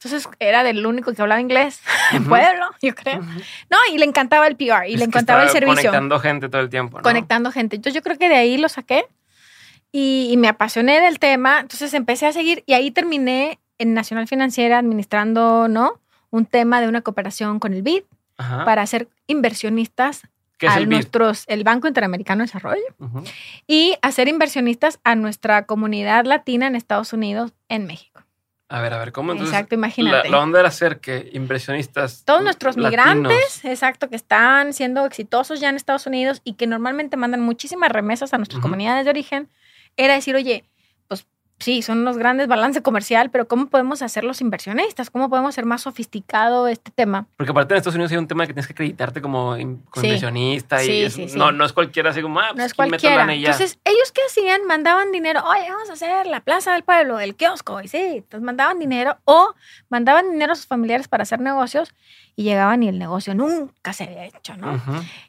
Entonces 0.03 0.27
era 0.39 0.63
del 0.63 0.83
único 0.83 1.13
que 1.13 1.21
hablaba 1.21 1.39
inglés 1.39 1.79
en 2.11 2.25
pueblo, 2.25 2.65
yo 2.81 2.95
creo. 2.95 3.21
No, 3.69 3.77
y 3.93 3.99
le 3.99 4.05
encantaba 4.05 4.47
el 4.47 4.55
PR 4.55 4.87
y 4.87 4.97
le 4.97 5.05
encantaba 5.05 5.43
el 5.43 5.49
servicio. 5.49 5.75
Conectando 5.75 6.19
gente 6.19 6.49
todo 6.49 6.61
el 6.61 6.69
tiempo. 6.69 6.97
¿no? 6.97 7.03
Conectando 7.03 7.51
gente. 7.51 7.75
Entonces 7.75 7.93
yo 7.93 8.01
creo 8.01 8.17
que 8.17 8.27
de 8.27 8.35
ahí 8.35 8.57
lo 8.57 8.67
saqué 8.67 9.05
y, 9.91 10.33
me 10.39 10.47
apasioné 10.47 11.01
del 11.01 11.19
tema. 11.19 11.59
Entonces 11.59 11.93
empecé 11.93 12.25
a 12.25 12.33
seguir 12.33 12.63
y 12.65 12.73
ahí 12.73 12.89
terminé 12.89 13.59
en 13.77 13.93
Nacional 13.93 14.27
Financiera 14.27 14.79
administrando, 14.79 15.67
¿no? 15.67 15.99
Un 16.31 16.47
tema 16.47 16.81
de 16.81 16.87
una 16.87 17.01
cooperación 17.01 17.59
con 17.59 17.73
el 17.73 17.83
BID 17.83 18.03
para 18.37 18.83
ser 18.87 19.07
inversionistas 19.27 20.23
a 20.67 20.79
el 20.79 20.89
nuestros, 20.89 21.43
el 21.45 21.63
Banco 21.63 21.87
Interamericano 21.87 22.39
de 22.39 22.47
Desarrollo, 22.47 22.95
y 23.67 23.97
hacer 24.01 24.27
inversionistas 24.27 24.99
a 25.03 25.13
nuestra 25.13 25.65
comunidad 25.67 26.25
latina 26.25 26.65
en 26.65 26.75
Estados 26.75 27.13
Unidos, 27.13 27.53
en 27.69 27.85
México. 27.85 28.23
A 28.71 28.79
ver, 28.79 28.93
a 28.93 28.99
ver, 28.99 29.11
¿cómo 29.11 29.33
entonces? 29.33 29.53
Exacto, 29.53 29.75
imagínate. 29.75 30.29
La, 30.29 30.39
onda 30.39 30.61
era 30.61 30.71
ser 30.71 31.01
que 31.01 31.29
inversionistas. 31.33 32.23
Todos 32.23 32.41
nuestros 32.41 32.77
migrantes, 32.77 33.65
exacto, 33.65 34.07
que 34.07 34.15
están 34.15 34.71
siendo 34.71 35.05
exitosos 35.05 35.59
ya 35.59 35.67
en 35.67 35.75
Estados 35.75 36.07
Unidos 36.07 36.39
y 36.45 36.53
que 36.53 36.67
normalmente 36.67 37.17
mandan 37.17 37.41
muchísimas 37.41 37.91
remesas 37.91 38.33
a 38.33 38.37
nuestras 38.37 38.61
comunidades 38.61 39.03
de 39.03 39.09
origen, 39.09 39.49
era 39.97 40.13
decir, 40.13 40.37
oye, 40.37 40.63
sí, 41.61 41.81
son 41.81 41.99
unos 41.99 42.17
grandes 42.17 42.47
balance 42.47 42.81
comercial, 42.81 43.29
pero 43.29 43.47
¿cómo 43.47 43.67
podemos 43.67 44.01
hacer 44.01 44.23
los 44.23 44.41
inversionistas? 44.41 45.09
¿Cómo 45.09 45.29
podemos 45.29 45.49
hacer 45.49 45.65
más 45.65 45.81
sofisticado 45.81 46.67
este 46.67 46.91
tema? 46.91 47.27
Porque 47.37 47.51
aparte 47.51 47.73
en 47.73 47.77
Estados 47.77 47.95
Unidos 47.95 48.11
hay 48.11 48.17
un 48.17 48.27
tema 48.27 48.45
que 48.45 48.53
tienes 48.53 48.67
que 48.67 48.73
acreditarte 48.73 49.21
como, 49.21 49.57
inversionista 49.57 50.83
y 50.83 51.07
no, 51.35 51.51
no 51.51 51.65
es 51.65 51.73
cualquiera 51.73 52.11
así 52.11 52.21
como, 52.21 52.39
ah, 52.39 52.47
pues 52.49 52.57
no 52.57 52.65
es 52.65 52.73
cualquiera. 52.73 53.31
Entonces, 53.33 53.79
¿ellos 53.83 54.11
qué 54.11 54.21
hacían? 54.27 54.65
Mandaban 54.65 55.11
dinero, 55.11 55.41
oye, 55.47 55.69
vamos 55.69 55.89
a 55.89 55.93
hacer 55.93 56.27
la 56.27 56.41
plaza 56.41 56.73
del 56.73 56.83
pueblo, 56.83 57.19
el 57.19 57.35
kiosco, 57.35 57.81
y 57.81 57.87
sí, 57.87 57.97
entonces 57.97 58.41
mandaban 58.41 58.79
dinero 58.79 59.17
o 59.25 59.53
mandaban 59.89 60.31
dinero 60.31 60.53
a 60.53 60.55
sus 60.55 60.67
familiares 60.67 61.07
para 61.07 61.23
hacer 61.23 61.39
negocios 61.39 61.93
y 62.35 62.43
llegaban 62.43 62.83
y 62.83 62.87
el 62.87 62.97
negocio 62.97 63.35
nunca 63.35 63.93
se 63.93 64.05
había 64.05 64.25
hecho, 64.25 64.55
¿no? 64.57 64.81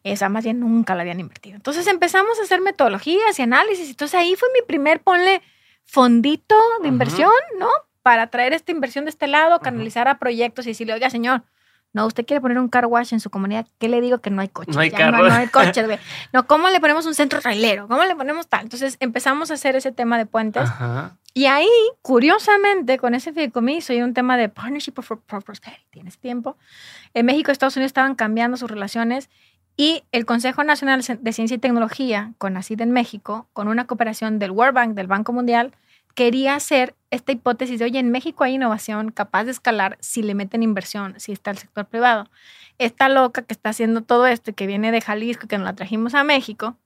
Esa 0.04 0.28
más 0.28 0.44
bien 0.44 0.60
nunca 0.60 0.94
la 0.94 1.02
habían 1.02 1.20
invertido. 1.20 1.56
Entonces 1.56 1.86
empezamos 1.86 2.38
a 2.38 2.42
hacer 2.44 2.60
metodologías 2.60 3.38
y 3.38 3.42
análisis. 3.42 3.90
Entonces 3.90 4.18
ahí 4.18 4.34
fue 4.36 4.48
mi 4.54 4.64
primer, 4.66 5.00
ponle, 5.00 5.42
fondito 5.84 6.56
de 6.82 6.88
inversión, 6.88 7.30
¿no? 7.58 7.68
Para 8.02 8.28
traer 8.28 8.52
esta 8.52 8.72
inversión 8.72 9.04
de 9.04 9.10
este 9.10 9.26
lado, 9.26 9.60
canalizar 9.60 10.08
a 10.08 10.18
proyectos 10.18 10.66
y 10.66 10.70
decirle, 10.70 10.94
oiga, 10.94 11.10
señor, 11.10 11.42
no, 11.92 12.06
usted 12.06 12.24
quiere 12.24 12.40
poner 12.40 12.58
un 12.58 12.68
car 12.68 12.86
wash 12.86 13.12
en 13.12 13.20
su 13.20 13.28
comunidad, 13.28 13.66
¿qué 13.78 13.88
le 13.88 14.00
digo 14.00 14.18
que 14.18 14.30
no 14.30 14.40
hay 14.40 14.48
coches? 14.48 14.74
No 14.74 14.80
hay 14.80 14.90
carros. 14.90 15.28
No, 15.28 15.34
hay 15.34 15.48
coches, 15.48 15.84
güey. 15.86 15.98
No, 16.32 16.46
¿cómo 16.46 16.70
le 16.70 16.80
ponemos 16.80 17.04
un 17.04 17.14
centro 17.14 17.40
trailero? 17.40 17.86
¿Cómo 17.86 18.02
le 18.04 18.16
ponemos 18.16 18.46
tal? 18.48 18.62
Entonces 18.62 18.96
empezamos 19.00 19.50
a 19.50 19.54
hacer 19.54 19.76
ese 19.76 19.92
tema 19.92 20.16
de 20.16 20.24
puentes. 20.24 20.70
Y 21.34 21.46
ahí, 21.46 21.68
curiosamente, 22.00 22.98
con 22.98 23.14
ese 23.14 23.32
fideicomiso 23.32 23.92
y 23.92 24.02
un 24.02 24.14
tema 24.14 24.36
de 24.36 24.48
Partnership 24.48 24.94
for, 25.02 25.20
Prosperity 25.20 26.00
en 26.00 26.08
ese 26.08 26.18
tiempo, 26.18 26.56
en 27.14 27.26
México 27.26 27.50
y 27.50 27.52
Estados 27.52 27.76
Unidos 27.76 27.90
estaban 27.90 28.14
cambiando 28.14 28.56
sus 28.56 28.70
relaciones 28.70 29.28
y 29.76 30.04
el 30.12 30.26
Consejo 30.26 30.64
Nacional 30.64 31.02
de 31.02 31.32
Ciencia 31.32 31.54
y 31.54 31.58
Tecnología, 31.58 32.32
con 32.38 32.54
NACID 32.54 32.82
en 32.82 32.92
México, 32.92 33.48
con 33.52 33.68
una 33.68 33.86
cooperación 33.86 34.38
del 34.38 34.50
World 34.50 34.74
Bank, 34.74 34.94
del 34.94 35.06
Banco 35.06 35.32
Mundial, 35.32 35.72
quería 36.14 36.54
hacer 36.54 36.94
esta 37.10 37.32
hipótesis 37.32 37.78
de, 37.78 37.86
oye, 37.86 37.98
en 37.98 38.10
México 38.10 38.44
hay 38.44 38.54
innovación 38.54 39.10
capaz 39.10 39.44
de 39.44 39.52
escalar 39.52 39.96
si 40.00 40.22
le 40.22 40.34
meten 40.34 40.62
inversión, 40.62 41.18
si 41.18 41.32
está 41.32 41.50
el 41.50 41.58
sector 41.58 41.86
privado. 41.86 42.28
Esta 42.78 43.08
loca 43.08 43.42
que 43.42 43.52
está 43.52 43.70
haciendo 43.70 44.02
todo 44.02 44.26
esto 44.26 44.50
y 44.50 44.54
que 44.54 44.66
viene 44.66 44.92
de 44.92 45.00
Jalisco, 45.00 45.46
que 45.46 45.56
nos 45.56 45.64
la 45.64 45.74
trajimos 45.74 46.14
a 46.14 46.24
México, 46.24 46.76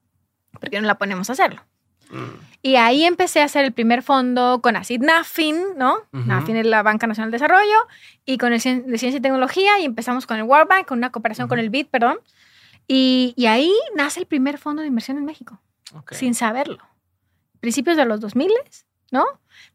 ¿por 0.52 0.70
qué 0.70 0.80
no 0.80 0.86
la 0.86 0.98
ponemos 0.98 1.28
a 1.30 1.32
hacerlo? 1.32 1.62
Mm. 2.10 2.38
Y 2.62 2.76
ahí 2.76 3.04
empecé 3.04 3.40
a 3.40 3.44
hacer 3.44 3.64
el 3.64 3.72
primer 3.72 4.02
fondo 4.02 4.60
con 4.62 4.76
ACID 4.76 5.00
NAFIN, 5.00 5.56
¿no? 5.76 5.98
NAFIN 6.12 6.56
es 6.56 6.66
la 6.66 6.82
Banca 6.82 7.06
Nacional 7.06 7.30
de 7.30 7.36
Desarrollo, 7.36 7.86
y 8.24 8.38
con 8.38 8.52
el 8.52 8.60
de 8.60 8.98
Ciencia 8.98 9.18
y 9.18 9.20
Tecnología, 9.20 9.78
y 9.80 9.84
empezamos 9.84 10.26
con 10.26 10.36
el 10.36 10.44
World 10.44 10.68
Bank, 10.68 10.86
con 10.86 10.98
una 10.98 11.10
cooperación 11.10 11.48
con 11.48 11.58
el 11.58 11.70
BID, 11.70 11.86
perdón. 11.86 12.18
Y, 12.88 13.34
y, 13.36 13.46
ahí 13.46 13.72
nace 13.96 14.20
el 14.20 14.26
primer 14.26 14.58
fondo 14.58 14.82
de 14.82 14.88
inversión 14.88 15.18
en 15.18 15.24
México, 15.24 15.60
sin 16.12 16.34
saberlo. 16.34 16.78
Principios 17.60 17.96
de 17.96 18.04
los 18.04 18.20
2000, 18.20 18.52
¿no? 19.10 19.24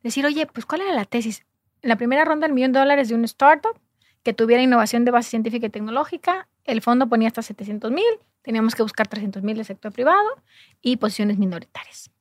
Decir, 0.02 0.26
oye, 0.26 0.48
pues 0.48 0.66
¿cuál 0.66 0.82
era 0.82 0.94
la 0.94 1.06
tesis? 1.06 1.46
En 1.82 1.90
la 1.90 1.98
primera 1.98 2.24
ronda, 2.24 2.48
el 2.48 2.54
millón 2.54 2.72
de 2.72 2.80
dólares 2.80 3.10
de 3.10 3.16
un 3.16 3.26
startup 3.26 3.78
que 4.24 4.34
tuviera 4.34 4.62
innovación 4.62 5.04
de 5.04 5.12
base 5.12 5.32
científica 5.32 5.66
y 5.66 5.70
tecnológica, 5.70 6.48
el 6.64 6.82
fondo 6.82 7.08
ponía 7.08 7.28
hasta 7.28 7.42
700 7.42 7.92
mil, 7.92 8.06
teníamos 8.44 8.76
que 8.76 8.84
buscar 8.84 9.08
300 9.08 9.44
mil 9.44 9.58
del 9.58 9.66
sector 9.66 9.92
privado 9.92 10.30
y 10.82 10.98
posiciones 10.98 11.38
minoritarias. 11.38 12.12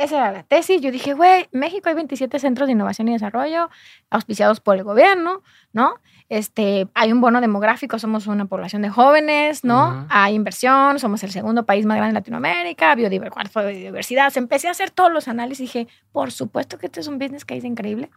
Esa 0.00 0.16
era 0.16 0.32
la 0.32 0.42
tesis. 0.44 0.80
Yo 0.80 0.90
dije, 0.90 1.12
güey, 1.12 1.46
México 1.52 1.90
hay 1.90 1.94
27 1.94 2.38
centros 2.38 2.66
de 2.66 2.72
innovación 2.72 3.08
y 3.08 3.12
desarrollo 3.12 3.68
auspiciados 4.08 4.58
por 4.58 4.76
el 4.76 4.82
gobierno, 4.82 5.42
¿no? 5.74 5.92
Este, 6.30 6.88
hay 6.94 7.12
un 7.12 7.20
bono 7.20 7.42
demográfico, 7.42 7.98
somos 7.98 8.26
una 8.26 8.46
población 8.46 8.80
de 8.80 8.88
jóvenes, 8.88 9.62
¿no? 9.62 10.06
Hay 10.08 10.34
inversión, 10.36 10.98
somos 10.98 11.22
el 11.22 11.32
segundo 11.32 11.66
país 11.66 11.84
más 11.84 11.98
grande 11.98 12.14
de 12.14 12.20
Latinoamérica, 12.20 12.94
biodiversidad. 12.94 14.32
Empecé 14.38 14.68
a 14.68 14.70
hacer 14.70 14.90
todos 14.90 15.12
los 15.12 15.28
análisis 15.28 15.60
y 15.60 15.64
dije, 15.64 15.92
por 16.12 16.32
supuesto 16.32 16.78
que 16.78 16.86
este 16.86 17.00
es 17.00 17.06
un 17.06 17.18
business 17.18 17.44
case 17.44 17.66
increíble. 17.66 18.08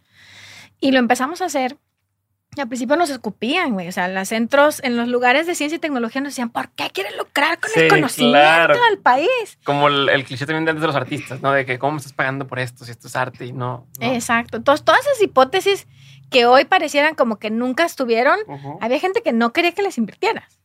Y 0.80 0.92
lo 0.92 0.98
empezamos 0.98 1.42
a 1.42 1.46
hacer 1.46 1.76
al 2.60 2.68
principio 2.68 2.96
nos 2.96 3.10
escupían, 3.10 3.72
güey. 3.72 3.88
O 3.88 3.92
sea, 3.92 4.06
en 4.06 4.14
los 4.14 4.28
centros, 4.28 4.80
en 4.84 4.96
los 4.96 5.08
lugares 5.08 5.46
de 5.46 5.54
ciencia 5.54 5.76
y 5.76 5.78
tecnología 5.78 6.20
nos 6.20 6.32
decían, 6.32 6.50
¿por 6.50 6.70
qué 6.70 6.90
quieren 6.90 7.16
lucrar 7.16 7.58
con 7.58 7.70
el 7.74 7.88
conocimiento 7.88 8.78
del 8.90 8.98
país? 9.02 9.58
Como 9.64 9.88
el, 9.88 10.24
cliché 10.24 10.46
también 10.46 10.64
de 10.64 10.86
los 10.86 10.96
artistas, 10.96 11.40
¿no? 11.42 11.52
De 11.52 11.66
que 11.66 11.78
cómo 11.78 11.92
me 11.92 11.98
estás 11.98 12.12
pagando 12.12 12.46
por 12.46 12.58
esto 12.58 12.84
si 12.84 12.90
esto 12.90 13.08
es 13.08 13.16
arte 13.16 13.46
y 13.46 13.52
no. 13.52 13.86
Exacto. 14.00 14.56
Entonces, 14.56 14.84
todas 14.84 15.00
esas 15.00 15.22
hipótesis 15.22 15.86
que 16.30 16.46
hoy 16.46 16.64
parecieran 16.64 17.14
como 17.14 17.38
que 17.38 17.50
nunca 17.50 17.84
estuvieron, 17.84 18.38
había 18.80 18.98
gente 18.98 19.22
que 19.22 19.32
no 19.32 19.52
quería 19.52 19.72
que 19.72 19.82
les 19.82 19.98
invirtieras 19.98 20.60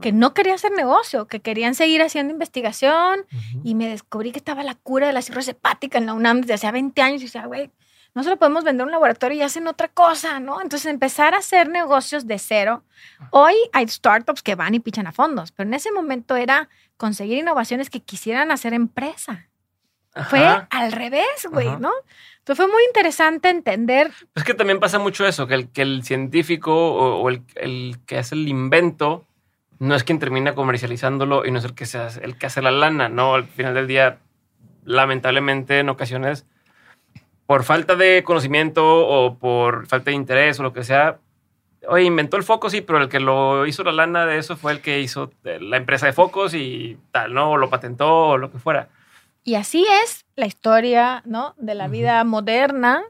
que 0.00 0.12
no 0.12 0.34
quería 0.34 0.54
hacer 0.54 0.72
negocio, 0.72 1.26
que 1.26 1.40
querían 1.40 1.74
seguir 1.74 2.02
haciendo 2.02 2.32
investigación 2.32 3.20
y 3.64 3.74
me 3.74 3.88
descubrí 3.88 4.32
que 4.32 4.38
estaba 4.38 4.62
la 4.62 4.74
cura 4.74 5.06
de 5.06 5.12
la 5.12 5.22
cirrosis 5.22 5.50
hepática 5.50 5.98
en 5.98 6.06
la 6.06 6.14
UNAM 6.14 6.42
desde 6.42 6.54
hace 6.54 6.70
20 6.70 7.00
años 7.02 7.22
y 7.22 7.24
decía, 7.24 7.46
güey, 7.46 7.70
no 8.16 8.22
se 8.22 8.30
lo 8.30 8.38
podemos 8.38 8.64
vender 8.64 8.86
un 8.86 8.90
laboratorio 8.90 9.36
y 9.36 9.42
hacen 9.42 9.68
otra 9.68 9.88
cosa, 9.88 10.40
¿no? 10.40 10.62
Entonces 10.62 10.90
empezar 10.90 11.34
a 11.34 11.38
hacer 11.38 11.68
negocios 11.68 12.26
de 12.26 12.38
cero. 12.38 12.82
Hoy 13.28 13.52
hay 13.74 13.86
startups 13.86 14.42
que 14.42 14.54
van 14.54 14.74
y 14.74 14.80
pichan 14.80 15.06
a 15.06 15.12
fondos, 15.12 15.52
pero 15.52 15.68
en 15.68 15.74
ese 15.74 15.92
momento 15.92 16.34
era 16.34 16.70
conseguir 16.96 17.36
innovaciones 17.36 17.90
que 17.90 18.00
quisieran 18.00 18.50
hacer 18.50 18.72
empresa. 18.72 19.48
Fue 20.30 20.40
al 20.70 20.92
revés, 20.92 21.46
güey, 21.50 21.68
¿no? 21.78 21.92
Entonces 22.38 22.56
fue 22.64 22.72
muy 22.72 22.82
interesante 22.86 23.50
entender. 23.50 24.10
Es 24.34 24.44
que 24.44 24.54
también 24.54 24.80
pasa 24.80 24.98
mucho 24.98 25.26
eso, 25.26 25.46
que 25.46 25.52
el, 25.52 25.68
que 25.68 25.82
el 25.82 26.02
científico 26.02 26.72
o, 26.74 27.28
el, 27.28 27.42
el, 27.56 27.98
que 28.06 28.16
hace 28.16 28.34
el 28.34 28.48
invento 28.48 29.26
no 29.78 29.94
es 29.94 30.04
quien 30.04 30.18
termina 30.18 30.54
comercializándolo 30.54 31.44
y 31.44 31.50
no 31.50 31.58
es 31.58 31.66
el 31.66 31.74
que, 31.74 31.84
se 31.84 31.98
el 32.22 32.38
que 32.38 32.46
hace 32.46 32.62
la 32.62 32.70
lana, 32.70 33.10
¿no? 33.10 33.34
Al 33.34 33.44
final 33.44 33.74
del 33.74 33.86
día, 33.86 34.20
lamentablemente, 34.86 35.80
en 35.80 35.90
ocasiones 35.90 36.46
por 37.46 37.64
falta 37.64 37.94
de 37.96 38.22
conocimiento 38.24 38.84
o 38.84 39.36
por 39.38 39.86
falta 39.86 40.10
de 40.10 40.16
interés 40.16 40.58
o 40.60 40.62
lo 40.62 40.72
que 40.72 40.84
sea, 40.84 41.18
oye, 41.88 42.04
inventó 42.04 42.36
el 42.36 42.42
foco, 42.42 42.70
sí, 42.70 42.80
pero 42.80 42.98
el 42.98 43.08
que 43.08 43.20
lo 43.20 43.66
hizo 43.66 43.84
la 43.84 43.92
lana 43.92 44.26
de 44.26 44.38
eso 44.38 44.56
fue 44.56 44.72
el 44.72 44.80
que 44.80 45.00
hizo 45.00 45.30
la 45.42 45.76
empresa 45.76 46.06
de 46.06 46.12
focos 46.12 46.54
y 46.54 46.98
tal, 47.12 47.34
¿no? 47.34 47.52
O 47.52 47.56
lo 47.56 47.70
patentó 47.70 48.28
o 48.28 48.38
lo 48.38 48.50
que 48.50 48.58
fuera. 48.58 48.88
Y 49.44 49.54
así 49.54 49.86
es 50.02 50.26
la 50.34 50.46
historia, 50.46 51.22
¿no? 51.24 51.54
De 51.56 51.76
la 51.76 51.86
vida 51.86 52.24
moderna, 52.24 53.04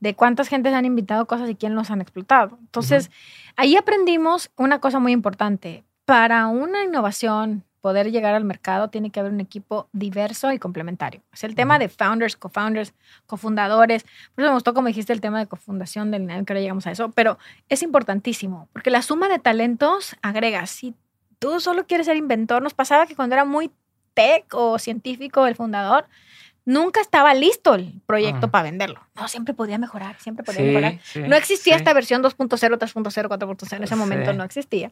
de 0.00 0.14
cuántas 0.16 0.48
gentes 0.48 0.74
han 0.74 0.84
invitado 0.84 1.26
cosas 1.26 1.48
y 1.48 1.54
quién 1.54 1.76
los 1.76 1.92
han 1.92 2.00
explotado. 2.00 2.58
Entonces, 2.60 3.12
ahí 3.54 3.76
aprendimos 3.76 4.50
una 4.56 4.80
cosa 4.80 4.98
muy 4.98 5.12
importante. 5.12 5.84
Para 6.04 6.48
una 6.48 6.82
innovación 6.82 7.62
poder 7.86 8.10
llegar 8.10 8.34
al 8.34 8.42
mercado 8.42 8.90
tiene 8.90 9.10
que 9.10 9.20
haber 9.20 9.30
un 9.30 9.38
equipo 9.38 9.88
diverso 9.92 10.50
y 10.50 10.58
complementario. 10.58 11.22
Es 11.32 11.44
el 11.44 11.54
tema 11.54 11.78
de 11.78 11.88
founders, 11.88 12.34
co-founders, 12.34 12.92
cofundadores. 13.26 14.02
Por 14.34 14.42
eso 14.42 14.50
me 14.50 14.54
gustó 14.54 14.74
como 14.74 14.88
dijiste 14.88 15.12
el 15.12 15.20
tema 15.20 15.38
de 15.38 15.46
cofundación 15.46 16.10
del 16.10 16.26
que 16.26 16.52
ahora 16.52 16.60
llegamos 16.60 16.84
a 16.88 16.90
eso, 16.90 17.12
pero 17.12 17.38
es 17.68 17.84
importantísimo 17.84 18.68
porque 18.72 18.90
la 18.90 19.02
suma 19.02 19.28
de 19.28 19.38
talentos 19.38 20.16
agrega. 20.20 20.66
Si 20.66 20.96
tú 21.38 21.60
solo 21.60 21.86
quieres 21.86 22.06
ser 22.06 22.16
inventor, 22.16 22.60
nos 22.60 22.74
pasaba 22.74 23.06
que 23.06 23.14
cuando 23.14 23.36
era 23.36 23.44
muy 23.44 23.70
tech 24.14 24.46
o 24.52 24.80
científico 24.80 25.46
el 25.46 25.54
fundador, 25.54 26.06
nunca 26.64 27.00
estaba 27.00 27.34
listo 27.34 27.76
el 27.76 28.00
proyecto 28.04 28.50
para 28.50 28.64
venderlo. 28.64 29.00
No, 29.14 29.28
siempre 29.28 29.54
podía 29.54 29.78
mejorar, 29.78 30.18
siempre 30.18 30.44
podía 30.44 30.62
mejorar. 30.62 30.98
no 31.28 31.36
existía 31.36 31.76
esta 31.76 31.92
versión 31.92 32.20
2.0, 32.20 32.48
3.0, 32.48 33.28
4.0, 33.28 33.76
en 33.76 33.84
ese 33.84 33.94
momento 33.94 34.32
no 34.32 34.42
existía. 34.42 34.90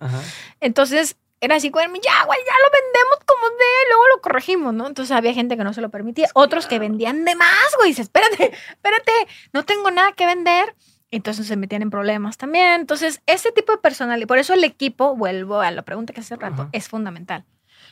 Entonces, 0.61 1.17
era 1.45 1.57
así, 1.57 1.71
güey, 1.71 1.87
ya, 1.87 2.25
güey, 2.25 2.39
ya 2.47 2.55
lo 2.55 2.71
vendemos 2.73 3.19
como 3.27 3.49
de, 3.49 3.89
luego 3.89 4.03
lo 4.15 4.21
corregimos, 4.21 4.75
¿no? 4.75 4.87
Entonces 4.87 5.15
había 5.17 5.35
gente 5.35 5.57
que 5.57 5.65
no 5.65 5.73
se 5.73 5.81
lo 5.81 5.91
permitía, 5.91 6.29
otros 6.35 6.67
que 6.67 6.79
vendían 6.79 7.25
de 7.25 7.35
más, 7.35 7.77
güey, 7.79 7.91
dice, 7.91 8.03
espérate, 8.03 8.53
espérate, 8.69 9.13
no 9.53 9.65
tengo 9.65 9.91
nada 9.91 10.13
que 10.13 10.27
vender. 10.27 10.75
Entonces 11.11 11.47
se 11.47 11.57
metían 11.57 11.83
en 11.83 11.91
problemas 11.91 12.39
también. 12.39 12.81
Entonces, 12.81 13.23
ese 13.27 13.53
tipo 13.53 13.71
de 13.71 13.79
personal, 13.79 14.21
y 14.21 14.27
por 14.27 14.39
eso 14.39 14.53
el 14.53 14.65
equipo, 14.65 15.15
vuelvo 15.15 15.61
a 15.61 15.71
la 15.71 15.83
pregunta 15.83 16.13
que 16.13 16.21
hace 16.21 16.35
rato, 16.35 16.69
es 16.73 16.89
fundamental. 16.89 17.45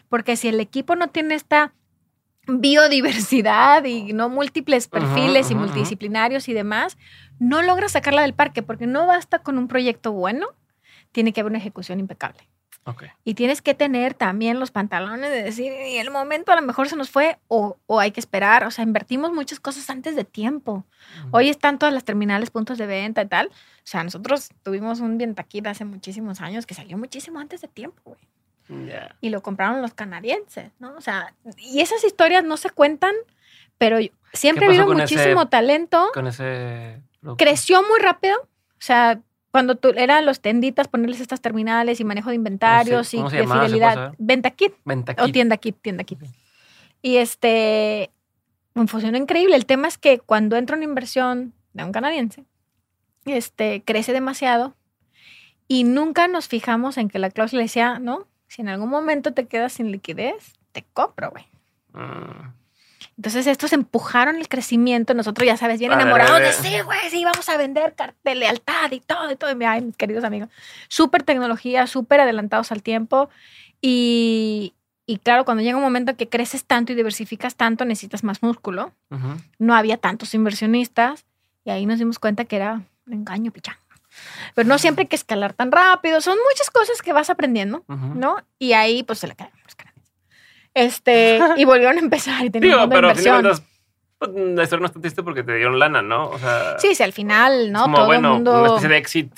Porque 0.09 0.35
si 0.37 0.49
el 0.49 0.59
equipo 0.59 0.97
no 0.97 1.09
tiene 1.09 1.35
esta 1.35 1.73
biodiversidad 2.49 3.85
y 3.85 4.13
no 4.13 4.29
múltiples 4.29 4.89
perfiles 4.89 5.51
y 5.51 5.55
multidisciplinarios 5.55 6.49
y 6.49 6.53
demás, 6.53 6.99
no 7.39 7.63
logra 7.63 7.89
sacarla 7.89 8.23
del 8.23 8.35
parque 8.35 8.63
porque 8.63 8.87
no 8.87 9.07
basta 9.07 9.39
con 9.41 9.59
un 9.59 9.69
proyecto 9.69 10.11
bueno, 10.13 10.49
tiene 11.13 11.33
que 11.33 11.41
haber 11.41 11.53
una 11.53 11.59
ejecución 11.59 12.01
impecable. 12.01 12.49
Y 13.25 13.35
tienes 13.35 13.63
que 13.63 13.75
tener 13.75 14.15
también 14.15 14.59
los 14.59 14.71
pantalones 14.71 15.31
de 15.31 15.43
decir, 15.43 15.73
y 15.73 15.99
el 15.99 16.11
momento 16.11 16.51
a 16.53 16.57
lo 16.57 16.63
mejor 16.63 16.89
se 16.89 16.97
nos 16.97 17.11
fue 17.11 17.39
o, 17.49 17.77
hay 18.01 18.11
que 18.11 18.21
esperar. 18.21 18.65
O 18.65 18.71
sea, 18.71 18.85
invertimos 18.85 19.33
muchas 19.33 19.61
cosas 19.61 19.89
antes 19.89 20.17
de 20.17 20.25
tiempo. 20.25 20.85
Hoy 21.31 21.49
están 21.49 21.79
todas 21.79 21.95
las 21.95 22.05
terminales, 22.05 22.51
puntos 22.51 22.79
de 22.79 22.87
venta 22.87 23.23
y 23.23 23.27
tal. 23.27 23.49
O 23.49 23.85
sea, 23.85 24.03
nosotros 24.03 24.51
tuvimos 24.63 25.01
un 25.01 25.17
Vientaquid 25.17 25.67
hace 25.67 25.85
muchísimos 25.85 26.41
años 26.41 26.67
que 26.67 26.75
salió 26.75 26.99
muchísimo 26.99 27.39
antes 27.39 27.61
de 27.61 27.69
tiempo, 27.69 28.03
güey. 28.05 28.21
Y 29.21 29.29
lo 29.29 29.43
compraron 29.43 29.83
los 29.83 29.93
canadienses, 29.93 30.71
¿no? 30.79 30.95
O 30.97 31.01
sea, 31.01 31.35
y 31.59 31.81
esas 31.81 32.03
historias 32.05 32.43
no 32.43 32.57
se 32.57 32.71
cuentan, 32.71 33.15
pero 33.77 33.99
siempre 34.33 34.65
ha 34.65 34.69
habido 34.69 34.87
muchísimo 34.87 35.49
talento. 35.49 36.11
Con 36.15 36.27
ese 36.27 37.01
creció 37.37 37.83
muy 37.83 38.01
rápido. 38.01 38.37
O 38.41 38.85
sea, 38.85 39.21
cuando 39.53 39.77
tú, 39.77 39.93
eran 39.95 40.25
los 40.25 40.41
tenditas, 40.41 40.89
ponerles 40.89 41.21
estas 41.21 41.43
terminales 41.43 42.01
y 42.01 42.05
manejo 42.05 42.31
de 42.31 42.37
inventarios 42.37 43.13
y 43.13 43.23
de 43.23 43.47
fidelidad. 43.47 44.15
Venta 44.19 44.51
kit. 44.51 44.73
Venta 44.85 45.15
kit. 45.15 45.23
O 45.23 45.31
tienda 45.31 45.59
kit, 45.59 45.77
tienda 45.81 46.05
kit. 46.05 46.19
Y 47.03 47.19
este, 47.19 48.11
funcionó 48.87 49.19
increíble. 49.19 49.55
El 49.55 49.67
tema 49.67 49.89
es 49.89 49.99
que 49.99 50.19
cuando 50.19 50.57
entra 50.57 50.77
una 50.77 50.87
inversión 50.87 51.53
de 51.75 51.85
un 51.85 51.93
canadiense, 51.93 52.45
este, 53.27 53.83
crece 53.85 54.15
demasiado 54.15 54.75
y 55.69 55.85
nunca 55.85 56.29
nos 56.29 56.49
fijamos 56.49 56.97
en 56.97 57.11
que 57.11 57.19
la 57.19 57.31
cláusula 57.31 57.61
decía, 57.61 57.99
no, 57.99 58.27
si 58.49 58.63
en 58.63 58.71
algún 58.71 58.89
momento 58.89 59.35
te 59.35 59.47
quedas 59.47 59.75
sin 59.75 59.93
liquidez, 59.93 60.59
te 60.73 60.83
compro, 60.95 61.31
güey. 61.31 61.45
Ah. 61.93 62.55
Entonces 63.17 63.47
estos 63.47 63.73
empujaron 63.73 64.37
el 64.37 64.49
crecimiento. 64.49 65.15
Nosotros, 65.15 65.47
ya 65.47 65.57
sabes, 65.57 65.79
bien 65.79 65.93
enamorados 65.93 66.41
de 66.41 66.53
sí, 66.53 66.81
güey, 66.81 67.11
sí, 67.11 67.25
vamos 67.25 67.49
a 67.49 67.57
vender 67.57 67.95
de 68.25 68.35
lealtad 68.35 68.91
y 68.91 69.01
todo, 69.01 69.31
y 69.31 69.37
todo. 69.37 69.51
Ay, 69.67 69.83
mis 69.83 69.97
queridos 69.97 70.25
amigos. 70.25 70.49
Súper 70.89 71.23
tecnología, 71.23 71.87
súper 71.87 72.21
adelantados 72.21 72.73
al 72.73 72.83
tiempo. 72.83 73.29
Y, 73.81 74.75
y, 75.07 75.19
claro, 75.19 75.45
cuando 75.45 75.63
llega 75.63 75.77
un 75.77 75.83
momento 75.83 76.17
que 76.17 76.29
creces 76.29 76.65
tanto 76.65 76.93
y 76.93 76.95
diversificas 76.95 77.57
tanto, 77.57 77.85
necesitas 77.85 78.25
más 78.25 78.43
músculo. 78.43 78.93
No 79.59 79.75
había 79.75 79.99
tantos 79.99 80.35
inversionistas. 80.35 81.25
Y 81.65 81.71
ahí 81.71 81.87
nos 81.87 81.99
dimos 81.99 82.19
cuenta 82.19 82.45
que 82.45 82.57
era 82.57 82.83
un 83.07 83.13
engaño, 83.13 83.53
pichán. 83.53 83.77
Pero 84.55 84.69
no 84.69 84.79
siempre 84.79 85.03
hay 85.03 85.09
que 85.09 85.17
escalar 85.17 85.53
tan 85.53 85.71
rápido. 85.71 86.21
Son 86.21 86.37
muchas 86.51 86.71
cosas 86.71 87.03
que 87.03 87.13
vas 87.13 87.31
aprendiendo, 87.31 87.85
¿no? 87.89 88.37
Y 88.59 88.73
ahí, 88.73 89.03
pues, 89.03 89.19
se 89.21 89.27
le 89.27 89.35
caen 89.35 89.51
los 89.65 89.75
Este, 90.75 91.39
y 91.57 91.65
volvieron 91.65 91.97
a 91.97 92.01
empezar 92.01 92.45
y 92.45 92.51
tenían 92.51 92.75
una 92.75 92.95
inversión. 92.97 93.43
Pues, 94.19 94.31
la 94.35 94.63
historia 94.63 94.81
no 94.81 94.87
es 94.87 94.93
tan 94.93 95.03
triste 95.03 95.23
porque 95.23 95.43
te 95.43 95.57
dieron 95.57 95.79
lana, 95.79 96.01
¿no? 96.01 96.29
O 96.29 96.39
sea, 96.39 96.79
sí, 96.79 96.95
sí, 96.95 97.03
al 97.03 97.13
final, 97.13 97.73
¿no? 97.73 97.93
Todo 97.93 98.07
bueno, 98.07 98.29
el 98.29 98.35
mundo... 98.35 98.61
una 98.61 98.67
especie 98.69 98.89
de 98.89 98.97
exit. 98.97 99.33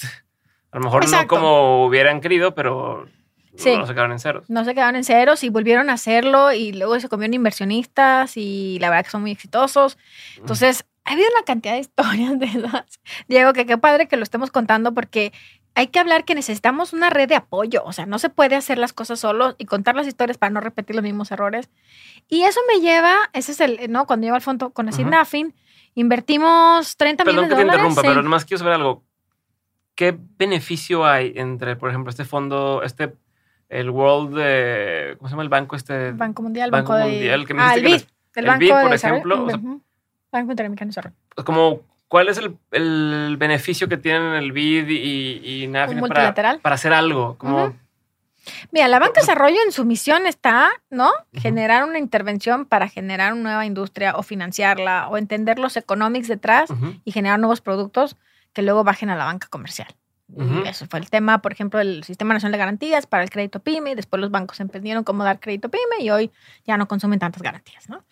A 0.72 0.78
lo 0.78 0.85
mejor 0.85 1.09
no 1.09 1.26
como 1.26 1.87
hubieran 1.87 2.20
querido, 2.20 2.55
pero 2.55 3.07
sí. 3.57 3.76
no 3.76 3.87
se 3.87 3.95
quedaron 3.95 4.12
en 4.12 4.18
ceros. 4.18 4.51
No 4.51 4.64
se 4.64 4.74
quedaron 4.74 4.97
en 4.97 5.05
ceros 5.05 5.43
y 5.45 5.49
volvieron 5.49 5.89
a 5.89 5.95
hacerlo 5.95 6.53
y 6.53 6.72
luego 6.72 6.99
se 7.01 7.09
comieron 7.09 7.32
inversionistas 7.35 8.37
y 8.37 8.78
la 8.80 8.91
verdad 8.91 9.05
que 9.05 9.11
son 9.11 9.22
muy 9.22 9.30
exitosos. 9.30 9.97
Entonces, 10.37 10.85
ha 11.05 11.12
habido 11.12 11.28
una 11.35 11.45
cantidad 11.45 11.74
de 11.74 11.80
historias 11.80 12.39
de 12.39 12.47
esas. 12.47 13.01
Diego, 13.28 13.53
que 13.53 13.66
qué 13.66 13.78
padre 13.78 14.09
que 14.09 14.16
lo 14.16 14.22
estemos 14.22 14.51
contando 14.51 14.93
porque 14.93 15.32
hay 15.75 15.89
que 15.89 15.99
hablar 15.99 16.25
que 16.25 16.35
necesitamos 16.35 16.93
una 16.93 17.11
red 17.11 17.29
de 17.29 17.35
apoyo. 17.35 17.83
O 17.85 17.93
sea, 17.93 18.07
no 18.07 18.18
se 18.18 18.31
puede 18.31 18.55
hacer 18.55 18.79
las 18.79 18.93
cosas 18.93 19.18
solo 19.18 19.57
y 19.59 19.66
contar 19.66 19.97
las 19.97 20.07
historias 20.07 20.39
para 20.39 20.51
no 20.51 20.61
repetir 20.61 20.95
los 20.95 21.03
mismos 21.03 21.33
errores. 21.33 21.68
Y 22.29 22.43
eso 22.43 22.61
me 22.72 22.81
lleva, 22.81 23.14
ese 23.33 23.53
es 23.53 23.61
el, 23.61 23.91
¿no? 23.91 24.07
Cuando 24.07 24.25
llevo 24.25 24.37
al 24.37 24.43
fondo 24.43 24.70
con 24.70 24.89
Acid 24.89 25.07
uh 25.07 25.53
invertimos 25.97 26.97
30 26.97 27.25
millones 27.25 27.51
de 27.51 27.55
dólares. 27.55 27.57
Perdón 27.57 27.57
que 27.57 27.57
te 27.57 27.62
interrumpa, 27.62 28.03
pero 28.03 28.22
nomás 28.22 28.45
quiero 28.45 28.59
saber 28.59 28.75
algo. 28.75 29.05
¿Qué 29.95 30.16
beneficio 30.39 31.07
hay 31.07 31.35
entre, 31.37 31.77
por 31.77 31.89
ejemplo, 31.89 32.11
este 32.11 32.25
fondo, 32.25 32.83
este, 32.83 33.14
el 33.68 33.91
World, 33.91 34.37
de, 34.37 35.14
¿cómo 35.18 35.29
se 35.29 35.33
llama 35.33 35.45
el 35.45 35.49
banco 35.49 35.77
este? 35.77 36.11
Banco 36.11 36.43
Mundial, 36.43 36.72
Banco, 36.72 36.95
Mundial, 36.95 37.47
que 37.47 37.55
me 37.55 37.62
ah, 37.62 37.75
el 37.75 37.85
BID, 37.85 38.03
el, 38.35 38.47
Banco 38.47 38.59
BID, 38.59 38.70
por 38.70 38.95
ejemplo. 38.95 39.47
Banco 40.33 40.51
Interamericano 40.51 40.89
de 40.89 40.91
Desarrollo. 40.91 41.16
Como 41.45 41.83
¿Cuál 42.09 42.28
es 42.28 42.38
el, 42.38 43.36
beneficio 43.36 43.88
que 43.88 43.96
tienen 43.96 44.34
el 44.34 44.52
BID 44.52 44.88
y, 44.88 45.64
y 45.64 45.68
para, 45.68 46.34
para, 46.61 46.74
hacer 46.74 46.92
algo? 46.92 47.36
Como... 47.38 47.74
Mira, 48.70 48.88
la 48.88 48.98
Banca 48.98 49.20
de 49.20 49.26
Desarrollo 49.26 49.59
en 49.64 49.72
su 49.72 49.84
misión 49.84 50.26
está, 50.26 50.70
¿no? 50.90 51.11
Generar 51.32 51.84
una 51.84 51.98
intervención 51.98 52.66
para 52.66 52.88
generar 52.88 53.32
una 53.32 53.42
nueva 53.42 53.66
industria 53.66 54.16
o 54.16 54.22
financiarla 54.22 55.09
o 55.09 55.16
entender 55.16 55.59
los 55.59 55.76
economics 55.76 56.28
detrás 56.28 56.70
y 57.05 57.12
generar 57.12 57.38
nuevos 57.38 57.61
productos 57.61 58.16
que 58.52 58.62
luego 58.62 58.84
bajen 58.84 59.11
a 59.11 59.16
la 59.16 59.24
banca 59.24 59.48
comercial. 59.48 59.88
Eso 60.66 60.87
fue 60.89 60.99
el 60.99 61.11
tema, 61.11 61.41
por 61.43 61.53
ejemplo, 61.53 61.78
del 61.78 62.05
Sistema 62.05 62.35
Nacional 62.35 62.53
de 62.53 62.59
Garantías 62.59 63.07
para 63.07 63.22
el 63.22 63.30
crédito 63.30 63.61
PYME. 63.61 63.95
Después 63.95 64.20
los 64.20 64.30
bancos 64.30 64.61
emprendieron 64.61 65.05
cómo 65.05 65.24
dar 65.24 65.41
crédito 65.41 65.68
PYME 65.68 66.03
y 66.03 66.11
hoy 66.11 66.30
ya 66.66 66.76
no 66.76 66.89
consumen 66.89 67.18
tantas 67.18 67.43
garantías, 67.43 67.89
¿no? 67.89 68.03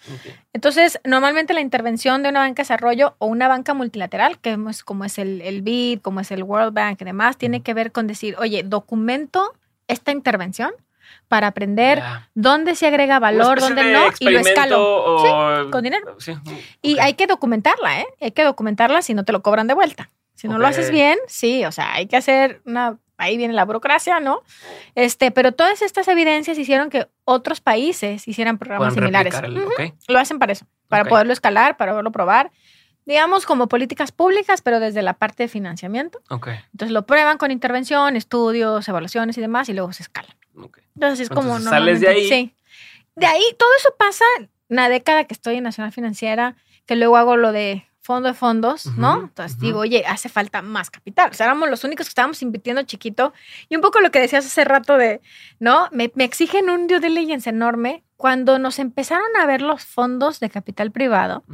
Entonces, 0.52 1.00
normalmente 1.04 1.54
la 1.54 1.60
intervención 1.60 2.22
de 2.22 2.28
una 2.28 2.40
banca 2.40 2.62
de 2.62 2.64
desarrollo 2.64 3.14
o 3.18 3.26
una 3.26 3.48
banca 3.48 3.74
multilateral, 3.74 4.38
que 4.38 4.58
es 4.70 4.84
como 4.84 5.04
es 5.04 5.18
el, 5.18 5.40
el 5.40 5.62
BID, 5.62 6.00
como 6.00 6.20
es 6.20 6.30
el 6.30 6.42
World 6.42 6.72
Bank 6.72 7.00
y 7.00 7.04
demás, 7.04 7.36
tiene 7.36 7.62
que 7.62 7.74
ver 7.74 7.92
con 7.92 8.06
decir, 8.06 8.36
oye, 8.38 8.62
documento 8.62 9.54
esta 9.88 10.12
intervención 10.12 10.72
para 11.28 11.48
aprender 11.48 12.02
dónde 12.34 12.74
se 12.74 12.86
agrega 12.86 13.18
valor, 13.18 13.60
dónde 13.60 13.92
no, 13.92 14.00
y 14.18 14.28
lo 14.28 14.40
escalo. 14.40 15.68
con 15.70 15.82
dinero. 15.82 16.16
Y 16.82 16.98
hay 16.98 17.14
que 17.14 17.26
documentarla, 17.26 18.00
¿eh? 18.00 18.06
Hay 18.20 18.32
que 18.32 18.44
documentarla 18.44 19.02
si 19.02 19.14
no 19.14 19.24
te 19.24 19.32
lo 19.32 19.42
cobran 19.42 19.66
de 19.66 19.74
vuelta. 19.74 20.10
Si 20.34 20.48
no 20.48 20.58
lo 20.58 20.66
haces 20.66 20.90
bien, 20.90 21.18
sí, 21.26 21.64
o 21.64 21.72
sea, 21.72 21.94
hay 21.94 22.06
que 22.06 22.16
hacer 22.16 22.62
una, 22.64 22.98
ahí 23.16 23.36
viene 23.36 23.54
la 23.54 23.64
burocracia, 23.64 24.18
¿no? 24.20 24.42
Este, 24.94 25.30
pero 25.30 25.52
todas 25.52 25.82
estas 25.82 26.08
evidencias 26.08 26.58
hicieron 26.58 26.90
que 26.90 27.08
otros 27.24 27.60
países 27.60 28.26
hicieran 28.26 28.58
programas 28.58 28.94
similares. 28.94 29.34
Lo 30.08 30.18
hacen 30.18 30.38
para 30.38 30.52
eso, 30.52 30.66
para 30.88 31.04
poderlo 31.04 31.32
escalar, 31.32 31.76
para 31.76 31.92
poderlo 31.92 32.12
probar. 32.12 32.50
Digamos 33.04 33.46
como 33.46 33.68
políticas 33.68 34.12
públicas, 34.12 34.62
pero 34.62 34.78
desde 34.78 35.02
la 35.02 35.14
parte 35.14 35.44
de 35.44 35.48
financiamiento. 35.48 36.20
Entonces 36.30 36.90
lo 36.90 37.04
prueban 37.06 37.38
con 37.38 37.50
intervención, 37.50 38.16
estudios, 38.16 38.88
evaluaciones 38.88 39.36
y 39.38 39.40
demás, 39.40 39.68
y 39.68 39.74
luego 39.74 39.92
se 39.92 40.04
escalan. 40.04 40.36
Entonces 40.94 41.20
es 41.20 41.28
como... 41.28 41.58
Sales 41.60 42.00
de 42.00 42.08
ahí. 42.08 42.28
Sí. 42.28 42.54
De 43.16 43.26
ahí, 43.26 43.42
todo 43.58 43.68
eso 43.78 43.94
pasa 43.98 44.24
una 44.68 44.88
década 44.88 45.24
que 45.24 45.34
estoy 45.34 45.56
en 45.56 45.64
Nacional 45.64 45.92
Financiera, 45.92 46.56
que 46.86 46.96
luego 46.96 47.16
hago 47.16 47.36
lo 47.36 47.52
de 47.52 47.86
fondo 48.02 48.28
de 48.28 48.34
fondos, 48.34 48.86
¿no? 48.98 49.20
Entonces 49.22 49.58
digo, 49.58 49.80
oye, 49.80 50.04
hace 50.06 50.28
falta 50.28 50.60
más 50.60 50.90
capital. 50.90 51.30
O 51.30 51.34
sea, 51.34 51.46
éramos 51.46 51.70
los 51.70 51.84
únicos 51.84 52.06
que 52.06 52.10
estábamos 52.10 52.42
invirtiendo 52.42 52.82
chiquito. 52.82 53.32
Y 53.68 53.76
un 53.76 53.82
poco 53.82 54.00
lo 54.00 54.10
que 54.10 54.20
decías 54.20 54.44
hace 54.44 54.64
rato 54.64 54.98
de, 54.98 55.20
¿no? 55.60 55.88
Me, 55.92 56.10
exigen 56.18 56.68
un 56.68 56.88
due 56.88 57.00
diligence 57.00 57.48
enorme. 57.48 58.02
Cuando 58.16 58.58
nos 58.58 58.78
empezaron 58.78 59.28
a 59.40 59.46
ver 59.46 59.62
los 59.62 59.84
fondos 59.84 60.40
de 60.40 60.50
capital 60.50 60.90
privado, 60.90 61.44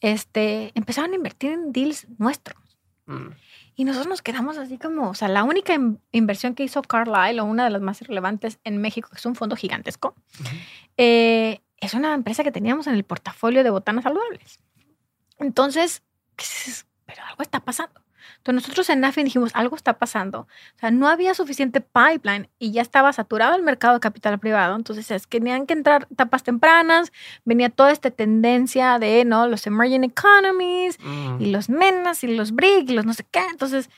este, 0.00 0.72
empezaron 0.74 1.12
a 1.12 1.16
invertir 1.16 1.52
en 1.52 1.72
deals 1.72 2.06
nuestros. 2.18 2.58
Mm. 3.06 3.28
Y 3.76 3.84
nosotros 3.84 4.08
nos 4.08 4.22
quedamos 4.22 4.58
así 4.58 4.76
como, 4.76 5.08
o 5.08 5.14
sea, 5.14 5.28
la 5.28 5.44
única 5.44 5.74
inversión 6.12 6.54
que 6.54 6.62
hizo 6.62 6.82
Carlyle, 6.82 7.40
o 7.40 7.44
una 7.46 7.64
de 7.64 7.70
las 7.70 7.80
más 7.80 8.02
relevantes 8.02 8.58
en 8.64 8.78
México, 8.78 9.08
que 9.10 9.16
es 9.16 9.24
un 9.24 9.34
fondo 9.34 9.56
gigantesco, 9.56 10.14
eh, 10.98 11.60
es 11.78 11.94
una 11.94 12.12
empresa 12.12 12.44
que 12.44 12.52
teníamos 12.52 12.86
en 12.86 12.94
el 12.94 13.04
portafolio 13.04 13.64
de 13.64 13.70
botanas 13.70 14.04
saludables. 14.04 14.60
Entonces, 15.40 16.02
pero 17.06 17.22
algo 17.24 17.42
está 17.42 17.60
pasando. 17.60 18.00
Entonces 18.38 18.62
nosotros 18.62 18.90
en 18.90 19.00
NAFIN 19.00 19.24
dijimos, 19.24 19.50
algo 19.54 19.76
está 19.76 19.98
pasando. 19.98 20.40
O 20.40 20.78
sea, 20.78 20.90
no 20.90 21.08
había 21.08 21.34
suficiente 21.34 21.80
pipeline 21.80 22.48
y 22.58 22.72
ya 22.72 22.82
estaba 22.82 23.12
saturado 23.12 23.56
el 23.56 23.62
mercado 23.62 23.94
de 23.94 24.00
capital 24.00 24.38
privado. 24.38 24.76
Entonces 24.76 25.10
es, 25.10 25.26
tenían 25.28 25.66
que 25.66 25.74
entrar 25.74 26.06
etapas 26.10 26.42
tempranas, 26.42 27.12
venía 27.44 27.70
toda 27.70 27.92
esta 27.92 28.10
tendencia 28.10 28.98
de, 28.98 29.24
¿no? 29.24 29.46
Los 29.46 29.66
emerging 29.66 30.04
economies 30.04 30.98
y 31.38 31.46
los 31.46 31.68
MENAS 31.68 32.24
y 32.24 32.28
los 32.28 32.52
BRIC 32.52 32.90
y 32.90 32.94
los 32.94 33.04
no 33.04 33.14
sé 33.14 33.24
qué. 33.30 33.42
Entonces, 33.50 33.90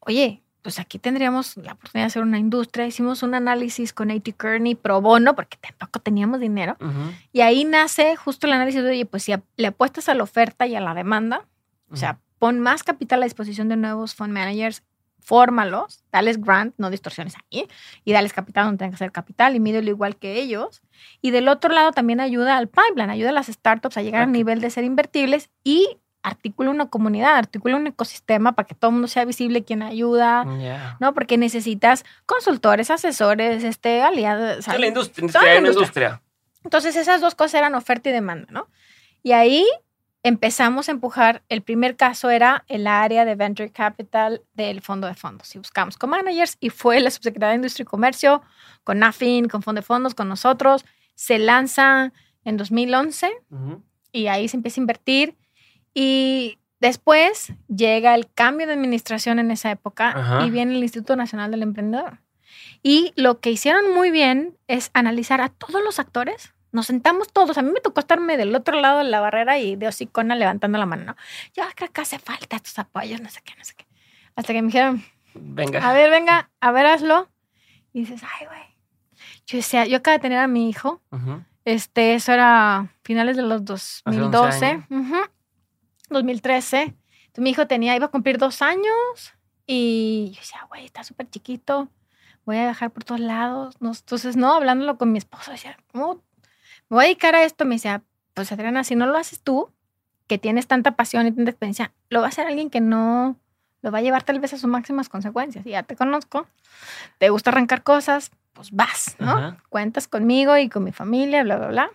oye, 0.00 0.42
pues 0.66 0.80
aquí 0.80 0.98
tendríamos 0.98 1.56
la 1.58 1.74
oportunidad 1.74 2.06
de 2.06 2.08
hacer 2.08 2.22
una 2.24 2.40
industria. 2.40 2.88
Hicimos 2.88 3.22
un 3.22 3.36
análisis 3.36 3.92
con 3.92 4.10
A.T. 4.10 4.32
Kearney 4.32 4.74
pro 4.74 5.00
bono, 5.00 5.36
porque 5.36 5.56
tampoco 5.58 6.00
teníamos 6.00 6.40
dinero. 6.40 6.76
Y 7.32 7.42
ahí 7.42 7.64
nace 7.64 8.16
justo 8.16 8.48
el 8.48 8.52
análisis 8.52 8.82
de, 8.82 8.90
oye, 8.90 9.06
pues 9.06 9.22
si 9.22 9.32
le 9.56 9.66
apuestas 9.68 10.08
a 10.08 10.14
la 10.14 10.24
oferta 10.24 10.66
y 10.66 10.74
a 10.74 10.80
la 10.80 10.92
demanda, 10.92 11.46
o 11.88 11.94
sea, 11.94 12.18
pon 12.40 12.58
más 12.58 12.82
capital 12.82 13.22
a 13.22 13.26
disposición 13.26 13.68
de 13.68 13.76
nuevos 13.76 14.16
fund 14.16 14.32
managers, 14.32 14.82
fórmalos, 15.20 16.02
dales 16.10 16.40
grant, 16.40 16.74
no 16.78 16.90
distorsiones 16.90 17.36
ahí, 17.36 17.68
y 18.04 18.10
dales 18.10 18.32
capital 18.32 18.64
donde 18.64 18.78
tenga 18.78 18.90
que 18.90 18.98
ser 18.98 19.12
capital 19.12 19.54
y 19.54 19.60
mídelo 19.60 19.88
igual 19.88 20.16
que 20.16 20.40
ellos. 20.40 20.82
Y 21.22 21.30
del 21.30 21.46
otro 21.46 21.72
lado 21.72 21.92
también 21.92 22.18
ayuda 22.18 22.56
al 22.56 22.66
pipeline, 22.66 23.10
ayuda 23.10 23.28
a 23.28 23.34
las 23.34 23.46
startups 23.46 23.98
a 23.98 24.02
llegar 24.02 24.24
al 24.24 24.32
nivel 24.32 24.60
de 24.60 24.70
ser 24.70 24.82
invertibles 24.82 25.48
y 25.62 25.98
articula 26.26 26.70
una 26.70 26.86
comunidad, 26.86 27.36
articula 27.36 27.76
un 27.76 27.86
ecosistema 27.86 28.52
para 28.52 28.66
que 28.66 28.74
todo 28.74 28.88
el 28.88 28.94
mundo 28.94 29.06
sea 29.06 29.24
visible, 29.24 29.62
quien 29.62 29.82
ayuda, 29.82 30.44
¿no? 30.98 31.14
Porque 31.14 31.38
necesitas 31.38 32.04
consultores, 32.26 32.90
asesores, 32.90 33.62
este, 33.62 34.02
aliados. 34.02 34.66
la 34.66 34.86
industria, 34.88 35.58
industria. 35.58 36.22
Entonces 36.64 36.96
esas 36.96 37.20
dos 37.20 37.36
cosas 37.36 37.54
eran 37.54 37.76
oferta 37.76 38.10
y 38.10 38.12
demanda, 38.12 38.48
¿no? 38.50 38.68
Y 39.22 39.32
ahí 39.32 39.64
empezamos 40.24 40.88
a 40.88 40.92
empujar, 40.92 41.44
el 41.48 41.62
primer 41.62 41.94
caso 41.94 42.30
era 42.30 42.64
el 42.66 42.88
área 42.88 43.24
de 43.24 43.36
Venture 43.36 43.70
Capital 43.70 44.42
del 44.54 44.80
fondo 44.80 45.06
de 45.06 45.14
fondos. 45.14 45.54
Y 45.54 45.58
buscamos 45.58 45.96
con 45.96 46.10
managers 46.10 46.56
y 46.58 46.70
fue 46.70 46.98
la 46.98 47.12
subsecretaria 47.12 47.50
de 47.50 47.56
Industria 47.56 47.84
y 47.84 47.86
Comercio, 47.86 48.42
con 48.82 48.98
NAFIN, 48.98 49.46
con 49.46 49.62
Fondo 49.62 49.80
de 49.80 49.86
Fondos, 49.86 50.16
con 50.16 50.28
nosotros. 50.28 50.84
Se 51.14 51.38
lanza 51.38 52.12
en 52.44 52.56
2011 52.56 53.30
y 54.10 54.26
ahí 54.26 54.48
se 54.48 54.56
empieza 54.56 54.80
a 54.80 54.82
invertir 54.82 55.36
y 55.98 56.58
después 56.78 57.54
llega 57.74 58.14
el 58.14 58.30
cambio 58.30 58.66
de 58.66 58.74
administración 58.74 59.38
en 59.38 59.50
esa 59.50 59.70
época 59.70 60.42
y 60.44 60.50
viene 60.50 60.76
el 60.76 60.82
Instituto 60.82 61.16
Nacional 61.16 61.50
del 61.50 61.62
Emprendedor. 61.62 62.20
Y 62.82 63.14
lo 63.16 63.40
que 63.40 63.50
hicieron 63.50 63.94
muy 63.94 64.10
bien 64.10 64.58
es 64.68 64.90
analizar 64.92 65.40
a 65.40 65.48
todos 65.48 65.82
los 65.82 65.98
actores, 65.98 66.52
nos 66.70 66.88
sentamos 66.88 67.32
todos. 67.32 67.56
A 67.56 67.62
mí 67.62 67.70
me 67.72 67.80
tocó 67.80 68.00
estarme 68.00 68.36
del 68.36 68.54
otro 68.54 68.78
lado 68.78 68.98
de 68.98 69.04
la 69.04 69.20
barrera 69.20 69.58
y 69.58 69.76
de 69.76 69.88
hocicona 69.88 70.34
levantando 70.36 70.76
la 70.76 70.84
mano. 70.84 71.04
¿no? 71.06 71.16
Yo 71.54 71.62
creo 71.74 71.90
que 71.90 72.02
hace 72.02 72.18
falta 72.18 72.56
estos 72.56 72.78
apoyos, 72.78 73.22
no 73.22 73.30
sé 73.30 73.40
qué, 73.42 73.54
no 73.56 73.64
sé 73.64 73.72
qué. 73.74 73.86
Hasta 74.36 74.52
que 74.52 74.60
me 74.60 74.66
dijeron, 74.66 75.02
venga. 75.34 75.88
A 75.88 75.94
ver, 75.94 76.10
venga, 76.10 76.50
a 76.60 76.72
ver, 76.72 76.84
hazlo. 76.84 77.30
Y 77.94 78.00
dices, 78.00 78.20
ay, 78.22 78.46
güey. 78.48 78.76
Yo 79.46 79.56
decía, 79.56 79.86
yo 79.86 79.96
acabo 79.96 80.12
de 80.12 80.20
tener 80.20 80.38
a 80.40 80.46
mi 80.46 80.68
hijo. 80.68 81.00
Este, 81.64 82.14
eso 82.14 82.32
era 82.34 82.92
finales 83.02 83.38
de 83.38 83.44
los 83.44 83.64
2012. 83.64 84.84
2013. 86.08 86.82
Entonces, 86.82 86.96
mi 87.38 87.50
hijo 87.50 87.66
tenía, 87.66 87.96
iba 87.96 88.06
a 88.06 88.10
cumplir 88.10 88.38
dos 88.38 88.62
años. 88.62 89.34
Y 89.66 90.30
yo 90.34 90.40
decía, 90.40 90.64
güey, 90.68 90.84
está 90.84 91.04
súper 91.04 91.28
chiquito. 91.28 91.88
Voy 92.44 92.56
a 92.56 92.62
viajar 92.62 92.90
por 92.90 93.04
todos 93.04 93.20
lados. 93.20 93.76
Entonces, 93.80 94.36
no, 94.36 94.54
hablándolo 94.54 94.98
con 94.98 95.12
mi 95.12 95.18
esposo, 95.18 95.50
decía, 95.50 95.76
¿cómo 95.92 96.22
me 96.88 96.96
voy 96.96 97.04
a 97.04 97.08
dedicar 97.08 97.34
a 97.34 97.42
esto? 97.42 97.64
Me 97.64 97.74
decía, 97.74 98.02
pues 98.34 98.52
Adriana, 98.52 98.84
si 98.84 98.94
no 98.94 99.06
lo 99.06 99.18
haces 99.18 99.40
tú, 99.42 99.70
que 100.26 100.38
tienes 100.38 100.66
tanta 100.66 100.92
pasión 100.92 101.26
y 101.26 101.32
tanta 101.32 101.50
experiencia, 101.50 101.92
lo 102.08 102.20
va 102.20 102.26
a 102.26 102.28
hacer 102.28 102.46
alguien 102.46 102.70
que 102.70 102.80
no 102.80 103.36
lo 103.82 103.92
va 103.92 103.98
a 103.98 104.02
llevar 104.02 104.24
tal 104.24 104.40
vez 104.40 104.52
a 104.52 104.58
sus 104.58 104.68
máximas 104.68 105.08
consecuencias. 105.08 105.64
Y 105.66 105.70
ya 105.70 105.84
te 105.84 105.94
conozco, 105.94 106.46
te 107.18 107.30
gusta 107.30 107.50
arrancar 107.50 107.82
cosas, 107.84 108.32
pues 108.52 108.72
vas, 108.72 109.16
¿no? 109.18 109.56
Cuentas 109.68 110.08
conmigo 110.08 110.56
y 110.56 110.68
con 110.68 110.82
mi 110.82 110.92
familia, 110.92 111.44
bla, 111.44 111.56
bla, 111.56 111.68
bla. 111.68 111.90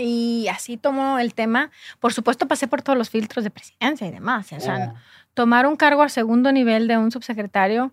Y 0.00 0.46
así 0.48 0.76
tomó 0.76 1.18
el 1.18 1.34
tema. 1.34 1.70
Por 1.98 2.12
supuesto, 2.12 2.46
pasé 2.46 2.68
por 2.68 2.82
todos 2.82 2.96
los 2.96 3.10
filtros 3.10 3.44
de 3.44 3.50
presidencia 3.50 4.06
y 4.06 4.10
demás. 4.12 4.52
O 4.52 4.60
sea, 4.60 4.94
oh. 4.94 4.98
tomar 5.34 5.66
un 5.66 5.76
cargo 5.76 6.02
a 6.02 6.08
segundo 6.08 6.52
nivel 6.52 6.86
de 6.86 6.96
un 6.96 7.10
subsecretario, 7.10 7.92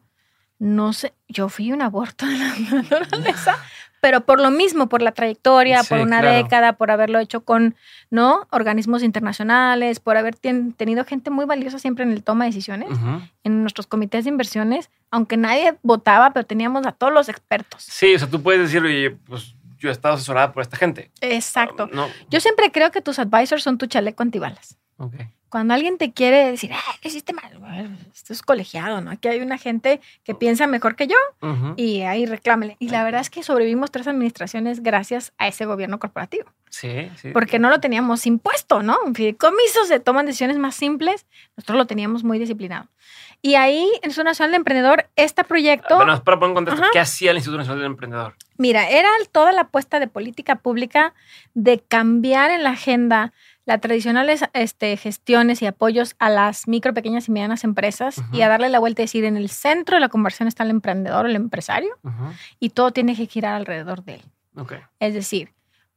no 0.60 0.94
sé, 0.94 1.14
yo 1.28 1.50
fui 1.50 1.72
un 1.72 1.82
aborto 1.82 2.26
de 2.26 2.38
la 2.38 2.56
naturaleza, 2.72 3.58
pero 4.02 4.22
por 4.22 4.40
lo 4.40 4.52
mismo, 4.52 4.88
por 4.88 5.02
la 5.02 5.12
trayectoria, 5.12 5.84
por 5.84 6.00
una 6.00 6.22
década, 6.22 6.74
por 6.74 6.92
haberlo 6.92 7.18
hecho 7.18 7.44
con 7.44 7.76
¿no? 8.12 8.48
organismos 8.52 9.02
internacionales, 9.02 10.00
por 10.00 10.16
haber 10.16 10.36
tenido 10.36 11.06
gente 11.06 11.32
muy 11.32 11.46
valiosa 11.46 11.80
siempre 11.80 12.04
en 12.04 12.12
el 12.12 12.24
toma 12.24 12.46
de 12.46 12.52
decisiones, 12.52 12.90
en 13.44 13.62
nuestros 13.64 13.88
comités 13.88 14.26
de 14.26 14.30
inversiones, 14.30 14.92
aunque 15.10 15.38
nadie 15.38 15.76
votaba, 15.82 16.32
pero 16.32 16.46
teníamos 16.46 16.86
a 16.86 16.92
todos 16.92 17.12
los 17.12 17.30
expertos. 17.30 17.82
Sí, 17.82 18.14
o 18.14 18.20
sea, 18.20 18.30
tú 18.30 18.44
puedes 18.44 18.62
decir, 18.62 18.84
oye, 18.84 19.10
pues 19.10 19.55
yo 19.78 19.90
he 19.90 19.92
estado 19.92 20.16
asesorada 20.16 20.52
por 20.52 20.62
esta 20.62 20.78
gente. 20.78 21.12
Exacto. 21.22 21.90
Yo 22.30 22.40
siempre 22.40 22.72
creo 22.72 22.92
que 22.92 23.02
tus 23.02 23.20
advisors 23.20 23.64
son 23.64 23.78
tu 23.78 23.88
chaleco 23.88 24.24
antibalas. 24.24 24.78
Okay. 24.98 25.28
Cuando 25.50 25.74
alguien 25.74 25.98
te 25.98 26.12
quiere 26.12 26.52
decir, 26.52 26.72
ah, 26.74 26.96
¿qué 27.02 27.10
hiciste 27.10 27.32
mal? 27.34 27.52
esto 28.14 28.34
es 28.34 28.42
colegiado, 28.42 29.02
¿no? 29.02 29.12
Aquí 29.12 29.28
hay 29.28 29.40
una 29.40 29.58
gente 29.58 30.02
que 30.24 30.34
piensa 30.34 30.68
mejor 30.68 30.96
que 30.96 31.08
yo 31.08 31.16
y 31.76 32.02
ahí 32.02 32.26
reclámele. 32.26 32.76
Y 32.80 32.90
la 32.90 33.04
verdad 33.04 33.22
es 33.22 33.30
que 33.30 33.44
sobrevivimos 33.44 33.92
tres 33.92 34.08
administraciones 34.08 34.82
gracias 34.82 35.32
a 35.38 35.48
ese 35.48 35.66
gobierno 35.66 36.00
corporativo. 36.00 36.52
Sí, 36.70 37.10
sí. 37.16 37.30
Porque 37.32 37.60
no 37.60 37.70
lo 37.70 37.80
teníamos 37.80 38.26
impuesto, 38.26 38.84
¿no? 38.84 38.98
Fideicomisos 39.14 39.88
se 39.88 40.00
toman 40.00 40.26
decisiones 40.26 40.58
más 40.58 40.76
simples, 40.76 41.26
nosotros 41.56 41.78
lo 41.78 41.88
teníamos 41.88 42.24
muy 42.24 42.40
disciplinado. 42.40 42.88
Y 43.46 43.54
ahí, 43.54 43.84
en 43.84 44.00
el 44.02 44.06
Instituto 44.06 44.24
Nacional 44.24 44.52
del 44.54 44.60
Emprendedor, 44.62 45.06
este 45.16 45.44
proyecto... 45.44 45.98
Bueno, 45.98 46.20
para 46.24 46.40
poner 46.40 46.50
en 46.50 46.56
contexto, 46.56 46.88
¿qué 46.92 47.00
hacía 47.00 47.30
el 47.30 47.38
Instituto 47.38 47.60
Nacional 47.60 47.78
del 47.78 47.92
Emprendedor? 47.92 48.34
Mira, 48.58 48.90
era 48.90 49.08
toda 49.32 49.52
la 49.52 49.62
apuesta 49.62 50.00
de 50.00 50.08
política 50.08 50.56
pública 50.56 51.14
de 51.54 51.80
cambiar 51.80 52.50
en 52.50 52.64
la 52.64 52.72
agenda 52.72 53.34
las 53.66 53.82
tradicionales 53.82 54.46
este, 54.54 54.98
gestiones 54.98 55.62
y 55.62 55.68
apoyos 55.68 56.16
a 56.18 56.32
las 56.32 56.68
micro, 56.68 56.96
pequeñas 56.96 57.28
y 57.28 57.34
medianas 57.34 57.64
empresas 57.64 58.20
y 58.34 58.42
a 58.42 58.50
darle 58.50 58.70
la 58.70 58.80
vuelta 58.80 59.04
y 59.04 59.06
decir, 59.06 59.26
en 59.26 59.38
el 59.38 59.50
centro 59.50 59.98
de 59.98 60.02
la 60.02 60.10
conversión 60.10 60.48
está 60.48 60.64
el 60.64 60.72
emprendedor, 60.72 61.28
el 61.28 61.36
empresario, 61.36 62.00
y 62.60 62.72
todo 62.72 62.90
tiene 62.90 63.16
que 63.16 63.28
girar 63.28 63.54
alrededor 63.54 64.04
de 64.04 64.16
él. 64.16 64.22
Es 65.00 65.14
decir, 65.14 65.54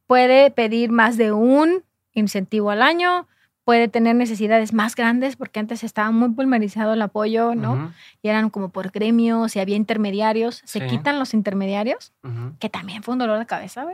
puede 0.07 0.51
pedir 0.51 0.91
más 0.91 1.17
de 1.17 1.33
un 1.33 1.83
incentivo 2.13 2.71
al 2.71 2.83
año, 2.83 3.27
puede 3.69 3.87
tener 3.87 4.17
necesidades 4.17 4.73
más 4.73 4.95
grandes 4.95 5.37
porque 5.37 5.61
antes 5.61 5.85
estaba 5.85 6.11
muy 6.11 6.31
pulverizado 6.31 6.95
el 6.95 7.03
apoyo, 7.03 7.55
¿no? 7.55 7.93
Y 8.23 8.29
eran 8.29 8.49
como 8.49 8.71
por 8.71 8.91
gremios 8.91 9.55
y 9.57 9.61
había 9.61 9.77
intermediarios. 9.77 10.63
Se 10.65 10.87
quitan 10.87 11.19
los 11.19 11.35
intermediarios, 11.35 12.15
que 12.61 12.71
también 12.71 13.03
fue 13.03 13.13
un 13.13 13.19
dolor 13.19 13.39
de 13.39 13.45
cabeza, 13.45 13.87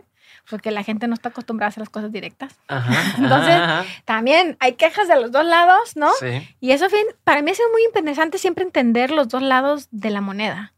porque 0.48 0.70
la 0.70 0.84
gente 0.84 1.08
no 1.08 1.14
está 1.14 1.30
acostumbrada 1.30 1.66
a 1.66 1.70
hacer 1.70 1.80
las 1.80 1.88
cosas 1.88 2.12
directas. 2.12 2.54
Entonces, 3.18 3.60
también 4.04 4.56
hay 4.60 4.74
quejas 4.74 5.08
de 5.08 5.20
los 5.20 5.32
dos 5.32 5.44
lados, 5.44 5.96
¿no? 5.96 6.12
Sí. 6.20 6.48
Y 6.60 6.70
eso, 6.70 6.88
fin, 6.88 7.06
para 7.24 7.42
mí 7.42 7.50
ha 7.50 7.54
sido 7.56 7.68
muy 7.72 7.82
interesante 7.82 8.38
siempre 8.38 8.62
entender 8.62 9.10
los 9.10 9.26
dos 9.26 9.42
lados 9.42 9.88
de 9.90 10.10
la 10.10 10.20
moneda. 10.20 10.72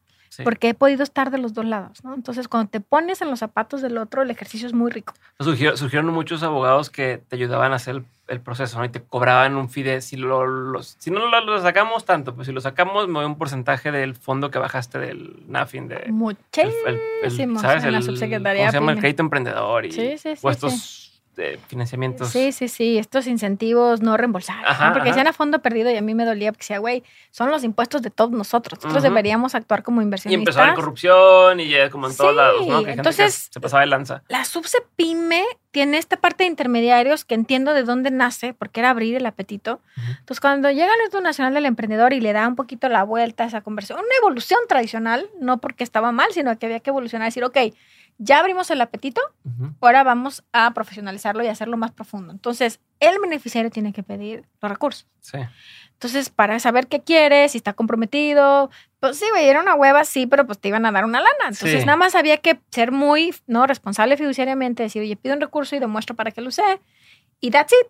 Porque 0.45 0.71
he 0.71 0.75
podido 0.75 1.03
estar 1.03 1.31
de 1.31 1.39
los 1.39 1.55
dos 1.55 1.65
lados, 1.65 2.05
¿no? 2.05 2.15
Entonces, 2.15 2.49
cuando 2.49 2.71
te 2.71 2.81
pones 2.81 3.23
en 3.23 3.31
los 3.31 3.39
zapatos 3.39 3.83
del 3.83 3.99
otro, 3.99 4.23
el 4.23 4.31
ejercicio 4.31 4.67
es 4.67 4.75
muy 4.75 4.91
rico. 4.91 5.15
Surgieron, 5.41 6.07
muchos 6.13 6.43
abogados 6.43 6.91
que 6.91 7.23
te 7.29 7.37
ayudaban 7.37 7.73
a 7.73 7.77
hacer 7.77 8.03
el, 8.29 8.41
proceso, 8.41 8.79
¿no? 8.79 8.85
Y 8.85 8.89
te 8.89 9.01
cobraban 9.03 9.57
un 9.57 9.69
fide. 9.69 10.01
Si, 10.01 10.17
lo, 10.17 10.83
si 10.83 11.11
no 11.11 11.27
lo, 11.29 11.61
sacamos 11.61 12.05
tanto, 12.05 12.35
pues 12.35 12.47
si 12.47 12.53
lo 12.53 12.61
sacamos, 12.61 13.09
me 13.09 13.15
doy 13.15 13.27
un 13.27 13.39
porcentaje 13.39 13.93
del 13.93 14.15
fondo 14.15 14.51
que 14.51 14.59
bajaste 14.59 14.99
del 14.99 15.45
NAFIN. 15.49 15.89
De, 15.89 16.07
Muchísimo. 16.11 17.61
¿Sabes? 17.61 17.85
En 17.85 17.93
la 17.93 18.03
subsecretaría. 18.03 18.63
¿Cómo 18.63 18.73
se 18.73 18.79
llama? 18.79 18.93
El 18.93 18.99
crédito 18.99 19.23
emprendedor 19.23 19.87
y 19.87 19.93
sí, 19.93 20.19
sí, 20.19 20.37
sí, 20.37 21.06
de 21.37 21.59
financiamientos. 21.69 22.31
Sí, 22.31 22.51
sí, 22.51 22.69
sí, 22.69 22.99
estos 22.99 23.27
incentivos 23.27 24.01
no 24.01 24.17
reembolsables. 24.17 24.77
Porque 24.93 25.13
sean 25.13 25.27
a 25.27 25.33
fondo 25.33 25.61
perdido 25.61 25.91
y 25.91 25.97
a 25.97 26.03
mí 26.03 26.15
me 26.15 26.25
dolía 26.25 26.51
porque 26.51 26.63
decía, 26.63 26.79
güey, 26.79 27.05
son 27.31 27.51
los 27.51 27.63
impuestos 27.63 28.01
de 28.03 28.11
todos 28.11 28.31
nosotros. 28.31 28.79
Nosotros 28.83 29.03
deberíamos 29.03 29.55
actuar 29.55 29.83
como 29.83 30.01
inversionistas. 30.01 30.39
Y 30.39 30.43
empezó 30.43 30.67
la 30.67 30.75
corrupción 30.75 31.61
y 31.61 31.69
ya 31.69 31.91
como 31.91 32.09
en 32.09 32.17
todos 32.17 32.35
lados, 32.35 32.67
¿no? 32.67 32.87
entonces, 32.87 33.49
se 33.51 33.61
pasaba 33.61 33.83
de 33.83 33.87
lanza. 33.89 34.23
La 34.29 34.45
Subse 34.45 34.79
Pyme 34.97 35.45
tiene 35.71 35.99
esta 35.99 36.17
parte 36.17 36.45
de 36.45 36.49
intermediarios 36.49 37.27
que 37.27 37.35
entiendo 37.35 37.75
de 37.75 37.83
dónde 37.83 38.11
nace, 38.11 38.55
porque 38.55 38.81
era 38.81 38.89
abrir 38.89 39.15
el 39.17 39.27
apetito. 39.27 39.81
Entonces, 40.09 40.41
cuando 40.41 40.71
llega 40.71 40.87
el 40.87 41.01
Instituto 41.01 41.21
Nacional 41.21 41.53
del 41.53 41.67
Emprendedor 41.67 42.15
y 42.15 42.21
le 42.21 42.33
da 42.33 42.49
un 42.49 42.57
poquito 42.57 42.89
la 42.89 43.03
vuelta 43.03 43.45
a 43.45 43.47
esa 43.49 43.61
conversión, 43.61 43.99
una 43.99 44.15
evolución 44.23 44.61
tradicional, 44.71 45.29
no 45.39 45.59
porque 45.59 45.85
estaba 45.85 46.13
mal, 46.13 46.29
sino 46.33 46.59
que 46.59 46.65
había 46.65 46.81
que 46.81 46.89
evolucionar, 46.89 47.29
decir, 47.29 47.45
ok, 47.45 47.59
ya 48.19 48.39
abrimos 48.39 48.71
el 48.71 48.81
apetito, 48.81 49.21
ahora 49.81 50.03
vamos 50.03 50.45
a 50.53 50.73
profesionalizarlo 50.73 51.45
y 51.45 51.49
hacerlo 51.49 51.77
más 51.77 51.93
profundo. 51.93 52.33
Entonces, 52.33 52.81
el 53.01 53.19
beneficiario 53.19 53.71
tiene 53.71 53.93
que 53.93 54.03
pedir 54.03 54.45
los 54.61 54.71
recursos. 54.71 55.07
Sí. 55.21 55.39
Entonces, 55.93 56.31
para 56.31 56.59
saber 56.59 56.89
qué 56.89 57.03
quiere, 57.03 57.49
si 57.49 57.59
está 57.59 57.73
comprometido, 57.73 58.71
pues 59.01 59.19
sí, 59.19 59.25
güey, 59.31 59.49
era 59.49 59.61
una 59.61 59.75
hueva, 59.75 60.05
sí, 60.05 60.27
pero 60.27 60.47
pues 60.47 60.59
te 60.59 60.69
iban 60.69 60.85
a 60.87 60.93
dar 60.93 61.05
una 61.05 61.21
lana. 61.21 61.49
Entonces, 61.49 61.87
nada 61.87 61.97
más 61.97 62.15
había 62.15 62.37
que 62.39 62.61
ser 62.71 62.93
muy, 62.93 63.35
¿no? 63.47 63.67
Responsable 63.67 64.17
fiduciariamente, 64.17 64.83
decir, 64.83 65.03
oye, 65.03 65.17
pido 65.17 65.35
un 65.35 65.41
recurso 65.41 65.77
y 65.77 65.79
demuestro 65.79 66.15
para 66.15 66.31
qué 66.31 66.41
lo 66.41 66.51
sé. 66.51 66.81
Y 67.41 67.51
that's 67.51 67.73
it. 67.73 67.89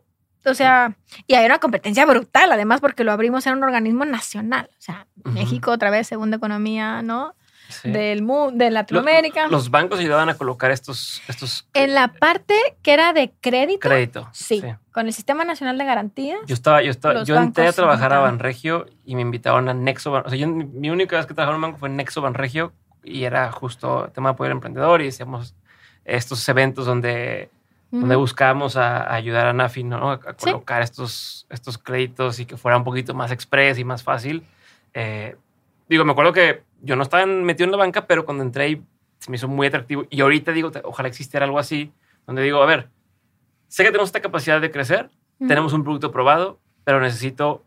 O 0.49 0.55
sea, 0.55 0.97
y 1.27 1.35
hay 1.35 1.45
una 1.47 1.59
competencia 1.59 2.07
brutal, 2.07 2.53
además, 2.53 2.81
porque 2.81 3.03
lo 3.03 3.11
abrimos 3.11 3.47
en 3.47 3.55
un 3.55 3.65
organismo 3.65 4.05
nacional. 4.05 4.71
O 4.73 4.81
sea, 4.81 5.09
México, 5.25 5.73
otra 5.73 5.91
vez, 5.91 6.07
segunda 6.07 6.37
economía, 6.37 7.03
¿no? 7.03 7.35
Del 7.85 8.23
mundo, 8.23 8.65
de 8.65 8.71
Latinoamérica. 8.71 9.49
Los, 9.49 9.71
bancos 9.71 10.01
ayudaban 10.01 10.29
a 10.29 10.35
colocar 10.35 10.71
estos, 10.71 11.23
estos... 11.29 11.67
En 11.75 11.95
la 11.95 12.09
parte 12.09 12.55
que 12.83 12.93
era 12.93 13.13
de 13.13 13.33
crédito. 13.41 13.81
Crédito. 13.81 14.29
Sí, 14.33 14.63
Con 14.93 15.07
el 15.07 15.13
Sistema 15.13 15.45
Nacional 15.45 15.79
de 15.79 15.85
Garantías. 15.85 16.41
Yo 16.47 16.55
estaba, 16.55 16.83
yo 16.83 16.91
estaba, 16.91 17.25
yo 17.25 17.37
entré 17.37 17.69
a 17.69 17.73
trabajar 17.73 18.13
a 18.13 18.21
Banregio 18.21 18.87
y 19.05 19.15
me 19.15 19.23
invitaron 19.23 19.69
a 19.69 19.75
Nexo. 19.75 20.13
O 20.13 20.29
sea, 20.29 20.39
yo, 20.39 20.49
mi 20.49 20.91
única 20.91 21.17
vez 21.17 21.27
que 21.27 21.35
trabajé 21.35 21.53
en 21.53 21.57
un 21.57 21.63
banco 21.63 21.79
fue 21.79 21.89
en 21.89 21.97
Nexo 21.97 22.21
Banregio 22.21 22.73
y 23.03 23.25
era 23.25 23.51
justo 23.53 24.11
tema 24.15 24.31
de 24.31 24.35
apoyo 24.35 24.47
al 24.47 24.57
emprendedor 24.57 25.01
y 25.01 25.09
hacíamos 25.09 25.55
estos 26.05 26.49
eventos 26.49 26.87
donde, 26.87 27.51
donde 27.91 28.17
buscábamos 28.17 28.77
a, 28.77 29.13
ayudar 29.13 29.47
a 29.47 29.53
Nafi 29.53 29.85
¿no? 29.85 30.11
a, 30.11 30.21
colocar 30.21 30.83
estos, 30.83 31.47
estos 31.51 31.79
créditos 31.79 32.41
y 32.41 32.47
que 32.47 32.57
fuera 32.57 32.77
un 32.77 32.85
poquito 32.85 33.15
más 33.15 33.31
express 33.31 33.79
y 33.79 33.85
más 33.85 34.03
fácil. 34.03 34.45
Eh, 34.95 35.37
digo, 35.89 36.05
me 36.05 36.13
acuerdo 36.13 36.33
que 36.33 36.63
yo 36.83 36.97
no 36.97 37.03
estaba 37.03 37.27
metido 37.27 37.65
en 37.65 37.73
la 37.73 37.77
banca, 37.79 38.07
pero 38.07 38.25
cuando 38.25 38.43
entré 38.45 38.83
se 39.19 39.31
me 39.31 39.37
hizo 39.37 39.49
muy 39.49 39.67
atractivo. 39.67 40.05
Y 40.11 40.21
ahorita 40.21 40.53
digo, 40.53 40.71
ojalá 40.85 41.09
existiera 41.09 41.45
algo 41.45 41.59
así, 41.59 41.93
donde 42.27 42.43
digo, 42.43 42.63
a 42.63 42.67
ver, 42.67 42.89
sé 43.69 43.83
que 43.83 43.91
tenemos 43.91 44.09
esta 44.09 44.21
capacidad 44.21 44.61
de 44.61 44.71
crecer, 44.71 45.11
tenemos 45.39 45.73
un 45.73 45.85
producto 45.85 46.11
probado, 46.13 46.59
pero 46.85 47.01
necesito 47.01 47.65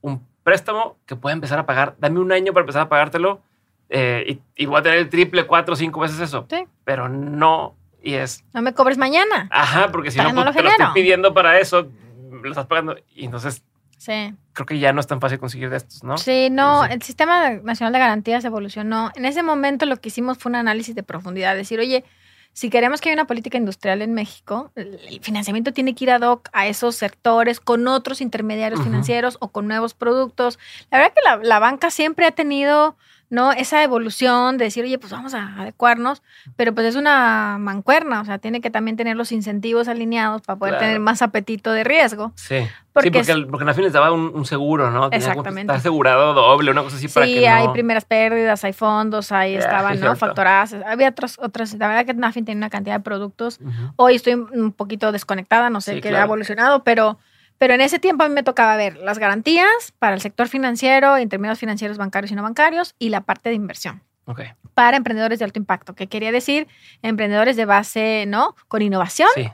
un 0.00 0.26
préstamo 0.42 0.96
que 1.06 1.16
pueda 1.16 1.34
empezar 1.34 1.58
a 1.58 1.66
pagar. 1.66 1.96
Dame 1.98 2.20
un 2.20 2.32
año 2.32 2.52
para 2.52 2.62
empezar 2.62 2.82
a 2.82 2.88
pagártelo 2.88 3.42
eh, 3.88 4.38
y, 4.56 4.66
voy 4.66 4.78
a 4.78 4.82
tener 4.82 4.98
el 4.98 5.08
triple, 5.08 5.46
cuatro, 5.46 5.76
cinco 5.76 6.00
veces 6.00 6.18
eso. 6.18 6.46
Sí. 6.48 6.64
Pero 6.84 7.08
no, 7.08 7.76
y 8.02 8.14
es... 8.14 8.44
No 8.52 8.62
me 8.62 8.74
cobres 8.74 8.98
mañana. 8.98 9.48
Ajá, 9.50 9.92
porque 9.92 10.10
si 10.10 10.18
no, 10.18 10.24
pues, 10.34 10.56
te 10.56 10.62
lo 10.62 10.70
estoy 10.70 10.86
pidiendo 10.94 11.34
para 11.34 11.58
eso, 11.60 11.88
lo 12.30 12.48
estás 12.48 12.66
pagando. 12.66 12.96
Y 13.14 13.26
entonces 13.26 13.62
Sí. 14.02 14.34
Creo 14.52 14.66
que 14.66 14.80
ya 14.80 14.92
no 14.92 15.00
es 15.00 15.06
tan 15.06 15.20
fácil 15.20 15.38
conseguir 15.38 15.70
de 15.70 15.76
estos, 15.76 16.02
¿no? 16.02 16.18
Sí, 16.18 16.48
no, 16.50 16.84
el 16.84 17.00
Sistema 17.02 17.50
Nacional 17.50 17.92
de 17.92 18.00
Garantías 18.00 18.44
evolucionó. 18.44 19.12
En 19.14 19.24
ese 19.24 19.44
momento 19.44 19.86
lo 19.86 19.98
que 19.98 20.08
hicimos 20.08 20.38
fue 20.38 20.50
un 20.50 20.56
análisis 20.56 20.96
de 20.96 21.04
profundidad, 21.04 21.54
decir, 21.54 21.78
oye, 21.78 22.04
si 22.52 22.68
queremos 22.68 23.00
que 23.00 23.10
haya 23.10 23.14
una 23.14 23.28
política 23.28 23.58
industrial 23.58 24.02
en 24.02 24.12
México, 24.12 24.72
el 24.74 25.20
financiamiento 25.22 25.72
tiene 25.72 25.94
que 25.94 26.02
ir 26.02 26.10
ad 26.10 26.22
hoc 26.22 26.48
a 26.52 26.66
esos 26.66 26.96
sectores 26.96 27.60
con 27.60 27.86
otros 27.86 28.20
intermediarios 28.20 28.82
financieros 28.82 29.36
o 29.38 29.52
con 29.52 29.68
nuevos 29.68 29.94
productos. 29.94 30.58
La 30.90 30.98
verdad 30.98 31.12
que 31.14 31.22
la, 31.24 31.36
la 31.36 31.60
banca 31.60 31.92
siempre 31.92 32.26
ha 32.26 32.32
tenido 32.32 32.96
¿no? 33.32 33.50
Esa 33.50 33.82
evolución 33.82 34.58
de 34.58 34.66
decir, 34.66 34.84
oye, 34.84 34.98
pues 34.98 35.10
vamos 35.10 35.32
a 35.32 35.54
adecuarnos, 35.56 36.22
pero 36.54 36.74
pues 36.74 36.88
es 36.88 36.96
una 36.96 37.56
mancuerna, 37.58 38.20
o 38.20 38.26
sea, 38.26 38.36
tiene 38.36 38.60
que 38.60 38.70
también 38.70 38.98
tener 38.98 39.16
los 39.16 39.32
incentivos 39.32 39.88
alineados 39.88 40.42
para 40.42 40.58
poder 40.58 40.78
tener 40.78 41.00
más 41.00 41.22
apetito 41.22 41.72
de 41.72 41.82
riesgo. 41.82 42.32
Sí. 42.34 42.56
Porque, 42.92 43.24
sí, 43.24 43.32
porque, 43.32 43.46
porque, 43.50 43.64
al 43.66 43.74
fin 43.74 43.84
les 43.84 43.94
daba 43.94 44.12
un, 44.12 44.44
seguro, 44.44 44.90
¿no? 44.90 45.08
exactamente. 45.10 45.72
Está 45.72 45.76
asegurado 45.76 46.34
doble, 46.34 46.72
una 46.72 46.82
cosa 46.82 46.96
así 46.96 47.08
para 47.08 47.24
que 47.24 47.38
Sí, 47.38 47.44
hay 47.46 47.68
primeras 47.68 48.04
pérdidas, 48.04 48.62
hay 48.64 48.74
fondos, 48.74 49.32
ahí 49.32 49.54
estaban, 49.54 49.98
¿no? 49.98 50.14
Factoradas. 50.14 50.76
Había 50.86 51.08
otras, 51.08 51.38
otras, 51.38 51.72
la 51.72 51.88
verdad 51.88 52.04
que 52.04 52.12
Nafin 52.12 52.44
tiene 52.44 52.58
una 52.58 52.68
cantidad 52.68 52.96
de 52.96 53.00
productos. 53.00 53.60
Hoy 53.96 54.16
estoy 54.16 54.34
un 54.34 54.72
poquito 54.72 55.10
desconectada, 55.10 55.70
no 55.70 55.80
sé 55.80 56.02
qué 56.02 56.14
ha 56.14 56.24
evolucionado, 56.24 56.84
pero 56.84 57.18
pero 57.62 57.74
en 57.74 57.80
ese 57.80 58.00
tiempo 58.00 58.24
a 58.24 58.28
mí 58.28 58.34
me 58.34 58.42
tocaba 58.42 58.74
ver 58.74 58.96
las 58.96 59.20
garantías 59.20 59.92
para 60.00 60.16
el 60.16 60.20
sector 60.20 60.48
financiero, 60.48 61.16
en 61.16 61.28
términos 61.28 61.60
financieros 61.60 61.96
bancarios 61.96 62.32
y 62.32 62.34
no 62.34 62.42
bancarios, 62.42 62.96
y 62.98 63.10
la 63.10 63.20
parte 63.20 63.50
de 63.50 63.54
inversión. 63.54 64.02
Okay. 64.24 64.48
Para 64.74 64.96
emprendedores 64.96 65.38
de 65.38 65.44
alto 65.44 65.60
impacto, 65.60 65.94
que 65.94 66.08
quería 66.08 66.32
decir 66.32 66.66
emprendedores 67.02 67.54
de 67.54 67.64
base, 67.64 68.24
¿no? 68.26 68.56
Con 68.66 68.82
innovación. 68.82 69.28
Sí. 69.36 69.48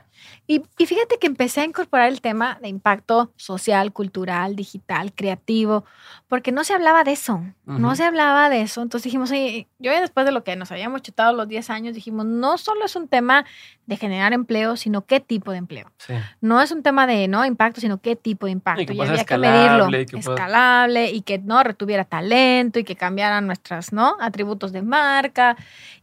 Y, 0.51 0.63
fíjate 0.83 1.19
que 1.19 1.27
empecé 1.27 1.61
a 1.61 1.65
incorporar 1.65 2.09
el 2.09 2.21
tema 2.21 2.57
de 2.59 2.69
impacto 2.69 3.31
social, 3.35 3.93
cultural, 3.93 4.55
digital, 4.55 5.13
creativo, 5.13 5.85
porque 6.27 6.51
no 6.51 6.63
se 6.63 6.73
hablaba 6.73 7.03
de 7.03 7.11
eso, 7.11 7.43
no 7.67 7.95
se 7.95 8.03
hablaba 8.03 8.49
de 8.49 8.61
eso. 8.61 8.81
Entonces 8.81 9.03
dijimos, 9.03 9.29
oye, 9.29 9.67
yo 9.77 9.91
después 9.91 10.25
de 10.25 10.31
lo 10.31 10.43
que 10.43 10.55
nos 10.55 10.71
habíamos 10.71 11.03
chutado 11.03 11.33
los 11.33 11.47
10 11.47 11.69
años, 11.69 11.93
dijimos, 11.93 12.25
no 12.25 12.57
solo 12.57 12.85
es 12.85 12.95
un 12.95 13.07
tema 13.07 13.45
de 13.85 13.97
generar 13.97 14.33
empleo, 14.33 14.75
sino 14.75 15.05
qué 15.05 15.19
tipo 15.19 15.51
de 15.51 15.59
empleo. 15.59 15.91
No 16.41 16.61
es 16.61 16.71
un 16.71 16.81
tema 16.81 17.05
de 17.05 17.27
no 17.27 17.45
impacto, 17.45 17.79
sino 17.79 18.01
qué 18.01 18.15
tipo 18.15 18.47
de 18.47 18.51
impacto. 18.53 18.91
Y, 18.91 18.99
había 18.99 19.23
que 19.25 19.37
medirlo, 19.37 19.87
escalable 20.17 21.11
y 21.11 21.21
que 21.21 21.37
no 21.37 21.61
retuviera 21.61 22.05
talento 22.05 22.79
y 22.79 22.83
que 22.83 22.95
cambiaran 22.95 23.45
nuestros 23.45 23.93
¿no? 23.93 24.17
atributos 24.19 24.71
de 24.71 24.81
marca 24.81 25.57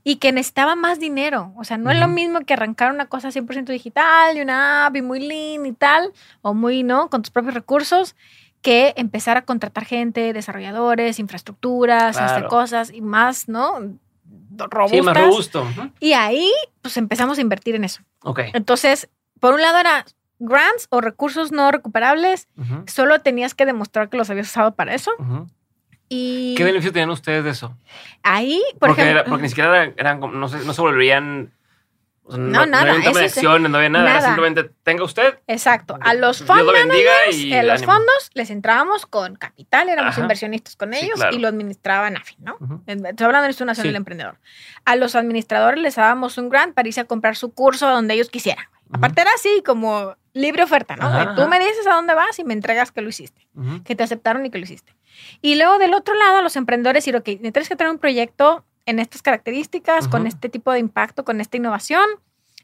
y 0.05 0.17
que 0.17 0.31
necesitaba 0.31 0.77
más 0.77 1.01
dinero. 1.01 1.53
O 1.57 1.65
sea, 1.65 1.79
no 1.79 1.91
es 1.91 1.99
lo 1.99 2.07
mismo 2.07 2.41
que 2.41 2.55
arrancar 2.55 2.93
una 2.93 3.07
cosa 3.07 3.31
100% 3.31 3.65
digital 3.67 4.36
y 4.37 4.43
una 4.43 4.87
app 4.87 4.97
y 4.97 5.03
muy 5.03 5.21
lean 5.21 5.67
y 5.67 5.73
tal, 5.73 6.13
o 6.43 6.55
muy, 6.55 6.83
¿no? 6.83 7.11
Con 7.11 7.23
tus 7.23 7.31
propios 7.31 7.55
recursos, 7.55 8.15
que 8.63 8.95
empezar 8.97 9.37
a 9.37 9.43
contratar 9.43 9.85
gente, 9.85 10.33
desarrolladores, 10.33 11.19
infraestructuras, 11.19 12.17
hacer 12.17 12.47
cosas 12.47 12.93
y 12.93 13.01
más, 13.01 13.49
¿no? 13.49 13.79
Robustas. 14.59 14.91
Sí, 14.91 15.03
más 15.03 15.17
robusto. 15.17 15.67
Y 16.01 16.13
ahí, 16.15 16.51
pues 16.83 16.97
empezamos 16.97 17.39
a 17.39 17.41
invertir 17.41 17.75
en 17.75 17.85
eso. 17.85 18.03
Ok. 18.23 18.41
Entonces, 18.55 19.09
por 19.39 19.55
un 19.55 19.63
lado 19.63 19.79
era 19.79 20.05
grants 20.39 20.87
o 20.91 21.01
recursos 21.01 21.53
no 21.53 21.71
recuperables, 21.71 22.49
solo 22.87 23.21
tenías 23.21 23.55
que 23.55 23.67
demostrar 23.67 24.09
que 24.09 24.17
los 24.17 24.31
habías 24.31 24.49
usado 24.49 24.75
para 24.75 24.95
eso. 24.95 25.11
¿Qué 26.09 26.55
beneficio 26.59 26.93
tenían 26.93 27.11
ustedes 27.11 27.45
de 27.45 27.51
eso? 27.51 27.77
Ahí, 28.23 28.63
por 28.79 28.91
porque 28.91 29.03
ejemplo. 29.03 29.25
porque 29.29 29.43
ni 29.43 29.49
siquiera 29.49 29.93
eran, 29.97 30.21
no, 30.21 30.49
se, 30.49 30.65
no 30.65 30.73
se 30.73 30.81
volverían. 30.81 31.53
No, 32.29 32.67
nada. 32.67 32.85
No 32.85 33.11
había 33.11 33.59
no 33.59 33.77
había 33.77 33.89
nada, 33.89 34.21
simplemente 34.21 34.71
tenga 34.83 35.05
usted. 35.05 35.39
Exacto. 35.47 35.99
A 36.01 36.15
los 36.15 36.43
fondos, 36.43 36.75
en 36.77 37.67
los 37.67 37.85
fondos 37.85 38.31
les 38.35 38.51
entrábamos 38.51 39.07
con 39.07 39.37
capital, 39.37 39.89
éramos 39.89 40.19
inversionistas 40.19 40.77
con 40.77 40.95
ellos 40.95 41.21
y 41.33 41.39
lo 41.39 41.49
administraba 41.49 42.11
NAFI, 42.11 42.37
¿no? 42.39 42.59
Estoy 42.87 43.25
hablando 43.25 43.43
de 43.43 43.49
Instituto 43.49 43.67
Nacional 43.67 43.89
del 43.89 43.97
Emprendedor. 43.97 44.39
A 44.85 44.97
los 44.97 45.15
administradores 45.15 45.81
les 45.81 45.97
dábamos 45.97 46.39
un 46.39 46.49
grant 46.49 46.75
para 46.75 46.89
irse 46.89 47.01
a 47.01 47.05
comprar 47.05 47.37
su 47.37 47.53
curso 47.53 47.89
donde 47.89 48.15
ellos 48.15 48.31
quisieran. 48.31 48.67
Aparte 48.93 49.21
era 49.21 49.31
así, 49.35 49.63
como 49.65 50.17
libre 50.33 50.63
oferta, 50.63 50.97
¿no? 50.97 51.35
Tú 51.35 51.49
me 51.49 51.59
dices 51.59 51.87
a 51.87 51.95
dónde 51.95 52.15
vas 52.15 52.39
y 52.39 52.45
me 52.45 52.55
entregas 52.55 52.93
que 52.93 53.03
lo 53.03 53.09
hiciste, 53.09 53.47
que 53.85 53.95
te 53.95 54.03
aceptaron 54.03 54.45
y 54.47 54.51
que 54.51 54.59
lo 54.59 54.65
hiciste. 54.65 54.95
Y 55.41 55.57
luego 55.57 55.79
del 55.79 55.95
otro 55.95 56.15
lado, 56.15 56.43
los 56.43 56.57
emprendedores 56.57 57.05
decir, 57.05 57.17
ok, 57.17 57.25
tienes 57.25 57.69
que 57.69 57.77
tener 57.77 57.91
un 57.91 57.99
proyecto 57.99 58.65
en 58.87 58.99
estas 58.99 59.23
características, 59.23 60.09
con 60.09 60.27
este 60.27 60.49
tipo 60.49 60.73
de 60.73 60.79
impacto, 60.79 61.25
con 61.25 61.41
esta 61.41 61.57
innovación 61.57 62.07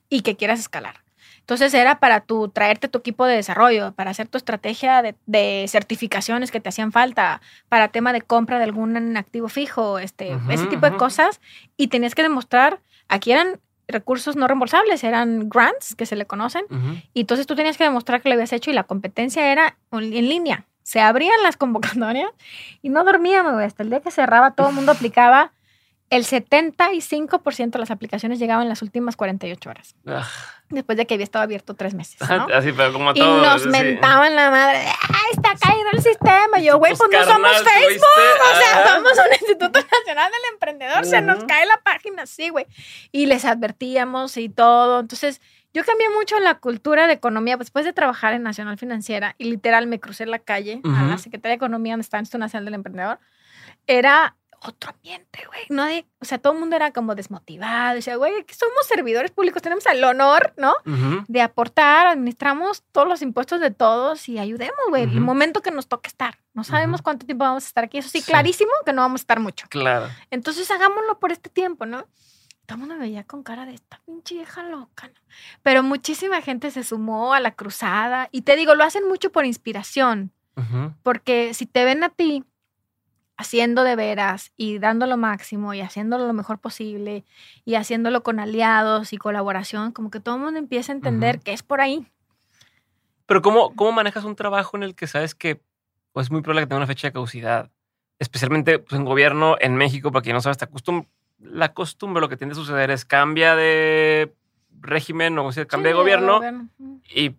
y 0.09 0.23
que 0.23 0.37
quieras 0.37 0.61
escalar. 0.61 1.03
Entonces 1.41 1.75
era 1.75 1.99
para 1.99 2.21
tu, 2.21 2.49
traerte 2.49 2.87
tu 2.87 2.99
equipo 2.99 3.27
de 3.27 3.35
desarrollo, 3.35 3.93
para 3.93 4.13
hacer 4.13 4.29
tu 4.29 4.39
estrategia 4.39 5.03
de, 5.03 5.67
certificaciones 5.69 6.53
que 6.53 6.61
te 6.61 6.69
hacían 6.69 6.93
falta, 6.93 7.41
para 7.69 7.89
tema 7.89 8.13
de 8.13 8.23
compra 8.23 8.59
de 8.59 8.65
algún 8.65 9.17
activo 9.17 9.49
fijo, 9.49 9.99
este, 9.99 10.39
ese 10.49 10.67
tipo 10.67 10.89
de 10.89 10.97
cosas. 10.97 11.41
Y 11.77 11.89
tenías 11.89 12.15
que 12.15 12.23
demostrar, 12.23 12.81
aquí 13.09 13.33
eran 13.33 13.59
recursos 13.89 14.37
no 14.37 14.47
reembolsables, 14.47 15.03
eran 15.03 15.49
grants 15.49 15.97
que 15.97 16.07
se 16.07 16.15
le 16.15 16.27
conocen. 16.27 16.65
Y 17.13 17.23
entonces 17.23 17.47
tú 17.47 17.57
tenías 17.57 17.77
que 17.77 17.85
demostrar 17.85 18.23
que 18.23 18.29
lo 18.29 18.35
habías 18.35 18.53
hecho 18.53 18.71
y 18.71 18.75
la 18.75 18.85
competencia 18.85 19.51
era 19.51 19.77
en 19.91 20.29
línea 20.29 20.67
se 20.83 21.01
abrían 21.01 21.43
las 21.43 21.57
convocatorias 21.59 22.31
y 22.83 22.89
no 22.89 23.05
dormíamos, 23.05 23.55
Hasta 23.55 23.83
el 23.83 23.91
día 23.91 24.01
que 24.01 24.11
cerraba, 24.11 24.53
todo 24.53 24.69
el 24.69 24.75
mundo 24.75 24.93
aplicaba. 24.93 25.53
El 26.13 26.27
75% 26.27 27.71
de 27.71 27.79
las 27.79 27.91
aplicaciones 27.91 28.39
llegaban 28.39 28.65
en 28.65 28.69
las 28.69 28.83
últimas 28.83 29.17
48 29.17 29.71
horas. 29.71 29.97
Después 30.69 30.99
de 30.99 31.07
que 31.07 31.15
había 31.15 31.25
estado 31.25 31.43
abierto 31.43 31.73
tres 31.73 31.95
meses. 31.95 32.21
Así, 32.55 32.71
pero 32.73 32.93
como 32.93 33.13
Y 33.15 33.21
nos 33.21 33.65
mentaban 33.65 34.37
la 34.37 34.51
madre. 34.51 34.81
¡Ay, 35.09 35.31
está 35.33 35.55
caído 35.59 35.89
el 35.91 36.03
sistema! 36.03 36.59
yo, 36.61 36.77
güey, 36.77 36.95
pues 36.95 37.09
no 37.11 37.25
somos 37.25 37.51
Facebook. 37.63 38.05
O 38.53 38.59
sea, 38.59 38.95
somos 38.95 39.13
un 39.13 39.33
Instituto 39.41 39.79
Nacional 39.81 40.31
del 40.31 40.53
Emprendedor. 40.53 41.07
Se 41.07 41.23
nos 41.23 41.45
cae 41.45 41.65
la 41.65 41.81
página 41.83 42.25
así, 42.25 42.51
güey. 42.51 42.67
Y 43.11 43.25
les 43.25 43.47
advertíamos 43.47 44.37
y 44.37 44.51
todo. 44.51 45.01
Entonces, 45.01 45.41
yo 45.73 45.83
cambié 45.83 46.11
mucho 46.11 46.39
la 46.41 46.59
cultura 46.59 47.07
de 47.07 47.15
economía 47.15 47.57
después 47.57 47.87
de 47.87 47.95
trabajar 47.95 48.35
en 48.35 48.43
Nacional 48.43 48.77
Financiera 48.77 49.35
y 49.39 49.45
literal 49.45 49.87
me 49.87 49.99
crucé 49.99 50.27
la 50.27 50.41
calle 50.41 50.83
a 50.85 51.05
la 51.05 51.17
Secretaría 51.17 51.53
de 51.53 51.57
Economía 51.57 51.95
donde 51.95 52.03
está 52.03 52.19
el 52.19 52.25
Instituto 52.25 52.41
Nacional 52.41 52.67
del 52.67 52.75
Emprendedor. 52.75 53.19
Era 53.87 54.37
otro 54.65 54.91
ambiente, 54.91 55.41
güey. 55.47 55.63
Nadie, 55.71 56.07
o 56.21 56.25
sea, 56.25 56.39
todo 56.39 56.53
el 56.53 56.61
mundo 56.61 56.77
era 56.77 56.93
como 56.93 57.15
desmotivado. 57.15 57.97
Decía, 57.97 58.17
güey, 58.17 58.33
somos 58.51 58.87
servidores 58.87 59.31
públicos, 59.31 59.63
tenemos 59.63 59.85
el 59.87 60.03
honor, 60.05 60.55
¿no? 60.57 60.75
De 61.29 61.41
aportar, 61.41 62.07
administramos 62.07 62.83
todos 62.93 63.09
los 63.09 63.23
impuestos 63.23 63.61
de 63.61 63.71
todos 63.71 64.29
y 64.29 64.39
ayudemos, 64.39 64.81
güey. 64.89 65.05
El 65.05 65.21
momento 65.21 65.63
que 65.63 65.71
nos 65.71 65.89
toque 65.89 66.09
estar. 66.09 66.39
No 66.55 66.65
sabemos 66.65 67.03
cuánto 67.03 67.27
tiempo 67.27 67.45
vamos 67.45 67.65
a 67.65 67.67
estar 67.67 67.85
aquí. 67.85 67.99
Eso 67.99 68.09
sí, 68.09 68.23
clarísimo 68.23 68.71
que 68.85 68.93
no 68.93 69.03
vamos 69.03 69.21
a 69.21 69.23
estar 69.23 69.41
mucho. 69.41 69.67
Claro. 69.69 70.09
Entonces 70.31 70.71
hagámoslo 70.71 71.19
por 71.19 71.33
este 71.33 71.51
tiempo, 71.51 71.87
¿no? 71.87 72.07
todo 72.67 72.77
el 72.77 72.81
mundo 72.81 72.95
me 72.95 73.01
veía 73.03 73.25
con 73.25 73.43
cara 73.43 73.67
de 73.67 73.75
esta 73.75 74.01
pinche 74.07 74.37
vieja 74.37 74.63
loca. 74.63 75.11
Pero 75.63 75.83
muchísima 75.83 76.41
gente 76.43 76.71
se 76.71 76.85
sumó 76.85 77.35
a 77.35 77.41
la 77.41 77.51
cruzada 77.51 78.29
y 78.31 78.43
te 78.43 78.57
digo, 78.57 78.75
lo 78.75 78.85
hacen 78.85 79.07
mucho 79.09 79.33
por 79.33 79.45
inspiración, 79.45 80.33
porque 81.03 81.55
si 81.55 81.67
te 81.67 81.85
ven 81.85 82.05
a 82.05 82.11
ti 82.11 82.45
haciendo 83.43 83.85
de 83.85 83.95
veras 83.95 84.53
y 84.57 84.79
dando 84.79 85.07
lo 85.07 85.17
máximo 85.17 85.75
y 85.75 85.81
haciéndolo 85.81 86.27
lo 86.27 86.33
mejor 86.33 86.59
posible 86.59 87.25
y 87.65 87.75
haciéndolo 87.75 88.23
con 88.23 88.41
aliados 88.41 89.13
y 89.13 89.19
colaboración, 89.19 89.93
como 89.93 90.11
que 90.11 90.21
todo 90.21 90.37
el 90.37 90.41
mundo 90.41 90.59
empieza 90.59 90.93
a 90.93 90.97
entender 90.97 91.41
que 91.41 91.53
es 91.53 91.63
por 91.63 91.81
ahí. 91.81 92.07
Pero 93.27 93.43
¿cómo, 93.43 93.75
¿cómo 93.77 93.93
manejas 93.93 94.25
un 94.25 94.37
trabajo 94.37 94.77
en 94.77 94.83
el 94.83 94.95
que 94.95 95.07
sabes 95.07 95.35
que 95.35 95.61
pues, 96.13 96.27
es 96.27 96.31
muy 96.31 96.41
probable 96.41 96.63
que 96.63 96.67
tenga 96.67 96.79
una 96.79 96.87
fecha 96.87 97.09
de 97.09 97.13
caducidad? 97.13 97.71
Especialmente 98.19 98.79
pues, 98.79 98.99
en 98.99 99.05
gobierno 99.05 99.57
en 99.61 99.77
México, 99.77 100.11
para 100.11 100.23
quien 100.23 100.35
no 100.35 100.41
sabe, 100.41 100.53
está 100.53 100.65
acostumbrado 100.65 101.09
la 101.43 101.75
costumbre, 101.75 102.21
lo 102.21 102.29
que 102.29 102.37
tiende 102.37 102.53
a 102.53 102.57
suceder 102.57 102.91
es 102.91 103.05
cambia 103.05 103.57
de 103.57 104.33
régimen 104.81 105.39
o 105.39 105.53
sea, 105.53 105.67
cambia 105.67 105.91
de 105.91 105.99
gobierno, 105.99 106.41
y 107.15 107.37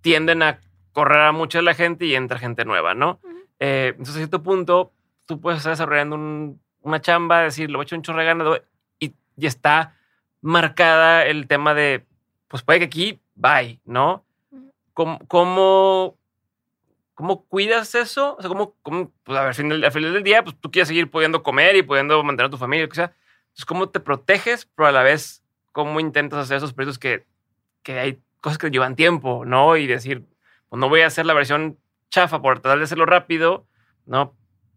tienden 0.00 0.42
a 0.42 0.58
correr 0.92 1.20
a 1.20 1.32
mucha 1.32 1.58
de 1.58 1.62
la 1.62 1.74
gente 1.74 2.06
y 2.06 2.14
entra 2.14 2.38
gente 2.38 2.64
nueva, 2.64 2.94
¿no? 2.94 3.20
Eh, 3.58 3.88
entonces, 3.90 4.16
a 4.16 4.18
cierto 4.18 4.42
punto, 4.42 4.92
tú 5.26 5.40
puedes 5.40 5.58
estar 5.58 5.72
desarrollando 5.72 6.56
una 6.80 7.00
chamba, 7.00 7.42
decir, 7.42 7.70
lo 7.70 7.78
voy 7.78 7.84
a 7.84 7.86
echar 7.86 7.98
un 7.98 8.02
chorre 8.02 8.24
ganado 8.24 8.62
y, 8.98 9.14
y 9.36 9.46
está 9.46 9.96
marcada 10.40 11.26
el 11.26 11.46
tema 11.46 11.74
de, 11.74 12.06
pues 12.48 12.62
puede 12.62 12.80
que 12.80 12.86
aquí, 12.86 13.20
bye, 13.34 13.80
¿no? 13.84 14.24
¿Cómo, 14.92 15.18
cómo, 15.28 16.18
cómo 17.14 17.44
cuidas 17.46 17.94
eso? 17.94 18.36
O 18.36 18.40
sea, 18.40 18.48
¿cómo, 18.48 18.74
cómo 18.82 19.10
pues, 19.22 19.38
a 19.38 19.42
ver, 19.42 19.48
al 19.48 19.54
final, 19.54 19.84
al 19.84 19.92
final 19.92 20.12
del 20.12 20.22
día, 20.22 20.42
pues 20.42 20.56
tú 20.60 20.70
quieres 20.70 20.88
seguir 20.88 21.10
pudiendo 21.10 21.42
comer 21.42 21.76
y 21.76 21.82
pudiendo 21.82 22.22
mantener 22.22 22.48
a 22.48 22.50
tu 22.50 22.58
familia, 22.58 22.88
o 22.90 22.94
sea 22.94 23.14
entonces, 23.52 23.66
¿cómo 23.66 23.90
te 23.90 24.00
proteges? 24.00 24.66
Pero 24.74 24.88
a 24.88 24.92
la 24.92 25.02
vez, 25.02 25.44
¿cómo 25.72 26.00
intentas 26.00 26.38
hacer 26.38 26.56
esos 26.56 26.72
proyectos 26.72 26.98
que, 26.98 27.26
que 27.82 27.98
hay 27.98 28.22
cosas 28.40 28.56
que 28.56 28.70
llevan 28.70 28.96
tiempo, 28.96 29.44
¿no? 29.44 29.76
Y 29.76 29.86
decir, 29.86 30.24
pues 30.70 30.80
no 30.80 30.88
voy 30.88 31.02
a 31.02 31.06
hacer 31.06 31.26
la 31.26 31.34
versión 31.34 31.78
chafa 32.08 32.40
por 32.40 32.60
tratar 32.60 32.78
de 32.78 32.84
hacerlo 32.84 33.04
rápido, 33.04 33.66
¿no? 34.06 34.34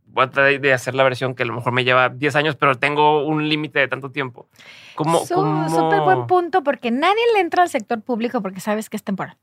Voy 0.08 0.26
a 0.26 0.30
tratar 0.30 0.60
de 0.60 0.74
hacer 0.74 0.96
la 0.96 1.04
versión 1.04 1.36
que 1.36 1.44
a 1.44 1.46
lo 1.46 1.54
mejor 1.54 1.74
me 1.74 1.84
lleva 1.84 2.10
10 2.10 2.36
años, 2.36 2.56
pero 2.56 2.76
tengo 2.76 3.26
un 3.26 3.48
límite 3.50 3.80
de 3.80 3.88
tanto 3.88 4.12
tiempo. 4.12 4.48
¿Cómo, 4.96 5.26
Súper 5.26 6.02
buen 6.02 6.28
punto, 6.28 6.64
porque 6.64 6.92
nadie 6.92 7.22
le 7.34 7.42
entra 7.42 7.64
al 7.64 7.70
sector 7.70 8.02
público 8.02 8.42
porque 8.42 8.60
sabes 8.60 8.90
que 8.90 8.98
es 8.98 9.04
temporal. 9.04 9.38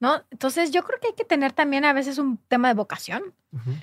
¿no? 0.00 0.22
Entonces 0.30 0.70
yo 0.70 0.84
creo 0.84 0.98
que 1.00 1.08
hay 1.08 1.14
que 1.14 1.24
tener 1.24 1.52
también 1.52 1.84
a 1.84 1.92
veces 1.92 2.18
un 2.18 2.38
tema 2.48 2.68
de 2.68 2.74
vocación. 2.74 3.22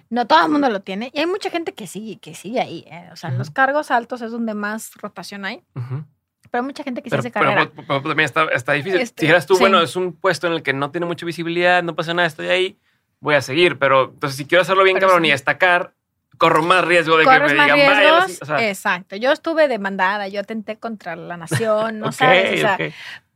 No 0.10 0.27
todo 0.27 0.45
el 0.45 0.52
mundo 0.52 0.69
lo 0.69 0.81
tiene. 0.81 1.11
Y 1.14 1.19
hay 1.19 1.26
mucha 1.26 1.49
gente 1.49 1.73
que 1.73 1.88
sigue, 1.88 2.19
que 2.19 2.35
sigue 2.35 2.60
ahí. 2.60 2.85
¿eh? 2.88 3.10
O 3.14 3.15
sea, 3.15 3.30
en 3.30 3.38
los 3.38 3.52
cargos 3.52 3.90
altos 3.90 4.22
es 4.22 4.31
donde 4.31 4.53
más 4.53 4.94
rotación 4.95 5.45
hay. 5.45 5.64
Pero 5.73 6.64
hay 6.64 6.68
mucha 6.68 6.84
gente 6.84 7.02
que 7.02 7.10
se 7.10 7.15
hace 7.15 7.31
carrera. 7.31 7.72
Pero, 7.73 8.02
también 8.02 8.26
está, 8.26 8.45
está 8.45 8.73
difícil. 8.73 8.99
Este, 8.99 9.26
si 9.26 9.31
eras 9.31 9.45
tú, 9.45 9.57
bueno, 9.57 9.81
es 9.81 9.95
un 9.95 10.14
puesto 10.14 10.48
en 10.48 10.53
el 10.53 10.64
que 10.64 10.73
no 10.73 10.91
tiene 10.91 11.07
mucha 11.07 11.26
visibilidad, 11.26 11.81
no 11.81 11.95
pasa 11.95 12.14
nada, 12.14 12.27
estoy 12.27 12.48
ahí, 12.48 12.77
voy 13.22 13.35
a 13.35 13.41
seguir. 13.41 13.80
Pero 13.80 14.10
entonces, 14.10 14.38
si 14.38 14.45
quiero 14.45 14.64
hacerlo 14.64 14.84
bien, 14.84 14.99
cabrón, 14.99 15.23
y 15.23 15.31
destacar, 15.31 15.94
corro 16.38 16.64
más 16.64 16.84
riesgo 16.86 17.18
de 17.18 17.26
que 17.26 17.40
me 17.40 17.53
digan 17.53 17.78
riesgos, 17.78 18.40
Exacto. 18.60 19.16
Yo 19.16 19.32
estuve 19.32 19.68
demandada, 19.68 20.28
yo 20.28 20.41
atenté 20.41 20.78
contra 20.78 21.16
la 21.16 21.38
nación, 21.38 21.99
¿no 21.99 22.12
sabes? 22.12 22.53
O 22.53 22.58
sea, 22.58 22.78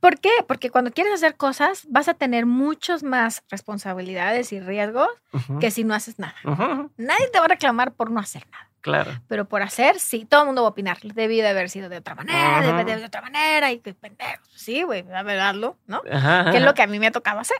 ¿Por 0.00 0.20
qué? 0.20 0.30
Porque 0.46 0.70
cuando 0.70 0.92
quieres 0.92 1.14
hacer 1.14 1.36
cosas, 1.36 1.84
vas 1.88 2.06
a 2.08 2.14
tener 2.14 2.46
muchos 2.46 3.02
más 3.02 3.42
responsabilidades 3.50 4.52
y 4.52 4.60
riesgos 4.60 5.08
que 5.58 5.70
si 5.70 5.84
no 5.84 5.94
haces 5.94 6.18
nada. 6.18 6.36
Nadie 6.96 7.28
te 7.32 7.38
va 7.38 7.46
a 7.46 7.48
reclamar 7.48 7.92
por 7.92 8.10
no 8.10 8.20
hacer 8.20 8.46
nada. 8.52 8.68
Claro. 8.86 9.20
Pero 9.26 9.46
por 9.46 9.62
hacer, 9.62 9.98
sí, 9.98 10.24
todo 10.24 10.42
el 10.42 10.46
mundo 10.46 10.62
va 10.62 10.68
a 10.68 10.70
opinar. 10.70 10.98
Debí 11.02 11.40
de 11.40 11.48
haber 11.48 11.68
sido 11.68 11.88
de 11.88 11.96
otra 11.96 12.14
manera, 12.14 12.60
debí 12.60 12.84
de, 12.84 12.98
de 12.98 13.04
otra 13.04 13.20
manera, 13.20 13.72
y 13.72 13.80
que 13.80 13.94
pendejo. 13.94 14.44
Sí, 14.54 14.84
güey, 14.84 15.04
a 15.12 15.24
verlo, 15.24 15.76
¿no? 15.88 16.02
Que 16.02 16.58
es 16.58 16.62
lo 16.62 16.72
que 16.72 16.82
a 16.82 16.86
mí 16.86 17.00
me 17.00 17.08
ha 17.08 17.10
tocado 17.10 17.40
hacer. 17.40 17.56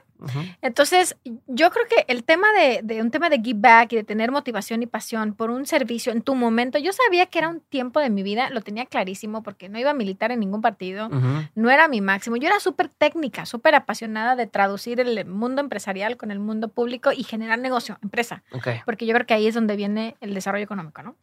Entonces, 0.61 1.17
yo 1.47 1.69
creo 1.69 1.85
que 1.87 2.05
el 2.07 2.23
tema 2.23 2.47
de, 2.53 2.79
de, 2.81 3.01
un 3.01 3.11
tema 3.11 3.29
de 3.29 3.41
give 3.41 3.59
back 3.59 3.91
y 3.91 3.97
de 3.97 4.05
tener 4.05 4.31
motivación 4.31 4.83
y 4.83 4.85
pasión 4.85 5.33
por 5.33 5.51
un 5.51 5.65
servicio 5.65 6.13
en 6.13 6.21
tu 6.21 6.33
momento, 6.33 6.77
yo 6.79 6.93
sabía 6.93 7.25
que 7.25 7.39
era 7.39 7.49
un 7.49 7.59
tiempo 7.59 7.99
de 7.99 8.09
mi 8.09 8.23
vida, 8.23 8.49
lo 8.49 8.61
tenía 8.61 8.85
clarísimo 8.85 9.43
porque 9.43 9.67
no 9.67 9.77
iba 9.79 9.91
a 9.91 9.93
militar 9.93 10.31
en 10.31 10.39
ningún 10.39 10.61
partido, 10.61 11.09
no 11.55 11.69
era 11.69 11.89
mi 11.89 11.99
máximo. 11.99 12.37
Yo 12.37 12.47
era 12.47 12.61
súper 12.61 12.87
técnica, 12.87 13.45
súper 13.45 13.75
apasionada 13.75 14.37
de 14.37 14.47
traducir 14.47 15.01
el 15.01 15.25
mundo 15.25 15.61
empresarial 15.61 16.15
con 16.15 16.31
el 16.31 16.39
mundo 16.39 16.69
público 16.69 17.11
y 17.11 17.23
generar 17.23 17.59
negocio, 17.59 17.97
empresa. 18.01 18.43
Porque 18.85 19.05
yo 19.05 19.13
creo 19.13 19.27
que 19.27 19.33
ahí 19.33 19.47
es 19.47 19.55
donde 19.55 19.75
viene 19.75 20.15
el 20.21 20.33
desarrollo 20.33 20.63
económico, 20.63 21.03
¿no? 21.03 21.15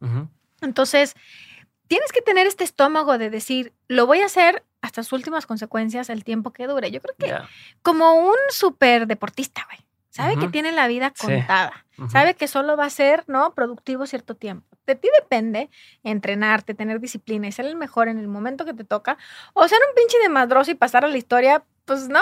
Entonces, 0.60 1.14
tienes 1.88 2.12
que 2.12 2.22
tener 2.22 2.46
este 2.46 2.64
estómago 2.64 3.18
de 3.18 3.30
decir, 3.30 3.72
lo 3.88 4.06
voy 4.06 4.20
a 4.20 4.26
hacer 4.26 4.64
hasta 4.80 5.02
sus 5.02 5.12
últimas 5.12 5.46
consecuencias 5.46 6.10
el 6.10 6.24
tiempo 6.24 6.52
que 6.52 6.66
dure. 6.66 6.90
Yo 6.90 7.00
creo 7.00 7.14
que 7.18 7.34
como 7.82 8.14
un 8.14 8.36
súper 8.50 9.06
deportista, 9.06 9.66
güey. 9.66 9.80
Sabe 10.10 10.36
que 10.38 10.46
tiene 10.46 10.70
la 10.70 10.86
vida 10.86 11.12
contada. 11.12 11.84
Sabe 12.08 12.34
que 12.34 12.46
solo 12.46 12.76
va 12.76 12.84
a 12.84 12.90
ser, 12.90 13.24
¿no? 13.26 13.52
Productivo 13.54 14.06
cierto 14.06 14.36
tiempo. 14.36 14.64
De 14.86 14.94
ti 14.94 15.08
depende 15.18 15.70
entrenarte, 16.04 16.74
tener 16.74 17.00
disciplina 17.00 17.48
y 17.48 17.52
ser 17.52 17.66
el 17.66 17.74
mejor 17.74 18.06
en 18.08 18.18
el 18.18 18.28
momento 18.28 18.64
que 18.64 18.74
te 18.74 18.84
toca. 18.84 19.18
O 19.54 19.66
ser 19.66 19.78
un 19.88 19.94
pinche 19.96 20.18
de 20.18 20.28
madroso 20.28 20.70
y 20.70 20.74
pasar 20.74 21.04
a 21.04 21.08
la 21.08 21.16
historia 21.16 21.64
pues 21.85 22.09
no. 22.09 22.20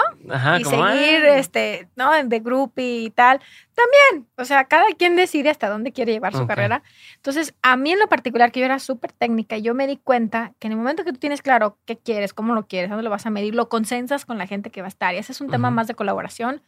y 0.59 0.63
seguir, 0.65 1.25
este, 1.25 1.87
¿no? 1.95 2.11
De 2.23 2.39
groupie 2.39 3.03
y 3.03 3.09
tal. 3.09 3.39
También, 3.73 4.27
o 4.37 4.45
sea, 4.45 4.65
cada 4.65 4.85
quien 4.97 5.15
decide 5.15 5.49
hasta 5.49 5.69
dónde 5.69 5.91
quiere 5.91 6.11
llevar 6.11 6.33
su 6.33 6.45
carrera. 6.45 6.83
Entonces, 7.15 7.53
a 7.61 7.77
mí 7.77 7.91
en 7.91 7.99
lo 7.99 8.07
particular, 8.07 8.51
que 8.51 8.59
yo 8.59 8.65
era 8.65 8.79
súper 8.79 9.13
técnica, 9.13 9.57
yo 9.57 9.73
me 9.73 9.87
di 9.87 9.97
cuenta 9.97 10.53
que 10.59 10.67
en 10.67 10.73
el 10.73 10.77
momento 10.77 11.03
que 11.03 11.13
tú 11.13 11.19
tienes 11.19 11.41
claro 11.41 11.77
qué 11.85 11.97
quieres, 11.97 12.33
cómo 12.33 12.53
lo 12.53 12.67
quieres, 12.67 12.89
dónde 12.89 13.03
lo 13.03 13.09
vas 13.09 13.25
a 13.25 13.29
medir, 13.29 13.55
lo 13.55 13.69
consensas 13.69 14.25
con 14.25 14.37
la 14.37 14.47
gente 14.47 14.69
que 14.69 14.81
va 14.81 14.87
a 14.87 14.89
estar. 14.89 15.15
Y 15.15 15.17
ese 15.17 15.31
es 15.31 15.41
un 15.41 15.49
tema 15.49 15.71
más 15.71 15.87
de 15.87 15.95
colaboración. 15.95 16.61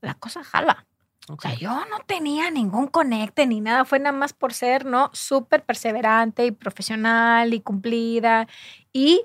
La 0.00 0.14
cosa 0.14 0.44
jala. 0.44 0.86
O 1.28 1.40
sea, 1.40 1.54
yo 1.54 1.70
no 1.70 1.98
tenía 2.06 2.50
ningún 2.50 2.88
conecte 2.88 3.46
ni 3.46 3.60
nada, 3.60 3.84
fue 3.84 3.98
nada 3.98 4.16
más 4.16 4.32
por 4.32 4.52
ser, 4.52 4.84
¿no? 4.84 5.10
Súper 5.12 5.64
perseverante 5.64 6.46
y 6.46 6.50
profesional 6.50 7.52
y 7.54 7.60
cumplida. 7.60 8.48
Y 8.92 9.22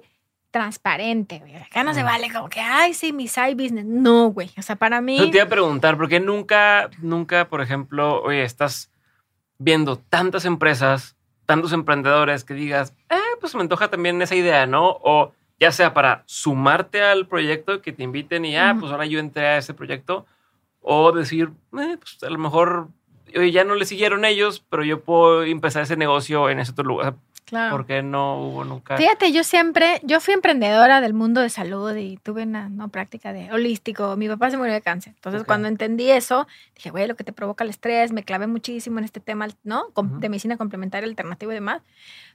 transparente, 0.56 1.40
güey. 1.40 1.54
Acá 1.58 1.84
no 1.84 1.94
se 1.94 2.02
vale 2.02 2.32
como 2.32 2.48
que, 2.48 2.62
ay, 2.62 2.94
sí, 2.94 3.12
mi 3.12 3.28
side 3.28 3.56
business. 3.56 3.84
No, 3.84 4.28
güey. 4.28 4.50
O 4.58 4.62
sea, 4.62 4.78
para 4.78 5.02
mí. 5.02 5.18
Yo 5.18 5.30
te 5.30 5.36
iba 5.36 5.44
a 5.44 5.50
preguntar, 5.50 5.98
porque 5.98 6.22
nunca, 6.22 6.90
nunca, 7.02 7.50
por 7.50 7.60
ejemplo, 7.60 8.22
oye, 8.24 8.42
estás 8.42 8.90
viendo 9.58 9.98
tantas 9.98 10.46
empresas, 10.46 11.18
tantos 11.46 11.74
emprendedores 11.74 12.46
que 12.46 12.54
digas, 12.54 12.94
eh, 13.10 13.18
pues 13.42 13.54
me 13.54 13.60
antoja 13.60 13.90
también 13.90 14.22
esa 14.22 14.36
idea, 14.36 14.66
¿no? 14.66 14.98
O 15.04 15.34
ya 15.60 15.74
sea 15.74 15.94
para 15.94 16.24
sumarte 16.26 17.04
al 17.04 17.28
proyecto, 17.28 17.82
que 17.82 17.92
te 17.92 18.04
inviten 18.04 18.46
y 18.46 18.56
ah, 18.56 18.78
pues 18.80 18.94
ahora 18.94 19.06
yo 19.06 19.20
entré 19.20 19.46
a 19.48 19.58
ese 19.58 19.74
proyecto, 19.74 20.26
o 20.80 21.12
decir, 21.12 21.52
eh, 21.78 21.98
pues 22.00 22.24
a 22.24 22.30
lo 22.30 22.38
mejor 22.38 22.88
oye, 23.36 23.52
ya 23.52 23.66
no 23.66 23.76
le 23.76 23.84
siguieron 23.84 24.24
ellos, 24.24 24.64
pero 24.70 24.86
yo 24.86 25.02
puedo 25.02 25.44
empezar 25.44 25.84
ese 25.84 25.98
negocio 25.98 26.50
en 26.50 26.60
ese 26.60 26.72
otro 26.72 26.86
lugar. 26.86 27.16
Claro. 27.46 27.76
¿Por 27.76 27.86
qué 27.86 28.02
no 28.02 28.42
hubo 28.42 28.64
nunca? 28.64 28.98
Fíjate, 28.98 29.32
yo 29.32 29.44
siempre, 29.44 30.02
yo 30.04 30.20
fui 30.20 30.34
emprendedora 30.34 31.00
del 31.00 31.14
mundo 31.14 31.42
de 31.42 31.50
salud 31.50 31.96
y 31.96 32.18
tuve 32.18 32.42
una 32.42 32.70
¿no? 32.70 32.90
práctica 32.90 33.34
de 33.34 33.52
holístico. 33.52 34.16
Mi 34.18 34.28
papá 34.28 34.50
se 34.50 34.58
murió 34.58 34.74
de 34.74 34.82
cáncer. 34.82 35.14
Entonces, 35.16 35.44
cuando 35.44 35.68
entendí 35.68 36.10
eso, 36.10 36.48
dije, 36.74 36.90
güey, 36.90 37.08
lo 37.08 37.16
que 37.16 37.24
te 37.24 37.34
provoca 37.34 37.64
el 37.64 37.70
estrés, 37.70 38.12
me 38.12 38.24
clavé 38.24 38.48
muchísimo 38.48 38.98
en 38.98 39.06
este 39.06 39.20
tema, 39.20 39.48
¿no? 39.64 39.92
De 40.20 40.28
medicina 40.28 40.58
complementaria, 40.58 41.08
alternativa 41.08 41.54
y 41.54 41.56
demás. 41.56 41.84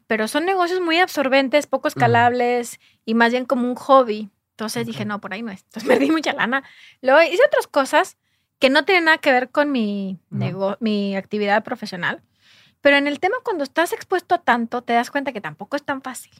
Pero 0.06 0.28
son 0.28 0.44
negocios 0.44 0.80
muy 0.80 0.98
absorbentes, 0.98 1.66
poco 1.66 1.88
escalables 1.88 2.78
y 3.04 3.14
más 3.14 3.32
bien 3.32 3.46
como 3.46 3.66
un 3.66 3.74
hobby. 3.74 4.30
Entonces 4.52 4.86
dije, 4.86 5.04
no, 5.04 5.20
por 5.20 5.32
ahí 5.32 5.42
no 5.42 5.50
es. 5.50 5.64
Entonces 5.64 5.98
di 6.00 6.10
mucha 6.12 6.32
lana. 6.34 6.62
Luego 7.02 7.20
hice 7.22 7.42
otras 7.44 7.66
cosas 7.66 8.16
que 8.60 8.70
no 8.70 8.84
tienen 8.84 9.06
nada 9.06 9.18
que 9.18 9.32
ver 9.32 9.50
con 9.50 9.72
mi, 9.72 10.18
mi 10.78 11.16
actividad 11.16 11.64
profesional 11.64 12.22
pero 12.80 12.96
en 12.96 13.06
el 13.06 13.20
tema, 13.20 13.36
cuando 13.44 13.64
estás 13.64 13.92
expuesto 13.92 14.34
a 14.34 14.38
tanto, 14.38 14.82
te 14.82 14.92
das 14.92 15.10
cuenta 15.10 15.32
que 15.32 15.40
tampoco 15.40 15.76
es 15.76 15.82
tan 15.82 16.02
fácil. 16.02 16.32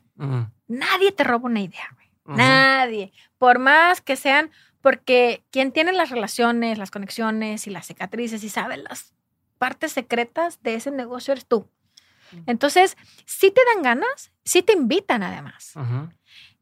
Nadie 0.68 1.12
te 1.12 1.24
roba 1.24 1.46
una 1.46 1.60
idea, 1.60 1.88
güey. 1.94 2.10
Nadie. 2.36 3.12
Por 3.38 3.58
más 3.58 4.00
que 4.00 4.16
sean, 4.16 4.50
porque 4.80 5.44
quien 5.50 5.72
tiene 5.72 5.92
las 5.92 6.10
relaciones, 6.10 6.78
las 6.78 6.90
conexiones 6.90 7.66
y 7.66 7.70
las 7.70 7.86
cicatrices 7.86 8.42
y 8.44 8.48
sabe 8.48 8.76
las 8.78 9.14
partes 9.58 9.92
secretas 9.92 10.62
de 10.62 10.74
ese 10.74 10.90
negocio 10.90 11.32
eres 11.32 11.46
tú. 11.46 11.68
Entonces, 12.46 12.96
si 13.26 13.50
te 13.50 13.60
dan 13.74 13.82
ganas, 13.82 14.32
si 14.44 14.62
te 14.62 14.72
invitan 14.72 15.22
además. 15.22 15.74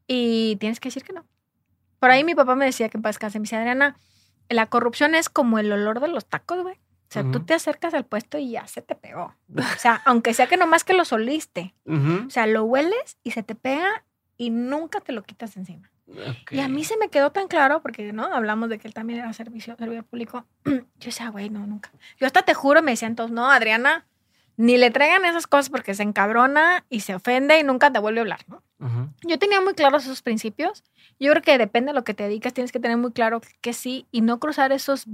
Y 0.07 0.57
tienes 0.57 0.79
que 0.79 0.89
decir 0.89 1.03
que 1.03 1.13
no. 1.13 1.25
Por 1.99 2.09
ahí 2.09 2.23
mi 2.23 2.35
papá 2.35 2.55
me 2.55 2.65
decía 2.65 2.89
que 2.89 2.97
en 2.97 3.03
paz 3.03 3.17
me 3.21 3.39
decía, 3.41 3.59
Adriana, 3.59 3.97
la 4.49 4.65
corrupción 4.65 5.15
es 5.15 5.29
como 5.29 5.59
el 5.59 5.71
olor 5.71 5.99
de 5.99 6.07
los 6.07 6.25
tacos, 6.25 6.63
güey. 6.63 6.79
O 7.09 7.11
sea, 7.11 7.23
tú 7.31 7.39
te 7.39 7.55
acercas 7.55 7.95
al 7.95 8.05
puesto 8.05 8.37
y 8.37 8.51
ya 8.51 8.67
se 8.67 8.83
te 8.83 8.93
pegó. 8.93 9.33
O 9.55 9.79
sea, 9.79 10.01
aunque 10.05 10.35
sea 10.35 10.45
que 10.45 10.57
nomás 10.57 10.83
que 10.83 10.93
lo 10.93 11.05
soliste. 11.05 11.73
O 11.87 12.29
sea, 12.29 12.45
lo 12.45 12.63
hueles 12.63 13.17
y 13.23 13.31
se 13.31 13.41
te 13.41 13.55
pega 13.55 14.03
y 14.37 14.51
nunca 14.51 15.01
te 15.01 15.11
lo 15.11 15.23
quitas 15.23 15.57
encima. 15.57 15.89
Y 16.51 16.59
a 16.59 16.67
mí 16.67 16.83
se 16.83 16.97
me 16.97 17.09
quedó 17.09 17.31
tan 17.31 17.47
claro, 17.47 17.81
porque 17.81 18.13
no 18.13 18.25
hablamos 18.25 18.69
de 18.69 18.79
que 18.79 18.87
él 18.87 18.93
también 18.93 19.19
era 19.19 19.33
servicio, 19.33 19.75
servidor 19.77 20.03
público. 20.05 20.45
Yo 20.65 20.81
decía, 20.99 21.29
güey, 21.29 21.49
no, 21.49 21.65
nunca. 21.65 21.91
Yo 22.19 22.27
hasta 22.27 22.43
te 22.43 22.53
juro, 22.53 22.81
me 22.81 22.91
decían 22.91 23.15
todos, 23.15 23.31
no, 23.31 23.49
Adriana, 23.49 24.05
ni 24.57 24.77
le 24.77 24.91
traigan 24.91 25.25
esas 25.25 25.47
cosas 25.47 25.69
porque 25.69 25.93
se 25.93 26.03
encabrona 26.03 26.85
y 26.89 27.01
se 27.01 27.15
ofende 27.15 27.59
y 27.59 27.63
nunca 27.63 27.91
te 27.91 27.99
vuelve 27.99 28.19
a 28.19 28.21
hablar, 28.21 28.45
¿no? 28.47 28.63
Yo 29.23 29.37
tenía 29.37 29.59
muy 29.59 29.73
claros 29.73 30.05
esos 30.05 30.21
principios. 30.21 30.83
Yo 31.19 31.31
creo 31.31 31.43
que 31.43 31.57
depende 31.57 31.91
de 31.91 31.95
lo 31.95 32.05
que 32.05 32.13
te 32.13 32.23
dedicas, 32.23 32.53
tienes 32.53 32.71
que 32.71 32.79
tener 32.79 32.97
muy 32.97 33.11
claro 33.11 33.41
que 33.61 33.73
sí 33.73 34.07
y 34.09 34.21
no 34.21 34.39
cruzar 34.39 34.71
esos 34.71 35.05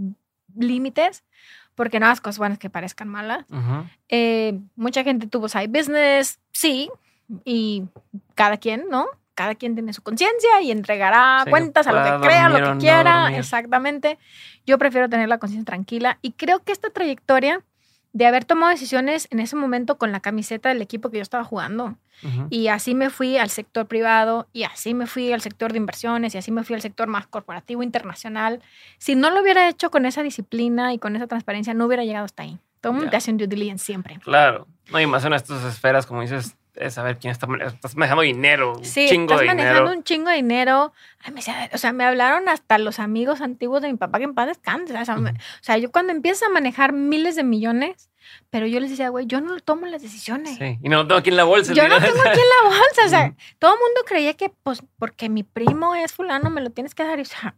límites 0.58 1.24
porque 1.76 2.00
no 2.00 2.08
las 2.08 2.22
cosas 2.22 2.38
buenas 2.38 2.58
que 2.58 2.70
parezcan 2.70 3.10
malas. 3.10 3.46
Eh, 4.10 4.60
mucha 4.76 5.04
gente 5.04 5.28
tuvo 5.28 5.50
side 5.50 5.68
business, 5.68 6.40
sí, 6.52 6.90
y 7.44 7.84
cada 8.34 8.58
quien, 8.58 8.86
¿no? 8.90 9.08
Cada 9.34 9.56
quien 9.56 9.76
tiene 9.76 9.92
su 9.92 10.02
conciencia 10.02 10.62
y 10.62 10.72
entregará 10.72 11.44
cuentas 11.50 11.88
a 11.88 11.92
lo 11.92 12.02
que 12.04 12.28
crea, 12.28 12.48
lo 12.50 12.74
que 12.74 12.78
quiera. 12.80 13.36
Exactamente. 13.36 14.18
Yo 14.66 14.78
prefiero 14.78 15.10
tener 15.10 15.28
la 15.28 15.38
conciencia 15.38 15.66
tranquila 15.66 16.18
y 16.22 16.32
creo 16.32 16.60
que 16.60 16.72
esta 16.72 16.90
trayectoria 16.90 17.62
de 18.16 18.26
haber 18.26 18.46
tomado 18.46 18.72
decisiones 18.72 19.28
en 19.30 19.42
ese 19.42 19.58
momento 19.58 19.98
con 19.98 20.14
la 20.14 20.22
camiseta 20.22 20.70
del 20.70 20.82
equipo 20.82 21.12
que 21.12 21.18
yo 21.18 21.22
estaba 21.22 21.44
jugando. 21.44 21.98
Y 22.50 22.70
así 22.70 22.96
me 22.96 23.10
fui 23.10 23.38
al 23.38 23.50
sector 23.50 23.88
privado 23.88 24.48
y 24.54 24.64
así 24.64 24.94
me 24.94 25.06
fui 25.06 25.34
al 25.34 25.42
sector 25.42 25.74
de 25.74 25.80
inversiones 25.80 26.34
y 26.34 26.38
así 26.38 26.50
me 26.50 26.64
fui 26.64 26.76
al 26.76 26.82
sector 26.82 27.10
más 27.10 27.28
corporativo 27.28 27.84
internacional. 27.84 28.62
Si 29.00 29.16
no 29.16 29.32
lo 29.32 29.42
hubiera 29.42 29.68
hecho 29.68 29.92
con 29.92 30.06
esa 30.06 30.24
disciplina 30.24 30.94
y 30.94 30.98
con 30.98 31.18
esa 31.18 31.28
transparencia, 31.28 31.74
no 31.74 31.88
hubiera 31.88 32.06
llegado 32.06 32.24
hasta 32.24 32.44
ahí. 32.44 32.58
Todo 32.80 32.94
el 32.94 32.98
mundo 33.00 33.12
te 33.12 33.18
hace 33.18 33.32
un 33.32 33.38
due 33.38 33.48
diligence 33.48 33.84
siempre. 33.84 34.18
Claro. 34.24 34.66
No, 34.94 35.02
y 35.02 35.08
más 35.08 35.26
en 35.26 35.34
estas 35.34 35.66
esferas, 35.66 36.06
como 36.06 36.22
dices, 36.22 36.56
es 36.76 36.94
saber 36.94 37.18
quién 37.18 37.32
está 37.32 37.48
estás 37.66 37.96
manejando 37.96 38.24
dinero, 38.24 38.78
un 38.78 38.86
sí, 38.86 39.08
chingo 39.08 39.34
estás 39.34 39.48
manejando 39.48 39.92
un 39.92 40.04
chingo 40.04 40.30
de 40.30 40.36
dinero. 40.38 40.94
Ay, 41.20 41.34
me, 41.34 41.42
o 41.74 41.78
sea, 41.78 41.94
me 41.94 42.04
hablaron 42.04 42.50
hasta 42.50 42.78
los 42.78 43.00
amigos 43.00 43.42
antiguos 43.42 43.82
de 43.82 43.92
mi 43.92 43.98
papá 43.98 44.18
que 44.18 44.26
en 44.26 44.34
paz 44.34 44.48
descanse. 44.48 44.98
O 44.98 45.06
sea, 45.06 45.16
o 45.16 45.34
sea, 45.62 45.78
yo 45.78 45.92
cuando 45.92 46.12
empiezo 46.12 46.46
a 46.46 46.50
manejar 46.50 46.94
miles 46.94 47.36
de 47.36 47.44
millones, 47.44 48.10
pero 48.50 48.68
yo 48.68 48.80
les 48.80 48.90
decía, 48.90 49.10
güey, 49.10 49.26
yo 49.26 49.42
no 49.42 49.60
tomo 49.60 49.86
las 49.86 50.02
decisiones. 50.02 50.58
Sí, 50.58 50.80
y 50.82 50.90
no 50.90 50.98
lo 50.98 51.08
tengo 51.08 51.20
aquí 51.20 51.30
en 51.30 51.38
la 51.38 51.44
bolsa. 51.44 51.74
Yo 51.74 51.88
no 51.88 52.00
tengo 52.00 52.20
aquí 52.20 52.40
en 52.40 52.70
la 52.70 52.70
bolsa. 52.70 53.06
O 53.06 53.10
sea, 53.10 53.36
todo 53.60 53.74
el 53.74 53.80
mundo 53.80 54.02
creía 54.06 54.34
que, 54.36 54.50
pues, 54.50 54.84
porque 54.98 55.30
mi 55.30 55.44
primo 55.44 55.96
es 55.96 56.14
fulano, 56.14 56.50
me 56.50 56.62
lo 56.62 56.70
tienes 56.70 56.96
que 56.96 57.04
dar. 57.04 57.20
Y, 57.20 57.24
o 57.24 57.26
sea, 57.26 57.56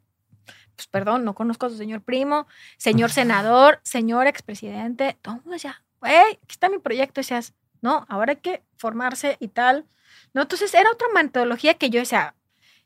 pues, 0.76 0.88
perdón, 0.88 1.24
no 1.24 1.36
conozco 1.36 1.66
a 1.66 1.70
su 1.70 1.78
señor 1.78 2.02
primo, 2.02 2.48
señor 2.78 3.10
senador, 3.12 3.80
señor 3.84 4.28
expresidente. 4.28 5.18
Todo 5.22 5.36
el 5.36 5.42
mundo 5.42 5.54
decía, 5.54 5.84
güey, 6.00 6.16
aquí 6.16 6.40
está 6.50 6.70
mi 6.70 6.80
proyecto. 6.80 7.20
Y 7.20 7.24
decías, 7.24 7.54
no, 7.82 8.06
ahora 8.10 8.34
hay 8.34 8.38
que 8.38 8.64
formarse 8.78 9.38
y 9.40 9.50
tal. 9.50 9.86
¿No? 10.34 10.44
Entonces 10.44 10.74
era 10.74 10.92
otra 10.92 11.08
metodología 11.14 11.76
que 11.76 11.90
yo 11.90 12.00
decía, 12.00 12.36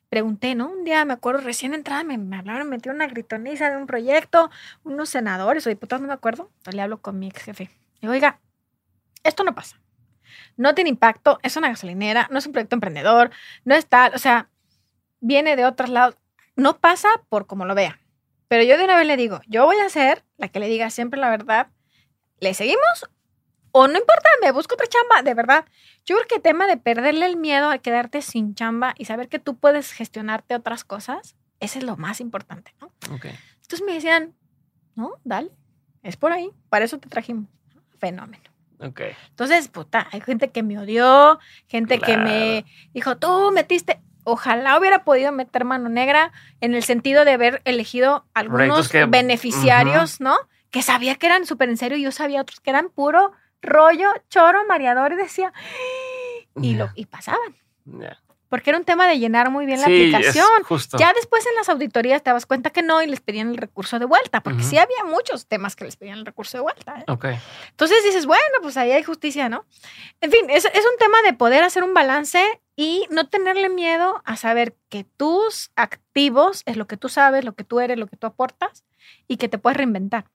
pregunté, 0.09 0.55
¿no? 0.55 0.69
Un 0.69 0.83
día 0.83 1.05
me 1.05 1.13
acuerdo, 1.13 1.41
recién 1.41 1.73
entrada, 1.73 2.03
me, 2.03 2.17
me 2.17 2.37
hablaron, 2.37 2.69
me 2.69 2.75
metieron 2.75 2.97
una 2.97 3.07
gritoniza 3.07 3.69
de 3.69 3.77
un 3.77 3.87
proyecto, 3.87 4.51
unos 4.83 5.09
senadores 5.09 5.65
o 5.65 5.69
diputados, 5.69 6.01
no 6.01 6.09
me 6.09 6.13
acuerdo. 6.13 6.49
Entonces 6.57 6.75
le 6.75 6.81
hablo 6.81 7.01
con 7.01 7.17
mi 7.17 7.27
ex 7.27 7.43
jefe. 7.43 7.69
Digo, 8.01 8.13
oiga, 8.13 8.39
esto 9.23 9.43
no 9.43 9.55
pasa. 9.55 9.79
No 10.57 10.75
tiene 10.75 10.89
impacto, 10.89 11.39
es 11.43 11.55
una 11.55 11.69
gasolinera, 11.69 12.27
no 12.31 12.39
es 12.39 12.45
un 12.45 12.51
proyecto 12.51 12.75
emprendedor, 12.75 13.31
no 13.63 13.75
es 13.75 13.87
tal, 13.87 14.13
o 14.13 14.17
sea, 14.17 14.49
viene 15.21 15.55
de 15.55 15.65
otros 15.65 15.89
lados. 15.89 16.17
No 16.55 16.77
pasa 16.77 17.07
por 17.29 17.47
como 17.47 17.65
lo 17.65 17.75
vea. 17.75 17.99
Pero 18.49 18.63
yo 18.63 18.77
de 18.77 18.83
una 18.83 18.97
vez 18.97 19.07
le 19.07 19.15
digo, 19.15 19.39
yo 19.47 19.65
voy 19.65 19.77
a 19.77 19.87
ser 19.87 20.25
la 20.37 20.49
que 20.49 20.59
le 20.59 20.67
diga 20.67 20.89
siempre 20.89 21.19
la 21.19 21.29
verdad. 21.29 21.67
¿Le 22.41 22.53
seguimos 22.53 23.09
O 23.71 23.87
no 23.87 23.97
importa, 23.97 24.29
me 24.41 24.51
busco 24.51 24.75
otra 24.75 24.87
chamba, 24.87 25.21
de 25.21 25.33
verdad. 25.33 25.65
Yo 26.05 26.15
creo 26.15 26.27
que 26.27 26.35
el 26.35 26.41
tema 26.41 26.67
de 26.67 26.77
perderle 26.77 27.25
el 27.25 27.37
miedo 27.37 27.69
a 27.69 27.77
quedarte 27.77 28.21
sin 28.21 28.55
chamba 28.55 28.93
y 28.97 29.05
saber 29.05 29.29
que 29.29 29.39
tú 29.39 29.55
puedes 29.57 29.91
gestionarte 29.91 30.55
otras 30.55 30.83
cosas, 30.83 31.35
ese 31.59 31.79
es 31.79 31.85
lo 31.85 31.95
más 31.95 32.19
importante, 32.19 32.73
¿no? 32.81 32.91
Entonces 33.01 33.83
me 33.85 33.93
decían, 33.93 34.33
no, 34.95 35.13
dale, 35.23 35.51
es 36.03 36.17
por 36.17 36.31
ahí, 36.33 36.51
para 36.69 36.85
eso 36.85 36.97
te 36.99 37.07
trajimos. 37.07 37.45
Fenómeno. 37.99 38.43
Okay. 38.79 39.11
Entonces, 39.29 39.67
puta, 39.67 40.07
hay 40.11 40.21
gente 40.21 40.49
que 40.49 40.63
me 40.63 40.79
odió, 40.79 41.39
gente 41.67 41.99
que 41.99 42.17
me 42.17 42.65
dijo, 42.93 43.15
tú 43.17 43.51
metiste, 43.51 44.01
ojalá 44.23 44.77
hubiera 44.79 45.03
podido 45.03 45.31
meter 45.31 45.65
mano 45.65 45.87
negra 45.87 46.31
en 46.61 46.73
el 46.73 46.83
sentido 46.83 47.23
de 47.23 47.33
haber 47.33 47.61
elegido 47.65 48.25
algunos 48.33 48.91
beneficiarios, 49.09 50.19
¿no? 50.19 50.35
Que 50.71 50.81
sabía 50.81 51.15
que 51.15 51.27
eran 51.27 51.45
súper 51.45 51.69
en 51.69 51.77
serio 51.77 51.97
y 51.97 52.01
yo 52.01 52.11
sabía 52.11 52.41
otros 52.41 52.59
que 52.59 52.71
eran 52.71 52.89
puro 52.89 53.33
rollo, 53.61 54.11
choro, 54.29 54.65
mareador 54.67 55.13
y 55.13 55.15
decía, 55.15 55.53
y, 56.55 56.75
lo, 56.75 56.89
y 56.95 57.05
pasaban 57.05 57.55
porque 58.51 58.69
era 58.69 58.77
un 58.77 58.83
tema 58.83 59.07
de 59.07 59.17
llenar 59.17 59.49
muy 59.49 59.65
bien 59.65 59.79
la 59.79 59.85
aplicación. 59.85 60.45
Ya 60.99 61.13
después 61.13 61.47
en 61.47 61.55
las 61.55 61.69
auditorías 61.69 62.21
te 62.21 62.33
das 62.33 62.45
cuenta 62.45 62.69
que 62.69 62.81
no 62.81 63.01
y 63.01 63.07
les 63.07 63.21
pedían 63.21 63.47
el 63.47 63.55
recurso 63.55 63.97
de 63.97 64.03
vuelta, 64.03 64.43
porque 64.43 64.61
sí 64.61 64.77
había 64.77 65.05
muchos 65.05 65.47
temas 65.47 65.77
que 65.77 65.85
les 65.85 65.95
pedían 65.95 66.17
el 66.17 66.25
recurso 66.25 66.57
de 66.57 66.63
vuelta. 66.63 66.99
¿eh? 66.99 67.03
Entonces 67.69 68.03
dices, 68.03 68.25
bueno, 68.25 68.57
pues 68.61 68.75
ahí 68.75 68.91
hay 68.91 69.03
justicia, 69.03 69.47
¿no? 69.47 69.65
En 70.19 70.31
fin, 70.31 70.49
es, 70.49 70.65
es 70.65 70.85
un 70.85 70.97
tema 70.99 71.21
de 71.23 71.31
poder 71.31 71.63
hacer 71.63 71.81
un 71.85 71.93
balance 71.93 72.43
y 72.75 73.07
no 73.09 73.29
tenerle 73.29 73.69
miedo 73.69 74.21
a 74.25 74.35
saber 74.35 74.75
que 74.89 75.05
tus 75.05 75.71
activos 75.77 76.63
es 76.65 76.75
lo 76.75 76.87
que 76.87 76.97
tú 76.97 77.07
sabes, 77.07 77.45
lo 77.45 77.53
que 77.53 77.63
tú 77.63 77.79
eres, 77.79 77.97
lo 77.97 78.07
que 78.07 78.17
tú 78.17 78.27
aportas 78.27 78.83
y 79.29 79.37
que 79.37 79.47
te 79.47 79.59
puedes 79.59 79.77
reinventar. 79.77 80.25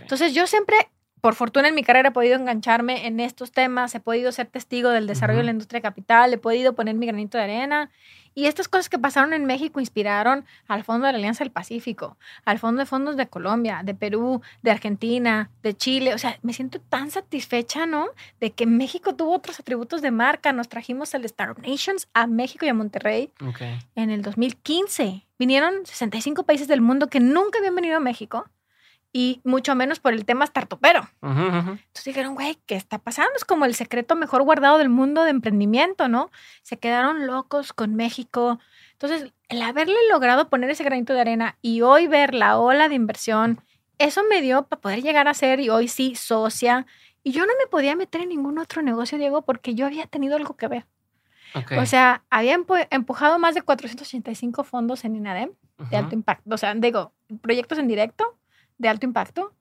Entonces 0.00 0.34
yo 0.34 0.48
siempre 0.48 0.90
por 1.22 1.36
fortuna 1.36 1.68
en 1.68 1.76
mi 1.76 1.84
carrera 1.84 2.08
he 2.08 2.12
podido 2.12 2.34
engancharme 2.34 3.06
en 3.06 3.20
estos 3.20 3.52
temas, 3.52 3.94
he 3.94 4.00
podido 4.00 4.32
ser 4.32 4.48
testigo 4.48 4.90
del 4.90 5.06
desarrollo 5.06 5.38
de 5.38 5.44
la 5.44 5.52
industria 5.52 5.80
capital, 5.80 6.34
he 6.34 6.36
podido 6.36 6.74
poner 6.74 6.96
mi 6.96 7.06
granito 7.06 7.38
de 7.38 7.44
arena. 7.44 7.92
Y 8.34 8.46
estas 8.46 8.66
cosas 8.66 8.88
que 8.88 8.98
pasaron 8.98 9.32
en 9.32 9.44
México 9.44 9.78
inspiraron 9.78 10.44
al 10.66 10.82
Fondo 10.82 11.06
de 11.06 11.12
la 11.12 11.18
Alianza 11.18 11.44
del 11.44 11.52
Pacífico, 11.52 12.16
al 12.44 12.58
Fondo 12.58 12.80
de 12.80 12.86
Fondos 12.86 13.16
de 13.16 13.28
Colombia, 13.28 13.82
de 13.84 13.94
Perú, 13.94 14.42
de 14.62 14.72
Argentina, 14.72 15.48
de 15.62 15.76
Chile. 15.76 16.12
O 16.12 16.18
sea, 16.18 16.40
me 16.42 16.52
siento 16.52 16.80
tan 16.80 17.12
satisfecha, 17.12 17.86
¿no? 17.86 18.08
De 18.40 18.50
que 18.50 18.66
México 18.66 19.14
tuvo 19.14 19.36
otros 19.36 19.60
atributos 19.60 20.02
de 20.02 20.10
marca. 20.10 20.52
Nos 20.52 20.68
trajimos 20.68 21.14
el 21.14 21.24
Star 21.26 21.50
of 21.50 21.58
Nations 21.58 22.08
a 22.14 22.26
México 22.26 22.66
y 22.66 22.68
a 22.68 22.74
Monterrey 22.74 23.30
en 23.94 24.10
el 24.10 24.22
2015. 24.22 25.24
Vinieron 25.38 25.86
65 25.86 26.42
países 26.42 26.66
del 26.66 26.80
mundo 26.80 27.06
que 27.06 27.20
nunca 27.20 27.58
habían 27.60 27.76
venido 27.76 27.98
a 27.98 28.00
México 28.00 28.46
y 29.12 29.40
mucho 29.44 29.74
menos 29.74 30.00
por 30.00 30.14
el 30.14 30.24
tema 30.24 30.46
startupero. 30.46 31.08
Entonces 31.20 32.04
dijeron, 32.04 32.34
güey, 32.34 32.56
¿qué 32.66 32.76
está 32.76 32.98
pasando? 32.98 33.32
Es 33.36 33.44
como 33.44 33.66
el 33.66 33.74
secreto 33.74 34.16
mejor 34.16 34.42
guardado 34.42 34.78
del 34.78 34.88
mundo 34.88 35.24
de 35.24 35.30
emprendimiento, 35.30 36.08
¿no? 36.08 36.30
Se 36.62 36.78
quedaron 36.78 37.26
locos 37.26 37.72
con 37.74 37.94
México. 37.94 38.58
Entonces, 38.92 39.32
el 39.48 39.60
haberle 39.60 39.96
logrado 40.10 40.48
poner 40.48 40.70
ese 40.70 40.84
granito 40.84 41.12
de 41.12 41.20
arena 41.20 41.58
y 41.60 41.82
hoy 41.82 42.06
ver 42.06 42.32
la 42.32 42.58
ola 42.58 42.88
de 42.88 42.94
inversión, 42.94 43.60
eso 43.98 44.22
me 44.30 44.40
dio 44.40 44.62
para 44.62 44.80
poder 44.80 45.02
llegar 45.02 45.28
a 45.28 45.34
ser 45.34 45.60
y 45.60 45.68
hoy 45.68 45.88
sí 45.88 46.14
socia. 46.14 46.86
Y 47.22 47.32
yo 47.32 47.44
no 47.44 47.52
me 47.60 47.66
podía 47.66 47.94
meter 47.94 48.22
en 48.22 48.30
ningún 48.30 48.58
otro 48.58 48.80
negocio, 48.80 49.18
Diego, 49.18 49.42
porque 49.42 49.74
yo 49.74 49.86
había 49.86 50.06
tenido 50.06 50.36
algo 50.36 50.56
que 50.56 50.68
ver. 50.68 50.86
O 51.78 51.84
sea, 51.84 52.24
había 52.30 52.58
empujado 52.90 53.38
más 53.38 53.54
de 53.54 53.60
485 53.60 54.64
fondos 54.64 55.04
en 55.04 55.16
INADEM 55.16 55.50
de 55.90 55.96
alto 55.98 56.14
impacto. 56.14 56.54
O 56.54 56.56
sea, 56.56 56.74
digo, 56.74 57.12
proyectos 57.42 57.78
en 57.78 57.88
directo 57.88 58.38
de 58.78 58.88
alto 58.88 59.06
impacto 59.06 59.52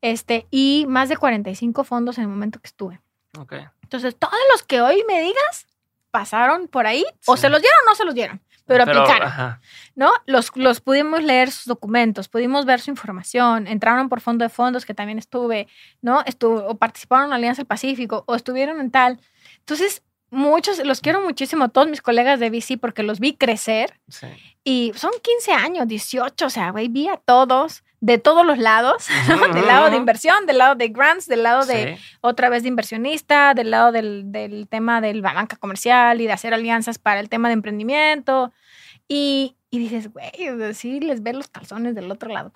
este, 0.00 0.46
y 0.50 0.86
más 0.88 1.08
de 1.08 1.16
45 1.16 1.84
fondos 1.84 2.18
en 2.18 2.24
el 2.24 2.28
momento 2.28 2.60
que 2.60 2.68
estuve. 2.68 3.00
Okay. 3.38 3.66
Entonces, 3.82 4.16
todos 4.16 4.34
los 4.52 4.62
que 4.62 4.80
hoy 4.80 5.02
me 5.08 5.20
digas 5.20 5.66
pasaron 6.10 6.68
por 6.68 6.86
ahí, 6.86 7.04
o 7.26 7.36
se 7.36 7.48
los 7.48 7.60
dieron 7.60 7.78
o 7.86 7.90
no 7.90 7.94
se 7.94 8.04
los 8.04 8.14
dieron, 8.14 8.40
pero, 8.66 8.84
aplicaron. 8.84 9.58
¿No? 9.94 10.12
Los, 10.26 10.50
los 10.54 10.80
pudimos 10.80 11.22
leer 11.22 11.50
sus 11.50 11.66
documentos, 11.66 12.28
pudimos 12.28 12.64
ver 12.64 12.80
su 12.80 12.90
información, 12.90 13.66
entraron 13.66 14.08
por 14.08 14.20
fondo 14.20 14.44
de 14.44 14.48
fondos, 14.48 14.86
que 14.86 14.94
también 14.94 15.18
estuve, 15.18 15.68
¿no? 16.00 16.22
Estuvo, 16.24 16.66
o 16.66 16.76
participaron 16.76 17.24
en 17.24 17.30
la 17.30 17.36
Alianza 17.36 17.60
del 17.60 17.66
Pacífico, 17.66 18.24
o 18.26 18.34
estuvieron 18.34 18.80
en 18.80 18.90
tal. 18.90 19.20
Entonces, 19.58 20.02
muchos, 20.30 20.84
los 20.84 21.00
quiero 21.00 21.20
muchísimo, 21.20 21.68
todos 21.68 21.88
mis 21.88 22.02
colegas 22.02 22.40
de 22.40 22.50
VC, 22.50 22.78
porque 22.78 23.02
los 23.02 23.20
vi 23.20 23.34
crecer. 23.34 24.00
Sí. 24.08 24.28
Y 24.64 24.92
son 24.96 25.12
15 25.22 25.52
años, 25.52 25.88
18, 25.88 26.46
o 26.46 26.50
sea, 26.50 26.70
güey, 26.70 26.88
vi 26.88 27.08
a 27.08 27.16
todos 27.16 27.84
de 28.00 28.18
todos 28.18 28.46
los 28.46 28.58
lados, 28.58 29.06
del 29.54 29.66
lado 29.66 29.90
de 29.90 29.96
inversión, 29.96 30.46
del 30.46 30.58
lado 30.58 30.74
de 30.74 30.88
grants, 30.88 31.26
del 31.26 31.42
lado 31.42 31.66
de 31.66 31.98
otra 32.20 32.48
vez 32.48 32.62
de 32.62 32.68
inversionista, 32.68 33.54
del 33.54 33.70
lado 33.70 33.92
del, 33.92 34.66
tema 34.70 35.00
de 35.00 35.14
la 35.14 35.32
banca 35.32 35.56
comercial 35.56 36.20
y 36.20 36.26
de 36.26 36.32
hacer 36.32 36.54
alianzas 36.54 36.98
para 36.98 37.20
el 37.20 37.28
tema 37.28 37.48
de 37.48 37.54
emprendimiento. 37.54 38.52
Y, 39.08 39.56
dices, 39.70 40.12
güey, 40.12 40.30
sí 40.74 41.00
les 41.00 41.22
ves 41.22 41.34
los 41.34 41.48
calzones 41.48 41.94
del 41.94 42.10
otro 42.10 42.30
lado. 42.30 42.52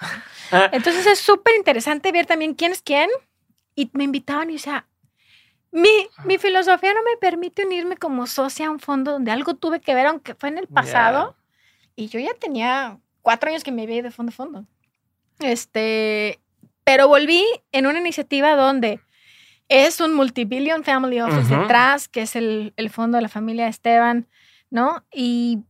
Entonces 0.71 1.07
es 1.07 1.19
súper 1.19 1.55
interesante 1.57 2.13
ver 2.13 2.27
también 2.27 2.55
quién 2.55 2.73
es 2.73 2.83
quién. 2.83 3.09
Y 3.75 3.91
me 3.95 4.05
invitaban 4.05 4.51
y 4.51 4.57
o 4.57 4.59
sea, 4.59 4.87
mi, 5.71 5.89
mi, 6.27 6.37
filosofía 6.37 6.93
no 6.93 7.03
me 7.03 7.17
permite 7.17 7.65
unirme 7.65 7.97
como 7.97 8.27
socia 8.27 8.67
a 8.67 8.71
un 8.71 8.79
fondo 8.79 9.13
donde 9.13 9.31
algo 9.31 9.55
tuve 9.55 9.81
que 9.81 9.95
ver, 9.95 10.07
aunque 10.07 10.35
fue 10.35 10.51
en 10.51 10.59
el 10.59 10.67
pasado. 10.67 11.35
Y 11.97 12.09
yo 12.09 12.21
ya 12.21 12.35
tenía 12.35 12.99
cuatro 13.23 13.49
años 13.49 13.65
que 13.65 13.73
me 13.73 13.85
iba 13.85 14.03
de 14.03 14.11
fondo 14.11 14.31
a 14.31 14.35
fondo. 14.35 14.67
Este, 15.39 16.41
pero 16.85 17.09
volví 17.09 17.45
en 17.73 17.87
una 17.87 17.99
iniciativa 17.99 18.55
donde 18.57 19.01
es 19.69 20.01
un 20.01 20.15
multibillion 20.15 20.85
family 20.85 21.21
office 21.21 21.55
detrás, 21.55 22.09
que 22.09 22.23
es 22.23 22.37
el, 22.37 22.73
fondo 22.91 23.17
de 23.17 23.23
la 23.23 23.29
familia 23.29 23.69
Esteban, 23.69 24.27
¿no? 24.71 25.05
Y 25.13 25.61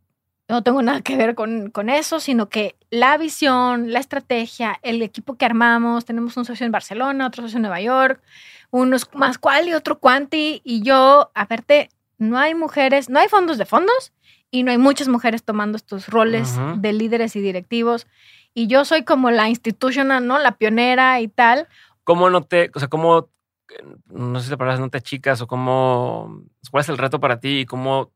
no 0.48 0.62
tengo 0.62 0.82
nada 0.82 1.02
que 1.02 1.16
ver 1.16 1.34
con, 1.34 1.70
con, 1.70 1.88
eso, 1.88 2.18
sino 2.18 2.48
que 2.48 2.76
la 2.90 3.16
visión, 3.16 3.92
la 3.92 4.00
estrategia, 4.00 4.78
el 4.82 5.02
equipo 5.02 5.36
que 5.36 5.44
armamos, 5.44 6.04
tenemos 6.04 6.36
un 6.36 6.44
socio 6.44 6.66
en 6.66 6.72
Barcelona, 6.72 7.26
otro 7.26 7.42
socio 7.44 7.58
en 7.58 7.62
Nueva 7.62 7.80
York, 7.80 8.20
unos 8.70 9.08
más 9.14 9.38
cual 9.38 9.68
y 9.68 9.74
otro 9.74 9.98
cuanti, 9.98 10.60
y 10.64 10.82
yo, 10.82 11.30
aparte, 11.34 11.88
no 12.18 12.38
hay 12.38 12.54
mujeres, 12.54 13.08
no 13.08 13.18
hay 13.18 13.28
fondos 13.28 13.58
de 13.58 13.66
fondos 13.66 14.12
y 14.50 14.62
no 14.62 14.70
hay 14.70 14.78
muchas 14.78 15.08
mujeres 15.08 15.44
tomando 15.44 15.76
estos 15.76 16.08
roles 16.08 16.56
de 16.76 16.92
líderes 16.92 17.36
y 17.36 17.40
directivos 17.40 18.06
y 18.54 18.66
yo 18.66 18.84
soy 18.84 19.04
como 19.04 19.30
la 19.30 19.48
institucional, 19.48 20.26
¿no? 20.26 20.38
La 20.38 20.56
pionera 20.56 21.20
y 21.20 21.28
tal. 21.28 21.68
¿Cómo 22.04 22.30
no 22.30 22.42
te, 22.42 22.70
o 22.74 22.78
sea, 22.78 22.88
cómo, 22.88 23.30
no 24.06 24.38
sé 24.38 24.46
si 24.46 24.50
la 24.50 24.56
palabra 24.56 24.80
no 24.80 24.90
te 24.90 25.00
chicas 25.00 25.40
o 25.40 25.46
cómo, 25.46 26.42
cuál 26.70 26.82
es 26.82 26.88
el 26.88 26.98
reto 26.98 27.20
para 27.20 27.40
ti 27.40 27.60
y 27.60 27.66
cómo, 27.66 28.12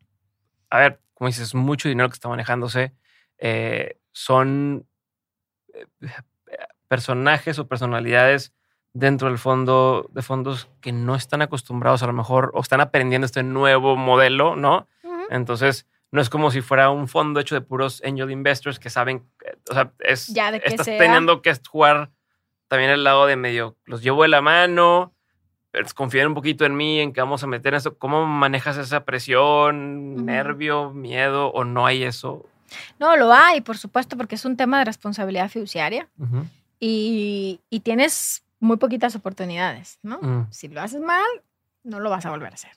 a 0.70 0.78
ver, 0.78 1.00
como 1.14 1.28
dices, 1.28 1.54
mucho 1.54 1.88
dinero 1.88 2.08
que 2.08 2.14
está 2.14 2.28
manejándose, 2.28 2.92
eh, 3.38 3.98
son 4.12 4.86
eh, 5.72 5.86
personajes 6.88 7.58
o 7.58 7.68
personalidades 7.68 8.52
dentro 8.92 9.28
del 9.28 9.38
fondo 9.38 10.08
de 10.12 10.22
fondos 10.22 10.68
que 10.80 10.92
no 10.92 11.14
están 11.14 11.42
acostumbrados 11.42 12.02
a 12.02 12.06
lo 12.06 12.12
mejor 12.12 12.50
o 12.54 12.60
están 12.60 12.80
aprendiendo 12.80 13.26
este 13.26 13.42
nuevo 13.42 13.96
modelo, 13.96 14.56
¿no? 14.56 14.88
Entonces, 15.28 15.86
no 16.12 16.20
es 16.20 16.30
como 16.30 16.50
si 16.50 16.62
fuera 16.62 16.90
un 16.90 17.08
fondo 17.08 17.40
hecho 17.40 17.54
de 17.54 17.60
puros 17.60 18.02
angel 18.04 18.30
investors 18.30 18.78
que 18.78 18.90
saben, 18.90 19.28
o 19.70 19.74
sea, 19.74 19.92
es, 20.00 20.28
ya 20.28 20.50
de 20.50 20.60
que 20.60 20.68
estás 20.68 20.86
teniendo 20.86 21.42
que 21.42 21.54
jugar 21.68 22.10
también 22.68 22.90
el 22.90 23.04
lado 23.04 23.26
de 23.26 23.36
medio, 23.36 23.76
los 23.84 24.02
llevo 24.02 24.22
de 24.22 24.28
la 24.28 24.40
mano, 24.40 25.14
confían 25.94 26.28
un 26.28 26.34
poquito 26.34 26.64
en 26.64 26.76
mí, 26.76 27.00
en 27.00 27.12
que 27.12 27.20
vamos 27.20 27.42
a 27.42 27.46
meter 27.46 27.74
eso. 27.74 27.98
¿Cómo 27.98 28.26
manejas 28.26 28.76
esa 28.78 29.04
presión, 29.04 30.24
nervio, 30.24 30.90
miedo 30.90 31.48
o 31.48 31.64
no 31.64 31.86
hay 31.86 32.02
eso? 32.02 32.46
No, 32.98 33.16
lo 33.16 33.32
hay, 33.32 33.60
por 33.60 33.76
supuesto, 33.76 34.16
porque 34.16 34.34
es 34.34 34.44
un 34.44 34.56
tema 34.56 34.78
de 34.78 34.86
responsabilidad 34.86 35.50
fiduciaria 35.50 36.08
y, 36.80 37.60
y, 37.70 37.80
tienes 37.80 38.44
muy 38.58 38.76
poquitas 38.76 39.14
oportunidades, 39.14 39.98
¿no? 40.02 40.18
Mm. 40.20 40.46
Si 40.50 40.68
lo 40.68 40.80
haces 40.80 41.00
mal, 41.00 41.26
no 41.84 42.00
lo 42.00 42.10
vas 42.10 42.26
a 42.26 42.30
volver 42.30 42.50
a 42.50 42.54
hacer. 42.54 42.72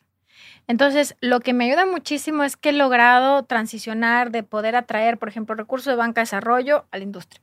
Entonces, 0.67 1.15
lo 1.21 1.39
que 1.39 1.53
me 1.53 1.65
ayuda 1.65 1.85
muchísimo 1.85 2.43
es 2.43 2.55
que 2.55 2.69
he 2.69 2.73
logrado 2.73 3.43
transicionar 3.43 4.31
de 4.31 4.43
poder 4.43 4.75
atraer, 4.75 5.17
por 5.17 5.29
ejemplo, 5.29 5.55
recursos 5.55 5.91
de 5.91 5.95
banca 5.95 6.21
de 6.21 6.23
desarrollo 6.23 6.85
a 6.91 6.97
la 6.97 7.03
industria. 7.03 7.41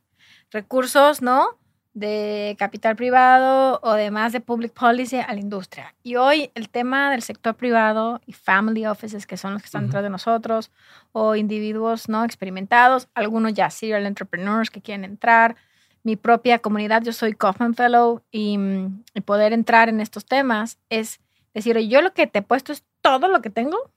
Recursos, 0.50 1.22
¿no? 1.22 1.58
De 1.92 2.54
capital 2.58 2.94
privado 2.94 3.80
o 3.82 3.94
demás 3.94 4.32
de 4.32 4.40
public 4.40 4.72
policy 4.72 5.16
a 5.16 5.32
la 5.32 5.40
industria. 5.40 5.94
Y 6.02 6.16
hoy 6.16 6.50
el 6.54 6.68
tema 6.68 7.10
del 7.10 7.22
sector 7.22 7.56
privado 7.56 8.20
y 8.26 8.32
family 8.32 8.86
offices, 8.86 9.26
que 9.26 9.36
son 9.36 9.54
los 9.54 9.62
que 9.62 9.66
están 9.66 9.86
detrás 9.86 10.04
de 10.04 10.10
nosotros, 10.10 10.70
o 11.12 11.34
individuos 11.34 12.08
no 12.08 12.24
experimentados, 12.24 13.08
algunos 13.14 13.54
ya 13.54 13.70
serial 13.70 14.06
entrepreneurs 14.06 14.70
que 14.70 14.82
quieren 14.82 15.04
entrar, 15.04 15.56
mi 16.04 16.14
propia 16.14 16.60
comunidad, 16.60 17.02
yo 17.02 17.12
soy 17.12 17.32
Kaufman 17.32 17.74
Fellow 17.74 18.22
y, 18.30 18.56
mm, 18.56 19.02
y 19.14 19.20
poder 19.22 19.52
entrar 19.52 19.88
en 19.88 20.00
estos 20.00 20.24
temas 20.24 20.78
es 20.88 21.18
decir, 21.58 21.78
yo 21.88 22.02
lo 22.02 22.12
que 22.12 22.26
te 22.26 22.40
he 22.40 22.42
puesto 22.42 22.72
es 22.72 22.84
todo 23.00 23.28
lo 23.28 23.42
que 23.42 23.50
tengo, 23.50 23.90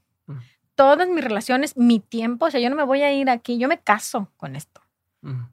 todas 0.76 1.10
mis 1.10 1.24
relaciones, 1.24 1.76
mi 1.76 2.00
tiempo, 2.00 2.46
o 2.46 2.52
sea, 2.52 2.60
yo 2.60 2.70
no 2.70 2.76
me 2.76 2.84
voy 2.84 3.02
a 3.02 3.12
ir 3.12 3.30
aquí, 3.30 3.58
yo 3.58 3.68
me 3.68 3.80
caso 3.80 4.32
con 4.38 4.56
esto. 4.56 4.82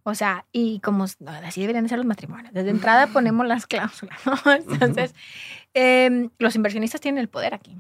O 0.05 0.15
sea, 0.15 0.47
y 0.53 0.79
como 0.79 1.05
así 1.05 1.61
deberían 1.61 1.89
ser 1.89 1.99
los 1.99 2.07
matrimonios. 2.07 2.55
Desde 2.55 2.71
entrada 2.71 3.07
ponemos 3.13 3.47
las 3.47 3.67
cláusulas, 3.67 4.21
¿no? 4.25 4.35
Entonces, 4.53 5.15
em, 5.75 6.31
los 6.39 6.55
inversionistas 6.55 7.01
tienen 7.01 7.21
el 7.21 7.29
poder 7.29 7.55
aquí. 7.55 7.77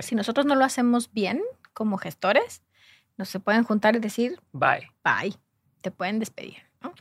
Si 0.00 0.14
nosotros 0.14 0.46
no 0.46 0.54
lo 0.54 0.64
hacemos 0.64 1.12
bien 1.12 1.42
como 1.74 1.98
gestores, 1.98 2.62
nos 3.18 3.28
se 3.28 3.40
pueden 3.40 3.64
juntar 3.64 3.96
y 3.96 3.98
decir, 3.98 4.40
bye. 4.52 4.90
Bye. 5.04 5.36
Te 5.82 5.90
pueden 5.90 6.18
despedir. 6.18 6.56
¿no? 6.80 6.94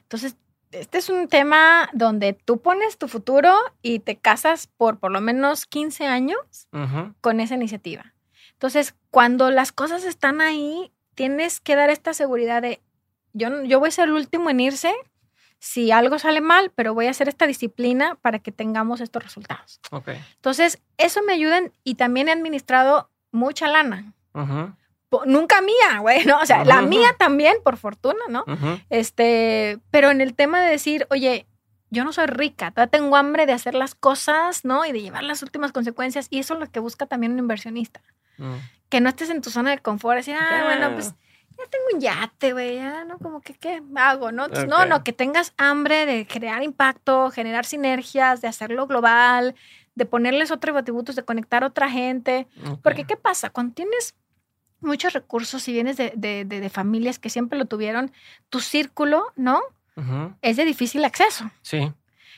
Entonces, 0.00 0.36
este 0.74 0.98
es 0.98 1.08
un 1.08 1.28
tema 1.28 1.88
donde 1.92 2.32
tú 2.32 2.60
pones 2.60 2.98
tu 2.98 3.08
futuro 3.08 3.54
y 3.82 4.00
te 4.00 4.16
casas 4.16 4.66
por 4.66 4.98
por 4.98 5.12
lo 5.12 5.20
menos 5.20 5.66
15 5.66 6.06
años 6.06 6.68
con 7.20 7.40
esa 7.40 7.54
iniciativa. 7.54 8.12
Entonces, 8.52 8.94
cuando 9.10 9.50
las 9.50 9.72
cosas 9.72 10.04
están 10.04 10.40
ahí, 10.40 10.92
tienes 11.14 11.60
que 11.60 11.76
dar 11.76 11.90
esta 11.90 12.14
seguridad 12.14 12.62
de, 12.62 12.80
yo, 13.32 13.62
yo 13.64 13.78
voy 13.78 13.88
a 13.88 13.92
ser 13.92 14.08
el 14.08 14.14
último 14.14 14.50
en 14.50 14.60
irse 14.60 14.92
si 15.58 15.90
algo 15.92 16.18
sale 16.18 16.40
mal, 16.40 16.72
pero 16.74 16.92
voy 16.92 17.06
a 17.06 17.10
hacer 17.10 17.28
esta 17.28 17.46
disciplina 17.46 18.16
para 18.16 18.38
que 18.38 18.52
tengamos 18.52 19.00
estos 19.00 19.22
resultados. 19.22 19.80
Entonces, 20.34 20.82
eso 20.98 21.22
me 21.22 21.32
ayuda 21.32 21.60
y 21.84 21.94
también 21.94 22.28
he 22.28 22.32
administrado 22.32 23.10
mucha 23.32 23.68
lana 23.68 24.12
nunca 25.26 25.60
mía, 25.60 25.98
güey, 26.00 26.24
¿no? 26.24 26.40
O 26.40 26.46
sea, 26.46 26.64
la 26.64 26.82
mía 26.82 27.14
también, 27.18 27.56
por 27.62 27.76
fortuna, 27.76 28.24
¿no? 28.28 28.44
Este, 28.90 29.78
pero 29.90 30.10
en 30.10 30.20
el 30.20 30.34
tema 30.34 30.62
de 30.62 30.70
decir, 30.70 31.06
oye, 31.10 31.46
yo 31.90 32.04
no 32.04 32.12
soy 32.12 32.26
rica, 32.26 32.70
todavía 32.72 32.90
tengo 32.90 33.16
hambre 33.16 33.46
de 33.46 33.52
hacer 33.52 33.74
las 33.74 33.94
cosas, 33.94 34.64
¿no? 34.64 34.84
Y 34.84 34.92
de 34.92 35.00
llevar 35.00 35.22
las 35.22 35.42
últimas 35.42 35.72
consecuencias. 35.72 36.26
Y 36.30 36.40
eso 36.40 36.54
es 36.54 36.60
lo 36.60 36.66
que 36.70 36.80
busca 36.80 37.06
también 37.06 37.32
un 37.32 37.38
inversionista. 37.38 38.02
Mm. 38.36 38.54
Que 38.88 39.00
no 39.00 39.08
estés 39.08 39.30
en 39.30 39.40
tu 39.40 39.50
zona 39.50 39.70
de 39.70 39.78
confort, 39.78 40.16
decir, 40.16 40.36
ah, 40.38 40.62
bueno, 40.64 40.92
pues 40.92 41.14
ya 41.56 41.64
tengo 41.70 41.84
un 41.94 42.00
yate, 42.00 42.52
güey, 42.52 42.76
ya, 42.76 43.04
¿no? 43.04 43.18
Como 43.18 43.40
que, 43.40 43.54
¿qué 43.54 43.80
hago, 43.94 44.32
no? 44.32 44.48
No, 44.48 44.84
no, 44.86 45.04
que 45.04 45.12
tengas 45.12 45.54
hambre 45.56 46.04
de 46.04 46.26
crear 46.26 46.62
impacto, 46.62 47.30
generar 47.30 47.64
sinergias, 47.64 48.40
de 48.40 48.48
hacerlo 48.48 48.86
global, 48.86 49.54
de 49.94 50.04
ponerles 50.04 50.50
otros 50.50 50.76
atributos, 50.76 51.14
de 51.14 51.24
conectar 51.24 51.62
a 51.62 51.68
otra 51.68 51.88
gente. 51.88 52.48
Porque, 52.82 53.04
¿qué 53.04 53.16
pasa? 53.16 53.50
Cuando 53.50 53.74
tienes 53.74 54.14
muchos 54.84 55.12
recursos, 55.12 55.62
si 55.62 55.72
vienes 55.72 55.96
de, 55.96 56.12
de, 56.16 56.44
de, 56.44 56.70
familias 56.70 57.18
que 57.18 57.30
siempre 57.30 57.58
lo 57.58 57.64
tuvieron, 57.64 58.12
tu 58.50 58.60
círculo, 58.60 59.32
¿no? 59.36 59.60
Es 60.42 60.56
de 60.56 60.64
difícil 60.64 61.04
acceso. 61.04 61.50
Sí. 61.62 61.92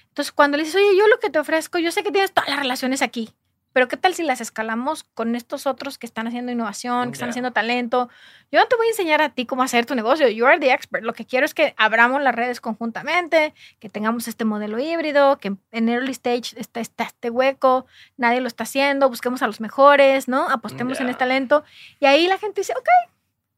Entonces, 0.08 0.32
cuando 0.32 0.56
le 0.56 0.64
dices, 0.64 0.76
oye, 0.76 0.96
yo 0.98 1.06
lo 1.08 1.18
que 1.18 1.30
te 1.30 1.38
ofrezco, 1.38 1.78
yo 1.78 1.90
sé 1.90 2.02
que 2.02 2.10
tienes 2.10 2.32
todas 2.32 2.48
las 2.48 2.58
relaciones 2.58 3.02
aquí, 3.02 3.30
pero 3.76 3.88
¿qué 3.88 3.98
tal 3.98 4.14
si 4.14 4.22
las 4.22 4.40
escalamos 4.40 5.04
con 5.04 5.34
estos 5.34 5.66
otros 5.66 5.98
que 5.98 6.06
están 6.06 6.26
haciendo 6.26 6.50
innovación, 6.50 7.10
que 7.10 7.12
están 7.12 7.28
haciendo 7.28 7.52
talento? 7.52 8.08
Yo 8.50 8.58
no 8.58 8.66
te 8.68 8.74
voy 8.74 8.86
a 8.86 8.88
enseñar 8.88 9.20
a 9.20 9.28
ti 9.28 9.44
cómo 9.44 9.62
hacer 9.62 9.84
tu 9.84 9.94
negocio. 9.94 10.26
You 10.30 10.46
are 10.46 10.58
the 10.58 10.72
expert. 10.72 11.04
Lo 11.04 11.12
que 11.12 11.26
quiero 11.26 11.44
es 11.44 11.52
que 11.52 11.74
abramos 11.76 12.22
las 12.22 12.34
redes 12.34 12.62
conjuntamente, 12.62 13.52
que 13.78 13.90
tengamos 13.90 14.28
este 14.28 14.46
modelo 14.46 14.78
híbrido, 14.78 15.36
que 15.36 15.56
en 15.72 15.88
early 15.90 16.12
stage 16.12 16.58
está, 16.58 16.80
está 16.80 17.04
este 17.04 17.28
hueco, 17.28 17.84
nadie 18.16 18.40
lo 18.40 18.48
está 18.48 18.64
haciendo, 18.64 19.10
busquemos 19.10 19.42
a 19.42 19.46
los 19.46 19.60
mejores, 19.60 20.26
¿no? 20.26 20.48
Apostemos 20.48 20.98
en 21.00 21.10
este 21.10 21.18
talento. 21.18 21.62
Y 22.00 22.06
ahí 22.06 22.28
la 22.28 22.38
gente 22.38 22.62
dice, 22.62 22.72
ok, 22.78 22.88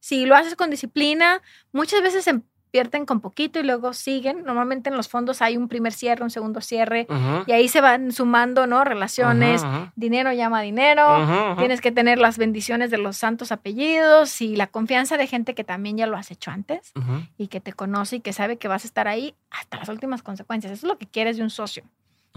si 0.01 0.25
lo 0.25 0.35
haces 0.35 0.57
con 0.57 0.69
disciplina, 0.69 1.41
muchas 1.71 2.01
veces 2.01 2.27
en 2.27 2.43
invierten 2.71 3.05
con 3.05 3.19
poquito 3.19 3.59
y 3.59 3.63
luego 3.63 3.93
siguen. 3.93 4.43
Normalmente 4.43 4.89
en 4.89 4.97
los 4.97 5.07
fondos 5.09 5.41
hay 5.41 5.57
un 5.57 5.67
primer 5.67 5.91
cierre, 5.91 6.23
un 6.23 6.29
segundo 6.29 6.61
cierre 6.61 7.07
y 7.47 7.51
ahí 7.51 7.67
se 7.67 7.81
van 7.81 8.11
sumando, 8.11 8.67
¿no? 8.67 8.83
Relaciones, 8.83 9.63
dinero 9.95 10.31
llama 10.33 10.61
dinero, 10.61 11.55
tienes 11.57 11.81
que 11.81 11.91
tener 11.91 12.19
las 12.19 12.37
bendiciones 12.37 12.91
de 12.91 12.97
los 12.97 13.17
santos 13.17 13.51
apellidos 13.51 14.41
y 14.41 14.55
la 14.55 14.67
confianza 14.67 15.17
de 15.17 15.27
gente 15.27 15.55
que 15.55 15.63
también 15.63 15.97
ya 15.97 16.05
lo 16.07 16.17
has 16.17 16.31
hecho 16.31 16.51
antes 16.51 16.93
y 17.37 17.47
que 17.47 17.59
te 17.59 17.73
conoce 17.73 18.17
y 18.17 18.19
que 18.21 18.33
sabe 18.33 18.57
que 18.57 18.67
vas 18.67 18.83
a 18.83 18.87
estar 18.87 19.07
ahí 19.07 19.35
hasta 19.49 19.77
las 19.77 19.89
últimas 19.89 20.21
consecuencias. 20.21 20.71
Eso 20.73 20.85
es 20.85 20.91
lo 20.91 20.97
que 20.97 21.07
quieres 21.07 21.37
de 21.37 21.43
un 21.43 21.49
socio. 21.49 21.83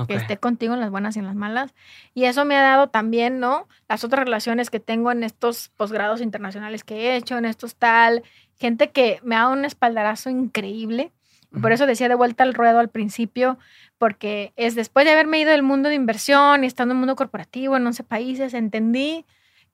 Que 0.09 0.15
esté 0.15 0.37
contigo 0.37 0.75
en 0.75 0.81
las 0.81 0.91
buenas 0.91 1.17
y 1.17 1.21
en 1.21 1.27
las 1.27 1.37
malas. 1.37 1.75
Y 2.15 2.25
eso 2.25 2.45
me 2.45 2.57
ha 2.57 2.63
dado 2.63 2.89
también, 2.89 3.41
¿no? 3.41 3.69
Las 3.89 4.05
otras 4.05 4.25
relaciones 4.25 4.71
que 4.71 4.81
tengo 4.81 5.13
en 5.13 5.23
estos 5.23 5.69
posgrados 5.77 6.21
internacionales 6.21 6.83
que 6.83 6.95
he 6.97 7.17
hecho, 7.17 7.39
en 7.39 7.45
estos 7.45 7.77
tal, 7.77 8.23
gente 8.57 8.91
que 8.91 9.21
me 9.23 9.37
ha 9.37 9.41
dado 9.41 9.53
un 9.53 9.65
espaldarazo 9.65 10.31
increíble. 10.31 11.13
Por 11.61 11.73
eso 11.73 11.87
decía 11.87 12.09
de 12.09 12.15
vuelta 12.15 12.45
al 12.45 12.55
ruedo 12.55 12.79
al 12.79 12.89
principio, 12.89 13.59
porque 13.99 14.55
es 14.57 14.75
después 14.75 15.05
de 15.05 15.13
haberme 15.13 15.39
ido 15.39 15.51
del 15.51 15.63
mundo 15.63 15.91
de 15.91 15.95
inversión 15.95 16.65
y 16.65 16.67
estando 16.67 16.93
en 16.93 16.97
el 16.97 17.01
mundo 17.01 17.15
corporativo 17.15 17.77
en 17.77 17.87
11 17.87 18.05
países, 18.05 18.55
entendí 18.55 19.27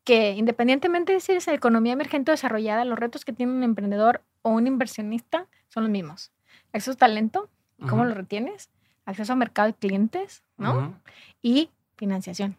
que 0.02 0.32
independientemente 0.32 1.12
de 1.12 1.20
si 1.20 1.32
es 1.32 1.46
economía 1.48 1.92
emergente 1.92 2.30
o 2.30 2.34
desarrollada, 2.34 2.84
los 2.84 2.98
retos 2.98 3.24
que 3.24 3.32
tiene 3.32 3.52
un 3.52 3.62
emprendedor 3.62 4.22
o 4.42 4.50
un 4.50 4.66
inversionista 4.66 5.46
son 5.68 5.84
los 5.84 5.90
mismos. 5.90 6.32
Acceso 6.72 6.92
a 6.92 6.96
talento, 6.96 7.48
cómo 7.88 8.04
lo 8.04 8.14
retienes, 8.14 8.70
acceso 9.08 9.32
a 9.32 9.36
mercado 9.36 9.68
de 9.68 9.74
clientes, 9.74 10.42
¿no? 10.56 11.00
Y 11.42 11.70
financiación 11.96 12.56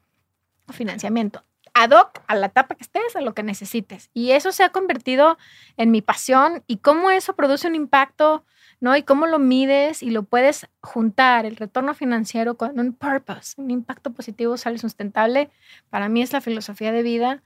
o 0.67 0.73
financiamiento 0.73 1.43
ad 1.73 1.91
hoc 1.91 2.21
a 2.27 2.35
la 2.35 2.47
etapa 2.47 2.75
que 2.75 2.83
estés, 2.83 3.15
a 3.15 3.21
lo 3.21 3.33
que 3.33 3.43
necesites. 3.43 4.09
Y 4.13 4.31
eso 4.31 4.51
se 4.51 4.63
ha 4.63 4.69
convertido 4.69 5.37
en 5.77 5.91
mi 5.91 6.01
pasión 6.01 6.63
y 6.67 6.77
cómo 6.77 7.11
eso 7.11 7.35
produce 7.35 7.67
un 7.67 7.75
impacto, 7.75 8.43
¿no? 8.79 8.95
Y 8.95 9.03
cómo 9.03 9.27
lo 9.27 9.39
mides 9.39 10.03
y 10.03 10.09
lo 10.09 10.23
puedes 10.23 10.67
juntar, 10.81 11.45
el 11.45 11.55
retorno 11.55 11.93
financiero 11.93 12.55
con 12.55 12.79
un 12.79 12.93
purpose, 12.93 13.53
un 13.57 13.71
impacto 13.71 14.11
positivo, 14.11 14.57
sale 14.57 14.77
sustentable. 14.77 15.49
Para 15.89 16.09
mí 16.09 16.21
es 16.21 16.33
la 16.33 16.41
filosofía 16.41 16.91
de 16.91 17.03
vida 17.03 17.43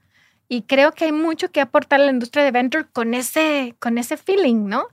y 0.48 0.62
creo 0.62 0.92
que 0.92 1.04
hay 1.04 1.12
mucho 1.12 1.50
que 1.50 1.60
aportar 1.60 2.00
a 2.00 2.04
la 2.04 2.10
industria 2.10 2.44
de 2.44 2.50
venture 2.50 2.86
con 2.92 3.14
ese, 3.14 3.76
con 3.78 3.98
ese 3.98 4.16
feeling, 4.16 4.66
¿no? 4.66 4.88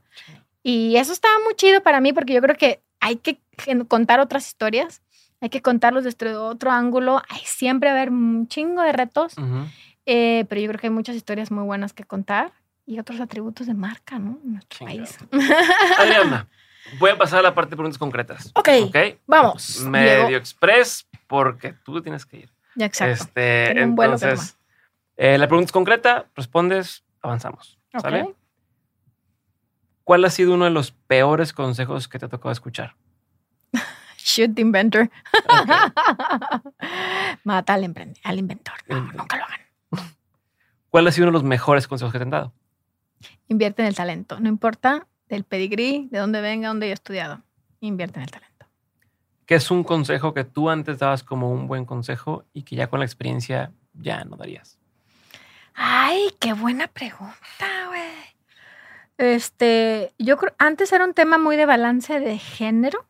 Y 0.62 0.96
eso 0.96 1.12
estaba 1.12 1.34
muy 1.44 1.54
chido 1.54 1.82
para 1.82 2.00
mí 2.00 2.12
porque 2.12 2.34
yo 2.34 2.40
creo 2.40 2.56
que 2.56 2.80
hay 3.02 3.16
que 3.16 3.38
contar 3.88 4.20
otras 4.20 4.46
historias 4.46 5.02
hay 5.42 5.50
que 5.50 5.60
contarlos 5.60 6.04
desde 6.04 6.36
otro 6.36 6.70
ángulo. 6.70 7.20
Hay 7.28 7.40
siempre 7.44 7.90
haber 7.90 8.10
un 8.10 8.46
chingo 8.46 8.80
de 8.80 8.92
retos, 8.92 9.34
eh, 10.06 10.46
pero 10.48 10.60
yo 10.60 10.68
creo 10.68 10.80
que 10.80 10.86
hay 10.86 10.92
muchas 10.92 11.16
historias 11.16 11.50
muy 11.50 11.64
buenas 11.64 11.92
que 11.92 12.04
contar 12.04 12.52
y 12.86 13.00
otros 13.00 13.20
atributos 13.20 13.66
de 13.66 13.74
marca, 13.74 14.20
¿no? 14.20 14.38
En 14.44 14.52
nuestro 14.52 14.86
país. 14.86 15.18
Adriana, 15.98 16.46
voy 17.00 17.10
a 17.10 17.18
pasar 17.18 17.40
a 17.40 17.42
la 17.42 17.54
parte 17.56 17.70
de 17.70 17.76
preguntas 17.76 17.98
concretas. 17.98 18.52
Ok. 18.54 18.68
okay? 18.86 19.18
Vamos. 19.26 19.80
Medio 19.80 20.36
express, 20.36 21.08
porque 21.26 21.74
tú 21.84 22.00
tienes 22.00 22.24
que 22.24 22.38
ir. 22.38 22.50
Ya, 22.76 22.86
exacto. 22.86 23.24
Este, 23.24 23.80
entonces, 23.80 24.56
eh, 25.16 25.38
la 25.38 25.48
pregunta 25.48 25.66
es 25.66 25.72
concreta, 25.72 26.26
respondes, 26.36 27.02
avanzamos. 27.20 27.80
¿Sale? 28.00 28.32
¿Cuál 30.04 30.24
ha 30.24 30.30
sido 30.30 30.54
uno 30.54 30.64
de 30.64 30.70
los 30.70 30.92
peores 30.92 31.52
consejos 31.52 32.08
que 32.08 32.18
te 32.18 32.26
ha 32.26 32.28
tocado 32.28 32.50
escuchar? 32.52 32.96
Shoot 34.18 34.54
the 34.54 34.62
inventor. 34.62 35.10
Mata 37.44 37.74
al, 37.74 38.12
al 38.24 38.38
inventor. 38.38 38.74
No, 38.88 39.00
nunca 39.00 39.36
lo 39.36 39.44
hagan. 39.44 39.60
¿Cuál 40.90 41.06
ha 41.06 41.12
sido 41.12 41.28
uno 41.28 41.32
de 41.38 41.42
los 41.42 41.48
mejores 41.48 41.86
consejos 41.86 42.12
que 42.12 42.18
te 42.18 42.24
han 42.24 42.30
dado? 42.30 42.52
Invierte 43.48 43.82
en 43.82 43.88
el 43.88 43.94
talento. 43.94 44.40
No 44.40 44.48
importa 44.48 45.06
del 45.28 45.44
pedigrí, 45.44 46.08
de 46.10 46.18
dónde 46.18 46.40
venga, 46.40 46.68
dónde 46.68 46.86
haya 46.86 46.94
estudiado. 46.94 47.42
Invierte 47.80 48.18
en 48.18 48.24
el 48.24 48.30
talento. 48.30 48.66
¿Qué 49.46 49.56
es 49.56 49.70
un 49.70 49.84
consejo 49.84 50.34
que 50.34 50.44
tú 50.44 50.70
antes 50.70 50.98
dabas 50.98 51.22
como 51.22 51.50
un 51.50 51.66
buen 51.66 51.84
consejo 51.84 52.44
y 52.52 52.62
que 52.62 52.76
ya 52.76 52.88
con 52.88 53.00
la 53.00 53.04
experiencia 53.04 53.72
ya 53.92 54.24
no 54.24 54.36
darías? 54.36 54.78
Ay, 55.74 56.30
qué 56.38 56.52
buena 56.52 56.86
pregunta, 56.86 57.86
güey. 57.88 58.02
Este, 59.22 60.12
yo 60.18 60.36
creo, 60.36 60.52
antes 60.58 60.92
era 60.92 61.04
un 61.04 61.14
tema 61.14 61.38
muy 61.38 61.56
de 61.56 61.64
balance 61.64 62.18
de 62.18 62.38
género 62.38 63.06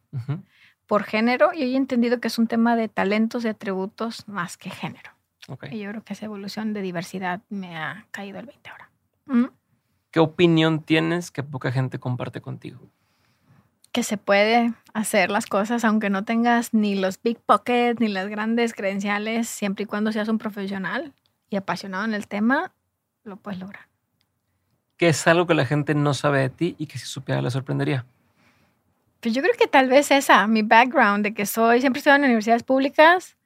por 0.87 1.05
género 1.05 1.53
y 1.55 1.63
hoy 1.63 1.73
he 1.73 1.77
entendido 1.77 2.21
que 2.21 2.29
es 2.29 2.39
un 2.39 2.49
tema 2.49 2.77
de 2.77 2.89
talentos 2.89 3.47
y 3.47 3.49
atributos 3.49 4.29
más 4.29 4.59
que 4.59 4.69
género. 4.69 5.11
Y 5.71 5.79
yo 5.79 5.89
creo 5.89 6.05
que 6.05 6.13
esa 6.13 6.27
evolución 6.27 6.75
de 6.75 6.83
diversidad 6.83 7.41
me 7.49 7.79
ha 7.79 8.07
caído 8.11 8.39
el 8.39 8.45
20 8.45 8.69
ahora. 8.69 8.91
¿Mm? 9.25 9.47
¿Qué 10.11 10.21
opinión 10.21 10.83
tienes 10.83 11.31
que 11.31 11.43
poca 11.43 11.73
gente 11.73 11.99
comparte 11.99 12.43
contigo? 12.43 12.79
Que 13.91 14.03
se 14.03 14.19
puede 14.19 14.75
hacer 14.93 15.31
las 15.31 15.47
cosas 15.47 15.83
aunque 15.83 16.11
no 16.11 16.27
tengas 16.27 16.75
ni 16.75 16.95
los 16.95 17.23
big 17.23 17.39
pockets 17.41 18.01
ni 18.01 18.09
las 18.09 18.29
grandes 18.29 18.75
credenciales, 18.75 19.49
siempre 19.49 19.85
y 19.85 19.87
cuando 19.87 20.13
seas 20.13 20.29
un 20.29 20.37
profesional 20.37 21.15
y 21.49 21.57
apasionado 21.57 22.05
en 22.05 22.13
el 22.13 22.29
tema, 22.29 22.73
lo 23.25 23.39
puedes 23.39 23.59
lograr. 23.59 23.91
¿Qué 24.97 25.09
es 25.09 25.27
algo 25.27 25.47
que 25.47 25.55
la 25.55 25.66
gente 25.66 25.94
no 25.94 26.14
sabe 26.14 26.40
de 26.40 26.51
ti 26.51 26.77
y 26.78 26.86
que 26.86 26.98
si 26.98 27.06
supiera 27.06 27.43
le 27.43 27.51
sorprendería? 27.51 28.05
Pues 29.20 29.35
yo 29.35 29.43
creo 29.43 29.55
que 29.59 29.69
tal 29.69 29.89
vez 29.89 30.10
esa, 30.10 30.47
mi 30.47 30.62
background, 30.62 31.24
de 31.24 31.35
que 31.35 31.47
soy, 31.47 31.81
siempre 31.81 31.98
estuve 31.98 32.14
en 32.14 32.24
universidades 32.24 32.64
públicas, 32.64 33.36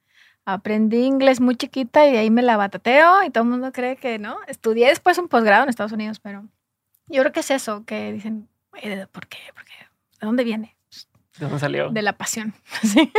aprendí 0.46 1.04
inglés 1.04 1.40
muy 1.40 1.56
chiquita 1.56 2.06
y 2.06 2.12
de 2.12 2.18
ahí 2.18 2.30
me 2.30 2.42
la 2.42 2.56
batateo 2.56 3.22
y 3.24 3.30
todo 3.30 3.44
el 3.44 3.50
mundo 3.50 3.72
cree 3.72 3.96
que, 3.96 4.18
¿no? 4.18 4.38
Estudié 4.46 4.88
después 4.88 5.18
un 5.18 5.28
posgrado 5.28 5.64
en 5.64 5.68
Estados 5.68 5.92
Unidos, 5.92 6.18
pero 6.20 6.44
yo 7.08 7.20
creo 7.22 7.32
que 7.32 7.40
es 7.40 7.50
eso, 7.50 7.84
que 7.84 8.12
dicen, 8.12 8.48
¿por 8.70 9.26
qué? 9.26 9.38
¿Por 9.54 9.64
qué? 9.64 9.74
¿De 10.20 10.26
dónde 10.26 10.44
viene? 10.44 10.76
¿De 11.38 11.44
dónde 11.44 11.58
salió? 11.58 11.90
De 11.90 12.02
la 12.02 12.14
pasión. 12.14 12.54
Sí. 12.82 13.12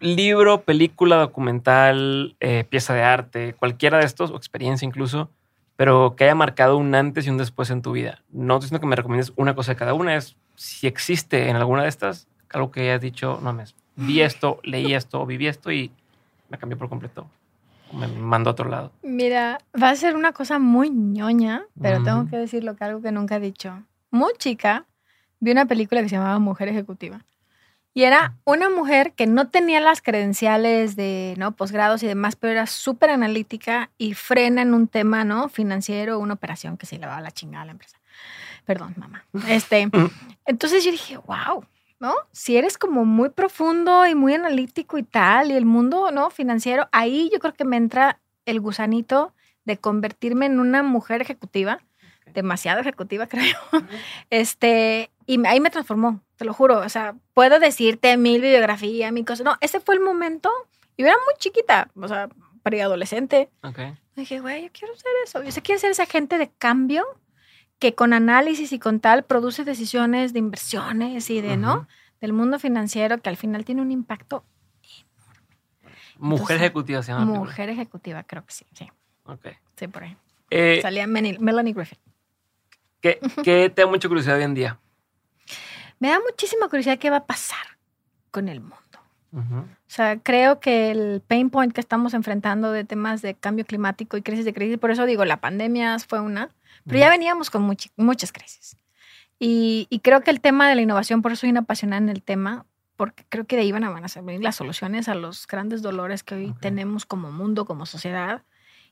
Libro, 0.00 0.62
película, 0.62 1.16
documental, 1.16 2.36
eh, 2.40 2.64
pieza 2.68 2.92
de 2.92 3.02
arte, 3.02 3.54
cualquiera 3.54 3.98
de 3.98 4.04
estos, 4.04 4.30
o 4.30 4.36
experiencia 4.36 4.84
incluso, 4.84 5.30
pero 5.76 6.14
que 6.16 6.24
haya 6.24 6.34
marcado 6.34 6.76
un 6.76 6.94
antes 6.94 7.26
y 7.26 7.30
un 7.30 7.38
después 7.38 7.70
en 7.70 7.82
tu 7.82 7.92
vida. 7.92 8.22
No 8.30 8.54
estoy 8.54 8.66
diciendo 8.66 8.80
que 8.80 8.86
me 8.86 8.96
recomiendes 8.96 9.32
una 9.36 9.54
cosa 9.54 9.72
de 9.72 9.76
cada 9.76 9.94
una, 9.94 10.16
es 10.16 10.36
si 10.56 10.86
existe 10.86 11.48
en 11.48 11.56
alguna 11.56 11.82
de 11.82 11.88
estas 11.88 12.28
algo 12.50 12.70
que 12.70 12.82
hayas 12.82 13.00
dicho, 13.00 13.40
no 13.42 13.52
me 13.52 13.64
vi 13.96 14.20
esto, 14.20 14.60
leí 14.62 14.94
esto, 14.94 15.26
viví 15.26 15.46
esto 15.46 15.72
y 15.72 15.90
me 16.48 16.58
cambió 16.58 16.78
por 16.78 16.88
completo. 16.88 17.26
Me 17.92 18.08
mandó 18.08 18.50
a 18.50 18.52
otro 18.52 18.68
lado. 18.68 18.92
Mira, 19.02 19.58
va 19.80 19.90
a 19.90 19.96
ser 19.96 20.16
una 20.16 20.32
cosa 20.32 20.58
muy 20.58 20.90
ñoña, 20.90 21.66
pero 21.80 22.02
tengo 22.02 22.26
que 22.28 22.36
decirlo 22.36 22.74
que 22.74 22.84
algo 22.84 23.00
que 23.00 23.12
nunca 23.12 23.36
he 23.36 23.40
dicho. 23.40 23.82
Muy 24.10 24.32
chica, 24.38 24.86
vi 25.38 25.52
una 25.52 25.66
película 25.66 26.02
que 26.02 26.08
se 26.08 26.16
llamaba 26.16 26.38
Mujer 26.38 26.68
Ejecutiva. 26.68 27.24
Y 27.96 28.02
era 28.02 28.34
una 28.44 28.68
mujer 28.68 29.12
que 29.12 29.28
no 29.28 29.48
tenía 29.48 29.80
las 29.80 30.02
credenciales 30.02 30.96
de 30.96 31.34
¿no? 31.38 31.52
posgrados 31.52 32.02
y 32.02 32.08
demás, 32.08 32.34
pero 32.34 32.52
era 32.52 32.66
súper 32.66 33.10
analítica 33.10 33.90
y 33.98 34.14
frena 34.14 34.62
en 34.62 34.74
un 34.74 34.88
tema 34.88 35.24
¿no? 35.24 35.48
financiero, 35.48 36.18
una 36.18 36.34
operación 36.34 36.76
que 36.76 36.86
se 36.86 36.98
le 36.98 37.06
va 37.06 37.18
a 37.18 37.20
la 37.20 37.30
chingada 37.30 37.62
a 37.62 37.66
la 37.66 37.72
empresa. 37.72 37.98
Perdón, 38.64 38.94
mamá. 38.96 39.24
Este, 39.48 39.88
entonces 40.44 40.84
yo 40.84 40.90
dije, 40.90 41.18
wow, 41.18 41.64
¿no? 42.00 42.14
Si 42.32 42.56
eres 42.56 42.78
como 42.78 43.04
muy 43.04 43.30
profundo 43.30 44.06
y 44.06 44.16
muy 44.16 44.34
analítico 44.34 44.98
y 44.98 45.04
tal, 45.04 45.52
y 45.52 45.54
el 45.54 45.64
mundo 45.64 46.10
¿no? 46.10 46.30
financiero, 46.30 46.88
ahí 46.90 47.30
yo 47.32 47.38
creo 47.38 47.54
que 47.54 47.64
me 47.64 47.76
entra 47.76 48.20
el 48.44 48.60
gusanito 48.60 49.32
de 49.64 49.78
convertirme 49.78 50.46
en 50.46 50.60
una 50.60 50.82
mujer 50.82 51.22
ejecutiva, 51.22 51.80
demasiado 52.32 52.80
ejecutiva, 52.80 53.26
creo. 53.28 53.56
Este, 54.30 55.10
y 55.26 55.44
ahí 55.46 55.60
me 55.60 55.70
transformó, 55.70 56.20
te 56.36 56.44
lo 56.44 56.52
juro. 56.52 56.78
O 56.78 56.88
sea, 56.88 57.14
puedo 57.32 57.58
decirte 57.58 58.16
mil 58.16 58.40
bibliografía, 58.40 59.10
mi 59.12 59.24
cosa. 59.24 59.44
No, 59.44 59.56
ese 59.60 59.80
fue 59.80 59.94
el 59.94 60.00
momento. 60.00 60.50
Y 60.96 61.02
yo 61.02 61.08
era 61.08 61.16
muy 61.24 61.34
chiquita, 61.38 61.90
o 61.94 62.08
sea, 62.08 62.28
preadolescente. 62.62 63.50
Okay. 63.62 63.94
Dije, 64.16 64.40
güey, 64.40 64.64
yo 64.64 64.68
quiero 64.72 64.94
ser 64.96 65.12
eso. 65.24 65.42
Yo 65.42 65.50
sé 65.50 65.62
quiero 65.62 65.80
ser 65.80 65.90
esa 65.90 66.06
gente 66.06 66.38
de 66.38 66.50
cambio 66.50 67.04
que 67.78 67.94
con 67.94 68.12
análisis 68.12 68.72
y 68.72 68.78
con 68.78 69.00
tal 69.00 69.24
produce 69.24 69.64
decisiones 69.64 70.32
de 70.32 70.38
inversiones 70.38 71.28
y 71.30 71.40
de, 71.40 71.56
¿no? 71.56 71.88
Del 72.20 72.32
mundo 72.32 72.58
financiero 72.58 73.18
que 73.18 73.28
al 73.28 73.36
final 73.36 73.64
tiene 73.64 73.82
un 73.82 73.90
impacto 73.90 74.44
enorme. 75.18 75.56
Mujer 76.18 76.56
ejecutiva 76.58 77.02
se 77.02 77.12
llama. 77.12 77.24
Mujer 77.24 77.70
ejecutiva, 77.70 78.22
creo 78.22 78.44
que 78.46 78.52
sí, 78.52 78.66
sí. 78.72 78.88
Ok. 79.24 79.48
Sí, 79.76 79.88
por 79.88 80.04
ahí. 80.04 80.16
Eh, 80.50 80.78
Salía 80.80 81.06
Melanie 81.06 81.72
Griffith. 81.72 81.98
¿qué, 83.00 83.18
¿Qué 83.42 83.68
te 83.68 83.82
da 83.82 83.88
mucha 83.88 84.08
curiosidad 84.08 84.36
hoy 84.36 84.44
en 84.44 84.54
día? 84.54 84.78
Me 86.04 86.10
da 86.10 86.20
muchísima 86.20 86.68
curiosidad 86.68 86.98
qué 86.98 87.08
va 87.08 87.16
a 87.16 87.24
pasar 87.24 87.78
con 88.30 88.50
el 88.50 88.60
mundo. 88.60 88.76
O 89.32 89.64
sea, 89.86 90.18
creo 90.18 90.60
que 90.60 90.90
el 90.90 91.22
pain 91.26 91.48
point 91.48 91.72
que 91.72 91.80
estamos 91.80 92.12
enfrentando 92.12 92.72
de 92.72 92.84
temas 92.84 93.22
de 93.22 93.34
cambio 93.34 93.64
climático 93.64 94.18
y 94.18 94.22
crisis 94.22 94.44
de 94.44 94.52
crisis, 94.52 94.76
por 94.76 94.90
eso 94.90 95.06
digo, 95.06 95.24
la 95.24 95.38
pandemia 95.38 95.98
fue 96.00 96.20
una, 96.20 96.50
pero 96.84 96.98
ya 96.98 97.08
veníamos 97.08 97.48
con 97.48 97.62
muchas 97.96 98.32
crisis. 98.32 98.76
Y, 99.38 99.88
creo 100.02 100.20
que 100.20 100.30
el 100.30 100.42
tema 100.42 100.68
de 100.68 100.74
la 100.74 100.82
innovación, 100.82 101.22
por 101.22 101.32
eso 101.32 101.40
soy 101.40 101.50
una 101.50 101.60
apasionada 101.60 102.02
en 102.02 102.10
el 102.10 102.22
tema, 102.22 102.66
porque 102.96 103.24
creo 103.30 103.46
que 103.46 103.56
de 103.56 103.62
ahí 103.62 103.72
van 103.72 103.84
a, 103.84 103.88
van 103.88 104.04
a 104.04 104.20
venir 104.20 104.42
las 104.42 104.56
soluciones 104.56 105.08
a 105.08 105.14
los 105.14 105.46
grandes 105.46 105.80
dolores 105.80 106.22
que 106.22 106.34
hoy 106.34 106.54
tenemos 106.60 107.06
como 107.06 107.32
mundo, 107.32 107.64
como 107.64 107.86
sociedad. 107.86 108.42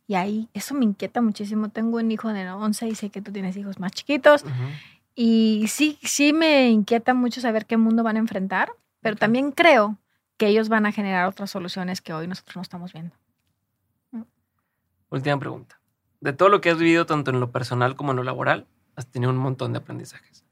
Y 0.07 0.15
ahí 0.15 0.49
eso 0.55 0.75
me 0.75 0.87
inquieta 0.87 1.21
muchísimo. 1.21 1.69
Tengo 1.69 1.99
un 1.99 2.11
hijo 2.11 2.33
de 2.33 2.51
11 2.51 2.89
y 2.89 2.95
sé 2.95 3.11
que 3.11 3.21
tú 3.21 3.33
tienes 3.33 3.55
hijos 3.59 3.79
más 3.79 3.93
chiquitos. 3.93 4.47
Y 5.15 5.67
sí, 5.69 5.99
sí 6.03 6.33
me 6.33 6.71
inquieta 6.71 7.15
mucho 7.15 7.41
saber 7.41 7.67
qué 7.67 7.77
mundo 7.77 8.03
van 8.03 8.17
a 8.17 8.21
enfrentar, 8.21 8.73
pero 9.01 9.17
también 9.17 9.53
creo 9.53 9.99
que 10.37 10.47
ellos 10.47 10.69
van 10.69 10.87
a 10.87 10.93
generar 10.93 11.27
otras 11.27 11.51
soluciones 11.51 12.01
que 12.01 12.13
hoy 12.13 12.27
nosotros 12.27 12.57
no 12.57 12.63
estamos 12.63 12.93
viendo. 12.93 13.15
Última 15.11 15.39
pregunta. 15.39 15.79
De 16.21 16.33
todo 16.33 16.49
lo 16.49 16.61
que 16.61 16.71
has 16.71 16.79
vivido, 16.79 17.05
tanto 17.05 17.31
en 17.31 17.41
lo 17.41 17.51
personal 17.51 17.97
como 17.97 18.13
en 18.13 18.17
lo 18.17 18.23
laboral, 18.23 18.67
has 18.97 19.07
tenido 19.07 19.31
un 19.31 19.37
montón 19.37 19.73
de 19.73 19.79
aprendizajes. 19.79 20.45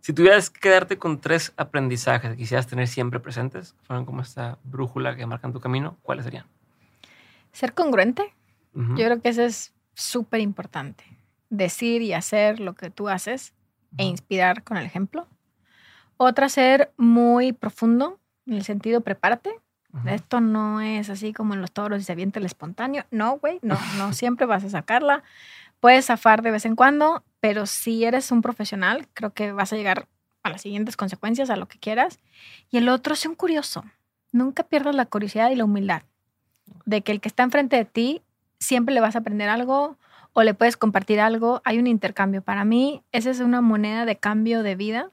Si 0.00 0.12
tuvieras 0.12 0.50
que 0.50 0.60
quedarte 0.60 0.98
con 0.98 1.20
tres 1.20 1.52
aprendizajes 1.56 2.32
que 2.32 2.36
quisieras 2.36 2.66
tener 2.66 2.88
siempre 2.88 3.20
presentes, 3.20 3.72
que 3.72 3.84
fueran 3.84 4.04
como 4.04 4.20
esta 4.20 4.58
brújula 4.64 5.16
que 5.16 5.24
marcan 5.26 5.52
tu 5.52 5.60
camino, 5.60 5.96
¿cuáles 6.02 6.24
serían? 6.24 6.44
Ser 7.52 7.72
congruente. 7.72 8.34
Yo 8.74 8.94
creo 8.96 9.20
que 9.20 9.28
eso 9.28 9.42
es 9.42 9.72
súper 9.94 10.40
importante. 10.40 11.04
Decir 11.50 12.02
y 12.02 12.14
hacer 12.14 12.58
lo 12.58 12.74
que 12.74 12.90
tú 12.90 13.08
haces 13.08 13.54
e 13.98 14.04
inspirar 14.04 14.62
con 14.62 14.76
el 14.76 14.86
ejemplo. 14.86 15.26
Otra, 16.16 16.48
ser 16.48 16.92
muy 16.96 17.52
profundo, 17.52 18.18
en 18.46 18.54
el 18.54 18.64
sentido, 18.64 19.00
prepárate. 19.00 19.50
Esto 20.06 20.40
no 20.40 20.80
es 20.80 21.10
así 21.10 21.34
como 21.34 21.52
en 21.52 21.60
los 21.60 21.70
toros 21.70 22.00
y 22.00 22.04
se 22.04 22.12
avienta 22.12 22.38
el 22.38 22.46
espontáneo. 22.46 23.04
No, 23.10 23.38
güey, 23.38 23.58
no, 23.62 23.76
no 23.98 24.12
siempre 24.14 24.46
vas 24.46 24.64
a 24.64 24.70
sacarla. 24.70 25.22
Puedes 25.80 26.06
zafar 26.06 26.42
de 26.42 26.50
vez 26.50 26.64
en 26.64 26.76
cuando, 26.76 27.24
pero 27.40 27.66
si 27.66 28.04
eres 28.04 28.30
un 28.30 28.40
profesional, 28.40 29.08
creo 29.12 29.34
que 29.34 29.52
vas 29.52 29.72
a 29.72 29.76
llegar 29.76 30.08
a 30.42 30.48
las 30.48 30.62
siguientes 30.62 30.96
consecuencias, 30.96 31.50
a 31.50 31.56
lo 31.56 31.68
que 31.68 31.78
quieras. 31.78 32.20
Y 32.70 32.78
el 32.78 32.88
otro, 32.88 33.16
sé 33.16 33.28
un 33.28 33.34
curioso. 33.34 33.84
Nunca 34.32 34.62
pierdas 34.62 34.94
la 34.94 35.04
curiosidad 35.04 35.50
y 35.50 35.56
la 35.56 35.64
humildad 35.64 36.02
de 36.84 37.02
que 37.02 37.12
el 37.12 37.20
que 37.20 37.28
está 37.28 37.42
enfrente 37.42 37.76
de 37.76 37.84
ti 37.84 38.22
siempre 38.58 38.94
le 38.94 39.00
vas 39.00 39.14
a 39.14 39.20
aprender 39.20 39.48
algo 39.48 39.98
o 40.32 40.42
le 40.42 40.54
puedes 40.54 40.76
compartir 40.76 41.20
algo, 41.20 41.60
hay 41.64 41.78
un 41.78 41.86
intercambio. 41.86 42.42
Para 42.42 42.64
mí, 42.64 43.02
esa 43.12 43.30
es 43.30 43.40
una 43.40 43.60
moneda 43.60 44.04
de 44.06 44.16
cambio 44.16 44.62
de 44.62 44.74
vida. 44.74 45.08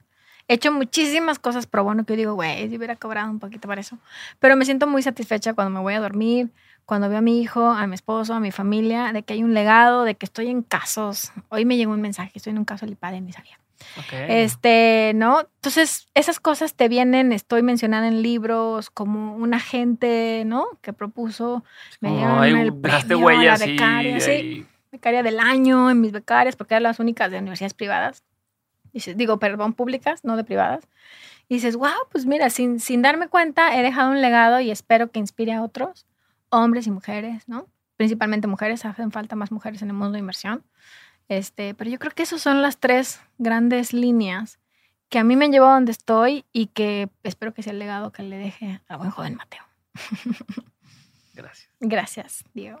He 0.48 0.54
hecho 0.54 0.72
muchísimas 0.72 1.38
cosas 1.38 1.66
pro 1.66 1.84
bono 1.84 2.04
que 2.04 2.14
yo 2.14 2.16
digo, 2.16 2.34
güey, 2.34 2.68
yo 2.68 2.76
hubiera 2.76 2.96
cobrado 2.96 3.30
un 3.30 3.38
poquito 3.38 3.68
para 3.68 3.80
eso. 3.80 3.98
Pero 4.38 4.56
me 4.56 4.64
siento 4.64 4.86
muy 4.86 5.02
satisfecha 5.02 5.54
cuando 5.54 5.70
me 5.70 5.80
voy 5.80 5.94
a 5.94 6.00
dormir, 6.00 6.50
cuando 6.86 7.08
veo 7.08 7.18
a 7.18 7.22
mi 7.22 7.40
hijo, 7.40 7.70
a 7.70 7.86
mi 7.86 7.94
esposo, 7.94 8.34
a 8.34 8.40
mi 8.40 8.50
familia, 8.50 9.12
de 9.12 9.22
que 9.22 9.34
hay 9.34 9.44
un 9.44 9.54
legado, 9.54 10.04
de 10.04 10.16
que 10.16 10.26
estoy 10.26 10.48
en 10.48 10.62
casos. 10.62 11.32
Hoy 11.50 11.64
me 11.64 11.76
llegó 11.76 11.92
un 11.92 12.00
mensaje, 12.00 12.32
estoy 12.34 12.50
en 12.52 12.58
un 12.58 12.64
caso 12.64 12.86
del 12.86 12.96
padre, 12.96 13.20
ni 13.20 13.32
sabía. 13.32 13.58
Este, 14.28 15.12
¿no? 15.14 15.40
Entonces, 15.40 16.08
esas 16.14 16.38
cosas 16.38 16.74
te 16.74 16.88
vienen, 16.88 17.32
estoy 17.32 17.62
mencionada 17.62 18.08
en 18.08 18.20
libros, 18.20 18.90
como 18.90 19.36
un 19.36 19.54
agente, 19.54 20.42
¿no? 20.46 20.66
Que 20.82 20.92
propuso, 20.92 21.64
me 22.00 22.10
dieron 22.10 22.44
el 22.44 22.74
premio 22.74 23.18
huellas 23.18 23.60
becaria, 23.60 24.20
sí 24.20 24.66
becaria 24.90 25.22
del 25.22 25.38
año 25.38 25.90
en 25.90 26.00
mis 26.00 26.12
becarias, 26.12 26.56
porque 26.56 26.74
eran 26.74 26.84
las 26.84 26.98
únicas 26.98 27.30
de 27.30 27.38
universidades 27.38 27.74
privadas. 27.74 28.24
Dices, 28.92 29.16
digo, 29.16 29.38
perdón, 29.38 29.72
públicas, 29.74 30.24
no 30.24 30.36
de 30.36 30.44
privadas. 30.44 30.88
Y 31.48 31.54
dices, 31.54 31.76
wow, 31.76 32.06
pues 32.10 32.26
mira, 32.26 32.50
sin, 32.50 32.80
sin 32.80 33.02
darme 33.02 33.28
cuenta, 33.28 33.76
he 33.76 33.82
dejado 33.82 34.10
un 34.10 34.20
legado 34.20 34.60
y 34.60 34.70
espero 34.70 35.10
que 35.10 35.18
inspire 35.18 35.52
a 35.52 35.62
otros, 35.62 36.06
hombres 36.48 36.86
y 36.86 36.90
mujeres, 36.90 37.48
¿no? 37.48 37.66
Principalmente 37.96 38.46
mujeres, 38.46 38.84
hacen 38.84 39.10
falta 39.12 39.36
más 39.36 39.52
mujeres 39.52 39.82
en 39.82 39.88
el 39.88 39.94
mundo 39.94 40.12
de 40.12 40.20
inversión. 40.20 40.64
Este, 41.28 41.74
pero 41.74 41.90
yo 41.90 41.98
creo 41.98 42.12
que 42.12 42.24
esas 42.24 42.40
son 42.40 42.62
las 42.62 42.78
tres 42.78 43.20
grandes 43.38 43.92
líneas 43.92 44.58
que 45.08 45.18
a 45.18 45.24
mí 45.24 45.36
me 45.36 45.44
han 45.44 45.52
llevado 45.52 45.72
a 45.72 45.74
donde 45.74 45.92
estoy 45.92 46.44
y 46.52 46.66
que 46.66 47.08
espero 47.24 47.52
que 47.52 47.62
sea 47.62 47.72
el 47.72 47.78
legado 47.78 48.12
que 48.12 48.22
le 48.22 48.38
deje 48.38 48.80
al 48.88 48.98
buen 48.98 49.10
joven 49.10 49.34
Mateo. 49.34 49.62
Gracias. 51.34 51.70
Gracias, 51.80 52.44
Diego. 52.54 52.80